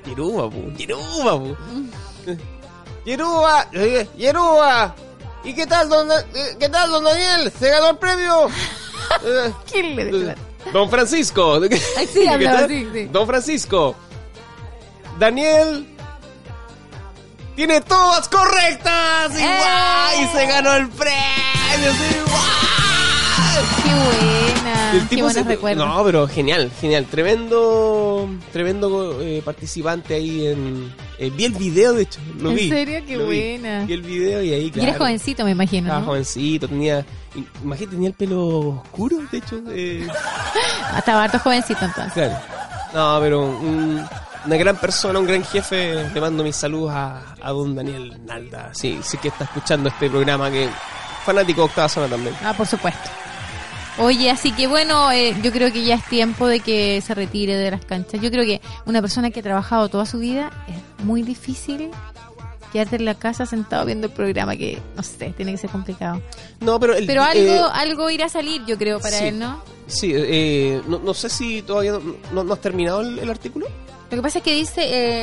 Yerúa, 0.06 0.50
pu. 0.50 0.72
Yerúa, 0.78 1.40
pu. 1.40 1.56
Yerúa, 3.06 3.68
eh, 3.74 4.08
Yerúa. 4.18 4.96
¿Y 5.44 5.54
qué 5.54 5.68
tal, 5.68 5.90
don, 5.90 6.10
eh, 6.12 6.56
qué 6.60 6.70
tal, 6.70 6.90
don 6.90 7.04
Daniel? 7.04 7.52
¿Se 7.60 7.70
ganó 7.70 7.90
el 7.92 7.98
premio? 7.98 8.48
Eh, 9.24 9.54
¿Quién 9.72 9.96
le 9.96 10.06
declara? 10.06 10.36
Don 10.74 10.90
Francisco. 10.90 11.60
Ay, 11.96 12.08
sí, 12.12 12.22
¿Qué 12.22 12.30
hablaba 12.30 12.60
así, 12.62 12.88
sí. 12.92 13.06
Don 13.06 13.28
Francisco. 13.28 13.96
Daniel. 15.20 15.95
Tiene 17.56 17.82
todas 17.82 18.28
correctas. 18.28 19.32
Y, 19.40 19.44
¡Eh! 19.44 20.24
y 20.24 20.38
se 20.38 20.46
ganó 20.46 20.74
el 20.76 20.90
premio. 20.90 21.92
sí. 21.94 22.16
Qué 23.84 23.90
buena. 23.94 24.92
El 24.94 25.00
Qué 25.02 25.06
tipo 25.08 25.24
buenos 25.24 25.34
se- 25.44 25.50
recuerdos. 25.50 25.88
No, 25.88 26.04
pero 26.04 26.28
genial, 26.28 26.72
genial. 26.82 27.06
Tremendo, 27.06 28.28
tremendo 28.52 29.22
eh, 29.22 29.42
participante 29.44 30.14
ahí 30.16 30.48
en. 30.48 30.94
eh, 31.18 31.30
vi 31.30 31.46
el 31.46 31.54
video, 31.54 31.94
de 31.94 32.04
hecho, 32.04 32.20
lo 32.40 32.50
¿En 32.52 32.56
vi. 32.56 32.70
serio? 32.70 33.00
Qué 33.08 33.18
vi. 33.18 33.24
buena. 33.24 33.86
Vi 33.86 33.94
el 33.94 34.02
video 34.02 34.42
y 34.44 34.54
ahí, 34.54 34.66
Y 34.66 34.72
claro. 34.72 34.88
eres 34.90 34.98
jovencito, 35.00 35.46
me 35.46 35.52
imagino. 35.52 35.88
Estaba 35.88 36.00
¿no? 36.02 36.06
jovencito, 36.08 36.68
tenía. 36.68 37.06
Imagínate, 37.64 37.96
tenía 37.96 38.10
el 38.10 38.16
pelo 38.16 38.82
oscuro, 38.84 39.18
de 39.32 39.38
hecho. 39.38 39.62
eh, 39.70 40.08
Estaba 40.98 41.24
harto 41.24 41.40
jovencito 41.40 41.86
entonces. 41.86 42.14
claro. 42.14 42.36
No, 42.94 43.20
pero 43.20 43.60
una 44.46 44.58
gran 44.58 44.76
persona, 44.78 45.20
un 45.20 45.26
gran 45.28 45.44
jefe. 45.44 46.10
Le 46.14 46.22
mando 46.22 46.44
mis 46.44 46.56
saludos 46.56 46.92
a, 46.94 47.36
a 47.42 47.52
don 47.52 47.76
Daniel 47.76 48.20
Nalda. 48.26 48.72
Sí, 48.74 49.00
sí 49.04 49.18
que 49.18 49.30
está 49.30 49.44
escuchando 49.46 49.90
este 49.90 50.10
programa 50.10 50.50
que. 50.52 50.70
Fanático 51.26 51.62
de 51.62 51.66
Octava 51.66 51.90
Zona 51.90 52.08
también. 52.08 52.36
Ah, 52.44 52.54
por 52.54 52.68
supuesto. 52.68 53.10
Oye, 53.98 54.30
así 54.30 54.52
que 54.52 54.68
bueno, 54.68 55.12
eh, 55.12 55.34
yo 55.42 55.52
creo 55.52 55.72
que 55.72 55.84
ya 55.84 55.96
es 55.96 56.06
tiempo 56.06 56.48
de 56.48 56.60
que 56.60 57.02
se 57.02 57.16
retire 57.16 57.56
de 57.56 57.72
las 57.72 57.84
canchas. 57.84 58.22
Yo 58.22 58.30
creo 58.30 58.44
que 58.44 58.62
una 58.86 59.02
persona 59.02 59.32
que 59.32 59.40
ha 59.40 59.44
trabajado 59.44 59.90
toda 59.90 60.06
su 60.06 60.20
vida 60.20 60.52
es 60.68 61.04
muy 61.06 61.24
difícil 61.24 61.90
quedarte 62.74 62.98
en 62.98 63.06
la 63.06 63.16
casa 63.16 63.46
sentado 63.46 63.86
viendo 63.86 64.06
el 64.08 64.14
programa 64.14 64.56
que, 64.58 64.80
no 64.98 65.02
sé, 65.02 65.34
tiene 65.36 65.54
que 65.54 65.58
ser 65.58 65.70
complicado. 65.72 66.22
No, 66.60 66.80
pero 66.80 66.94
el, 66.94 67.08
Pero 67.08 67.24
algo, 67.24 67.42
eh, 67.54 67.62
algo 67.74 68.10
irá 68.10 68.26
a 68.26 68.30
salir, 68.30 68.64
yo 68.68 68.78
creo, 68.78 69.00
para 69.00 69.18
sí. 69.18 69.26
él, 69.28 69.40
¿no? 69.40 69.62
Sí, 69.88 70.12
eh, 70.14 70.82
no, 70.88 71.00
no 71.00 71.14
sé 71.14 71.30
si 71.30 71.62
todavía 71.62 71.94
no, 71.94 72.02
no- 72.34 72.44
no 72.44 72.54
has 72.54 72.60
terminado 72.62 73.00
el, 73.02 73.18
el 73.18 73.30
artículo. 73.32 73.66
Lo 74.12 74.18
que 74.18 74.22
pasa 74.22 74.38
es 74.40 74.44
que 74.44 74.54
dice, 74.54 74.82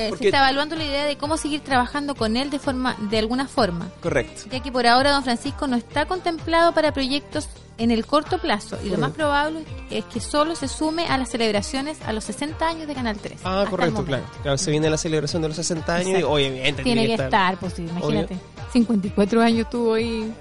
eh, 0.08 0.12
se 0.18 0.26
está 0.26 0.38
evaluando 0.38 0.74
la 0.76 0.84
idea 0.84 1.04
de 1.04 1.16
cómo 1.16 1.36
seguir 1.36 1.60
trabajando 1.60 2.14
con 2.14 2.36
él 2.36 2.50
de 2.50 2.58
forma, 2.58 2.96
de 3.10 3.18
alguna 3.18 3.46
forma. 3.48 3.88
Correcto. 4.02 4.42
ya 4.50 4.60
que 4.60 4.72
por 4.72 4.86
ahora 4.86 5.12
don 5.12 5.22
Francisco 5.22 5.66
no 5.66 5.76
está 5.76 6.06
contemplado 6.06 6.72
para 6.74 6.92
proyectos 6.92 7.48
en 7.78 7.90
el 7.90 8.04
corto 8.06 8.38
plazo 8.38 8.78
y 8.84 8.90
lo 8.90 8.98
más 8.98 9.12
probable 9.12 9.64
es 9.90 10.04
que 10.04 10.20
solo 10.20 10.54
se 10.54 10.68
sume 10.68 11.06
a 11.06 11.16
las 11.16 11.30
celebraciones 11.30 11.98
a 12.04 12.12
los 12.12 12.24
60 12.24 12.68
años 12.68 12.86
de 12.86 12.94
Canal 12.94 13.16
3. 13.16 13.40
Ah, 13.44 13.64
correcto, 13.68 14.04
claro. 14.04 14.24
Claro, 14.42 14.58
se 14.58 14.70
viene 14.70 14.90
la 14.90 14.98
celebración 14.98 15.42
de 15.42 15.48
los 15.48 15.56
60 15.56 15.94
años 15.94 16.06
y 16.06 16.10
Exacto. 16.10 16.32
obviamente 16.32 16.82
Tiene 16.82 17.06
que 17.06 17.14
estar, 17.14 17.56
pues 17.58 17.72
sí, 17.74 17.82
imagínate. 17.88 18.36
54 18.72 19.40
años 19.42 19.70
tuvo 19.70 19.94
ahí. 19.94 20.32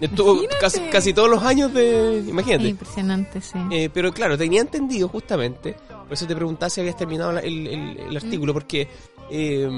Estuvo 0.00 0.40
casi, 0.60 0.80
casi 0.90 1.14
todos 1.14 1.30
los 1.30 1.42
años 1.42 1.72
de... 1.72 2.18
Es 2.18 2.28
Imagínate. 2.28 2.68
impresionante, 2.68 3.40
sí. 3.40 3.58
Eh, 3.70 3.88
pero 3.92 4.12
claro, 4.12 4.36
tenía 4.36 4.60
entendido 4.60 5.08
justamente, 5.08 5.76
por 6.04 6.12
eso 6.12 6.26
te 6.26 6.34
preguntaba 6.36 6.70
si 6.70 6.80
habías 6.80 6.96
terminado 6.96 7.38
el, 7.38 7.66
el- 7.66 7.98
el 8.08 8.16
artículo, 8.16 8.52
porque 8.52 8.88
eh, 9.30 9.68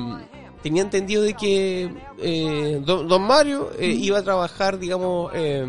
tenía 0.62 0.82
entendido 0.82 1.22
de 1.22 1.34
que 1.34 1.90
eh, 2.20 2.80
don, 2.84 3.06
don 3.08 3.22
Mario 3.22 3.70
eh, 3.78 3.86
iba 3.88 4.18
a 4.18 4.22
trabajar, 4.22 4.78
digamos, 4.78 5.30
eh, 5.34 5.64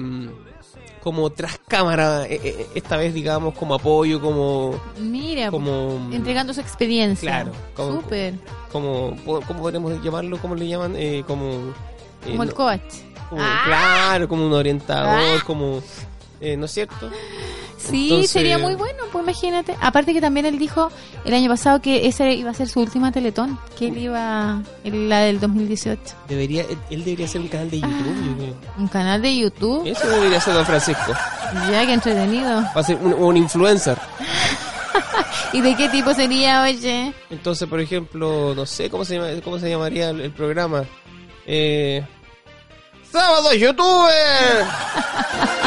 como 1.03 1.29
tras 1.29 1.57
cámara, 1.67 2.25
eh, 2.27 2.67
esta 2.75 2.97
vez, 2.97 3.13
digamos, 3.13 3.53
como 3.53 3.75
apoyo, 3.75 4.19
como... 4.19 4.77
Mira, 4.99 5.49
como 5.51 6.09
entregando 6.11 6.53
su 6.53 6.59
experiencia. 6.59 7.29
Claro, 7.31 7.51
como- 7.75 8.01
Súper. 8.01 8.33
como 8.71 9.15
¿Cómo 9.23 9.59
podríamos 9.61 10.03
llamarlo? 10.03 10.37
¿Cómo 10.39 10.55
le 10.55 10.67
llaman? 10.67 10.95
Eh, 10.97 11.23
como... 11.25 11.73
Como 12.25 12.43
el 12.43 12.49
no- 12.49 12.55
coach. 12.55 12.81
como- 13.29 13.41
Ah. 13.41 13.61
Claro, 13.65 14.27
como 14.27 14.45
un 14.47 14.53
orientador, 14.53 15.37
Ah. 15.39 15.43
como... 15.45 15.81
eh, 16.41 16.57
¿No 16.57 16.65
es 16.65 16.71
cierto? 16.71 17.09
Sí, 17.77 18.05
Entonces- 18.05 18.31
sería 18.31 18.57
muy 18.57 18.75
bueno, 18.75 19.03
pues 19.11 19.23
imagínate. 19.23 19.75
Aparte 19.81 20.13
que 20.13 20.19
también 20.21 20.45
él 20.47 20.57
dijo 20.57 20.89
el 21.25 21.33
año 21.33 21.49
pasado 21.49 21.79
que 21.81 22.07
ese 22.07 22.33
iba 22.33 22.49
a 22.49 22.53
ser 22.53 22.67
su 22.67 22.79
última 22.79 23.11
teletón, 23.11 23.59
que 23.77 23.87
él 23.89 23.97
iba, 23.99 24.61
la 24.83 25.19
del 25.19 25.39
2018. 25.39 26.01
Debería, 26.27 26.65
él, 26.89 27.03
debería 27.03 27.25
hacer 27.27 27.41
un 27.41 27.47
canal 27.47 27.69
de 27.69 27.79
YouTube, 27.81 28.25
yo 28.25 28.37
creo. 28.37 28.55
Un 28.77 28.87
canal 28.87 29.21
de 29.21 29.37
YouTube. 29.37 29.87
Eso 29.87 30.07
debería 30.09 30.41
ser 30.41 30.53
Don 30.55 30.65
Francisco. 30.65 31.13
Ya, 31.71 31.85
que 31.85 31.93
entretenido. 31.93 32.61
Va 32.75 32.81
a 32.81 32.83
ser 32.83 32.97
un, 32.97 33.13
un 33.13 33.37
influencer. 33.37 33.97
¿Y 35.53 35.61
de 35.61 35.75
qué 35.75 35.87
tipo 35.89 36.13
sería, 36.13 36.63
oye? 36.63 37.13
Entonces, 37.29 37.67
por 37.69 37.79
ejemplo, 37.79 38.53
no 38.55 38.65
sé 38.65 38.89
cómo 38.89 39.05
se 39.05 39.15
llama, 39.15 39.27
cómo 39.43 39.59
se 39.59 39.69
llamaría 39.69 40.09
el, 40.09 40.19
el 40.21 40.31
programa. 40.31 40.83
Eh, 41.45 42.03
¡Sábado 43.11 43.53
YouTuber! 43.53 44.65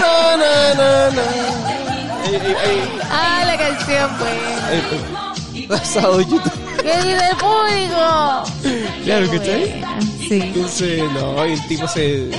No, 0.01 0.37
no, 0.37 0.75
no, 0.75 1.90
Ah, 3.11 3.43
la 3.47 3.57
canción, 3.57 4.11
pues. 4.19 5.89
Sábado 5.89 6.21
YouTube. 6.21 6.43
¡Que 6.77 6.97
vive 7.03 7.29
el 7.31 7.37
público! 7.37 8.45
Claro, 9.05 9.31
¿cachai? 9.31 9.85
Sí. 10.29 10.41
Entonces, 10.43 11.03
no, 11.13 11.45
el 11.45 11.67
tipo 11.67 11.87
se. 11.89 12.31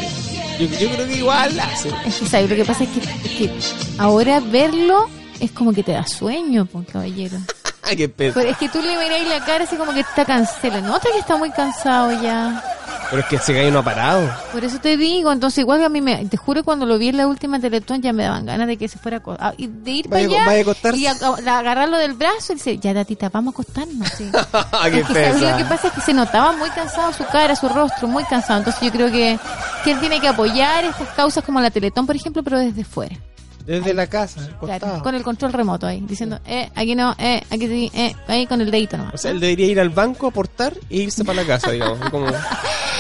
Yo, 0.59 0.65
yo 0.79 0.89
creo 0.91 1.07
que 1.07 1.15
igual 1.15 1.59
hace. 1.59 1.89
Es 2.05 2.15
que, 2.15 2.25
¿sabes? 2.25 2.49
Lo 2.49 2.55
que 2.55 2.65
pasa 2.65 2.83
es 2.83 2.89
que, 2.89 3.47
que 3.47 3.51
ahora 3.97 4.39
verlo 4.39 5.09
es 5.39 5.51
como 5.51 5.73
que 5.73 5.83
te 5.83 5.91
da 5.91 6.05
sueño, 6.05 6.65
pues, 6.65 6.87
caballero. 6.87 7.37
Ay, 7.83 7.97
qué 7.97 8.09
pedo. 8.09 8.33
Pero 8.35 8.49
es 8.49 8.57
que 8.57 8.69
tú 8.69 8.81
le 8.81 8.97
miráis 8.97 9.27
la 9.27 9.43
cara 9.43 9.63
así 9.63 9.75
como 9.75 9.93
que 9.93 10.01
está 10.01 10.23
cansado. 10.25 10.81
Nota 10.81 11.09
que 11.11 11.19
está 11.19 11.37
muy 11.37 11.51
cansado 11.51 12.11
ya. 12.21 12.63
Pero 13.11 13.21
es 13.23 13.27
que 13.27 13.35
ese 13.35 13.53
gallo 13.53 13.71
no 13.71 13.79
ha 13.79 13.83
parado. 13.83 14.27
Por 14.53 14.63
eso 14.63 14.79
te 14.79 14.95
digo, 14.97 15.31
entonces 15.33 15.59
igual 15.59 15.79
que 15.79 15.85
a 15.85 15.89
mí 15.89 15.99
me, 16.01 16.25
te 16.25 16.37
juro 16.37 16.63
cuando 16.63 16.85
lo 16.85 16.97
vi 16.97 17.09
en 17.09 17.17
la 17.17 17.27
última 17.27 17.59
Teletón 17.59 18.01
ya 18.01 18.13
me 18.13 18.23
daban 18.23 18.45
ganas 18.45 18.67
de 18.67 18.77
que 18.77 18.87
se 18.87 18.97
fuera 18.97 19.21
a 19.37 19.47
a- 19.49 19.53
y 19.57 19.67
de 19.67 19.91
ir 19.91 20.07
Vaya- 20.07 20.27
para 20.29 20.51
allá 20.51 20.65
vaya 20.65 20.91
a 20.91 20.95
y 20.95 21.05
a- 21.07 21.11
a- 21.51 21.59
agarrarlo 21.59 21.97
del 21.97 22.13
brazo 22.13 22.53
y 22.53 22.55
decir, 22.55 22.79
ya 22.79 22.93
tatita, 22.93 23.27
vamos 23.29 23.53
a 23.53 23.55
acostarnos. 23.55 24.07
sí". 24.17 24.31
qué 24.91 24.99
Es 25.01 25.07
que. 25.07 25.33
Lo 25.51 25.57
que 25.57 25.65
pasa 25.65 25.87
es 25.89 25.93
que 25.93 26.01
se 26.01 26.13
notaba 26.13 26.53
muy 26.53 26.69
cansado 26.69 27.11
su 27.13 27.25
cara, 27.25 27.53
su 27.55 27.67
rostro, 27.67 28.07
muy 28.07 28.23
cansado. 28.23 28.59
Entonces 28.59 28.81
yo 28.81 28.91
creo 28.91 29.11
que, 29.11 29.37
que 29.83 29.91
él 29.91 29.99
tiene 29.99 30.21
que 30.21 30.29
apoyar 30.29 30.85
estas 30.85 31.09
causas 31.09 31.43
como 31.43 31.59
la 31.59 31.69
Teletón, 31.69 32.07
por 32.07 32.15
ejemplo, 32.15 32.41
pero 32.43 32.59
desde 32.59 32.85
fuera. 32.85 33.17
Desde 33.65 33.93
la 33.93 34.07
casa, 34.07 34.41
claro, 34.59 35.03
con 35.03 35.13
el 35.13 35.21
control 35.21 35.53
remoto 35.53 35.85
ahí, 35.85 36.01
diciendo, 36.01 36.39
eh, 36.45 36.71
aquí 36.73 36.95
no, 36.95 37.13
eh, 37.19 37.43
aquí 37.51 37.67
sí, 37.67 37.91
eh, 37.93 38.15
ahí 38.27 38.47
con 38.47 38.59
el 38.59 38.71
dedito 38.71 38.97
nomás. 38.97 39.13
O 39.13 39.17
sea, 39.19 39.29
él 39.29 39.39
debería 39.39 39.67
ir 39.67 39.79
al 39.79 39.89
banco, 39.89 40.25
aportar 40.27 40.73
e 40.89 40.97
irse 40.97 41.23
para 41.23 41.41
la 41.43 41.47
casa, 41.47 41.69
digamos. 41.69 42.09
Como... 42.09 42.25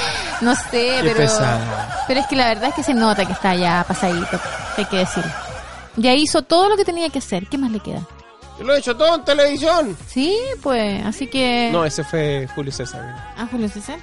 No 0.41 0.55
sé, 0.55 0.99
pero, 1.01 1.29
pero 2.07 2.19
es 2.19 2.27
que 2.27 2.35
la 2.35 2.47
verdad 2.47 2.69
es 2.69 2.75
que 2.75 2.83
se 2.83 2.93
nota 2.93 3.25
que 3.25 3.33
está 3.33 3.55
ya 3.55 3.85
pasadito, 3.87 4.39
hay 4.77 4.85
que 4.85 4.97
decir. 4.97 5.23
Ya 5.97 6.13
hizo 6.13 6.41
todo 6.41 6.69
lo 6.69 6.77
que 6.77 6.85
tenía 6.85 7.09
que 7.09 7.19
hacer, 7.19 7.47
¿qué 7.47 7.57
más 7.57 7.71
le 7.71 7.79
queda? 7.79 8.01
lo 8.59 8.75
he 8.75 8.79
hecho 8.79 8.95
todo 8.95 9.15
en 9.15 9.25
televisión. 9.25 9.97
Sí, 10.07 10.37
pues, 10.61 11.03
así 11.03 11.27
que... 11.27 11.69
No, 11.71 11.83
ese 11.83 12.03
fue 12.03 12.47
Julio 12.53 12.71
César. 12.71 13.33
Ah, 13.35 13.47
Julio 13.49 13.67
César. 13.67 13.97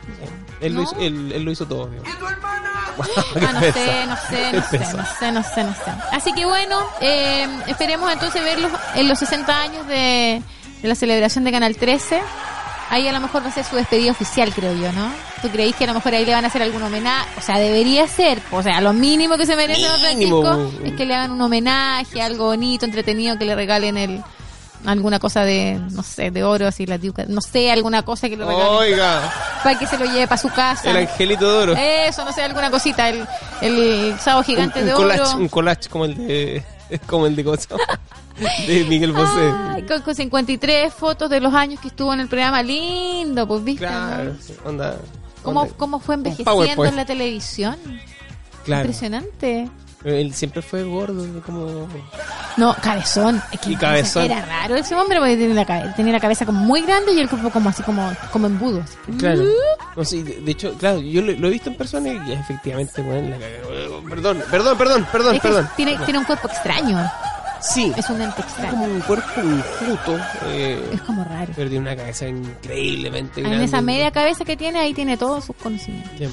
Él, 0.60 0.74
lo 0.74 0.82
hizo, 0.82 0.97
él, 0.98 1.44
lo 1.44 1.51
hizo 1.51 1.66
todo. 1.66 1.89
¿Y 1.94 2.19
tu 2.19 2.27
hermana? 2.27 2.73
ah, 2.98 3.52
no 3.52 3.60
sé, 3.60 4.06
no 4.06 4.16
sé, 4.16 4.52
no 4.52 4.62
sé, 4.65 4.78
no 4.78 5.06
sé, 5.06 5.32
no 5.32 5.43
sé, 5.44 5.65
no 5.65 5.74
sé. 5.74 5.93
Así 6.10 6.32
que 6.32 6.44
bueno, 6.44 6.81
eh, 7.01 7.47
esperemos 7.69 8.12
entonces 8.12 8.43
verlos 8.43 8.73
en 8.97 9.06
los 9.06 9.20
60 9.20 9.62
años 9.62 9.86
de, 9.86 10.43
de 10.82 10.89
la 10.89 10.97
celebración 10.97 11.44
de 11.44 11.52
Canal 11.52 11.77
13 11.77 12.20
ahí 12.90 13.06
a 13.06 13.12
lo 13.12 13.20
mejor 13.20 13.44
va 13.44 13.48
a 13.48 13.52
ser 13.52 13.65
su 13.65 13.77
despedida 13.77 14.10
oficial, 14.10 14.52
creo 14.55 14.73
yo, 14.74 14.93
¿no? 14.93 15.10
¿Tú 15.40 15.48
creéis 15.48 15.77
que 15.77 15.85
a 15.85 15.86
lo 15.89 15.94
mejor 15.94 16.15
ahí 16.15 16.24
le 16.24 16.32
van 16.32 16.44
a 16.44 16.48
hacer 16.48 16.62
algún 16.62 16.82
homenaje? 16.82 17.28
O 17.39 17.43
sea, 17.43 17.59
debería 17.59 18.06
ser, 18.09 18.40
o 18.51 18.62
sea, 18.62 18.81
lo 18.81 18.93
mínimo 18.93 19.36
que 19.36 19.47
se 19.47 19.56
merece 19.56 19.86
Francisco 20.01 20.70
es 20.85 20.93
que 20.93 21.06
le 21.06 21.15
hagan 21.15 21.32
un 21.32 21.40
homenaje, 21.40 22.20
algo 22.20 22.47
bonito, 22.47 22.85
entretenido, 22.85 23.39
que 23.39 23.44
le 23.44 23.55
regalen 23.55 23.97
el, 23.97 24.23
alguna 24.85 25.19
cosa 25.19 25.44
de, 25.44 25.81
no 25.90 26.02
sé, 26.02 26.31
de 26.31 26.44
oro, 26.44 26.66
así, 26.66 26.86
la 26.86 26.98
no 27.28 27.40
sé, 27.40 27.70
alguna 27.70 28.02
cosa 28.02 28.28
que 28.28 28.36
le 28.36 28.44
regalen. 28.44 28.69
Oiga. 28.69 29.32
Para 29.62 29.78
que 29.78 29.86
se 29.86 29.98
lo 29.98 30.05
lleve 30.05 30.28
para 30.28 30.40
su 30.40 30.48
casa. 30.51 30.89
El 30.89 30.98
angelito 30.98 31.51
de 31.51 31.59
oro. 31.59 31.74
Eso, 31.77 32.24
no 32.24 32.32
sé, 32.32 32.43
alguna 32.43 32.70
cosita, 32.70 33.09
el, 33.09 33.27
el 33.60 34.16
sábado 34.20 34.44
gigante 34.44 34.85
de 34.85 34.94
oro. 34.94 35.36
Un 35.36 35.48
collage 35.48 35.89
como 35.89 36.05
el 36.05 36.16
de, 36.16 36.65
como 37.06 37.27
el 37.27 37.35
de. 37.35 37.43
De 38.69 38.85
Miguel 38.85 39.12
Bosé. 39.12 40.01
con, 40.05 40.15
53 40.15 40.94
fotos 40.94 41.28
de 41.28 41.40
los 41.40 41.52
años 41.52 41.81
que 41.81 41.89
estuvo 41.89 42.15
en 42.15 42.20
el 42.20 42.28
programa. 42.28 42.62
Lindo, 42.62 43.48
pues, 43.48 43.65
¿viste? 43.65 43.85
Claro, 43.85 44.36
onda, 44.65 44.97
¿Cómo, 45.48 45.68
¿Cómo 45.76 45.98
fue 45.98 46.14
envejeciendo 46.14 46.84
en 46.84 46.96
la 46.96 47.04
televisión? 47.04 47.76
Claro. 48.64 48.82
Impresionante. 48.82 49.68
Él 50.04 50.32
siempre 50.32 50.62
fue 50.62 50.84
gordo, 50.84 51.26
como... 51.42 51.88
No, 52.56 52.74
cabezón. 52.80 53.42
y 53.66 53.76
cabezón. 53.76 54.24
Era 54.24 54.44
raro 54.44 54.76
ese 54.76 54.94
hombre 54.94 55.18
porque 55.18 55.36
tenía 55.36 55.54
la, 55.54 55.64
cabeza, 55.64 55.94
tenía 55.94 56.12
la 56.12 56.20
cabeza 56.20 56.46
como 56.46 56.60
muy 56.60 56.82
grande 56.82 57.12
y 57.12 57.20
el 57.20 57.28
cuerpo 57.28 57.50
como 57.50 57.68
así, 57.68 57.82
como, 57.82 58.12
como 58.32 58.46
embudo. 58.46 58.82
Claro. 59.18 59.44
No, 59.96 60.04
sí, 60.04 60.22
de, 60.22 60.50
hecho, 60.50 60.72
claro, 60.74 61.00
yo 61.00 61.22
lo, 61.22 61.48
he 61.48 61.50
visto 61.50 61.70
en 61.70 61.76
persona 61.76 62.08
y 62.08 62.32
efectivamente, 62.32 63.02
bueno, 63.02 63.28
la, 63.30 63.38
perdón, 64.08 64.42
perdón, 64.50 64.78
perdón, 64.78 65.06
perdón, 65.10 65.38
perdón. 65.40 65.68
Tiene, 65.76 65.96
tiene 65.98 66.18
un 66.18 66.24
cuerpo 66.24 66.48
extraño. 66.48 66.98
Sí. 67.60 67.93
Es 67.97 68.09
un 68.10 68.20
ente 68.20 68.40
extraño. 68.40 68.70
Como 68.70 68.85
un 68.85 69.01
cuerpo 69.01 69.40
injuto. 69.40 70.18
Eh, 70.47 70.90
es 70.94 71.01
como 71.02 71.24
raro. 71.24 71.52
Perdió 71.55 71.80
una 71.80 71.97
cabeza 71.97 72.26
increíblemente 72.26 73.40
grande. 73.40 73.59
En 73.59 73.64
esa 73.64 73.80
media 73.80 74.10
cabeza 74.10 74.44
que 74.44 74.56
tiene, 74.56 74.78
ahí 74.78 74.94
tiene 74.94 75.16
todos 75.16 75.44
sus 75.44 75.56
conocimientos. 75.56 76.18
De 76.18 76.28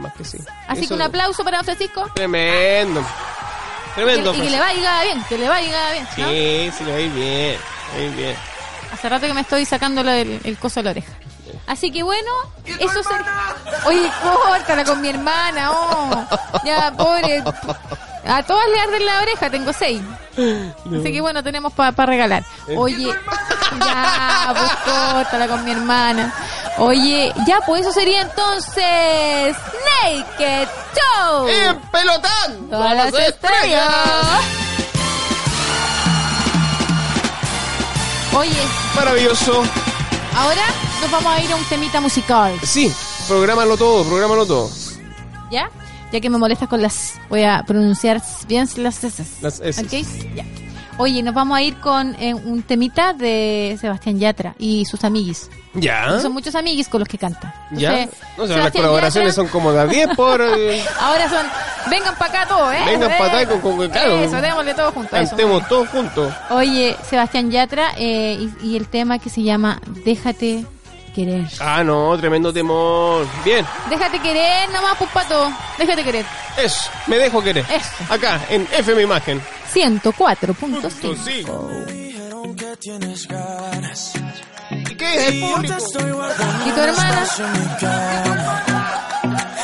más, 0.00 0.12
que 0.14 0.24
sí. 0.24 0.38
Así 0.68 0.86
que 0.86 0.94
un 0.94 1.02
aplauso 1.02 1.42
para 1.44 1.58
don 1.58 1.64
Francisco. 1.64 2.10
Tremendo. 2.14 3.04
Tremendo. 3.94 4.34
Y, 4.34 4.40
que, 4.40 4.50
le 4.50 4.60
vaya 4.60 5.02
bien, 5.02 5.24
que 5.28 5.38
le 5.38 5.48
vaya 5.48 5.90
bien. 5.92 6.06
Sí, 6.14 6.76
sí, 6.76 6.84
le 6.84 6.92
va 6.92 6.98
a 6.98 7.00
ir 7.00 7.12
bien. 7.12 7.56
Va 7.94 8.16
bien. 8.16 8.36
Hace 8.92 9.08
rato 9.08 9.26
que 9.26 9.34
me 9.34 9.40
estoy 9.40 9.64
sacando 9.64 10.02
el, 10.02 10.40
el 10.44 10.58
coso 10.58 10.80
de 10.80 10.84
la 10.84 10.90
oreja. 10.90 11.12
Así 11.66 11.90
que 11.90 12.02
bueno, 12.02 12.30
eso 12.78 13.02
se... 13.02 13.88
Oye, 13.88 14.08
córtala 14.22 14.84
con 14.84 15.00
mi 15.00 15.08
hermana, 15.08 15.70
oh. 15.72 16.26
Ya, 16.64 16.92
pobre. 16.96 17.42
A 18.28 18.42
todas 18.42 18.66
le 18.68 18.80
arden 18.80 19.06
la 19.06 19.20
oreja, 19.20 19.50
tengo 19.50 19.72
seis. 19.72 20.02
Así 20.36 21.12
que 21.12 21.20
bueno, 21.20 21.42
tenemos 21.42 21.72
para 21.72 22.06
regalar. 22.06 22.44
Oye, 22.76 23.06
ya, 23.86 24.54
pues 24.54 24.72
córtala 24.84 25.48
con 25.48 25.64
mi 25.64 25.70
hermana. 25.72 26.32
Oye, 26.78 27.32
ya, 27.46 27.60
pues 27.64 27.82
eso 27.82 27.92
sería 27.92 28.22
entonces 28.22 29.56
Naked 30.02 30.68
Show. 30.94 31.48
Y 31.48 31.90
pelotán. 31.90 32.68
Todas 32.70 32.96
las 32.96 33.14
estrellas. 33.14 33.90
Oye. 38.36 38.62
Maravilloso. 38.94 39.62
Ahora 40.36 40.66
nos 41.00 41.10
vamos 41.10 41.32
a 41.32 41.40
ir 41.40 41.50
a 41.50 41.56
un 41.56 41.64
temita 41.64 42.00
musical. 42.00 42.58
Sí, 42.62 42.94
prográmalo 43.26 43.76
todo, 43.78 44.04
prográmalo 44.04 44.44
todo. 44.44 44.70
¿Ya? 45.50 45.70
Ya 46.12 46.20
que 46.20 46.30
me 46.30 46.38
molestas 46.38 46.68
con 46.68 46.80
las... 46.82 47.14
Voy 47.28 47.42
a 47.42 47.64
pronunciar 47.66 48.22
bien 48.48 48.68
las 48.76 49.02
S. 49.04 49.24
Las 49.42 49.60
S. 49.60 49.82
¿Ok? 49.82 50.34
Ya. 50.34 50.44
Oye, 50.98 51.22
nos 51.22 51.34
vamos 51.34 51.58
a 51.58 51.62
ir 51.62 51.76
con 51.76 52.14
eh, 52.18 52.32
un 52.32 52.62
temita 52.62 53.12
de 53.12 53.76
Sebastián 53.78 54.18
Yatra 54.18 54.54
y 54.58 54.86
sus 54.86 55.04
amiguis. 55.04 55.50
Ya. 55.74 56.18
Son 56.20 56.32
muchos 56.32 56.54
amiguis 56.54 56.88
con 56.88 57.00
los 57.00 57.08
que 57.08 57.18
canta. 57.18 57.54
ya. 57.72 58.08
No 58.38 58.46
sé, 58.46 58.56
las 58.56 58.72
colaboraciones 58.72 59.34
son 59.34 59.48
como 59.48 59.72
de 59.72 59.86
10 59.88 60.16
por. 60.16 60.40
Eh, 60.40 60.82
Ahora 61.00 61.28
son. 61.28 61.44
Vengan 61.90 62.14
para 62.16 62.40
acá 62.42 62.48
todos, 62.48 62.72
¿eh? 62.72 62.78
Vengan 62.86 63.10
para 63.18 63.40
acá 63.40 63.48
con, 63.50 63.76
con, 63.76 63.88
claro. 63.90 64.16
Eso, 64.22 64.40
démosle 64.40 64.72
todos 64.74 64.94
juntos. 64.94 65.10
Cantemos 65.12 65.68
todos 65.68 65.88
juntos. 65.88 66.32
Oye, 66.50 66.96
Sebastián 67.08 67.50
Yatra 67.50 67.90
eh, 67.98 68.48
y, 68.62 68.68
y 68.70 68.76
el 68.76 68.88
tema 68.88 69.18
que 69.18 69.28
se 69.28 69.42
llama 69.42 69.80
Déjate 69.86 70.64
querer. 71.16 71.44
Ah, 71.60 71.82
no, 71.82 72.16
tremendo 72.18 72.52
temor. 72.52 73.26
Bien. 73.44 73.64
Déjate 73.88 74.20
querer 74.20 74.68
nomás, 74.70 74.96
pues 74.98 75.10
pato. 75.10 75.50
Déjate 75.78 76.04
querer. 76.04 76.26
Eso, 76.58 76.90
me 77.06 77.16
dejo 77.16 77.42
querer. 77.42 77.64
Eso. 77.70 77.88
Acá, 78.10 78.38
en 78.50 78.68
FM 78.70 79.00
Imagen. 79.02 79.40
104.5. 79.72 81.86
¿Y 84.90 84.94
qué 84.94 85.14
es 85.14 85.22
el 85.28 85.40
público? 85.40 85.74
¿Y 86.66 86.70
tu 86.70 86.80
hermana? 86.80 87.26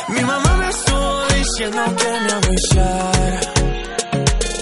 Mi 0.09 0.23
mamá 0.23 0.57
me 0.57 0.71
estuvo 0.71 1.27
diciendo 1.29 1.83
que 1.99 2.21
me 2.21 2.33
avisara. 2.33 3.41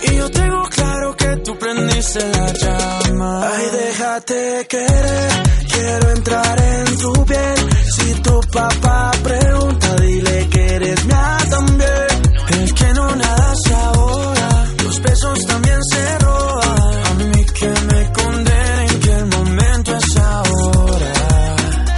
Y 0.03 0.17
yo 0.17 0.29
tengo 0.31 0.63
claro 0.69 1.17
que 1.17 1.37
tú 1.37 1.57
prendiste 1.57 2.29
la 2.31 2.53
llama. 2.53 3.47
Ay, 3.47 3.71
déjate 3.73 4.67
querer 4.69 5.51
quiero 5.81 6.11
entrar 6.11 6.60
en 6.60 6.60
tu 7.01 7.13
piel. 7.25 7.59
Si 7.97 8.15
tu 8.23 8.41
papá 8.53 9.11
pregunta, 9.23 9.97
dile 9.97 10.49
que 10.49 10.75
eres 10.77 11.05
mía 11.07 11.39
también. 11.49 12.15
El 12.51 12.75
que 12.75 12.93
no 12.95 13.17
nada 13.17 13.55
se 13.65 13.75
ahora, 13.75 14.49
los 14.85 15.01
besos 15.03 15.39
también 15.47 15.81
se 15.93 16.19
roban. 16.19 17.07
A 17.07 17.15
mí 17.15 17.45
que 17.59 17.69
me 17.69 18.13
condenen 18.13 19.01
que 19.01 19.13
el 19.13 19.27
momento 19.27 19.97
es 19.97 20.17
ahora. 20.17 21.13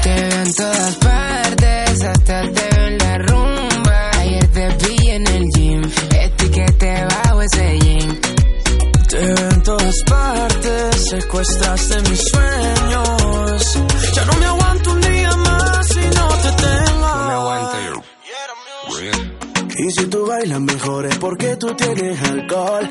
Te 0.03 0.15
veo 0.15 0.43
en 0.43 0.55
todas 0.55 0.95
partes, 0.97 2.03
hasta 2.03 2.43
te 2.43 2.69
veo 2.71 2.87
en 2.87 2.99
la 2.99 3.19
rumba. 3.19 4.11
Ayer 4.21 4.47
te 4.49 4.69
vi 4.81 5.11
en 5.11 5.27
el 5.27 5.45
gym, 5.55 5.83
etiquete 6.11 7.07
bajo 7.11 7.43
ese 7.43 7.79
jean. 7.81 8.21
Te 9.09 9.19
veo 9.19 9.51
en 9.51 9.63
todas 9.63 10.03
partes, 10.05 11.09
secuestraste 11.11 11.97
mis 12.09 12.21
sueños. 12.31 13.79
Ya 14.15 14.25
no 14.27 14.32
Bailas 20.33 20.61
mejor 20.63 21.05
es 21.05 21.19
porque 21.19 21.57
tú 21.57 21.67
tienes 21.77 22.19
alcohol. 22.23 22.91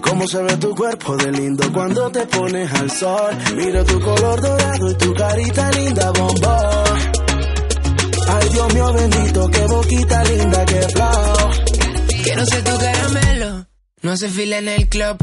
Cómo 0.00 0.28
se 0.28 0.40
ve 0.40 0.56
tu 0.58 0.72
cuerpo 0.76 1.16
de 1.16 1.32
lindo 1.32 1.72
cuando 1.72 2.08
te 2.12 2.24
pones 2.26 2.72
al 2.72 2.88
sol. 2.88 3.36
Mira 3.56 3.82
tu 3.84 4.00
color 4.00 4.40
dorado 4.40 4.90
y 4.92 4.94
tu 4.94 5.12
carita 5.12 5.70
linda, 5.72 6.12
bombón. 6.12 6.98
Ay, 8.28 8.48
Dios 8.52 8.74
mío 8.74 8.92
bendito, 8.92 9.50
qué 9.50 9.64
boquita 9.66 10.24
linda, 10.24 10.64
qué 10.66 10.80
flow. 10.94 11.50
Quiero 12.22 12.46
ser 12.46 12.62
tu 12.62 12.78
caramelo. 12.78 13.66
No 14.02 14.12
hace 14.12 14.28
fila 14.28 14.58
en 14.58 14.68
el 14.68 14.88
club, 14.88 15.16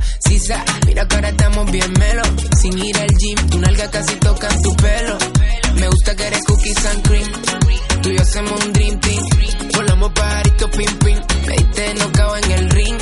sa, 0.45 0.65
mira 0.88 1.07
que 1.07 1.15
ahora 1.15 1.29
estamos 1.29 1.71
bien 1.71 1.93
melo. 1.97 2.23
Sin 2.61 2.77
ir 2.77 2.97
al 2.97 3.09
gym, 3.17 3.49
tu 3.49 3.59
nalga 3.59 3.89
casi 3.89 4.13
toca 4.17 4.49
tu 4.61 4.75
pelo. 4.75 5.17
Me 5.75 5.88
gusta 5.88 6.15
que 6.17 6.27
eres 6.27 6.43
cookies 6.43 6.85
and 6.85 7.07
cream. 7.07 7.31
Tú 8.01 8.09
y 8.09 8.17
yo 8.17 8.21
hacemos 8.21 8.65
un 8.65 8.73
dream 8.73 8.99
team. 8.99 9.47
Volamos 9.78 10.12
pajarito 10.12 10.68
pim 10.72 10.91
pim. 11.04 11.20
Me 11.48 11.56
diste 11.56 12.12
cago 12.14 12.36
en 12.38 12.52
el 12.52 12.70
ring. 12.72 12.98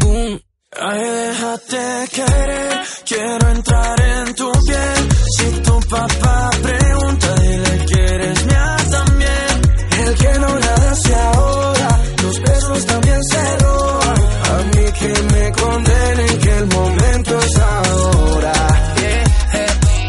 Boom. 0.00 0.40
Ay, 0.76 1.00
déjate 1.00 2.08
querer, 2.16 2.80
quiero 3.06 3.48
entrar 3.50 4.00
en 4.00 4.34
tu 4.34 4.50
piel. 4.66 5.08
Si 5.36 5.46
tu 5.62 5.80
papá 5.88 6.50
pregunta, 6.62 7.34
dile 7.36 7.86
que 7.86 8.00
eres 8.14 8.46
mía 8.46 8.76
también. 8.90 9.54
El 10.02 10.14
que 10.16 10.38
no 10.40 10.58
nada 10.58 10.94
se 10.96 11.14
ahora, 11.14 12.00
los 12.24 12.40
besos 12.40 12.86
también 12.86 13.20
se 13.22 13.56
roban. 13.58 14.18
A 14.50 14.56
mí 14.74 14.84
que 14.98 15.12
me 15.32 15.52
condenen 15.52 16.38
que 16.40 16.52
el 16.58 16.66
momento 16.66 17.38
es 17.38 17.56
ahora. 17.58 18.52
Yeah, 19.00 19.24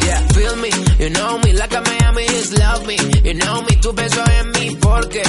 yeah, 0.04 0.28
feel 0.34 0.56
me, 0.58 0.70
you 0.98 1.10
know 1.12 1.38
me, 1.44 1.54
like 1.54 1.76
a 1.78 1.82
Miami 1.82 2.26
just 2.26 2.58
love 2.58 2.88
me. 2.88 2.96
You 3.24 3.34
know 3.36 3.62
me, 3.62 3.76
tu 3.84 3.94
beso 3.94 4.24
en 4.40 4.52
mí, 4.52 4.78
porque, 4.82 5.22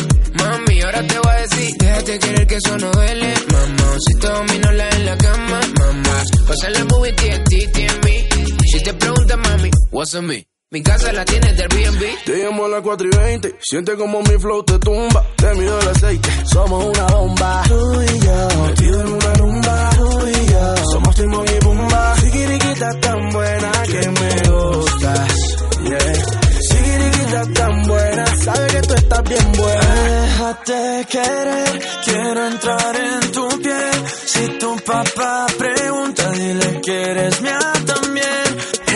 Ahora 0.97 1.09
te 1.09 1.19
voy 1.19 1.31
a 1.31 1.41
decir, 1.43 1.77
déjate 1.77 2.19
querer 2.19 2.47
que 2.47 2.55
eso 2.55 2.79
no 2.79 2.91
duele, 2.91 3.35
mamá. 3.53 3.97
Si 3.99 4.19
te 4.19 4.29
domino 4.29 4.73
la 4.73 4.89
en 4.89 5.05
la 5.05 5.19
cama, 5.19 5.61
mamá. 5.79 6.23
Pasa 6.49 6.71
la 6.71 6.85
movie, 6.87 7.13
TNT, 7.13 7.51
TNB. 7.71 8.65
Si 8.65 8.83
te 8.83 8.95
preguntas, 8.95 9.37
mami, 9.37 9.71
what's 9.91 10.15
on 10.15 10.27
me? 10.27 10.47
Mi 10.71 10.83
casa 10.83 11.13
la 11.13 11.23
tiene 11.27 11.53
del 11.53 11.69
B&B. 11.69 12.19
Te 12.25 12.43
llamo 12.43 12.65
a 12.65 12.69
las 12.69 12.81
4 12.81 13.09
y 13.13 13.17
20. 13.17 13.57
Siente 13.61 13.95
como 13.97 14.23
mi 14.23 14.39
flow 14.39 14.63
te 14.63 14.79
tumba. 14.79 15.23
Te 15.37 15.55
mido 15.55 15.79
el 15.81 15.89
aceite. 15.89 16.31
Somos 16.51 16.85
una 16.87 17.07
bomba. 17.09 17.63
Tú 17.69 18.03
y 18.03 18.21
yo. 18.25 18.63
Metido 18.67 19.01
en 19.03 19.07
una 19.07 19.35
rumba. 19.35 19.91
Tú 19.97 20.29
y 20.29 20.51
yo. 20.51 20.77
Somos 20.93 21.15
Timón 21.15 21.47
y 21.47 21.61
Pumba. 21.61 22.17
Chiquiriquita 22.23 23.01
tan 23.01 23.31
buena 23.31 23.73
que 23.85 24.09
me 24.09 24.49
gustas. 24.49 25.29
Yeah. 25.85 26.16
Tan 27.45 27.83
buena. 27.83 28.27
Sabe 28.37 28.67
que 28.69 28.81
tú 28.83 28.95
estás 28.95 29.23
bien 29.25 29.53
buena. 29.53 30.21
Déjate 30.23 31.07
querer. 31.11 31.81
Quiero 32.05 32.47
entrar 32.47 32.97
en 32.97 33.33
tu 33.33 33.49
piel. 33.63 34.07
Si 34.27 34.47
tu 34.59 34.77
papá 34.77 35.47
pregunta, 35.59 36.31
dile 36.31 36.81
que 36.81 37.03
eres 37.11 37.41
mía 37.43 37.59
también. 37.85 38.47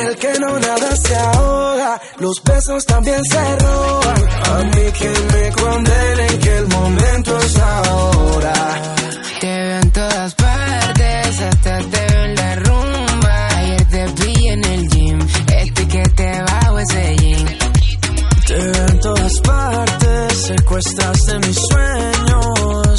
El 0.00 0.16
que 0.16 0.38
no 0.38 0.58
nada 0.58 0.96
se 0.96 1.14
ahoga, 1.14 2.00
los 2.18 2.42
besos 2.42 2.86
también 2.86 3.22
se 3.24 3.56
roban. 3.58 4.28
A 4.44 4.64
mí 4.64 4.92
que 4.98 5.10
me 5.32 5.52
condenen 5.52 6.38
que 6.38 6.56
el 6.56 6.68
momento 6.68 7.38
es 7.38 7.58
ahora. 7.58 8.52
Te 9.40 9.46
veo 9.46 9.80
en 9.80 9.90
todas 9.90 10.34
partes, 10.34 11.40
hasta 11.40 11.78
te 11.78 12.06
veo 12.06 12.24
en 12.24 12.34
la 12.34 12.56
rumba. 12.56 13.48
Ayer 13.56 13.84
te 13.84 14.06
vi 14.22 14.48
en 14.48 14.64
el 14.64 14.88
gym, 14.88 15.18
este 15.58 15.88
que 15.88 16.02
te 16.02 16.42
bajo 16.42 16.78
ese 16.78 17.16
jean. 17.16 17.60
Todas 19.31 19.40
partes, 19.43 20.47
secuestraste 20.47 21.39
mis 21.39 21.57
sueños. 21.57 22.98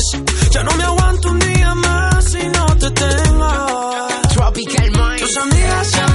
Ya 0.52 0.64
no 0.64 0.72
me 0.78 0.84
aguanto 0.84 1.30
un 1.30 1.40
día 1.40 1.76
más 1.76 2.24
si 2.24 2.48
no 2.48 2.66
te 2.78 2.90
tengo. 2.92 4.08
Tropical 4.34 4.92
Mind. 4.92 5.20
Tus 5.20 5.38
amigas 5.38 5.92
ya 5.92 6.11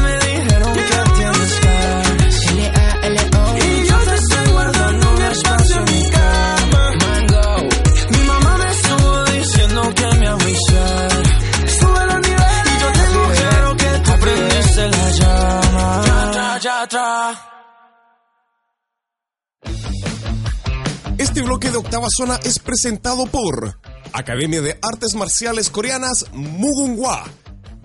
Este 21.37 21.45
bloque 21.45 21.71
de 21.71 21.77
octava 21.77 22.09
zona 22.09 22.41
es 22.45 22.59
presentado 22.59 23.27
por 23.27 23.79
Academia 24.15 24.63
de 24.63 24.79
Artes 24.81 25.15
Marciales 25.15 25.69
Coreanas 25.69 26.25
Mugunghwa. 26.33 27.25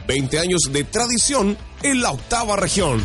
20 0.07 0.39
años 0.39 0.61
de 0.71 0.84
tradición 0.84 1.57
en 1.84 2.01
la 2.01 2.11
octava 2.11 2.56
región. 2.56 3.03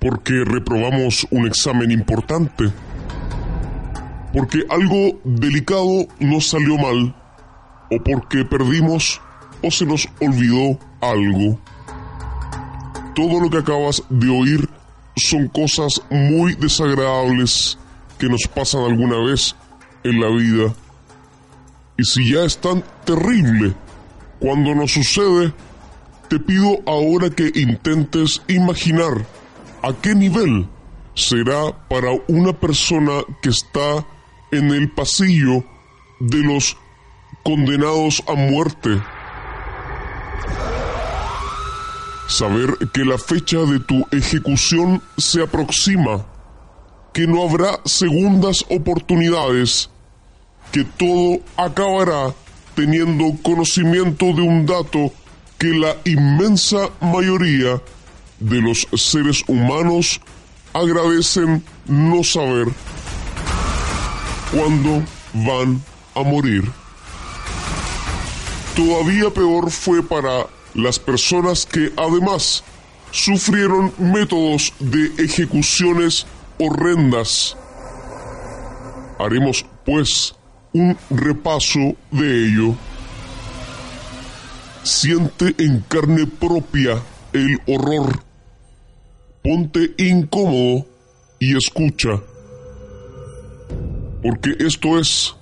porque 0.00 0.42
reprobamos 0.44 1.28
un 1.30 1.46
examen 1.46 1.92
importante, 1.92 2.72
porque 4.32 4.64
algo 4.68 5.20
delicado 5.22 6.08
nos 6.18 6.48
salió 6.48 6.76
mal 6.76 7.14
o 7.90 8.02
porque 8.02 8.44
perdimos 8.44 9.20
o 9.62 9.70
se 9.70 9.86
nos 9.86 10.08
olvidó 10.20 10.76
algo. 11.00 11.60
Todo 13.14 13.38
lo 13.38 13.48
que 13.48 13.58
acabas 13.58 14.02
de 14.08 14.28
oír 14.28 14.68
son 15.14 15.46
cosas 15.48 16.02
muy 16.10 16.54
desagradables 16.54 17.78
que 18.20 18.28
nos 18.28 18.42
pasan 18.54 18.82
alguna 18.82 19.18
vez 19.18 19.56
en 20.04 20.20
la 20.20 20.28
vida. 20.28 20.74
Y 21.96 22.04
si 22.04 22.32
ya 22.32 22.44
es 22.44 22.58
tan 22.58 22.84
terrible 23.04 23.74
cuando 24.38 24.74
nos 24.74 24.92
sucede, 24.92 25.52
te 26.28 26.38
pido 26.38 26.80
ahora 26.86 27.30
que 27.30 27.50
intentes 27.54 28.42
imaginar 28.46 29.26
a 29.82 29.92
qué 29.94 30.14
nivel 30.14 30.68
será 31.14 31.72
para 31.88 32.10
una 32.28 32.52
persona 32.52 33.22
que 33.42 33.48
está 33.48 34.06
en 34.52 34.70
el 34.70 34.90
pasillo 34.90 35.64
de 36.20 36.38
los 36.38 36.76
condenados 37.42 38.22
a 38.28 38.34
muerte. 38.34 39.02
Saber 42.28 42.76
que 42.92 43.04
la 43.04 43.18
fecha 43.18 43.58
de 43.60 43.80
tu 43.80 44.06
ejecución 44.12 45.02
se 45.16 45.42
aproxima 45.42 46.29
que 47.12 47.26
no 47.26 47.42
habrá 47.42 47.80
segundas 47.84 48.64
oportunidades, 48.68 49.90
que 50.72 50.84
todo 50.84 51.40
acabará 51.56 52.34
teniendo 52.74 53.36
conocimiento 53.42 54.26
de 54.26 54.42
un 54.42 54.66
dato 54.66 55.12
que 55.58 55.68
la 55.68 55.96
inmensa 56.04 56.88
mayoría 57.00 57.82
de 58.38 58.62
los 58.62 58.86
seres 58.94 59.42
humanos 59.46 60.20
agradecen 60.72 61.62
no 61.86 62.24
saber 62.24 62.68
cuándo 64.52 65.02
van 65.34 65.82
a 66.14 66.22
morir. 66.22 66.64
Todavía 68.74 69.30
peor 69.30 69.70
fue 69.70 70.02
para 70.02 70.46
las 70.74 70.98
personas 70.98 71.66
que 71.66 71.92
además 71.96 72.64
sufrieron 73.10 73.92
métodos 73.98 74.72
de 74.78 75.12
ejecuciones 75.22 76.26
horrendas. 76.60 77.56
Haremos, 79.18 79.64
pues, 79.84 80.34
un 80.72 80.96
repaso 81.10 81.96
de 82.10 82.46
ello. 82.46 82.74
Siente 84.82 85.54
en 85.58 85.80
carne 85.88 86.26
propia 86.26 87.02
el 87.32 87.58
horror. 87.66 88.22
Ponte 89.42 89.94
incómodo 89.98 90.86
y 91.38 91.56
escucha. 91.56 92.20
Porque 94.22 94.54
esto 94.60 94.98
es 94.98 95.34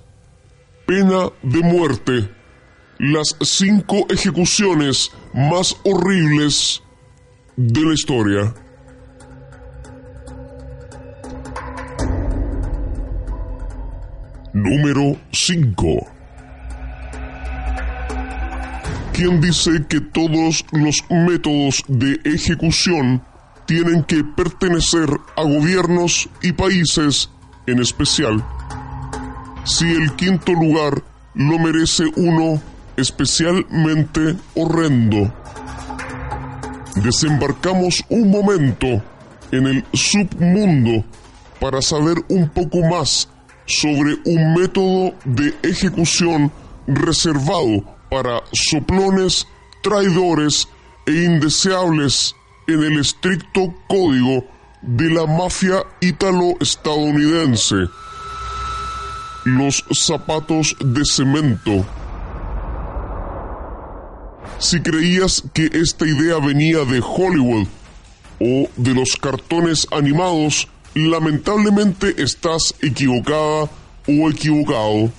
pena 0.86 1.31
de 1.43 1.61
muerte. 1.61 2.31
Las 2.99 3.36
cinco 3.40 4.07
ejecuciones 4.09 5.11
más 5.35 5.77
horribles 5.85 6.82
de 7.57 7.81
la 7.81 7.93
historia. 7.95 8.55
Número 14.59 15.16
5. 15.30 16.18
quien 19.12 19.40
dice 19.40 19.85
que 19.89 20.01
todos 20.01 20.64
los 20.70 21.05
métodos 21.10 21.82
de 21.89 22.20
ejecución 22.24 23.20
tienen 23.66 24.05
que 24.05 24.22
pertenecer 24.22 25.09
a 25.36 25.43
gobiernos 25.43 26.28
y 26.40 26.52
países 26.52 27.28
en 27.66 27.80
especial. 27.80 28.44
Si 29.64 29.86
el 29.86 30.12
quinto 30.14 30.52
lugar 30.52 31.02
lo 31.35 31.59
merece 31.59 32.05
uno 32.14 32.60
especialmente 32.97 34.36
horrendo. 34.55 35.35
Desembarcamos 36.97 38.05
un 38.09 38.30
momento 38.30 39.02
en 39.51 39.66
el 39.66 39.85
submundo 39.93 41.05
para 41.60 41.82
saber 41.82 42.18
un 42.28 42.48
poco 42.48 42.82
más 42.89 43.28
sobre 43.69 44.16
un 44.24 44.55
método 44.55 45.15
de 45.24 45.55
ejecución 45.62 46.51
reservado 46.86 47.85
para 48.11 48.43
soplones, 48.53 49.47
traidores 49.82 50.66
e 51.07 51.12
indeseables 51.12 52.35
en 52.66 52.82
el 52.82 52.99
estricto 52.99 53.74
código 53.86 54.45
de 54.82 55.11
la 55.11 55.27
mafia 55.27 55.85
ítalo-estadounidense. 56.01 57.89
Los 59.45 59.85
zapatos 59.93 60.74
de 60.81 61.03
cemento. 61.05 61.86
Si 64.59 64.81
creías 64.81 65.45
que 65.53 65.70
esta 65.73 66.07
idea 66.07 66.39
venía 66.39 66.85
de 66.85 67.01
Hollywood 67.01 67.69
o 68.40 68.69
de 68.77 68.95
los 68.95 69.16
cartones 69.16 69.86
animados, 69.90 70.69
lamentablemente 70.94 72.23
estás 72.23 72.74
equivocada 72.81 73.70
o 74.06 74.31
equivocado. 74.31 75.10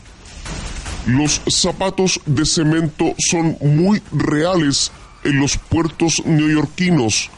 Los 1.05 1.41
zapatos 1.49 2.19
de 2.25 2.45
cemento 2.45 3.15
son 3.17 3.57
muy 3.61 4.01
reales 4.11 4.91
en 5.23 5.39
los 5.39 5.57
puertos 5.57 6.21
neoyorquinos. 6.25 7.29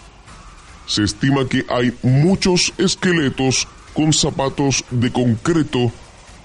Se 0.87 1.03
estima 1.03 1.47
que 1.47 1.65
hay 1.69 1.93
muchos 2.01 2.73
esqueletos 2.77 3.67
con 3.93 4.13
zapatos 4.13 4.83
de 4.89 5.11
concreto 5.11 5.91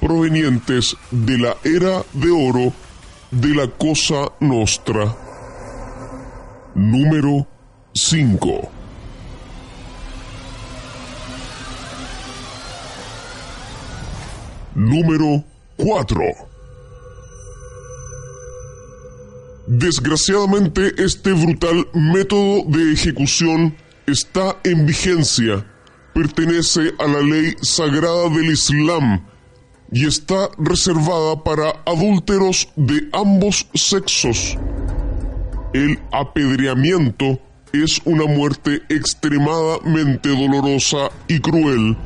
provenientes 0.00 0.96
de 1.10 1.38
la 1.38 1.56
era 1.64 2.04
de 2.12 2.30
oro 2.30 2.72
de 3.30 3.48
la 3.54 3.66
Cosa 3.68 4.32
Nostra. 4.40 5.16
Número 6.74 7.46
5. 7.94 8.75
Número 14.76 15.42
4. 15.78 16.20
Desgraciadamente 19.68 20.92
este 21.02 21.32
brutal 21.32 21.88
método 21.94 22.62
de 22.68 22.92
ejecución 22.92 23.74
está 24.06 24.58
en 24.64 24.84
vigencia, 24.84 25.66
pertenece 26.12 26.92
a 26.98 27.06
la 27.06 27.22
ley 27.22 27.54
sagrada 27.62 28.28
del 28.28 28.50
Islam 28.50 29.26
y 29.90 30.06
está 30.06 30.50
reservada 30.58 31.42
para 31.42 31.82
adúlteros 31.86 32.68
de 32.76 33.08
ambos 33.14 33.66
sexos. 33.72 34.58
El 35.72 35.98
apedreamiento 36.12 37.40
es 37.72 37.98
una 38.04 38.26
muerte 38.26 38.82
extremadamente 38.90 40.28
dolorosa 40.28 41.10
y 41.28 41.40
cruel 41.40 41.96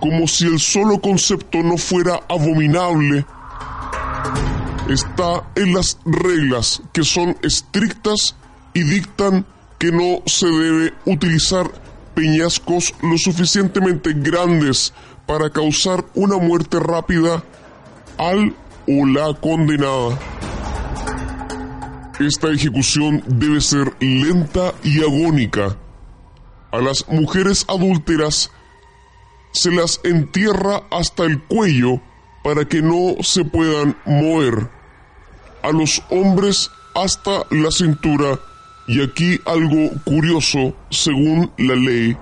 como 0.00 0.26
si 0.26 0.46
el 0.46 0.58
solo 0.60 1.00
concepto 1.00 1.62
no 1.62 1.76
fuera 1.76 2.20
abominable, 2.28 3.24
está 4.88 5.44
en 5.56 5.74
las 5.74 5.98
reglas 6.04 6.82
que 6.92 7.04
son 7.04 7.36
estrictas 7.42 8.36
y 8.74 8.82
dictan 8.82 9.46
que 9.78 9.90
no 9.90 10.22
se 10.26 10.46
debe 10.46 10.94
utilizar 11.04 11.70
peñascos 12.14 12.94
lo 13.02 13.18
suficientemente 13.18 14.12
grandes 14.14 14.92
para 15.26 15.50
causar 15.50 16.04
una 16.14 16.38
muerte 16.38 16.78
rápida 16.80 17.42
al 18.16 18.54
o 18.88 19.06
la 19.06 19.34
condenada. 19.34 20.18
Esta 22.18 22.50
ejecución 22.50 23.22
debe 23.26 23.60
ser 23.60 23.92
lenta 24.00 24.72
y 24.82 25.00
agónica. 25.00 25.76
A 26.72 26.78
las 26.78 27.06
mujeres 27.08 27.66
adúlteras 27.68 28.50
se 29.52 29.70
las 29.70 30.00
entierra 30.04 30.82
hasta 30.90 31.24
el 31.24 31.42
cuello 31.42 32.00
para 32.46 32.64
que 32.64 32.82
no 32.82 33.16
se 33.22 33.44
puedan 33.44 33.96
mover. 34.04 34.70
A 35.62 35.72
los 35.72 36.02
hombres 36.10 36.70
hasta 36.94 37.44
la 37.50 37.70
cintura 37.70 38.38
y 38.86 39.02
aquí 39.02 39.40
algo 39.44 39.90
curioso 40.04 40.76
según 40.90 41.50
la 41.58 41.74
ley. 41.74 42.16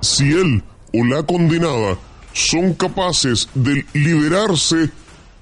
Si 0.00 0.30
él 0.32 0.62
o 0.92 1.04
la 1.04 1.22
condenada 1.22 1.96
son 2.34 2.74
capaces 2.74 3.48
de 3.54 3.86
liberarse, 3.94 4.90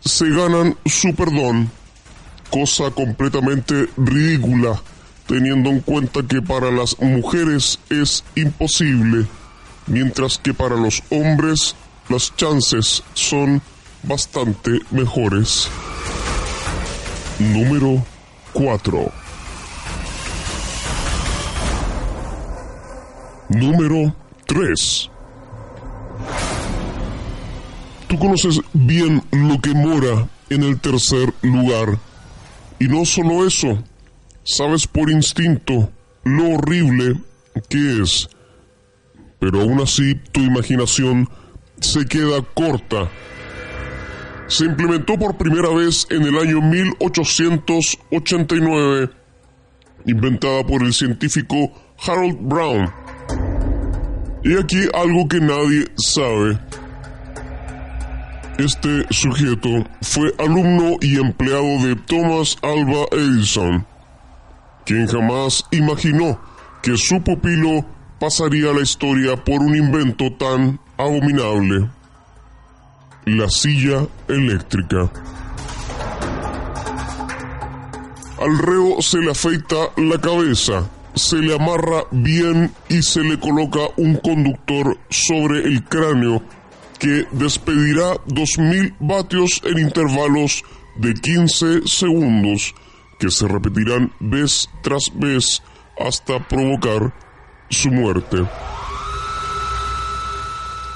se 0.05 0.31
ganan 0.31 0.77
su 0.87 1.15
perdón, 1.15 1.71
cosa 2.51 2.91
completamente 2.91 3.89
ridícula, 3.97 4.81
teniendo 5.27 5.71
en 5.71 5.81
cuenta 5.81 6.23
que 6.23 6.41
para 6.41 6.71
las 6.71 6.99
mujeres 7.01 7.81
es 7.91 8.23
imposible 8.37 9.27
mientras 9.87 10.39
que 10.39 10.55
para 10.55 10.77
los 10.77 11.03
hombres 11.11 11.75
las 12.09 12.35
chances 12.37 13.03
son 13.15 13.63
bastante 14.03 14.81
mejores. 14.91 15.69
Número 17.39 18.05
4. 18.53 19.13
Número 23.49 24.15
3. 24.47 25.11
Tú 28.09 28.19
conoces 28.19 28.61
bien 28.73 29.23
lo 29.31 29.61
que 29.61 29.75
mora 29.75 30.29
en 30.51 30.63
el 30.63 30.79
tercer 30.79 31.33
lugar. 31.43 31.99
Y 32.79 32.89
no 32.89 33.05
solo 33.05 33.47
eso, 33.47 33.79
sabes 34.45 34.87
por 34.87 35.11
instinto 35.11 35.91
lo 36.25 36.51
horrible 36.57 37.21
que 37.69 38.03
es 38.03 38.29
pero 39.43 39.61
aún 39.61 39.81
así 39.81 40.15
tu 40.31 40.41
imaginación 40.41 41.29
se 41.81 42.07
queda 42.07 42.41
corta. 42.55 43.11
Se 44.47 44.67
implementó 44.67 45.19
por 45.19 45.37
primera 45.37 45.71
vez 45.71 46.07
en 46.11 46.23
el 46.23 46.39
año 46.39 46.63
1889, 46.63 49.11
inventada 50.07 50.65
por 50.65 50.85
el 50.85 50.95
científico 50.95 51.73
Harold 52.07 52.39
Brown. 52.41 52.89
Y 54.45 54.57
aquí 54.57 54.87
algo 54.95 55.27
que 55.27 55.41
nadie 55.41 55.87
sabe. 55.97 56.61
Este 58.59 59.05
sujeto 59.11 59.85
fue 60.03 60.33
alumno 60.39 60.99
y 61.01 61.17
empleado 61.17 61.85
de 61.85 61.97
Thomas 62.07 62.57
Alva 62.63 63.07
Edison, 63.11 63.85
quien 64.87 65.09
jamás 65.09 65.65
imaginó 65.73 66.41
que 66.81 66.97
su 66.97 67.21
pupilo 67.25 67.85
pasaría 68.23 68.73
la 68.73 68.83
historia 68.83 69.35
por 69.35 69.61
un 69.61 69.75
invento 69.75 70.33
tan 70.35 70.79
abominable. 70.97 71.91
La 73.25 73.51
silla 73.51 74.07
eléctrica. 74.29 75.11
Al 78.39 78.59
reo 78.59 79.03
se 79.03 79.19
le 79.19 79.33
afeita 79.33 79.91
la 79.97 80.21
cabeza, 80.21 80.89
se 81.17 81.39
le 81.39 81.53
amarra 81.53 82.05
bien 82.13 82.73
y 82.89 83.03
se 83.03 83.25
le 83.25 83.41
coloca 83.41 83.81
un 83.97 84.15
conductor 84.19 84.97
sobre 85.11 85.65
el 85.65 85.83
cráneo 85.83 86.45
que 87.01 87.27
despedirá 87.33 88.21
2000 88.27 88.95
vatios 89.01 89.61
en 89.65 89.81
intervalos 89.81 90.63
de 90.95 91.13
15 91.13 91.89
segundos 91.89 92.73
que 93.19 93.33
se 93.33 93.49
repetirán 93.49 94.13
vez 94.21 94.71
tras 94.85 95.11
vez 95.13 95.61
hasta 95.99 96.39
provocar 96.47 97.13
su 97.73 97.91
muerte. 97.91 98.47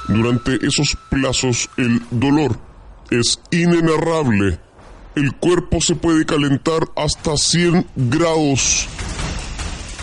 Durante 0.08 0.54
esos 0.64 0.96
plazos 1.10 1.68
el 1.76 2.00
dolor 2.10 2.58
es 3.10 3.40
inenarrable. 3.50 4.60
El 5.16 5.34
cuerpo 5.34 5.80
se 5.80 5.96
puede 5.96 6.24
calentar 6.26 6.86
hasta 6.94 7.36
100 7.36 7.86
grados. 7.96 8.86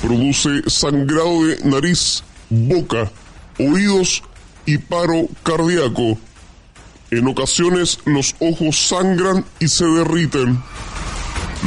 Produce 0.02 0.70
sangrado 0.70 1.46
de 1.46 1.60
nariz, 1.64 2.24
boca, 2.50 3.12
oídos 3.60 4.24
y 4.66 4.78
paro 4.78 5.28
cardíaco. 5.44 6.18
En 7.12 7.28
ocasiones 7.28 8.00
los 8.06 8.36
ojos 8.40 8.88
sangran 8.88 9.46
y 9.60 9.68
se 9.68 9.86
derriten. 9.86 10.62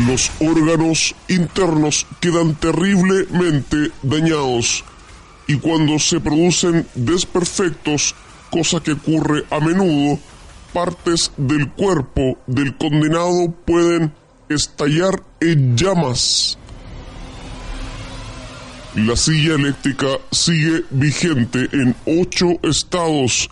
Los 0.06 0.30
órganos 0.40 1.14
internos 1.28 2.06
quedan 2.20 2.54
terriblemente 2.56 3.92
dañados 4.02 4.84
y 5.46 5.56
cuando 5.58 5.98
se 5.98 6.20
producen 6.20 6.86
desperfectos, 6.94 8.14
cosa 8.50 8.80
que 8.80 8.92
ocurre 8.92 9.44
a 9.50 9.60
menudo, 9.60 10.18
partes 10.72 11.30
del 11.36 11.70
cuerpo 11.70 12.38
del 12.46 12.76
condenado 12.76 13.50
pueden 13.64 14.12
estallar 14.48 15.22
en 15.40 15.76
llamas. 15.76 16.58
La 18.94 19.14
silla 19.14 19.54
eléctrica 19.54 20.06
sigue 20.30 20.84
vigente 20.90 21.68
en 21.72 21.94
ocho 22.06 22.58
estados, 22.62 23.50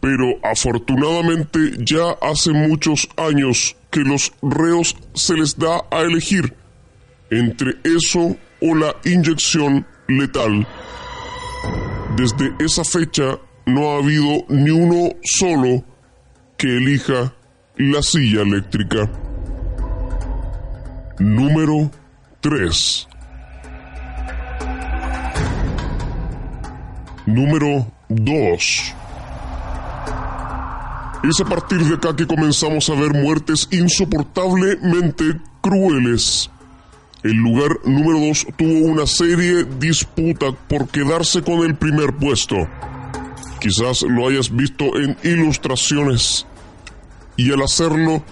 pero 0.00 0.26
afortunadamente 0.42 1.72
ya 1.78 2.10
hace 2.20 2.52
muchos 2.52 3.08
años 3.16 3.76
que 3.90 4.00
los 4.00 4.32
reos 4.42 4.96
se 5.14 5.34
les 5.34 5.56
da 5.56 5.84
a 5.90 6.00
elegir 6.00 6.54
entre 7.30 7.76
eso 7.84 8.36
o 8.60 8.74
la 8.74 8.96
inyección 9.04 9.86
letal. 10.08 10.66
Desde 12.20 12.54
esa 12.58 12.84
fecha 12.84 13.38
no 13.64 13.92
ha 13.92 13.96
habido 13.96 14.44
ni 14.50 14.68
uno 14.68 15.08
solo 15.22 15.82
que 16.58 16.76
elija 16.76 17.32
la 17.78 18.02
silla 18.02 18.42
eléctrica. 18.42 19.10
Número 21.18 21.90
3. 22.42 23.08
Número 27.24 27.90
2. 28.10 28.94
Es 31.22 31.40
a 31.40 31.44
partir 31.46 31.78
de 31.84 31.94
acá 31.94 32.14
que 32.14 32.26
comenzamos 32.26 32.90
a 32.90 32.96
ver 32.96 33.14
muertes 33.14 33.66
insoportablemente 33.70 35.40
crueles. 35.62 36.50
El 37.22 37.34
lugar 37.34 37.80
número 37.84 38.18
2 38.18 38.46
tuvo 38.56 38.86
una 38.86 39.06
serie 39.06 39.64
disputa 39.78 40.52
por 40.52 40.88
quedarse 40.88 41.42
con 41.42 41.60
el 41.66 41.74
primer 41.74 42.16
puesto. 42.16 42.56
Quizás 43.60 44.02
lo 44.02 44.26
hayas 44.26 44.54
visto 44.54 44.96
en 44.96 45.18
ilustraciones 45.22 46.46
y 47.36 47.52
al 47.52 47.62
hacerlo 47.62 48.22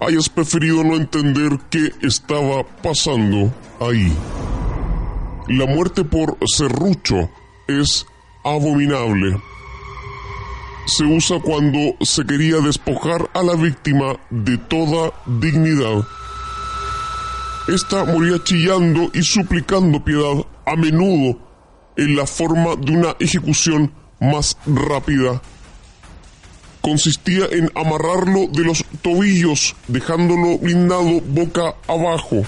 hayas 0.00 0.30
preferido 0.30 0.82
no 0.82 0.94
entender 0.94 1.58
qué 1.68 1.92
estaba 2.00 2.64
pasando 2.82 3.52
ahí. 3.80 4.10
La 5.48 5.66
muerte 5.66 6.04
por 6.04 6.38
serrucho 6.46 7.30
es 7.66 8.06
abominable. 8.44 9.38
Se 10.86 11.04
usa 11.04 11.38
cuando 11.40 11.96
se 12.00 12.24
quería 12.24 12.60
despojar 12.60 13.28
a 13.34 13.42
la 13.42 13.56
víctima 13.56 14.16
de 14.30 14.56
toda 14.56 15.12
dignidad. 15.26 16.02
Esta 17.68 18.02
moría 18.02 18.42
chillando 18.42 19.10
y 19.12 19.22
suplicando 19.22 20.02
piedad, 20.02 20.42
a 20.64 20.74
menudo 20.74 21.38
en 21.98 22.16
la 22.16 22.26
forma 22.26 22.76
de 22.76 22.92
una 22.92 23.14
ejecución 23.20 23.92
más 24.20 24.56
rápida. 24.64 25.42
Consistía 26.80 27.44
en 27.50 27.70
amarrarlo 27.74 28.46
de 28.50 28.64
los 28.64 28.82
tobillos, 29.02 29.76
dejándolo 29.86 30.56
blindado 30.56 31.20
boca 31.20 31.74
abajo. 31.86 32.42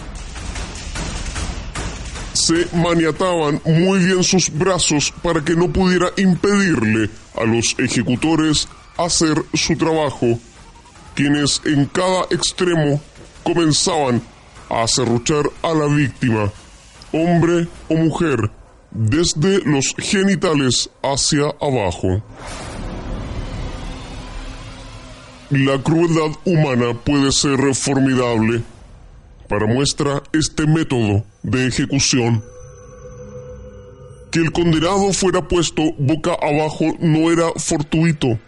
Se 2.32 2.66
maniataban 2.74 3.60
muy 3.66 3.98
bien 3.98 4.24
sus 4.24 4.48
brazos 4.51 5.12
para 5.22 5.44
que 5.44 5.55
no 5.55 5.70
pudiera 5.70 6.09
impedirle 6.16 7.10
a 7.36 7.44
los 7.44 7.76
ejecutores 7.78 8.68
hacer 8.97 9.36
su 9.52 9.76
trabajo, 9.76 10.38
quienes 11.14 11.60
en 11.66 11.84
cada 11.84 12.22
extremo 12.30 13.02
comenzaban 13.44 14.22
a 14.70 14.84
a 15.62 15.74
la 15.74 15.86
víctima, 15.86 16.51
hombre 17.12 17.66
o 17.88 17.94
mujer, 17.94 18.51
desde 18.90 19.60
los 19.64 19.94
genitales 19.98 20.88
hacia 21.02 21.47
abajo. 21.60 22.22
La 25.51 25.82
crueldad 25.82 26.36
humana 26.44 26.94
puede 27.05 27.32
ser 27.32 27.59
formidable. 27.74 28.62
Para 29.48 29.66
muestra 29.66 30.22
este 30.32 30.64
método 30.64 31.24
de 31.42 31.66
ejecución. 31.66 32.44
Que 34.30 34.38
el 34.38 34.52
condenado 34.52 35.12
fuera 35.12 35.48
puesto 35.48 35.82
boca 35.98 36.36
abajo 36.40 36.84
no 37.01 37.32
era 37.32 37.51
fortuito. 37.56 38.38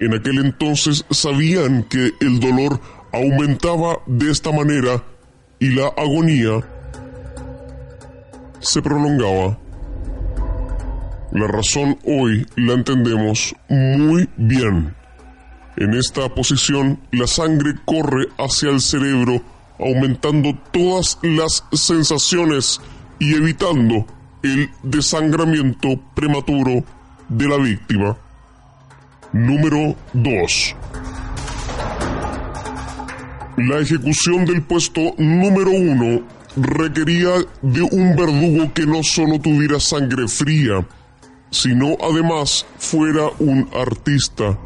En 0.00 0.12
aquel 0.12 0.38
entonces 0.44 1.04
sabían 1.10 1.84
que 1.84 2.10
el 2.20 2.40
dolor 2.40 2.80
aumentaba 3.12 4.00
de 4.06 4.32
esta 4.32 4.50
manera 4.50 5.04
y 5.64 5.70
la 5.70 5.86
agonía 5.96 6.60
se 8.60 8.82
prolongaba. 8.82 9.58
La 11.32 11.46
razón 11.46 11.98
hoy 12.04 12.46
la 12.56 12.74
entendemos 12.74 13.56
muy 13.70 14.28
bien. 14.36 14.94
En 15.78 15.94
esta 15.94 16.28
posición 16.28 17.00
la 17.12 17.26
sangre 17.26 17.76
corre 17.86 18.26
hacia 18.36 18.68
el 18.68 18.82
cerebro 18.82 19.40
aumentando 19.78 20.54
todas 20.70 21.18
las 21.22 21.64
sensaciones 21.72 22.78
y 23.18 23.34
evitando 23.34 24.04
el 24.42 24.68
desangramiento 24.82 25.98
prematuro 26.14 26.84
de 27.30 27.48
la 27.48 27.56
víctima. 27.56 28.18
Número 29.32 29.96
2. 30.12 30.76
La 33.56 33.78
ejecución 33.78 34.44
del 34.44 34.62
puesto 34.62 35.14
número 35.18 35.70
1 35.70 36.22
requería 36.56 37.30
de 37.62 37.82
un 37.82 38.16
verdugo 38.16 38.72
que 38.74 38.86
no 38.86 39.02
solo 39.02 39.38
tuviera 39.40 39.80
sangre 39.80 40.28
fría, 40.28 40.86
sino 41.50 41.96
además 42.02 42.66
fuera 42.78 43.28
un 43.38 43.68
artista 43.74 44.58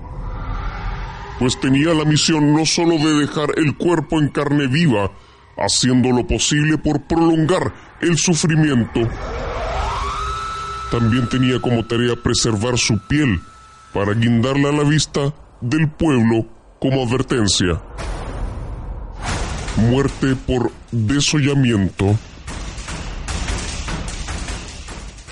pues 1.38 1.58
tenía 1.60 1.94
la 1.94 2.04
misión 2.04 2.52
no 2.52 2.66
solo 2.66 2.98
de 2.98 3.20
dejar 3.20 3.50
el 3.56 3.76
cuerpo 3.76 4.18
en 4.18 4.28
carne 4.28 4.66
viva, 4.66 5.12
haciendo 5.56 6.10
lo 6.10 6.26
posible 6.26 6.78
por 6.78 7.02
prolongar 7.02 7.72
el 8.00 8.16
sufrimiento, 8.18 9.00
también 10.90 11.28
tenía 11.28 11.60
como 11.60 11.84
tarea 11.86 12.14
preservar 12.16 12.76
su 12.78 12.98
piel 13.06 13.40
para 13.92 14.14
guindarla 14.14 14.70
a 14.70 14.72
la 14.72 14.84
vista 14.84 15.32
del 15.60 15.88
pueblo 15.88 16.46
como 16.80 17.04
advertencia. 17.04 17.80
Muerte 19.78 20.36
por 20.46 20.70
desollamiento. 20.92 22.18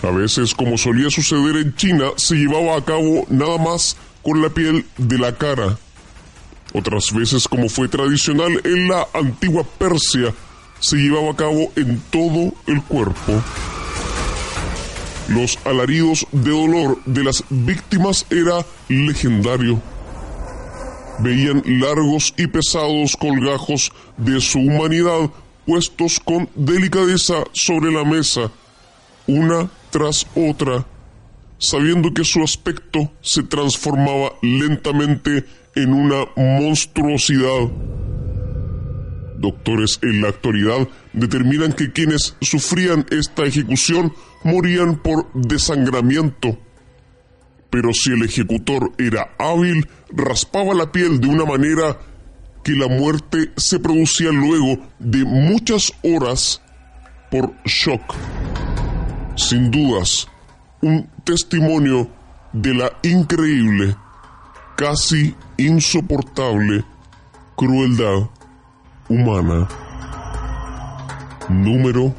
A 0.03 0.11
veces, 0.11 0.55
como 0.55 0.79
solía 0.79 1.11
suceder 1.11 1.57
en 1.57 1.75
China, 1.75 2.07
se 2.17 2.37
llevaba 2.37 2.77
a 2.77 2.85
cabo 2.85 3.27
nada 3.29 3.59
más 3.59 3.97
con 4.23 4.41
la 4.41 4.49
piel 4.49 4.87
de 4.99 5.19
la 5.19 5.37
cara 5.37 5.79
otras 6.77 7.13
veces, 7.13 7.49
como 7.49 7.69
fue 7.71 7.89
tradicional 7.89 8.61
en 8.65 8.89
la 8.89 9.07
antigua 9.15 9.65
Persia, 9.79 10.35
se 10.79 10.97
llevaba 10.97 11.31
a 11.31 11.37
cabo 11.37 11.73
en 11.75 12.01
todo 12.11 12.53
el 12.67 12.83
cuerpo. 12.83 13.43
Los 15.29 15.59
alaridos 15.65 16.27
de 16.33 16.51
dolor 16.51 16.99
de 17.07 17.25
las 17.25 17.43
víctimas 17.49 18.27
era 18.29 18.65
legendario. 18.89 19.81
Veían 21.19 21.63
largos 21.67 22.35
y 22.37 22.47
pesados 22.47 23.17
colgajos 23.17 23.91
de 24.19 24.41
su 24.41 24.59
humanidad 24.59 25.31
puestos 25.67 26.21
con 26.21 26.49
delicadeza 26.55 27.45
sobre 27.53 27.91
la 27.91 28.05
mesa, 28.05 28.51
una 29.27 29.69
tras 29.91 30.27
otra, 30.35 30.87
sabiendo 31.59 32.15
que 32.15 32.25
su 32.25 32.43
aspecto 32.43 33.11
se 33.21 33.43
transformaba 33.43 34.33
lentamente 34.43 35.45
en 35.75 35.93
una 35.93 36.25
monstruosidad. 36.37 37.71
Doctores 39.39 39.99
en 40.03 40.23
la 40.23 40.29
actualidad 40.29 40.89
determinan 41.13 41.73
que 41.73 41.93
quienes 41.93 42.37
sufrían 42.41 43.05
esta 43.11 43.45
ejecución 43.45 44.13
morían 44.45 44.97
por 45.03 45.31
desangramiento. 45.35 46.59
Pero 47.77 47.93
si 47.93 48.11
el 48.11 48.23
ejecutor 48.23 48.91
era 48.97 49.35
hábil, 49.39 49.87
raspaba 50.09 50.73
la 50.73 50.91
piel 50.91 51.21
de 51.21 51.29
una 51.29 51.45
manera 51.45 51.99
que 52.65 52.73
la 52.73 52.89
muerte 52.89 53.53
se 53.59 53.79
producía 53.79 54.31
luego 54.33 54.79
de 54.99 55.27
muchas 55.27 55.93
horas 56.03 56.63
por 57.31 57.53
shock. 57.67 58.01
Sin 59.35 59.71
dudas, 59.71 60.27
un 60.81 61.07
testimonio 61.23 62.11
de 62.55 62.73
la 62.73 62.91
increíble 63.03 63.95
casi 64.75 65.35
insoportable 65.59 66.83
crueldad 67.57 68.31
humana. 69.11 69.69
Número 71.51 72.15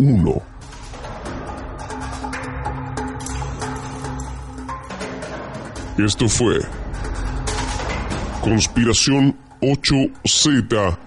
1. 0.00 0.51
Esto 6.04 6.28
fue 6.28 6.60
Conspiración 8.40 9.38
8Z 9.60 10.98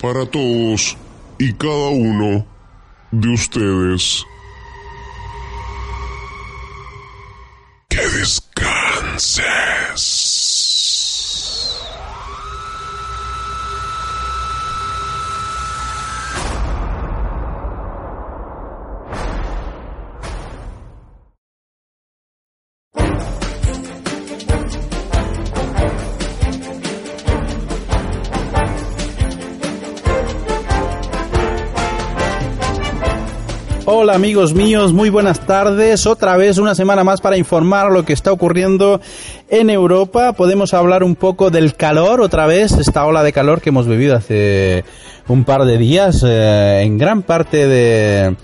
para 0.00 0.26
todos 0.26 0.96
y 1.38 1.54
cada 1.54 1.88
uno 1.88 2.46
de 3.12 3.28
ustedes. 3.32 4.24
Que 7.88 7.96
descanses. 7.96 9.46
Hola 33.88 34.14
amigos 34.14 34.52
míos, 34.52 34.92
muy 34.92 35.10
buenas 35.10 35.40
tardes. 35.46 36.06
Otra 36.06 36.36
vez 36.36 36.58
una 36.58 36.74
semana 36.74 37.04
más 37.04 37.20
para 37.20 37.36
informar 37.36 37.92
lo 37.92 38.04
que 38.04 38.12
está 38.12 38.32
ocurriendo 38.32 39.00
en 39.48 39.70
Europa. 39.70 40.32
Podemos 40.32 40.74
hablar 40.74 41.04
un 41.04 41.14
poco 41.14 41.50
del 41.50 41.74
calor 41.76 42.20
otra 42.20 42.46
vez, 42.46 42.72
esta 42.72 43.06
ola 43.06 43.22
de 43.22 43.32
calor 43.32 43.60
que 43.60 43.68
hemos 43.68 43.86
vivido 43.86 44.16
hace 44.16 44.84
un 45.28 45.44
par 45.44 45.64
de 45.64 45.78
días 45.78 46.24
eh, 46.26 46.82
en 46.82 46.98
gran 46.98 47.22
parte 47.22 47.68
de 47.68 48.34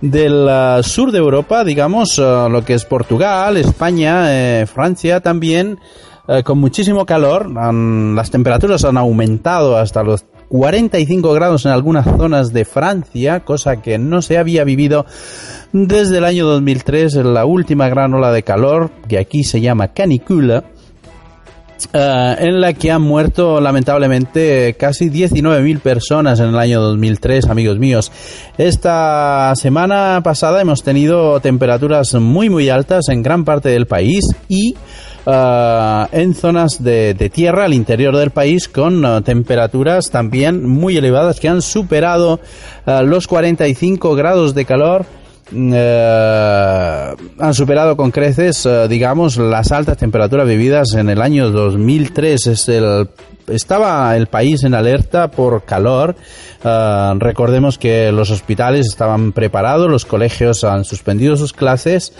del 0.00 0.46
uh, 0.48 0.80
sur 0.84 1.10
de 1.10 1.18
Europa, 1.18 1.64
digamos, 1.64 2.18
uh, 2.18 2.48
lo 2.48 2.64
que 2.64 2.74
es 2.74 2.84
Portugal, 2.84 3.56
España, 3.56 4.26
eh, 4.60 4.66
Francia 4.66 5.18
también, 5.20 5.80
eh, 6.28 6.44
con 6.44 6.58
muchísimo 6.58 7.04
calor. 7.04 7.50
Han- 7.56 8.14
las 8.14 8.30
temperaturas 8.30 8.84
han 8.84 8.96
aumentado 8.96 9.76
hasta 9.76 10.04
los 10.04 10.24
45 10.48 11.32
grados 11.32 11.66
en 11.66 11.72
algunas 11.72 12.06
zonas 12.06 12.52
de 12.52 12.64
Francia, 12.64 13.40
cosa 13.40 13.82
que 13.82 13.98
no 13.98 14.22
se 14.22 14.38
había 14.38 14.64
vivido 14.64 15.06
desde 15.72 16.18
el 16.18 16.24
año 16.24 16.46
2003, 16.46 17.16
en 17.16 17.34
la 17.34 17.44
última 17.44 17.88
gran 17.88 18.14
ola 18.14 18.32
de 18.32 18.42
calor, 18.42 18.90
que 19.08 19.18
aquí 19.18 19.44
se 19.44 19.60
llama 19.60 19.88
canicula. 19.88 20.64
eh, 21.92 22.36
en 22.40 22.60
la 22.60 22.72
que 22.72 22.90
han 22.90 23.02
muerto 23.02 23.60
lamentablemente 23.60 24.74
casi 24.78 25.10
19.000 25.10 25.78
personas 25.78 26.40
en 26.40 26.48
el 26.48 26.58
año 26.58 26.80
2003, 26.80 27.46
amigos 27.46 27.78
míos. 27.78 28.10
Esta 28.56 29.54
semana 29.54 30.20
pasada 30.24 30.60
hemos 30.60 30.82
tenido 30.82 31.38
temperaturas 31.40 32.14
muy 32.14 32.50
muy 32.50 32.68
altas 32.68 33.08
en 33.10 33.22
gran 33.22 33.44
parte 33.44 33.68
del 33.68 33.86
país 33.86 34.24
y 34.48 34.74
eh, 35.26 36.06
en 36.12 36.34
zonas 36.34 36.82
de, 36.82 37.14
de 37.14 37.30
tierra 37.30 37.64
al 37.64 37.74
interior 37.74 38.16
del 38.16 38.30
país 38.30 38.68
con 38.68 39.04
eh, 39.04 39.20
temperaturas 39.22 40.10
también 40.10 40.66
muy 40.66 40.96
elevadas 40.96 41.40
que 41.40 41.48
han 41.48 41.62
superado 41.62 42.40
eh, 42.86 43.02
los 43.04 43.26
45 43.26 44.14
grados 44.14 44.54
de 44.54 44.64
calor 44.64 45.06
eh, 45.52 47.14
han 47.38 47.54
superado 47.54 47.96
con 47.96 48.10
creces, 48.10 48.66
eh, 48.66 48.88
digamos, 48.88 49.36
las 49.36 49.72
altas 49.72 49.96
temperaturas 49.96 50.46
vividas 50.46 50.94
en 50.94 51.08
el 51.08 51.22
año 51.22 51.50
2003. 51.50 52.46
Es 52.46 52.68
el, 52.68 53.08
estaba 53.48 54.16
el 54.16 54.26
país 54.26 54.64
en 54.64 54.74
alerta 54.74 55.30
por 55.30 55.64
calor. 55.64 56.16
Eh, 56.64 57.14
recordemos 57.18 57.78
que 57.78 58.12
los 58.12 58.30
hospitales 58.30 58.86
estaban 58.86 59.32
preparados, 59.32 59.90
los 59.90 60.04
colegios 60.04 60.64
han 60.64 60.84
suspendido 60.84 61.36
sus 61.36 61.52
clases, 61.52 62.12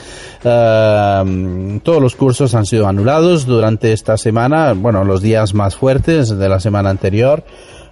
eh, 0.44 1.80
todos 1.82 2.00
los 2.00 2.14
cursos 2.14 2.55
han 2.55 2.66
sido 2.66 2.86
anulados 2.86 3.46
durante 3.46 3.92
esta 3.92 4.16
semana, 4.16 4.72
bueno, 4.74 5.05
los 5.05 5.22
días 5.22 5.55
más 5.55 5.76
fuertes 5.76 6.36
de 6.36 6.48
la 6.48 6.60
semana 6.60 6.90
anterior 6.90 7.44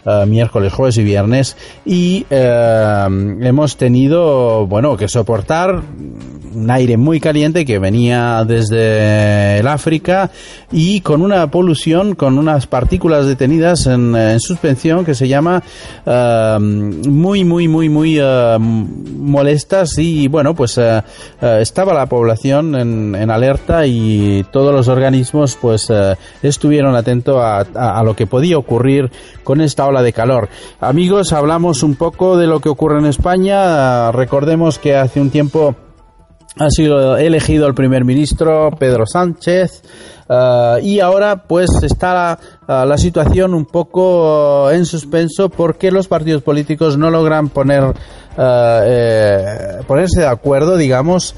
eh, 0.06 0.24
miércoles, 0.26 0.72
jueves 0.72 0.96
y 0.98 1.04
viernes. 1.04 1.56
Y 1.84 2.24
eh, 2.30 3.06
hemos 3.42 3.76
tenido, 3.76 4.66
bueno, 4.66 4.96
que 4.96 5.08
soportar 5.08 5.82
un 6.54 6.70
aire 6.70 6.96
muy 6.96 7.20
caliente 7.20 7.66
que 7.66 7.78
venía 7.78 8.42
desde 8.46 9.58
el 9.58 9.66
África 9.68 10.30
y 10.72 11.00
con 11.02 11.20
una 11.20 11.50
polución, 11.50 12.14
con 12.14 12.38
unas 12.38 12.66
partículas 12.66 13.26
detenidas 13.26 13.86
en, 13.86 14.16
en 14.16 14.40
suspensión 14.40 15.04
que 15.04 15.14
se 15.14 15.28
llama 15.28 15.62
eh, 16.06 16.56
muy, 16.60 17.44
muy, 17.44 17.68
muy, 17.68 17.88
muy 17.90 18.18
molestas. 18.58 19.98
Y 19.98 20.28
bueno, 20.28 20.54
pues 20.54 20.80
estaba 21.40 21.92
la 21.94 22.06
población 22.06 22.74
en, 22.74 23.14
en 23.14 23.30
alerta 23.30 23.86
y 23.86 24.44
todos 24.50 24.72
los 24.74 24.88
organismos 24.88 25.58
pues 25.60 25.88
estuvieron 26.42 26.94
atentos 26.94 27.36
a- 27.38 27.98
a 27.98 28.02
lo 28.02 28.14
que 28.16 28.26
podía 28.26 28.56
ocurrir 28.58 29.10
con 29.46 29.60
esta 29.60 29.86
ola 29.86 30.02
de 30.02 30.12
calor. 30.12 30.48
Amigos, 30.80 31.32
hablamos 31.32 31.84
un 31.84 31.94
poco 31.94 32.36
de 32.36 32.48
lo 32.48 32.58
que 32.58 32.68
ocurre 32.68 32.98
en 32.98 33.06
España. 33.06 34.10
Recordemos 34.10 34.80
que 34.80 34.96
hace 34.96 35.20
un 35.20 35.30
tiempo 35.30 35.76
ha 36.58 36.68
sido 36.70 37.16
elegido 37.16 37.68
el 37.68 37.74
primer 37.74 38.04
ministro 38.04 38.70
Pedro 38.78 39.06
Sánchez 39.06 39.82
eh, 40.28 40.78
y 40.82 41.00
ahora 41.00 41.44
pues 41.46 41.70
está 41.82 42.38
eh, 42.66 42.84
la 42.86 42.96
situación 42.96 43.54
un 43.54 43.66
poco 43.66 44.70
en 44.70 44.86
suspenso 44.86 45.50
porque 45.50 45.90
los 45.90 46.08
partidos 46.08 46.42
políticos 46.42 46.96
no 46.96 47.10
logran 47.10 47.50
poner 47.50 47.84
eh, 48.38 48.80
eh, 48.86 49.82
ponerse 49.86 50.22
de 50.22 50.28
acuerdo 50.28 50.76
digamos 50.76 51.36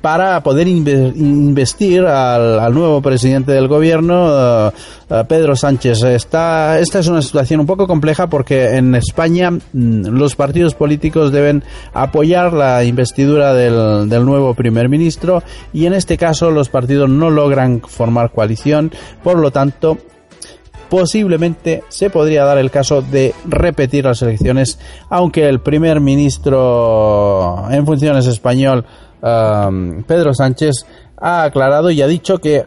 para 0.00 0.42
poder 0.42 0.66
inve- 0.68 1.12
investir 1.16 2.04
al, 2.04 2.58
al 2.60 2.74
nuevo 2.74 3.00
presidente 3.02 3.52
del 3.52 3.68
gobierno, 3.68 4.68
eh, 4.68 4.70
eh, 5.10 5.24
Pedro 5.28 5.56
Sánchez. 5.56 6.02
Esta, 6.02 6.78
esta 6.78 6.98
es 6.98 7.08
una 7.08 7.22
situación 7.22 7.60
un 7.60 7.66
poco 7.66 7.86
compleja 7.86 8.28
porque 8.28 8.76
en 8.76 8.94
España 8.94 9.50
mm, 9.50 10.06
los 10.06 10.36
partidos 10.36 10.74
políticos 10.74 11.32
deben 11.32 11.62
apoyar 11.92 12.52
la 12.52 12.84
investidura 12.84 13.54
del, 13.54 14.08
del 14.08 14.24
nuevo 14.24 14.54
primer 14.54 14.88
ministro 14.88 15.42
y 15.72 15.86
en 15.86 15.92
este 15.94 16.16
caso 16.16 16.50
los 16.50 16.68
partidos 16.68 17.08
no 17.08 17.30
logran 17.30 17.80
formar 17.80 18.30
coalición, 18.32 18.90
por 19.22 19.38
lo 19.38 19.50
tanto 19.50 19.98
posiblemente 20.88 21.82
se 21.88 22.10
podría 22.10 22.44
dar 22.44 22.58
el 22.58 22.70
caso 22.70 23.02
de 23.02 23.34
repetir 23.48 24.04
las 24.04 24.22
elecciones, 24.22 24.78
aunque 25.10 25.48
el 25.48 25.58
primer 25.60 26.00
ministro 26.00 27.64
en 27.70 27.84
funciones 27.84 28.26
español, 28.26 28.84
um, 29.22 30.02
Pedro 30.02 30.34
Sánchez, 30.34 30.86
ha 31.16 31.44
aclarado 31.44 31.90
y 31.90 32.02
ha 32.02 32.06
dicho 32.06 32.38
que 32.38 32.66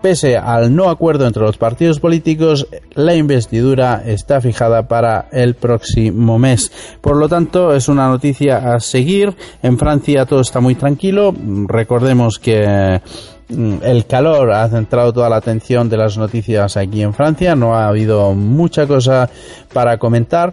pese 0.00 0.36
al 0.36 0.74
no 0.74 0.90
acuerdo 0.90 1.26
entre 1.26 1.42
los 1.42 1.58
partidos 1.58 1.98
políticos, 2.00 2.68
la 2.94 3.14
investidura 3.14 4.02
está 4.06 4.40
fijada 4.40 4.86
para 4.86 5.28
el 5.32 5.54
próximo 5.54 6.38
mes. 6.38 6.70
Por 7.00 7.16
lo 7.16 7.28
tanto, 7.28 7.74
es 7.74 7.88
una 7.88 8.08
noticia 8.08 8.74
a 8.74 8.80
seguir. 8.80 9.34
En 9.62 9.78
Francia 9.78 10.26
todo 10.26 10.40
está 10.40 10.60
muy 10.60 10.74
tranquilo. 10.74 11.34
Recordemos 11.66 12.38
que 12.38 13.00
el 13.48 14.04
calor 14.06 14.52
ha 14.52 14.68
centrado 14.68 15.12
toda 15.12 15.28
la 15.30 15.36
atención 15.36 15.88
de 15.88 15.96
las 15.96 16.18
noticias 16.18 16.76
aquí 16.76 17.02
en 17.02 17.14
Francia. 17.14 17.54
No 17.54 17.74
ha 17.74 17.88
habido 17.88 18.34
mucha 18.34 18.86
cosa 18.86 19.28
para 19.72 19.96
comentar. 19.98 20.52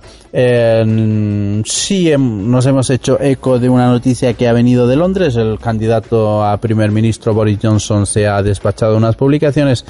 Sí 1.65 2.09
hem- 2.09 2.45
nos 2.47 2.65
hemos 2.65 2.89
hecho 2.89 3.19
eco 3.19 3.59
de 3.59 3.69
una 3.69 3.88
noticia 3.88 4.34
que 4.34 4.47
ha 4.47 4.53
venido 4.53 4.88
de 4.88 4.95
Londres. 4.95 5.35
El 5.35 5.59
candidato 5.59 6.43
a 6.43 6.57
primer 6.57 6.91
ministro 6.91 7.34
Boris 7.34 7.59
Johnson 7.61 8.05
se 8.05 8.27
ha 8.27 8.41
despachado 8.41 8.95
unas 8.97 9.15
publicaciones 9.15 9.85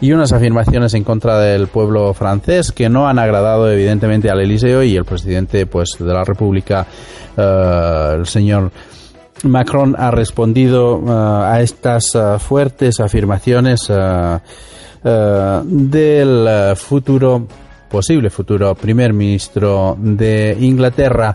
y 0.00 0.12
unas 0.12 0.32
afirmaciones 0.32 0.94
en 0.94 1.04
contra 1.04 1.38
del 1.38 1.68
pueblo 1.68 2.12
francés 2.14 2.72
que 2.72 2.88
no 2.88 3.08
han 3.08 3.18
agradado 3.18 3.70
evidentemente 3.70 4.30
al 4.30 4.40
Eliseo 4.40 4.82
y 4.82 4.96
el 4.96 5.04
presidente 5.04 5.66
pues 5.66 5.90
de 5.98 6.12
la 6.12 6.24
República, 6.24 6.86
eh, 7.36 8.14
el 8.18 8.26
señor 8.26 8.70
Macron 9.44 9.94
ha 9.98 10.10
respondido 10.10 11.02
eh, 11.06 11.10
a 11.10 11.60
estas 11.60 12.14
eh, 12.14 12.38
fuertes 12.38 13.00
afirmaciones 13.00 13.90
eh, 13.90 14.38
del 15.64 16.76
futuro 16.76 17.46
posible 17.88 18.30
futuro 18.30 18.74
primer 18.74 19.12
ministro 19.12 19.96
de 19.98 20.56
Inglaterra. 20.60 21.34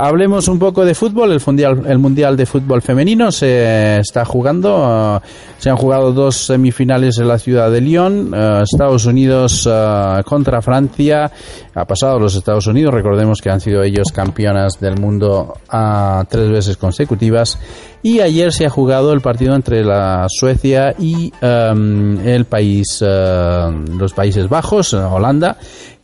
Hablemos 0.00 0.46
un 0.46 0.60
poco 0.60 0.84
de 0.84 0.94
fútbol. 0.94 1.32
El 1.32 1.42
mundial, 1.44 1.82
el 1.84 1.98
mundial 1.98 2.36
de 2.36 2.46
fútbol 2.46 2.82
femenino 2.82 3.32
se 3.32 3.98
está 3.98 4.24
jugando. 4.24 5.18
eh, 5.24 5.28
se 5.58 5.70
han 5.70 5.76
jugado 5.76 6.12
dos 6.12 6.36
semifinales 6.36 7.18
en 7.18 7.26
la 7.26 7.36
ciudad 7.36 7.68
de 7.68 7.80
Lyon. 7.80 8.32
eh, 8.32 8.60
Estados 8.62 9.06
Unidos 9.06 9.68
eh, 9.68 10.22
contra 10.24 10.62
Francia. 10.62 11.28
Ha 11.74 11.84
pasado 11.84 12.20
los 12.20 12.36
Estados 12.36 12.68
Unidos. 12.68 12.94
Recordemos 12.94 13.42
que 13.42 13.50
han 13.50 13.60
sido 13.60 13.82
ellos 13.82 14.12
campeonas 14.14 14.78
del 14.78 15.00
mundo 15.00 15.54
a 15.68 16.24
tres 16.28 16.48
veces 16.48 16.76
consecutivas. 16.76 17.58
Y 18.00 18.20
ayer 18.20 18.52
se 18.52 18.66
ha 18.66 18.70
jugado 18.70 19.12
el 19.12 19.20
partido 19.20 19.56
entre 19.56 19.82
la 19.82 20.26
Suecia 20.28 20.94
y 20.96 21.32
em, 21.40 22.20
el 22.24 22.44
país, 22.44 23.02
los 23.02 24.12
Países 24.12 24.48
Bajos, 24.48 24.94
Holanda, 24.94 25.56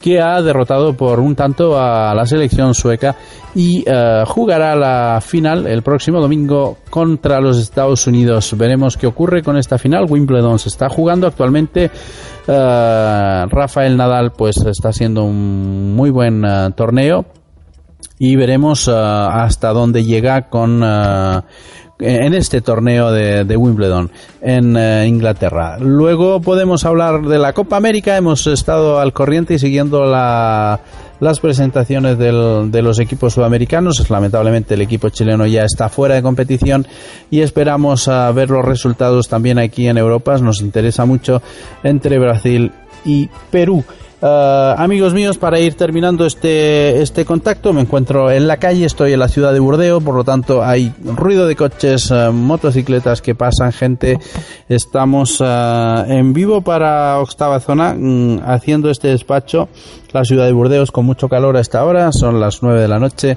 que 0.05 0.21
ha 0.21 0.43
derrotado 0.43 0.95
por 0.95 1.19
un 1.19 1.35
tanto 1.35 1.81
a 1.81 2.15
la 2.15 2.27
selección 2.27 2.75
sueca 2.75 3.17
y 3.55 3.83
eh, 3.87 4.23
jugará 4.27 4.77
la 4.77 5.19
final 5.23 5.67
el 5.67 5.81
próximo 5.81 6.21
domingo 6.21 6.77
contra 6.91 7.41
los 7.41 7.59
Estados 7.59 8.07
Unidos. 8.07 8.55
Veremos 8.55 8.99
qué 8.99 9.07
ocurre 9.07 9.43
con 9.43 9.57
esta 9.57 9.79
final. 9.79 10.05
Wimbledon 10.07 10.59
se 10.59 10.69
está 10.69 10.91
jugando 10.91 11.27
actualmente. 11.27 11.91
eh, 12.47 13.45
Rafael 13.49 13.97
Nadal 13.97 14.33
pues 14.33 14.59
está 14.59 14.91
haciendo 14.91 15.25
un 15.25 15.95
muy 15.97 16.11
buen 16.11 16.45
eh, 16.45 16.69
torneo 16.77 17.25
y 18.19 18.37
veremos 18.37 18.89
hasta 18.89 19.73
dónde 19.73 20.05
llega 20.05 20.51
con 20.51 20.83
en 22.01 22.35
este 22.35 22.61
torneo 22.61 23.13
de, 23.13 23.45
de 23.45 23.57
Wimbledon 23.57 24.11
en 24.43 24.77
eh, 24.77 25.07
Inglaterra. 25.07 25.79
Luego 25.79 26.41
podemos 26.41 26.85
hablar 26.85 27.23
de 27.23 27.39
la 27.39 27.53
Copa 27.53 27.77
América. 27.77 28.17
Hemos 28.17 28.47
estado 28.47 28.99
al 28.99 29.13
corriente 29.13 29.55
y 29.55 29.59
siguiendo 29.59 30.05
la- 30.05 30.81
las 31.21 31.39
presentaciones 31.41 32.19
de 32.19 32.83
los 32.83 32.99
equipos 32.99 33.33
sudamericanos. 33.35 34.11
Lamentablemente 34.11 34.75
el 34.75 34.83
equipo 34.83 35.09
chileno 35.09 35.47
ya 35.47 35.63
está 35.63 35.89
fuera 35.89 36.17
de 36.17 36.23
competición 36.23 36.87
y 37.31 37.41
esperamos 37.41 38.09
a 38.09 38.31
ver 38.33 38.51
los 38.51 38.65
resultados 38.65 39.29
también 39.29 39.59
aquí 39.59 39.87
en 39.87 39.97
Europa. 39.97 40.37
Nos 40.39 40.61
interesa 40.61 41.07
mucho 41.07 41.41
entre 41.85 42.19
Brasil 42.19 42.73
y 43.05 43.29
Perú. 43.51 43.85
Uh, 44.21 44.75
amigos 44.79 45.13
míos, 45.13 45.37
para 45.37 45.61
ir 45.61 45.75
terminando 45.75 46.25
este, 46.25 47.03
este 47.03 47.25
contacto, 47.25 47.73
me 47.73 47.83
encuentro 47.83 48.31
en 48.31 48.47
la 48.47 48.57
calle, 48.57 48.87
estoy 48.87 49.13
en 49.13 49.21
la 49.21 49.29
ciudad 49.29 49.53
de 49.53 49.61
Burdeo, 49.61 50.01
por 50.01 50.15
lo 50.15 50.25
tanto 50.25 50.63
hay 50.63 50.93
ruido 51.05 51.47
de 51.47 51.57
coches, 51.57 52.11
uh, 52.11 52.33
motocicletas 52.33 53.21
que 53.21 53.35
pasan, 53.35 53.73
gente. 53.73 54.19
Estamos 54.69 55.41
uh, 55.41 56.05
en 56.07 56.33
vivo 56.33 56.63
para 56.63 57.19
Octava 57.21 57.61
Zona 57.61 57.95
mm, 57.95 58.41
haciendo 58.47 58.89
este 58.89 59.09
despacho. 59.09 59.69
La 60.13 60.25
ciudad 60.25 60.47
de 60.47 60.53
Burdeos 60.53 60.91
con 60.91 61.05
mucho 61.05 61.29
calor 61.29 61.57
a 61.57 61.61
esta 61.61 61.85
hora, 61.85 62.11
son 62.13 62.41
las 62.41 62.63
9 62.63 62.81
de 62.81 62.89
la 62.89 62.99
noche 62.99 63.37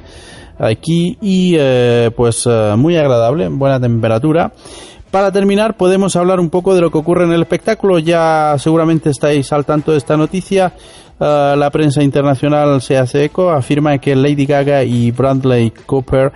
aquí 0.59 1.17
y 1.21 1.55
eh, 1.57 2.11
pues 2.15 2.47
eh, 2.49 2.73
muy 2.77 2.95
agradable, 2.97 3.47
buena 3.49 3.79
temperatura. 3.79 4.51
Para 5.11 5.31
terminar, 5.31 5.77
podemos 5.77 6.15
hablar 6.17 6.39
un 6.39 6.49
poco 6.49 6.75
de 6.75 6.81
lo 6.81 6.91
que 6.91 6.97
ocurre 6.97 7.23
en 7.23 7.31
el 7.31 7.41
espectáculo. 7.41 7.97
Ya 7.99 8.55
seguramente 8.59 9.09
estáis 9.09 9.51
al 9.53 9.65
tanto 9.65 9.91
de 9.93 9.97
esta 9.97 10.17
noticia. 10.17 10.73
Uh, 11.19 11.55
la 11.55 11.69
prensa 11.71 12.03
internacional 12.03 12.81
se 12.81 12.97
hace 12.97 13.25
eco, 13.25 13.49
afirma 13.49 13.97
que 13.97 14.15
Lady 14.15 14.45
Gaga 14.45 14.83
y 14.83 15.09
Bradley 15.11 15.71
Cooper 15.85 16.31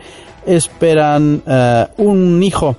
esperan 0.45 1.43
uh, 1.45 2.01
un 2.01 2.41
hijo. 2.41 2.77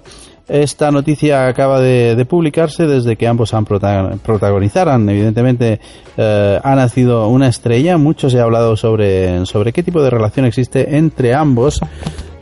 Esta 0.48 0.90
noticia 0.90 1.46
acaba 1.46 1.80
de, 1.80 2.26
publicarse 2.28 2.86
desde 2.86 3.16
que 3.16 3.28
ambos 3.28 3.54
han 3.54 3.64
protagonizaran. 3.64 5.08
Evidentemente 5.08 5.78
uh, 6.16 6.58
ha 6.62 6.74
nacido 6.74 7.28
una 7.28 7.48
estrella. 7.48 7.98
Mucho 7.98 8.28
se 8.30 8.40
ha 8.40 8.42
hablado 8.42 8.76
sobre, 8.76 9.46
sobre 9.46 9.72
qué 9.72 9.82
tipo 9.82 10.02
de 10.02 10.10
relación 10.10 10.46
existe 10.46 10.96
entre 10.96 11.34
ambos 11.34 11.80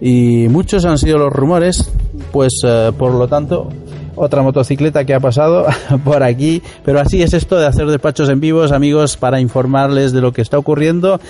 y 0.01 0.48
muchos 0.48 0.85
han 0.85 0.98
sido 0.98 1.18
los 1.18 1.32
rumores, 1.32 1.90
pues 2.32 2.60
eh, 2.64 2.93
por 2.97 3.12
lo 3.12 3.28
tanto 3.28 3.68
otra 4.16 4.43
motocicleta 4.43 5.05
que 5.05 5.14
ha 5.14 5.20
pasado 5.20 5.66
por 6.05 6.22
aquí, 6.22 6.62
pero 6.85 7.01
así 7.01 7.22
es 7.22 7.32
esto 7.32 7.59
de 7.59 7.66
hacer 7.66 7.86
despachos 7.86 8.28
en 8.28 8.40
vivos, 8.40 8.72
amigos, 8.72 9.16
para 9.16 9.40
informarles 9.40 10.12
de 10.12 10.20
lo 10.20 10.32
que 10.32 10.43
está 10.43 10.59
ocurriendo. 10.59 11.20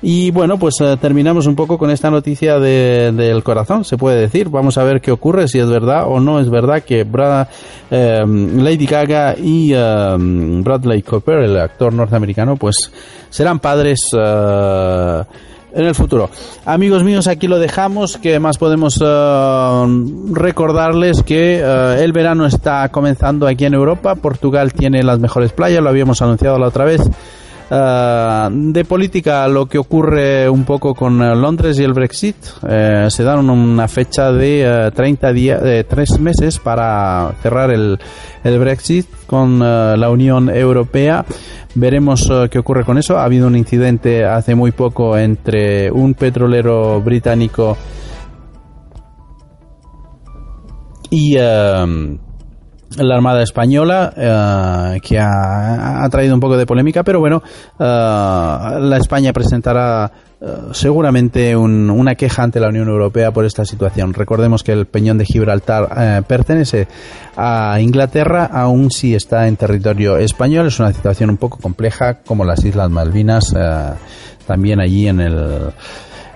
Y 0.00 0.30
bueno, 0.30 0.58
pues 0.58 0.76
eh, 0.80 0.96
terminamos 1.00 1.46
un 1.46 1.56
poco 1.56 1.76
con 1.76 1.90
esta 1.90 2.10
noticia 2.10 2.58
de, 2.58 3.12
del 3.12 3.42
corazón, 3.42 3.84
se 3.84 3.98
puede 3.98 4.20
decir. 4.20 4.48
Vamos 4.48 4.78
a 4.78 4.84
ver 4.84 5.00
qué 5.00 5.10
ocurre, 5.10 5.48
si 5.48 5.58
es 5.58 5.68
verdad 5.68 6.04
o 6.06 6.20
no 6.20 6.40
es 6.40 6.48
verdad 6.48 6.82
que 6.82 7.04
Brad, 7.04 7.48
eh, 7.90 8.24
Lady 8.26 8.86
Gaga 8.86 9.34
y 9.36 9.72
Bradley 9.72 11.02
Cooper, 11.02 11.40
el 11.40 11.58
actor 11.58 11.92
norteamericano, 11.92 12.56
pues 12.56 12.76
serán 13.28 13.58
padres 13.58 14.10
en 15.72 15.84
el 15.84 15.94
futuro. 15.94 16.30
Amigos 16.64 17.04
míos, 17.04 17.26
aquí 17.26 17.46
lo 17.46 17.58
dejamos. 17.58 18.16
que 18.16 18.38
más 18.40 18.58
podemos 18.58 19.00
uh, 19.00 20.34
recordarles 20.34 21.22
que 21.22 21.62
uh, 21.62 22.00
el 22.00 22.12
verano 22.12 22.46
está 22.46 22.88
comenzando 22.90 23.46
aquí 23.46 23.64
en 23.64 23.74
Europa? 23.74 24.14
Portugal 24.14 24.72
tiene 24.72 25.02
las 25.02 25.18
mejores 25.18 25.52
playas, 25.52 25.82
lo 25.82 25.88
habíamos 25.88 26.22
anunciado 26.22 26.58
la 26.58 26.68
otra 26.68 26.84
vez. 26.84 27.00
Uh, 27.70 28.48
de 28.50 28.84
política, 28.84 29.46
lo 29.46 29.66
que 29.66 29.76
ocurre 29.76 30.48
un 30.48 30.64
poco 30.64 30.94
con 30.94 31.18
Londres 31.18 31.78
y 31.78 31.84
el 31.84 31.92
Brexit, 31.92 32.36
se 33.08 33.22
dan 33.22 33.50
una 33.50 33.88
fecha 33.88 34.32
de 34.32 34.90
30 34.94 35.32
días, 35.32 35.62
de 35.62 35.84
3 35.84 36.20
meses 36.20 36.58
para 36.58 37.34
cerrar 37.42 37.70
el, 37.70 37.98
el 38.42 38.58
Brexit 38.58 39.06
con 39.26 39.58
la 39.60 40.10
Unión 40.10 40.48
Europea. 40.48 41.26
Veremos 41.74 42.28
uh, 42.30 42.48
qué 42.50 42.58
ocurre 42.58 42.84
con 42.84 42.98
eso. 42.98 43.18
Ha 43.18 43.24
habido 43.24 43.46
un 43.46 43.56
incidente 43.56 44.24
hace 44.24 44.54
muy 44.54 44.72
poco 44.72 45.16
entre 45.16 45.90
un 45.90 46.14
petrolero 46.14 47.00
británico 47.00 47.76
y 51.10 51.38
uh, 51.38 52.18
la 52.96 53.14
Armada 53.14 53.42
Española, 53.42 54.12
uh, 54.16 55.00
que 55.00 55.18
ha, 55.18 56.08
traído 56.10 56.34
un 56.34 56.40
poco 56.40 56.56
de 56.56 56.66
polémica, 56.66 57.02
pero 57.02 57.20
bueno, 57.20 57.42
la 57.78 58.96
España 58.98 59.32
presentará 59.32 60.10
Uh, 60.40 60.72
seguramente 60.72 61.56
un, 61.56 61.90
una 61.90 62.14
queja 62.14 62.44
ante 62.44 62.60
la 62.60 62.68
Unión 62.68 62.86
Europea 62.86 63.32
por 63.32 63.44
esta 63.44 63.64
situación. 63.64 64.14
Recordemos 64.14 64.62
que 64.62 64.70
el 64.70 64.86
Peñón 64.86 65.18
de 65.18 65.24
Gibraltar 65.24 66.24
pertenece 66.28 66.86
a 67.36 67.80
Inglaterra, 67.80 68.44
aún 68.44 68.92
si 68.92 69.16
está 69.16 69.48
en 69.48 69.56
territorio 69.56 70.16
español. 70.16 70.68
Es 70.68 70.78
una 70.78 70.92
situación 70.92 71.30
un 71.30 71.38
poco 71.38 71.58
compleja, 71.58 72.20
como 72.24 72.44
las 72.44 72.64
Islas 72.64 72.88
Malvinas, 72.88 73.52
también 74.46 74.78
allí 74.78 75.08
en 75.08 75.20
el 75.22 75.72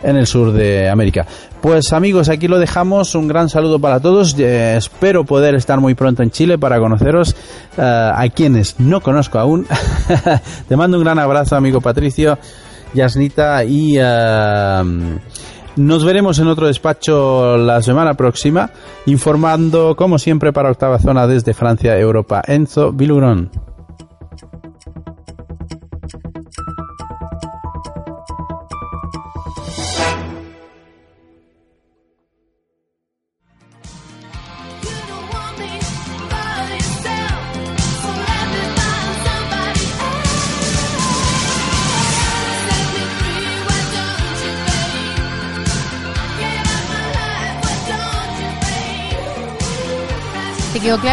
en 0.02 0.16
el 0.16 0.26
sur 0.26 0.52
de 0.52 0.88
América. 0.88 1.26
Pues 1.62 1.92
amigos, 1.92 2.28
aquí 2.28 2.48
lo 2.48 2.58
dejamos. 2.58 3.14
Un 3.14 3.28
gran 3.28 3.48
saludo 3.48 3.78
para 3.78 4.00
todos. 4.00 4.36
Eh, 4.38 4.74
espero 4.76 5.24
poder 5.24 5.54
estar 5.54 5.80
muy 5.80 5.94
pronto 5.94 6.22
en 6.22 6.30
Chile 6.30 6.58
para 6.58 6.78
conoceros 6.78 7.36
a 7.78 8.26
quienes 8.34 8.78
no 8.80 9.00
conozco 9.00 9.38
aún. 9.38 9.66
Te 10.68 10.76
mando 10.76 10.98
un 10.98 11.04
gran 11.04 11.18
abrazo, 11.18 11.56
amigo 11.56 11.80
Patricio. 11.80 12.36
Yasnita 12.94 13.64
y 13.64 13.98
uh, 13.98 14.84
nos 15.76 16.04
veremos 16.04 16.38
en 16.38 16.48
otro 16.48 16.66
despacho 16.66 17.56
la 17.56 17.80
semana 17.80 18.14
próxima 18.14 18.70
informando 19.06 19.96
como 19.96 20.18
siempre 20.18 20.52
para 20.52 20.70
Octava 20.70 20.98
Zona 20.98 21.26
desde 21.26 21.54
Francia, 21.54 21.96
Europa, 21.98 22.42
Enzo 22.46 22.92
Bilurón. 22.92 23.71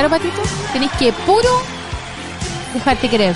Claro, 0.10 0.24
Patito? 0.24 0.42
Tenéis 0.74 0.92
que 0.94 1.14
puro 1.26 1.50
dejarte 2.74 3.10
querer. 3.10 3.36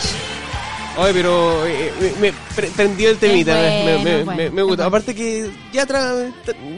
Ay, 0.96 1.12
pero 1.12 1.66
eh, 1.66 1.92
eh 2.02 2.16
me, 2.22 2.32
prendió 2.76 3.10
el 3.10 3.18
temita, 3.18 3.52
bueno, 3.56 3.86
me, 3.86 3.98
me, 3.98 4.24
bueno, 4.24 4.52
me, 4.54 4.62
gusta. 4.62 4.86
Aparte 4.86 5.16
que 5.16 5.50
ya 5.72 5.88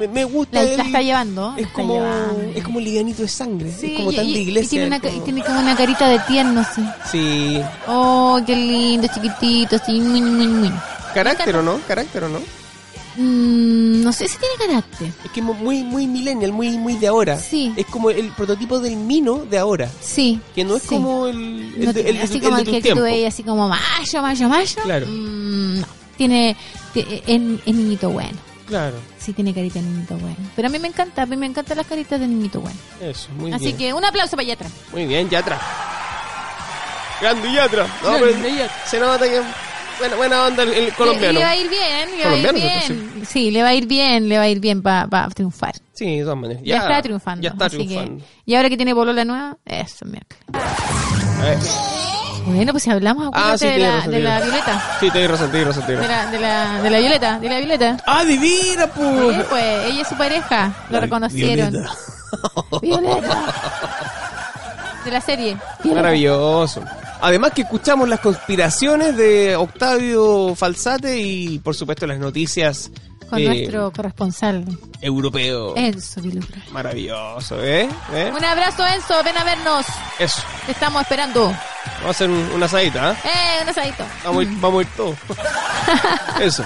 me, 0.09 0.23
gusta. 0.23 0.63
La, 0.63 0.77
la, 0.77 0.83
está 0.83 1.01
llevando. 1.01 1.53
Es 1.57 1.67
como 1.67 1.95
llevando. 1.95 2.51
es 2.55 2.63
como 2.63 2.79
liganito 2.79 3.23
de 3.23 3.27
sangre. 3.27 3.69
Sí, 3.77 3.91
es 3.91 3.97
como 3.97 4.13
tan 4.13 4.25
de 4.25 4.39
iglesia. 4.39 4.65
Y 4.65 4.69
tiene, 4.69 4.87
una, 4.87 4.99
como... 5.01 5.23
tiene 5.23 5.43
como 5.43 5.59
una 5.59 5.75
carita 5.75 6.07
de 6.07 6.19
tierno, 6.19 6.65
sí. 6.73 6.81
Sí. 7.11 7.61
Oh, 7.87 8.39
qué 8.45 8.55
lindo, 8.55 9.07
chiquitito, 9.13 9.75
así, 9.75 9.99
muy, 9.99 10.21
muy, 10.21 10.47
muy. 10.47 10.71
¿Carácter 11.13 11.57
o 11.57 11.61
no? 11.61 11.79
¿Carácter 11.85 12.23
o 12.23 12.29
no? 12.29 12.39
Mm, 13.17 14.03
no 14.03 14.11
sé 14.11 14.27
si 14.27 14.37
tiene 14.37 14.55
carácter. 14.57 15.11
Es 15.23 15.31
que 15.31 15.41
muy 15.41 15.83
muy 15.83 16.07
millennial, 16.07 16.51
muy 16.51 16.77
muy 16.77 16.97
de 16.97 17.07
ahora. 17.07 17.39
Sí. 17.39 17.73
Es 17.75 17.85
como 17.85 18.09
el 18.09 18.29
prototipo 18.31 18.79
del 18.79 18.95
mino 18.97 19.45
de 19.45 19.57
ahora. 19.57 19.89
Sí. 20.01 20.39
Que 20.53 20.63
no 20.63 20.75
es 20.75 20.83
sí. 20.83 20.89
como 20.89 21.27
el, 21.27 21.73
el, 21.77 21.85
no, 21.85 21.93
de, 21.93 22.09
el, 22.09 22.21
así 22.21 22.35
el, 22.35 22.43
como 22.43 22.57
el 22.57 22.65
que 22.65 22.93
tú 22.93 23.01
veías 23.01 23.33
así 23.33 23.43
como 23.43 23.69
mayo, 23.69 24.21
mayo, 24.21 24.49
mayo. 24.49 24.81
Claro. 24.83 25.07
Mm, 25.07 25.79
no. 25.81 25.87
Tiene, 26.17 26.55
es, 26.95 27.21
es 27.27 27.39
niñito 27.75 28.09
bueno. 28.09 28.37
Claro. 28.67 28.95
Sí, 29.19 29.33
tiene 29.33 29.53
carita 29.53 29.79
de 29.79 29.85
niñito 29.85 30.17
bueno. 30.17 30.37
Pero 30.55 30.67
a 30.67 30.71
mí 30.71 30.79
me 30.79 30.87
encanta, 30.87 31.21
a 31.21 31.25
mí 31.25 31.37
me 31.37 31.45
encantan 31.45 31.77
las 31.77 31.87
caritas 31.87 32.19
de 32.19 32.27
niñito 32.27 32.61
bueno. 32.61 32.77
Eso, 32.99 33.29
muy 33.37 33.51
Así 33.51 33.65
bien. 33.65 33.77
que 33.77 33.93
un 33.93 34.03
aplauso 34.03 34.35
para 34.35 34.47
Yatra. 34.47 34.69
Muy 34.91 35.05
bien, 35.05 35.29
Yatra. 35.29 35.59
Grande 37.21 37.51
Yatra. 37.53 37.87
No, 38.03 38.11
Grande 38.17 38.35
pero 38.41 38.55
Yatra. 38.55 38.85
Se 38.85 38.99
nota 38.99 39.25
que 39.25 39.41
buena, 39.99 40.15
buena 40.15 40.45
onda 40.45 40.63
el, 40.63 40.73
el 40.73 40.93
colombiano. 40.93 41.33
Le, 41.33 41.39
le, 41.39 41.45
va 41.45 41.51
a 41.51 41.55
ir 41.55 41.69
bien, 41.69 42.17
le 42.17 42.25
va 42.25 42.31
a 42.31 42.37
ir 42.37 42.53
bien. 42.53 42.81
Sí. 42.81 43.25
sí. 43.27 43.51
le 43.51 43.63
va 43.63 43.69
a 43.69 43.73
ir 43.73 43.87
bien, 43.87 44.29
le 44.29 44.37
va 44.37 44.43
a 44.43 44.49
ir 44.49 44.59
bien 44.59 44.81
para 44.81 45.07
pa 45.07 45.27
triunfar. 45.29 45.73
Sí, 45.93 46.17
de 46.17 46.23
todas 46.23 46.37
maneras. 46.37 46.63
Ya, 46.63 46.75
Ya, 46.75 46.81
está 46.81 47.01
triunfando. 47.01 47.41
Ya 47.43 47.49
está 47.49 47.69
triunfando. 47.69 48.17
Que, 48.23 48.23
y 48.45 48.55
ahora 48.55 48.69
que 48.69 48.77
tiene 48.77 48.93
polola 48.93 49.23
nueva, 49.25 49.57
eso, 49.65 50.05
miércoles. 50.05 50.45
Bueno, 52.47 52.71
pues 52.73 52.83
si 52.83 52.91
hablamos 52.91 53.29
Ah, 53.33 53.57
sí, 53.57 53.65
de, 53.67 53.79
la, 53.79 53.95
razón, 53.97 54.11
de 54.11 54.19
la 54.19 54.39
Violeta. 54.41 54.97
Sí, 54.99 55.09
tienes 55.09 55.31
razón, 55.31 55.49
tienes 55.51 55.67
razón, 55.67 55.85
tienes 55.87 56.07
De 56.07 56.13
razón. 56.13 56.25
la, 56.25 56.31
de 56.31 56.39
la, 56.39 56.81
de 56.83 56.89
la 56.91 56.99
Violeta, 56.99 57.39
de 57.39 57.49
la 57.49 57.57
Violeta. 57.57 57.97
¡Ah, 58.05 58.23
divina, 58.23 58.87
pues! 58.87 59.35
Sí, 59.37 59.43
pues 59.49 59.85
ella 59.85 60.01
es 60.01 60.07
su 60.07 60.15
pareja, 60.15 60.71
lo 60.91 60.99
reconocieron. 60.99 61.71
Violeta. 61.71 61.95
Violeta. 62.81 63.43
De 65.05 65.11
la 65.11 65.21
serie. 65.21 65.57
Violeta. 65.83 66.01
Maravilloso. 66.01 66.81
Además 67.21 67.51
que 67.53 67.61
escuchamos 67.63 68.07
las 68.09 68.19
conspiraciones 68.19 69.15
de 69.17 69.55
Octavio 69.55 70.53
Falsate 70.55 71.17
y 71.19 71.59
por 71.59 71.75
supuesto 71.75 72.05
las 72.05 72.19
noticias 72.19 72.91
Con 73.29 73.39
eh, 73.39 73.45
nuestro 73.45 73.91
corresponsal, 73.91 74.65
europeo. 75.01 75.75
Enzo 75.75 76.21
Vilubra. 76.21 76.61
Maravilloso, 76.71 77.63
¿eh? 77.63 77.89
¿eh? 78.13 78.31
Un 78.37 78.43
abrazo, 78.45 78.85
Enzo, 78.85 79.23
ven 79.23 79.37
a 79.37 79.43
vernos. 79.43 79.85
Eso. 80.19 80.41
Te 80.65 80.73
estamos 80.73 81.01
esperando. 81.01 81.45
Vamos 81.45 82.05
a 82.05 82.09
hacer 82.09 82.29
un, 82.29 82.37
una 82.53 82.65
asadita, 82.67 83.11
¿eh? 83.13 83.15
Eh, 83.25 83.63
un 83.63 83.69
asadito. 83.69 84.03
Vamos, 84.23 84.39
a 84.39 84.43
ir- 84.49 84.59
vamos 84.61 84.79
a 84.79 84.81
ir 84.81 84.87
todos. 84.95 85.15
Eso. 86.41 86.63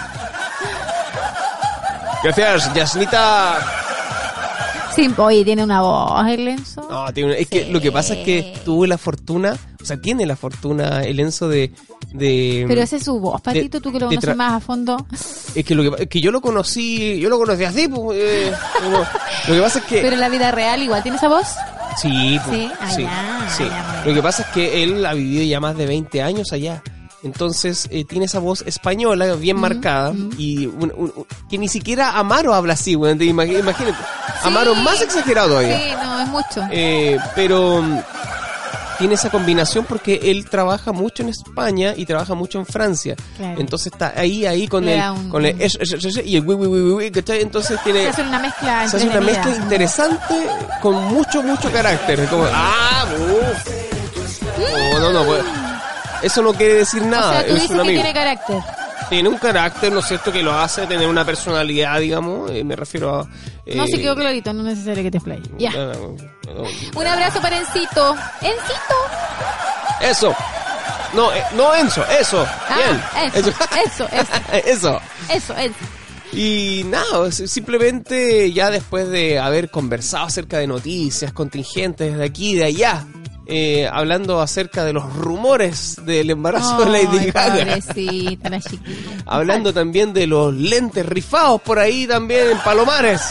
Gracias, 2.23 2.73
Yasnita. 2.73 3.59
Sí, 4.95 5.09
oye, 5.17 5.45
tiene 5.45 5.63
una 5.63 5.81
voz 5.81 6.27
el 6.27 6.47
Enzo. 6.47 6.85
No, 6.89 7.13
tiene 7.13 7.29
una- 7.31 7.39
es 7.39 7.47
que 7.47 7.65
lo 7.71 7.79
que 7.79 7.91
pasa 7.91 8.13
es 8.15 8.25
que 8.25 8.59
tuvo 8.65 8.85
la 8.85 8.97
fortuna, 8.97 9.55
o 9.81 9.85
sea, 9.85 9.97
tiene 9.97 10.25
la 10.25 10.35
fortuna 10.35 11.03
el 11.03 11.19
Enzo 11.19 11.47
de 11.47 11.71
de 12.11 12.65
Pero 12.67 12.81
ese 12.81 12.95
es 12.97 13.03
su 13.03 13.19
voz, 13.19 13.39
Patito, 13.41 13.79
tú 13.81 13.91
que 13.91 13.99
lo 13.99 14.09
de 14.09 14.15
conoces 14.15 14.35
más 14.35 14.53
a 14.53 14.59
fondo. 14.59 15.05
es 15.55 15.63
que 15.65 15.75
lo 15.75 15.95
que, 15.95 16.07
que 16.07 16.21
yo 16.21 16.31
lo 16.31 16.41
conocí, 16.41 17.19
yo 17.19 17.29
lo 17.29 17.37
conocí 17.37 17.63
así, 17.63 17.87
pues, 17.87 18.17
eh, 18.19 18.51
como- 18.83 18.99
lo 19.47 19.53
que 19.55 19.61
pasa 19.61 19.79
es 19.79 19.85
que 19.85 20.01
Pero 20.01 20.13
en 20.15 20.19
la 20.21 20.29
vida 20.29 20.51
real 20.51 20.81
igual 20.81 21.01
tiene 21.03 21.17
esa 21.17 21.27
voz. 21.27 21.47
Sí, 22.01 22.39
pues, 22.45 22.57
Sí, 22.57 22.69
ah, 22.79 23.47
sí, 23.49 23.63
sí. 23.63 23.69
Lo 24.05 24.13
que 24.13 24.21
pasa 24.23 24.43
es 24.43 24.47
que 24.49 24.83
él 24.83 25.05
ha 25.05 25.13
vivido 25.13 25.43
ya 25.43 25.59
más 25.59 25.75
de 25.77 25.85
20 25.85 26.21
años 26.21 26.51
allá. 26.53 26.81
Entonces 27.21 27.87
eh, 27.91 28.05
tiene 28.05 28.25
esa 28.25 28.39
voz 28.39 28.61
española 28.65 29.35
bien 29.35 29.57
marcada 29.57 30.13
y 30.37 30.67
un- 30.67 30.93
un- 30.95 31.13
un- 31.15 31.25
que 31.49 31.57
ni 31.57 31.67
siquiera 31.67 32.17
Amaro 32.17 32.53
habla 32.53 32.73
así, 32.73 32.93
imag- 32.95 33.21
Imagínate. 33.21 33.93
Amaro 34.43 34.73
más 34.75 35.01
exagerado 35.01 35.49
todavía. 35.49 35.77
Sí, 35.77 35.83
no, 36.01 36.21
es 36.21 36.27
mucho. 36.29 36.61
Eh, 36.71 37.17
pero 37.35 37.83
tiene 38.99 39.15
esa 39.15 39.29
combinación 39.31 39.85
porque 39.85 40.19
él 40.25 40.47
trabaja 40.49 40.91
mucho 40.91 41.23
en 41.23 41.29
España 41.29 41.93
y 41.95 42.05
trabaja 42.05 42.35
mucho 42.35 42.59
en 42.59 42.65
Francia. 42.67 43.15
Claro. 43.37 43.59
Entonces 43.59 43.91
está 43.93 44.13
ahí, 44.15 44.45
ahí 44.45 44.67
con 44.67 44.85
Le 44.85 44.95
el, 44.99 45.09
un- 45.11 45.29
con 45.29 45.45
el 45.45 45.55
y 46.25 46.35
el 46.35 46.45
wi. 46.45 47.11
Entonces 47.41 47.79
tiene... 47.83 48.03
Se 48.03 48.09
hace 48.09 48.21
una 48.23 48.39
mezcla 48.39 48.87
Se 48.87 48.97
hace 48.97 49.07
una 49.09 49.21
mezcla 49.21 49.55
interesante 49.55 50.35
con 50.81 50.95
mucho, 51.05 51.41
mucho 51.41 51.71
carácter. 51.71 52.27
Como, 52.27 52.45
ah, 52.53 53.05
uf. 53.17 53.89
No, 54.93 54.99
no, 54.99 55.11
no. 55.13 55.25
pues, 55.25 55.41
eso 56.21 56.41
no 56.41 56.53
quiere 56.53 56.73
decir 56.75 57.01
O 57.01 57.05
nada. 57.05 57.31
sea, 57.39 57.47
tú 57.47 57.53
es 57.55 57.61
dices 57.61 57.69
un 57.71 57.75
que 57.77 57.81
amigo. 57.81 58.01
tiene 58.03 58.13
carácter. 58.13 58.57
Tiene 59.09 59.29
un 59.29 59.37
carácter, 59.37 59.91
¿no 59.91 59.99
es 59.99 60.07
cierto?, 60.07 60.31
que 60.31 60.43
lo 60.43 60.53
hace 60.53 60.85
tener 60.87 61.07
una 61.07 61.25
personalidad, 61.25 61.99
digamos. 61.99 62.51
eh, 62.51 62.63
me 62.63 62.75
refiero 62.75 63.15
a. 63.21 63.27
eh, 63.65 63.75
No 63.75 63.87
se 63.87 63.99
quedó 63.99 64.15
clarito, 64.15 64.53
no 64.53 64.61
es 64.67 64.75
necesario 64.77 65.03
que 65.03 65.11
te 65.11 65.17
explayes. 65.17 65.47
Ya. 65.57 65.71
no, 65.71 65.85
no, 65.93 66.15
no. 66.53 66.63
Un 66.99 67.07
abrazo 67.07 67.41
para 67.41 67.57
Encito. 67.57 68.15
¡Encito! 68.41 68.95
Eso. 70.01 70.35
No, 71.13 71.33
eh, 71.33 71.43
no, 71.55 71.73
Enzo, 71.75 72.05
eso. 72.19 72.37
Bien. 72.75 73.01
Ah, 73.15 73.31
eso, 73.33 73.49
eso, 73.85 74.07
eso, 74.11 74.31
eso. 74.65 75.01
eso, 75.29 75.55
eso. 75.57 75.75
Y 76.31 76.83
nada, 76.85 77.31
simplemente 77.31 78.51
ya 78.53 78.69
después 78.69 79.09
de 79.09 79.39
haber 79.39 79.71
conversado 79.71 80.25
acerca 80.27 80.59
de 80.59 80.67
noticias 80.67 81.33
contingentes 81.33 82.15
de 82.15 82.23
aquí 82.23 82.51
y 82.51 82.55
de 82.55 82.65
allá, 82.65 83.05
eh, 83.51 83.89
hablando 83.91 84.41
acerca 84.41 84.85
de 84.85 84.93
los 84.93 85.11
rumores 85.11 85.97
del 86.05 86.29
embarazo 86.29 86.85
de 86.85 86.91
Lady 86.91 87.31
Gaga, 87.31 87.65
la 87.65 88.61
hablando 89.25 89.73
también 89.73 90.13
de 90.13 90.27
los 90.27 90.53
lentes 90.53 91.03
rifados 91.03 91.59
por 91.61 91.79
ahí 91.79 92.05
también 92.05 92.51
en 92.51 92.59
Palomares, 92.59 93.21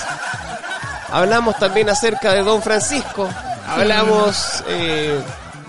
hablamos 1.13 1.57
también 1.59 1.89
acerca 1.89 2.33
de 2.35 2.43
Don 2.43 2.61
Francisco, 2.63 3.29
hablamos 3.65 4.65
eh, 4.69 5.21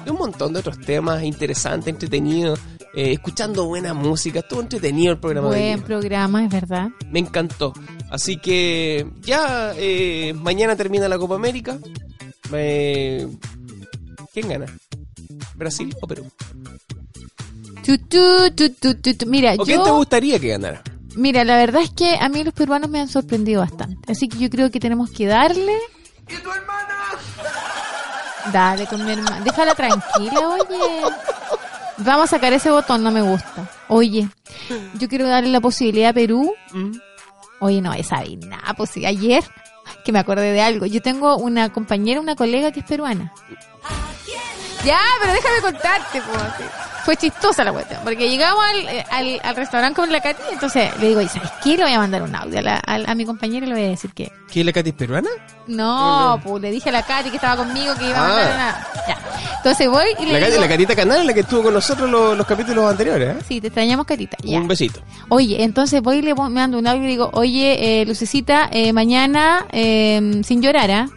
de 0.04 0.12
un 0.12 0.18
montón 0.18 0.54
de 0.54 0.62
otros 0.62 0.80
temas 0.80 1.22
interesantes, 1.22 1.88
entretenidos, 1.88 2.60
eh, 2.96 3.12
escuchando 3.12 3.68
buena 3.68 3.94
música, 3.94 4.40
estuvo 4.40 4.62
entretenido 4.62 5.14
el 5.14 5.20
programa. 5.20 5.50
de 5.50 5.56
hoy 5.56 5.62
día. 5.62 5.76
Buen 5.76 5.86
programa, 5.86 6.44
es 6.44 6.50
verdad. 6.50 6.90
Me 7.12 7.20
encantó. 7.20 7.74
Así 8.10 8.38
que 8.38 9.08
ya 9.22 9.74
eh, 9.78 10.34
mañana 10.34 10.76
termina 10.76 11.08
la 11.08 11.20
Copa 11.20 11.36
América. 11.36 11.78
Eh, 12.52 13.28
¿Quién 14.34 14.50
gana? 14.50 14.66
¿Brasil 15.56 15.96
o 16.02 16.08
Perú? 16.08 16.30
Tu, 17.86 17.98
tu, 17.98 18.52
tu, 18.56 18.70
tu, 18.70 18.96
tu, 18.96 19.16
tu. 19.16 19.26
Mira, 19.26 19.56
¿O 19.58 19.66
quién 19.66 19.80
yo... 19.80 19.84
te 19.84 19.92
gustaría 19.92 20.40
que 20.40 20.50
ganara? 20.50 20.84
Mira, 21.16 21.44
la 21.44 21.58
verdad 21.58 21.82
es 21.82 21.90
que 21.90 22.18
a 22.20 22.30
mí 22.30 22.44
los 22.44 22.54
peruanos 22.54 22.90
me 22.90 23.00
han 23.00 23.08
sorprendido 23.08 23.62
bastante. 23.62 24.12
Así 24.12 24.28
que 24.28 24.38
yo 24.38 24.50
creo 24.50 24.70
que 24.70 24.80
tenemos 24.80 25.10
que 25.10 25.26
darle. 25.26 25.74
Dale 28.54 28.86
con 28.86 29.04
mi 29.04 29.12
hermana. 29.12 29.42
Déjala 29.42 29.76
tranquila, 29.76 30.50
oye. 30.50 31.02
Vamos 31.98 32.26
a 32.26 32.28
sacar 32.28 32.54
ese 32.54 32.72
botón, 32.72 33.04
no 33.04 33.12
me 33.12 33.22
gusta. 33.22 33.70
Oye, 33.90 34.30
yo 34.98 35.10
quiero 35.10 35.28
darle 35.28 35.50
la 35.50 35.60
posibilidad 35.60 36.12
a 36.12 36.14
Perú. 36.14 36.54
Oye, 37.60 37.82
no, 37.82 37.92
esa 37.94 38.24
nada, 38.48 38.74
pues 38.78 38.92
sí, 38.92 39.06
ayer 39.06 39.44
que 40.06 40.12
me 40.12 40.20
acordé 40.20 40.54
de 40.54 40.62
algo. 40.62 40.86
Yo 40.86 41.02
tengo 41.02 41.38
una 41.38 41.74
compañera, 41.74 42.22
una 42.22 42.36
colega 42.36 42.72
que 42.72 42.80
es 42.80 42.86
peruana. 42.86 43.34
Ya, 44.86 45.00
pero 45.22 45.34
déjame 45.34 45.62
contarte, 45.62 46.22
sí. 46.22 46.64
Fue 47.06 47.16
chistosa 47.18 47.64
la 47.64 47.72
cuestión, 47.72 48.00
porque 48.04 48.30
llegamos 48.30 48.64
al, 48.64 48.88
eh, 48.88 49.06
al, 49.10 49.40
al 49.44 49.56
restaurante 49.56 49.96
con 50.00 50.12
la 50.12 50.22
Katy, 50.22 50.42
entonces 50.52 50.92
le 51.00 51.08
digo, 51.10 51.22
¿y 51.22 51.28
sabes 51.28 51.50
qué? 51.64 51.76
Le 51.76 51.84
voy 51.84 51.94
a 51.94 51.98
mandar 52.00 52.22
un 52.22 52.36
audio 52.36 52.60
a, 52.60 52.62
la- 52.62 52.82
a- 52.86 53.12
a 53.12 53.16
mi 53.16 53.26
compañera 53.26 53.66
y 53.66 53.70
le 53.70 53.76
voy 53.76 53.86
a 53.86 53.90
decir 53.90 54.12
que... 54.14 54.32
¿Quién 54.52 54.62
es 54.62 54.66
la 54.68 54.74
Katy 54.74 54.92
peruana? 54.92 55.30
No, 55.68 56.40
pues 56.44 56.62
le 56.62 56.72
dije 56.72 56.90
a 56.90 56.92
la 56.92 57.04
Katy 57.04 57.30
que 57.30 57.38
estaba 57.38 57.56
conmigo 57.58 57.96
que 57.96 58.10
iba 58.10 58.18
a 58.20 58.24
Ah. 58.26 58.28
mandar 58.28 58.54
una... 58.56 58.88
Ya. 59.08 59.18
Entonces 59.58 59.90
voy 59.90 60.06
y 60.20 60.26
le 60.26 60.40
La, 60.40 60.48
Katy- 60.48 60.60
la 60.60 60.68
Catita 60.68 60.96
Canal, 60.96 61.26
la 61.28 61.34
que 61.34 61.40
estuvo 61.42 61.64
con 61.64 61.74
nosotros 61.74 62.10
los, 62.10 62.38
los 62.38 62.46
capítulos 62.48 62.90
anteriores. 62.90 63.38
¿eh? 63.38 63.46
Sí, 63.48 63.60
te 63.62 63.68
extrañamos, 63.68 64.06
Catita. 64.06 64.38
Ya. 64.44 64.58
Un 64.60 64.68
besito. 64.68 65.02
Oye, 65.30 65.64
entonces 65.64 66.02
voy 66.02 66.18
y 66.18 66.22
le 66.22 66.36
mando 66.36 66.78
un 66.78 66.86
audio 66.88 67.00
y 67.02 67.04
le 67.06 67.10
digo, 67.10 67.30
oye, 67.34 68.02
eh, 68.02 68.06
Lucecita, 68.06 68.70
eh, 68.72 68.94
mañana, 68.94 69.66
eh, 69.72 70.42
sin 70.46 70.62
llorar, 70.62 70.92
¿ah? 70.92 71.08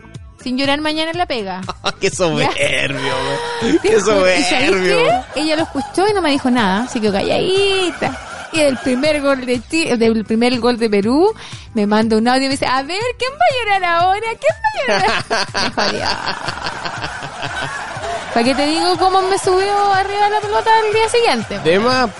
Sin 0.42 0.58
llorar 0.58 0.80
mañana 0.80 1.10
en 1.12 1.18
la 1.18 1.26
pega. 1.26 1.60
¡Qué 2.00 2.10
soberbio! 2.10 3.14
güey. 3.62 3.78
¡Qué 3.82 3.96
¿Y 3.96 4.00
soberbio! 4.00 4.96
qué? 5.34 5.40
Ella 5.40 5.56
lo 5.56 5.62
escuchó 5.62 6.08
y 6.08 6.12
no 6.12 6.20
me 6.22 6.30
dijo 6.30 6.50
nada, 6.50 6.84
así 6.84 7.00
que 7.00 7.10
calladita. 7.12 8.18
Y 8.52 8.60
el 8.60 8.76
primer 8.78 9.22
gol 9.22 9.46
de 9.46 9.60
Chi- 9.62 9.96
del 9.96 10.24
primer 10.26 10.58
gol 10.60 10.76
de 10.78 10.90
Perú, 10.90 11.32
me 11.74 11.86
manda 11.86 12.16
un 12.18 12.28
audio 12.28 12.42
y 12.42 12.48
me 12.48 12.50
dice, 12.50 12.66
a 12.66 12.82
ver, 12.82 13.00
¿quién 13.18 13.30
va 13.32 13.44
a 13.48 13.78
llorar 13.78 13.84
ahora? 14.00 14.26
¿Quién 14.38 14.56
va 14.62 14.68
a 14.68 14.98
llorar? 15.08 15.74
Me 15.76 15.82
jodió. 15.82 16.06
¿Para 18.34 18.44
qué 18.44 18.54
te 18.54 18.66
digo 18.66 18.96
cómo 18.98 19.22
me 19.22 19.38
subió 19.38 19.92
arriba 19.92 20.28
la 20.30 20.40
pelota 20.40 20.70
el 20.86 20.94
día 20.94 21.08
siguiente? 21.08 21.58
De 21.60 21.78
más. 21.78 22.10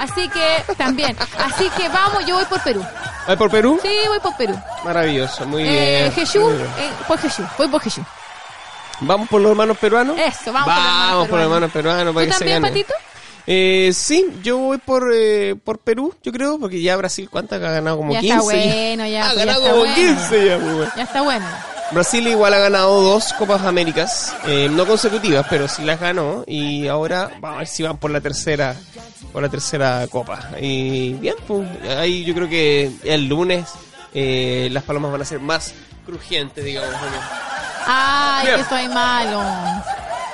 Así 0.00 0.28
que 0.30 0.74
también. 0.74 1.14
Así 1.38 1.68
que 1.76 1.88
vamos, 1.90 2.24
yo 2.26 2.34
voy 2.36 2.44
por 2.46 2.60
Perú. 2.62 2.82
¿Vas 3.28 3.36
por 3.36 3.50
Perú? 3.50 3.78
Sí, 3.82 3.94
voy 4.08 4.18
por 4.20 4.34
Perú. 4.36 4.58
Maravilloso, 4.84 5.44
muy 5.46 5.62
Eh, 5.62 6.00
bien. 6.00 6.12
Jesús, 6.12 6.52
eh, 6.78 6.90
por 7.06 7.18
Jesús, 7.18 7.44
voy 7.58 7.68
por 7.68 7.80
Jesús. 7.82 8.04
¿Vamos 9.00 9.28
por 9.28 9.40
los 9.40 9.50
hermanos 9.50 9.76
peruanos? 9.78 10.18
Eso, 10.18 10.52
vamos, 10.52 10.64
por 10.66 10.74
los 10.74 10.84
hermanos 10.84 11.10
Vamos 11.12 11.28
por 11.28 11.38
los 11.38 11.44
hermanos 11.46 11.70
peruanos 11.70 12.14
para 12.14 12.26
¿Tú 12.26 12.30
que 12.30 12.32
se 12.32 12.38
también, 12.38 12.62
gane. 12.62 12.68
Patito? 12.74 12.94
Eh, 13.46 13.90
sí, 13.94 14.26
yo 14.42 14.58
voy 14.58 14.78
por, 14.78 15.10
eh, 15.14 15.56
por 15.64 15.78
Perú, 15.78 16.14
yo 16.22 16.30
creo, 16.32 16.58
porque 16.58 16.80
ya 16.80 16.96
Brasil, 16.96 17.28
¿cuántas 17.30 17.60
ha 17.62 17.70
ganado? 17.70 17.96
Como 17.96 18.12
ya 18.12 18.20
15. 18.20 18.34
está 18.36 18.44
bueno, 18.44 19.06
ya. 19.06 19.22
Ha 19.24 19.26
pues, 19.32 19.38
ya 19.38 19.44
ganado 19.44 19.60
está 19.60 19.70
como 19.70 19.80
bueno. 19.80 19.94
15 19.96 20.46
ya, 20.46 20.58
pues, 20.58 20.74
bueno. 20.76 20.92
Ya 20.96 21.02
está 21.02 21.22
bueno. 21.22 21.46
Brasil 21.92 22.26
igual 22.28 22.54
ha 22.54 22.58
ganado 22.58 23.00
dos 23.00 23.32
Copas 23.32 23.62
Américas, 23.62 24.32
eh, 24.46 24.68
no 24.70 24.86
consecutivas, 24.86 25.44
pero 25.50 25.66
sí 25.66 25.82
las 25.84 25.98
ganó 25.98 26.44
y 26.46 26.86
ahora 26.86 27.30
vamos 27.40 27.56
a 27.56 27.58
ver 27.58 27.66
si 27.66 27.82
van 27.82 27.96
por 27.98 28.12
la 28.12 28.20
tercera, 28.20 28.76
por 29.32 29.42
la 29.42 29.48
tercera 29.48 30.06
Copa. 30.08 30.50
Y 30.60 31.14
bien, 31.14 31.34
pues 31.48 31.68
ahí 31.98 32.24
yo 32.24 32.32
creo 32.34 32.48
que 32.48 32.92
el 33.04 33.26
lunes 33.28 33.66
eh, 34.14 34.68
las 34.70 34.84
palomas 34.84 35.10
van 35.10 35.22
a 35.22 35.24
ser 35.24 35.40
más 35.40 35.74
crujientes, 36.06 36.64
digamos. 36.64 36.94
Ay, 37.86 38.46
Bien. 38.46 38.58
que 38.58 38.68
soy 38.68 38.88
malo. 38.88 39.42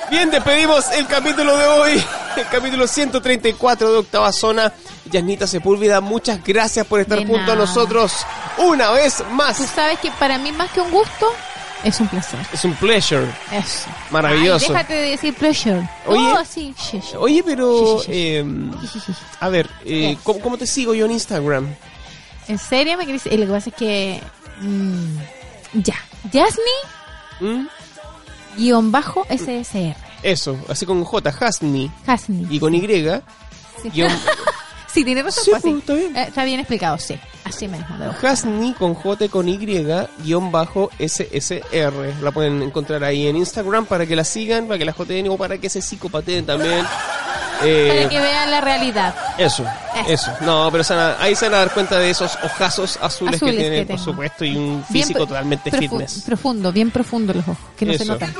Bien, 0.09 0.29
despedimos 0.31 0.89
el 0.91 1.05
capítulo 1.07 1.57
de 1.57 1.65
hoy, 1.67 2.03
el 2.37 2.47
capítulo 2.49 2.87
134 2.87 3.91
de 3.91 3.97
Octava 3.97 4.31
Zona. 4.31 4.71
Yasnita 5.11 5.47
Sepúlveda, 5.47 6.01
muchas 6.01 6.43
gracias 6.43 6.85
por 6.85 6.99
estar 6.99 7.17
De 7.19 7.25
junto 7.25 7.51
a 7.51 7.55
nosotros 7.55 8.13
una 8.57 8.91
vez 8.91 9.23
más. 9.31 9.57
Tú 9.57 9.65
sabes 9.73 9.99
que 9.99 10.11
para 10.11 10.37
mí 10.37 10.51
más 10.51 10.71
que 10.71 10.81
un 10.81 10.91
gusto, 10.91 11.27
es 11.83 11.99
un 11.99 12.07
placer. 12.07 12.39
Es 12.53 12.63
un 12.65 12.73
pleasure. 12.75 13.25
Eso. 13.51 13.87
Maravilloso. 14.11 14.65
Ay, 14.67 14.71
déjate 14.73 14.93
de 14.93 15.09
decir 15.11 15.33
pleasure. 15.35 15.89
Oye. 16.05 16.33
Oh, 16.33 16.43
sí. 16.45 16.73
Oye, 17.17 17.43
pero... 17.43 18.01
Eh, 18.07 18.43
a 19.39 19.49
ver, 19.49 19.69
eh, 19.85 20.17
¿cómo, 20.23 20.39
cómo 20.39 20.57
te 20.57 20.67
sigo 20.67 20.93
yo 20.93 21.05
en 21.05 21.11
Instagram? 21.11 21.73
¿En 22.47 22.57
serio 22.57 22.97
me 22.97 23.05
querés? 23.05 23.25
Eh, 23.27 23.37
Lo 23.37 23.45
que 23.45 23.51
pasa 23.51 23.69
es 23.69 23.75
que... 23.75 24.21
mm, 24.61 25.17
ya. 25.73 25.95
Yasni, 26.31 26.61
¿Mm? 27.39 27.67
Guion 28.57 28.91
bajo, 28.91 29.25
SSR. 29.29 29.95
Eso, 30.23 30.57
así 30.67 30.85
con 30.85 31.03
J, 31.03 31.29
Hasni. 31.39 31.91
Hasni. 32.05 32.47
Y 32.49 32.59
con 32.59 32.73
Y. 32.75 32.81
Sí. 32.81 33.89
guión- 33.93 34.11
Sí, 34.93 35.03
tiene 35.05 35.21
razón. 35.21 35.43
Sí, 35.43 35.51
pues, 35.51 35.65
está 35.65 35.93
bien. 35.93 36.15
Eh, 36.17 36.23
está 36.27 36.43
bien 36.43 36.59
explicado, 36.59 36.97
sí. 36.97 37.15
Así 37.43 37.67
mismo. 37.67 37.85
Hasni 38.23 38.73
con 38.73 38.95
J 38.95 39.27
con 39.29 39.47
Y, 39.47 39.57
guion 39.57 40.51
bajo 40.51 40.89
SSR. 40.97 42.15
La 42.23 42.31
pueden 42.31 42.63
encontrar 42.63 43.03
ahí 43.03 43.27
en 43.27 43.35
Instagram 43.35 43.85
para 43.85 44.07
que 44.07 44.15
la 44.15 44.23
sigan, 44.23 44.65
para 44.67 44.79
que 44.79 44.85
la 44.85 44.93
joteen 44.93 45.27
o 45.29 45.37
para 45.37 45.59
que 45.59 45.69
se 45.69 45.81
psicopateen 45.83 46.45
también. 46.47 46.83
Eh, 47.63 47.93
Para 47.97 48.09
que 48.09 48.19
vean 48.19 48.51
la 48.51 48.61
realidad. 48.61 49.15
Eso, 49.37 49.65
eso. 50.07 50.31
No, 50.41 50.69
pero 50.71 50.83
se 50.83 50.93
van 50.95 51.11
a- 51.11 51.21
ahí 51.23 51.35
se 51.35 51.45
van 51.45 51.55
a 51.55 51.57
dar 51.59 51.71
cuenta 51.71 51.97
de 51.99 52.09
esos 52.09 52.37
ojazos 52.43 52.97
azules, 53.01 53.35
Azules 53.35 53.55
que 53.55 53.61
que 53.63 53.69
tiene, 53.69 53.85
por 53.85 53.99
supuesto, 53.99 54.45
y 54.45 54.55
un 54.55 54.85
físico 54.91 55.19
totalmente 55.27 55.71
profu- 55.71 55.79
fitness. 55.79 56.23
Profundo, 56.25 56.71
bien 56.71 56.91
profundo 56.91 57.33
los 57.33 57.43
ojos, 57.47 57.57
que 57.77 57.85
no 57.85 57.93
se 57.93 58.05
notan. 58.05 58.33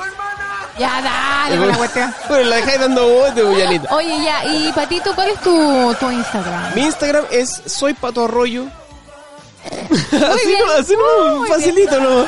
Ya, 0.80 1.02
dale 1.02 1.58
con 1.58 1.68
la 1.70 1.78
cuestión. 1.78 2.14
Bueno, 2.30 2.44
la 2.50 2.56
dejáis 2.58 2.80
dando 2.80 3.08
bote, 3.08 3.42
Bullanita. 3.42 3.96
Oye, 3.96 4.24
ya, 4.24 4.46
y 4.46 4.72
Patito, 4.74 5.16
¿cuál 5.16 5.30
es 5.30 5.42
tu, 5.42 5.96
tu 6.00 6.12
Instagram? 6.12 6.76
Mi 6.76 6.82
Instagram 6.84 7.26
es 7.32 7.64
soy 7.66 7.96
Pato 7.96 8.26
Arroyo. 8.26 8.66
así 9.66 10.48
bien. 10.48 10.60
no, 10.66 10.74
así 10.80 10.94
no, 10.96 11.46
facilito, 11.46 12.00
¿no? 12.00 12.26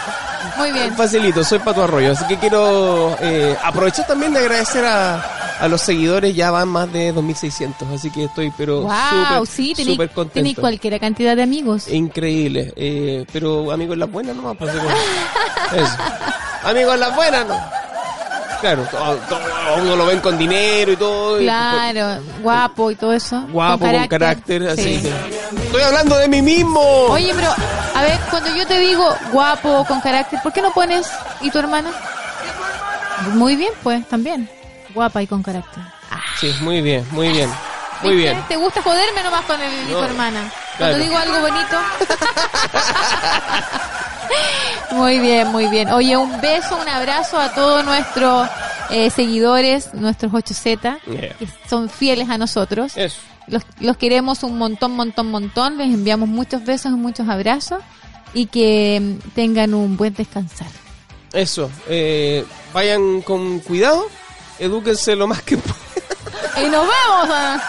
Muy 0.58 0.72
bien. 0.72 0.96
Facilito, 0.96 1.44
soy 1.44 1.60
Pato 1.60 1.84
Arroyo. 1.84 2.12
Así 2.14 2.26
que 2.26 2.38
quiero 2.38 3.16
eh, 3.22 3.56
aprovechar 3.64 4.08
también 4.08 4.34
de 4.34 4.40
agradecer 4.40 4.84
a, 4.84 5.16
a 5.60 5.68
los 5.68 5.82
seguidores 5.82 6.36
ya 6.36 6.52
van 6.52 6.70
más 6.70 6.92
de 6.92 7.14
2.600, 7.14 7.94
así 7.94 8.10
que 8.10 8.26
estoy 8.26 8.52
pero 8.58 8.82
wow, 8.82 9.46
súper 9.46 9.48
sí, 9.48 9.76
súper 9.76 10.10
contento. 10.10 10.34
tenéis 10.34 10.58
cualquier 10.58 11.00
cantidad 11.00 11.36
de 11.36 11.44
amigos. 11.44 11.88
Increíble, 11.90 12.74
eh, 12.76 13.26
pero 13.32 13.72
amigos 13.72 13.98
las 13.98 14.10
buenas 14.12 14.36
nomás, 14.36 14.56
pues, 14.58 14.74
eso. 14.74 15.98
Amigos 16.64 16.98
las 16.98 17.16
buenas, 17.16 17.48
¿no? 17.48 17.58
Claro, 18.62 18.86
uno 19.82 19.96
lo 19.96 20.06
ven 20.06 20.20
con 20.20 20.38
dinero 20.38 20.92
y 20.92 20.98
todo. 20.98 21.38
Claro, 21.38 22.22
guapo 22.42 22.92
y 22.92 22.96
todo 22.96 23.14
eso. 23.14 23.42
Guapo, 23.52 23.86
con 23.86 24.08
carácter, 24.08 24.68
así. 24.68 25.02
Estoy 25.64 25.82
hablando 25.82 26.18
de 26.18 26.28
mí 26.28 26.42
mismo. 26.42 26.82
Oye, 26.82 27.32
pero, 27.34 27.52
a 27.96 28.02
ver, 28.02 28.20
cuando 28.30 28.54
yo 28.56 28.68
te 28.68 28.78
digo 28.80 29.06
guapo, 29.32 29.86
con 29.86 30.02
carácter, 30.02 30.40
¿por 30.44 30.52
qué 30.52 30.62
no 30.62 30.72
pones 30.72 31.10
y 31.42 31.50
tu 31.50 31.60
hermana? 31.60 31.90
Muy 33.34 33.56
bien, 33.56 33.72
pues, 33.82 34.06
también. 34.08 34.50
Guapa 34.94 35.22
y 35.22 35.28
con 35.28 35.44
carácter. 35.44 35.84
Sí, 36.40 36.54
muy 36.62 36.82
bien, 36.82 37.06
muy 37.12 37.30
bien. 37.30 37.50
Muy 38.02 38.16
bien. 38.16 38.42
¿Te 38.48 38.56
gusta 38.56 38.82
joderme 38.82 39.24
nomás 39.24 39.44
con 39.46 39.60
el 39.62 39.92
hermana? 39.92 40.52
Cuando 40.78 40.98
digo 40.98 41.18
algo 41.18 41.42
bonito. 41.42 41.78
muy 44.92 45.20
bien, 45.20 45.48
muy 45.50 45.68
bien. 45.68 45.90
Oye, 45.90 46.16
un 46.16 46.40
beso, 46.40 46.78
un 46.78 46.88
abrazo 46.88 47.38
a 47.38 47.54
todos 47.54 47.84
nuestros 47.84 48.48
eh, 48.90 49.10
seguidores, 49.10 49.94
nuestros 49.94 50.32
8Z, 50.32 51.02
que 51.02 51.48
son 51.70 51.90
fieles 51.90 52.30
a 52.30 52.38
nosotros. 52.38 52.94
Los, 53.48 53.64
los 53.80 53.98
queremos 53.98 54.44
un 54.44 54.58
montón, 54.58 54.92
montón, 54.92 55.30
montón. 55.30 55.78
Les 55.78 55.88
enviamos 55.88 56.30
muchos 56.30 56.64
besos 56.64 56.92
muchos 56.94 57.28
abrazos. 57.28 57.82
Y 58.34 58.46
que 58.46 59.00
mm, 59.02 59.30
tengan 59.32 59.74
un 59.74 59.98
buen 59.98 60.14
descansar. 60.14 60.68
Eso. 61.34 61.70
Eh, 61.88 62.46
vayan 62.74 63.22
con 63.22 63.60
cuidado. 63.60 64.06
Edúquense 64.60 65.16
lo 65.16 65.28
más 65.28 65.42
que 65.42 65.58
puedan. 65.58 65.80
Y 66.58 66.70
nos 66.70 66.86
vemos. 66.86 67.30
¿eh? 67.30 67.60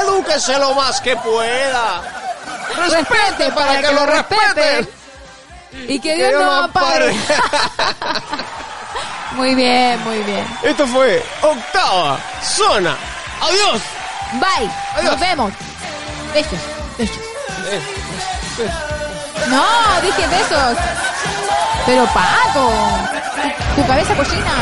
Edúquense 0.00 0.58
lo 0.58 0.74
más 0.74 1.00
que 1.00 1.16
pueda. 1.16 2.02
Respete 2.76 3.50
para, 3.52 3.80
que, 3.80 3.92
lo 3.92 4.04
respeten. 4.06 4.88
Y 5.88 6.00
que 6.00 6.16
Dios 6.16 6.32
nos 6.32 6.64
ampare. 6.64 7.14
muy 9.32 9.54
bien, 9.54 10.02
muy 10.04 10.18
bien. 10.20 10.46
Esto 10.62 10.86
fue 10.86 11.22
Octava 11.42 12.18
Zona. 12.42 12.96
Adiós. 13.40 13.82
Bye. 14.32 14.70
Nos 15.04 15.20
vemos. 15.20 15.52
Besos. 16.34 16.58
Besos. 16.98 17.18
No, 19.48 19.64
dije 20.02 20.26
besos. 20.26 20.76
Pero 21.86 22.04
Paco, 22.06 22.72
tu, 23.74 23.86
cabeza 23.86 24.14
cochina. 24.14 24.44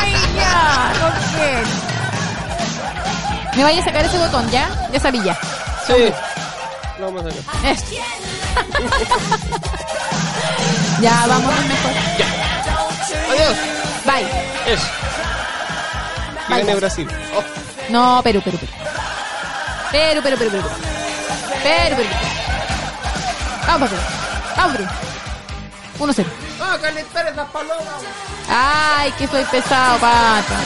Ay, 0.00 0.14
ya, 0.36 0.92
no 1.00 1.08
quiero. 1.36 1.68
Me 3.56 3.62
vaya 3.62 3.80
a 3.80 3.84
sacar 3.84 4.04
ese 4.04 4.18
botón, 4.18 4.50
¿ya? 4.50 4.68
Ya 4.92 5.00
sabía. 5.00 5.34
Sí. 5.86 6.12
Lo 6.98 7.06
vamos 7.06 7.24
a 7.26 7.30
sacar. 7.30 7.44
ya, 11.00 11.26
vámonos 11.26 11.64
mejor. 11.66 11.92
Ya. 12.18 12.26
Adiós. 13.32 13.56
Bye. 14.04 14.26
Eso. 14.72 14.86
Viene 16.48 16.74
Brasil. 16.74 17.08
Oh. 17.36 17.42
No, 17.88 18.20
Perú, 18.22 18.42
Perú, 18.42 18.58
Perú. 18.58 18.72
Perú, 19.92 20.22
Perú, 20.22 20.36
Perú, 20.36 20.50
Perú. 20.50 20.68
Perú, 21.62 21.96
Perú. 21.96 22.08
Vamos, 23.66 23.90
Perú. 23.90 24.15
Perú. 24.72 24.84
1-0. 25.98 26.26
Ah, 26.60 26.78
calentar 26.80 27.26
esas 27.26 27.48
palomas. 27.50 28.02
Ay, 28.48 29.12
que 29.12 29.26
soy 29.26 29.44
pesado, 29.44 29.98
pata. 29.98 30.56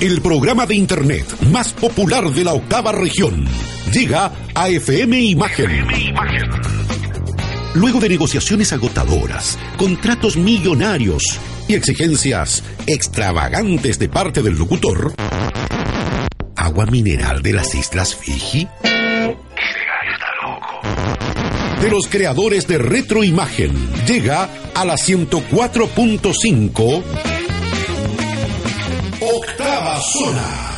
El 0.00 0.20
programa 0.20 0.64
de 0.64 0.76
Internet 0.76 1.26
más 1.50 1.72
popular 1.72 2.30
de 2.30 2.44
la 2.44 2.52
octava 2.52 2.92
región 2.92 3.44
llega 3.92 4.30
a 4.54 4.68
FM 4.68 5.20
Imagen. 5.20 5.88
Luego 7.74 7.98
de 7.98 8.08
negociaciones 8.08 8.72
agotadoras, 8.72 9.58
contratos 9.76 10.36
millonarios 10.36 11.40
y 11.66 11.74
exigencias 11.74 12.62
extravagantes 12.86 13.98
de 13.98 14.08
parte 14.08 14.40
del 14.40 14.54
locutor, 14.54 15.14
agua 16.54 16.86
mineral 16.86 17.42
de 17.42 17.54
las 17.54 17.74
Islas 17.74 18.14
Fiji. 18.14 18.68
De 21.82 21.90
los 21.90 22.06
creadores 22.06 22.68
de 22.68 22.78
Retroimagen, 22.78 23.72
llega 24.06 24.48
a 24.76 24.84
la 24.84 24.94
104.5 24.94 27.02
Zona. 30.00 30.77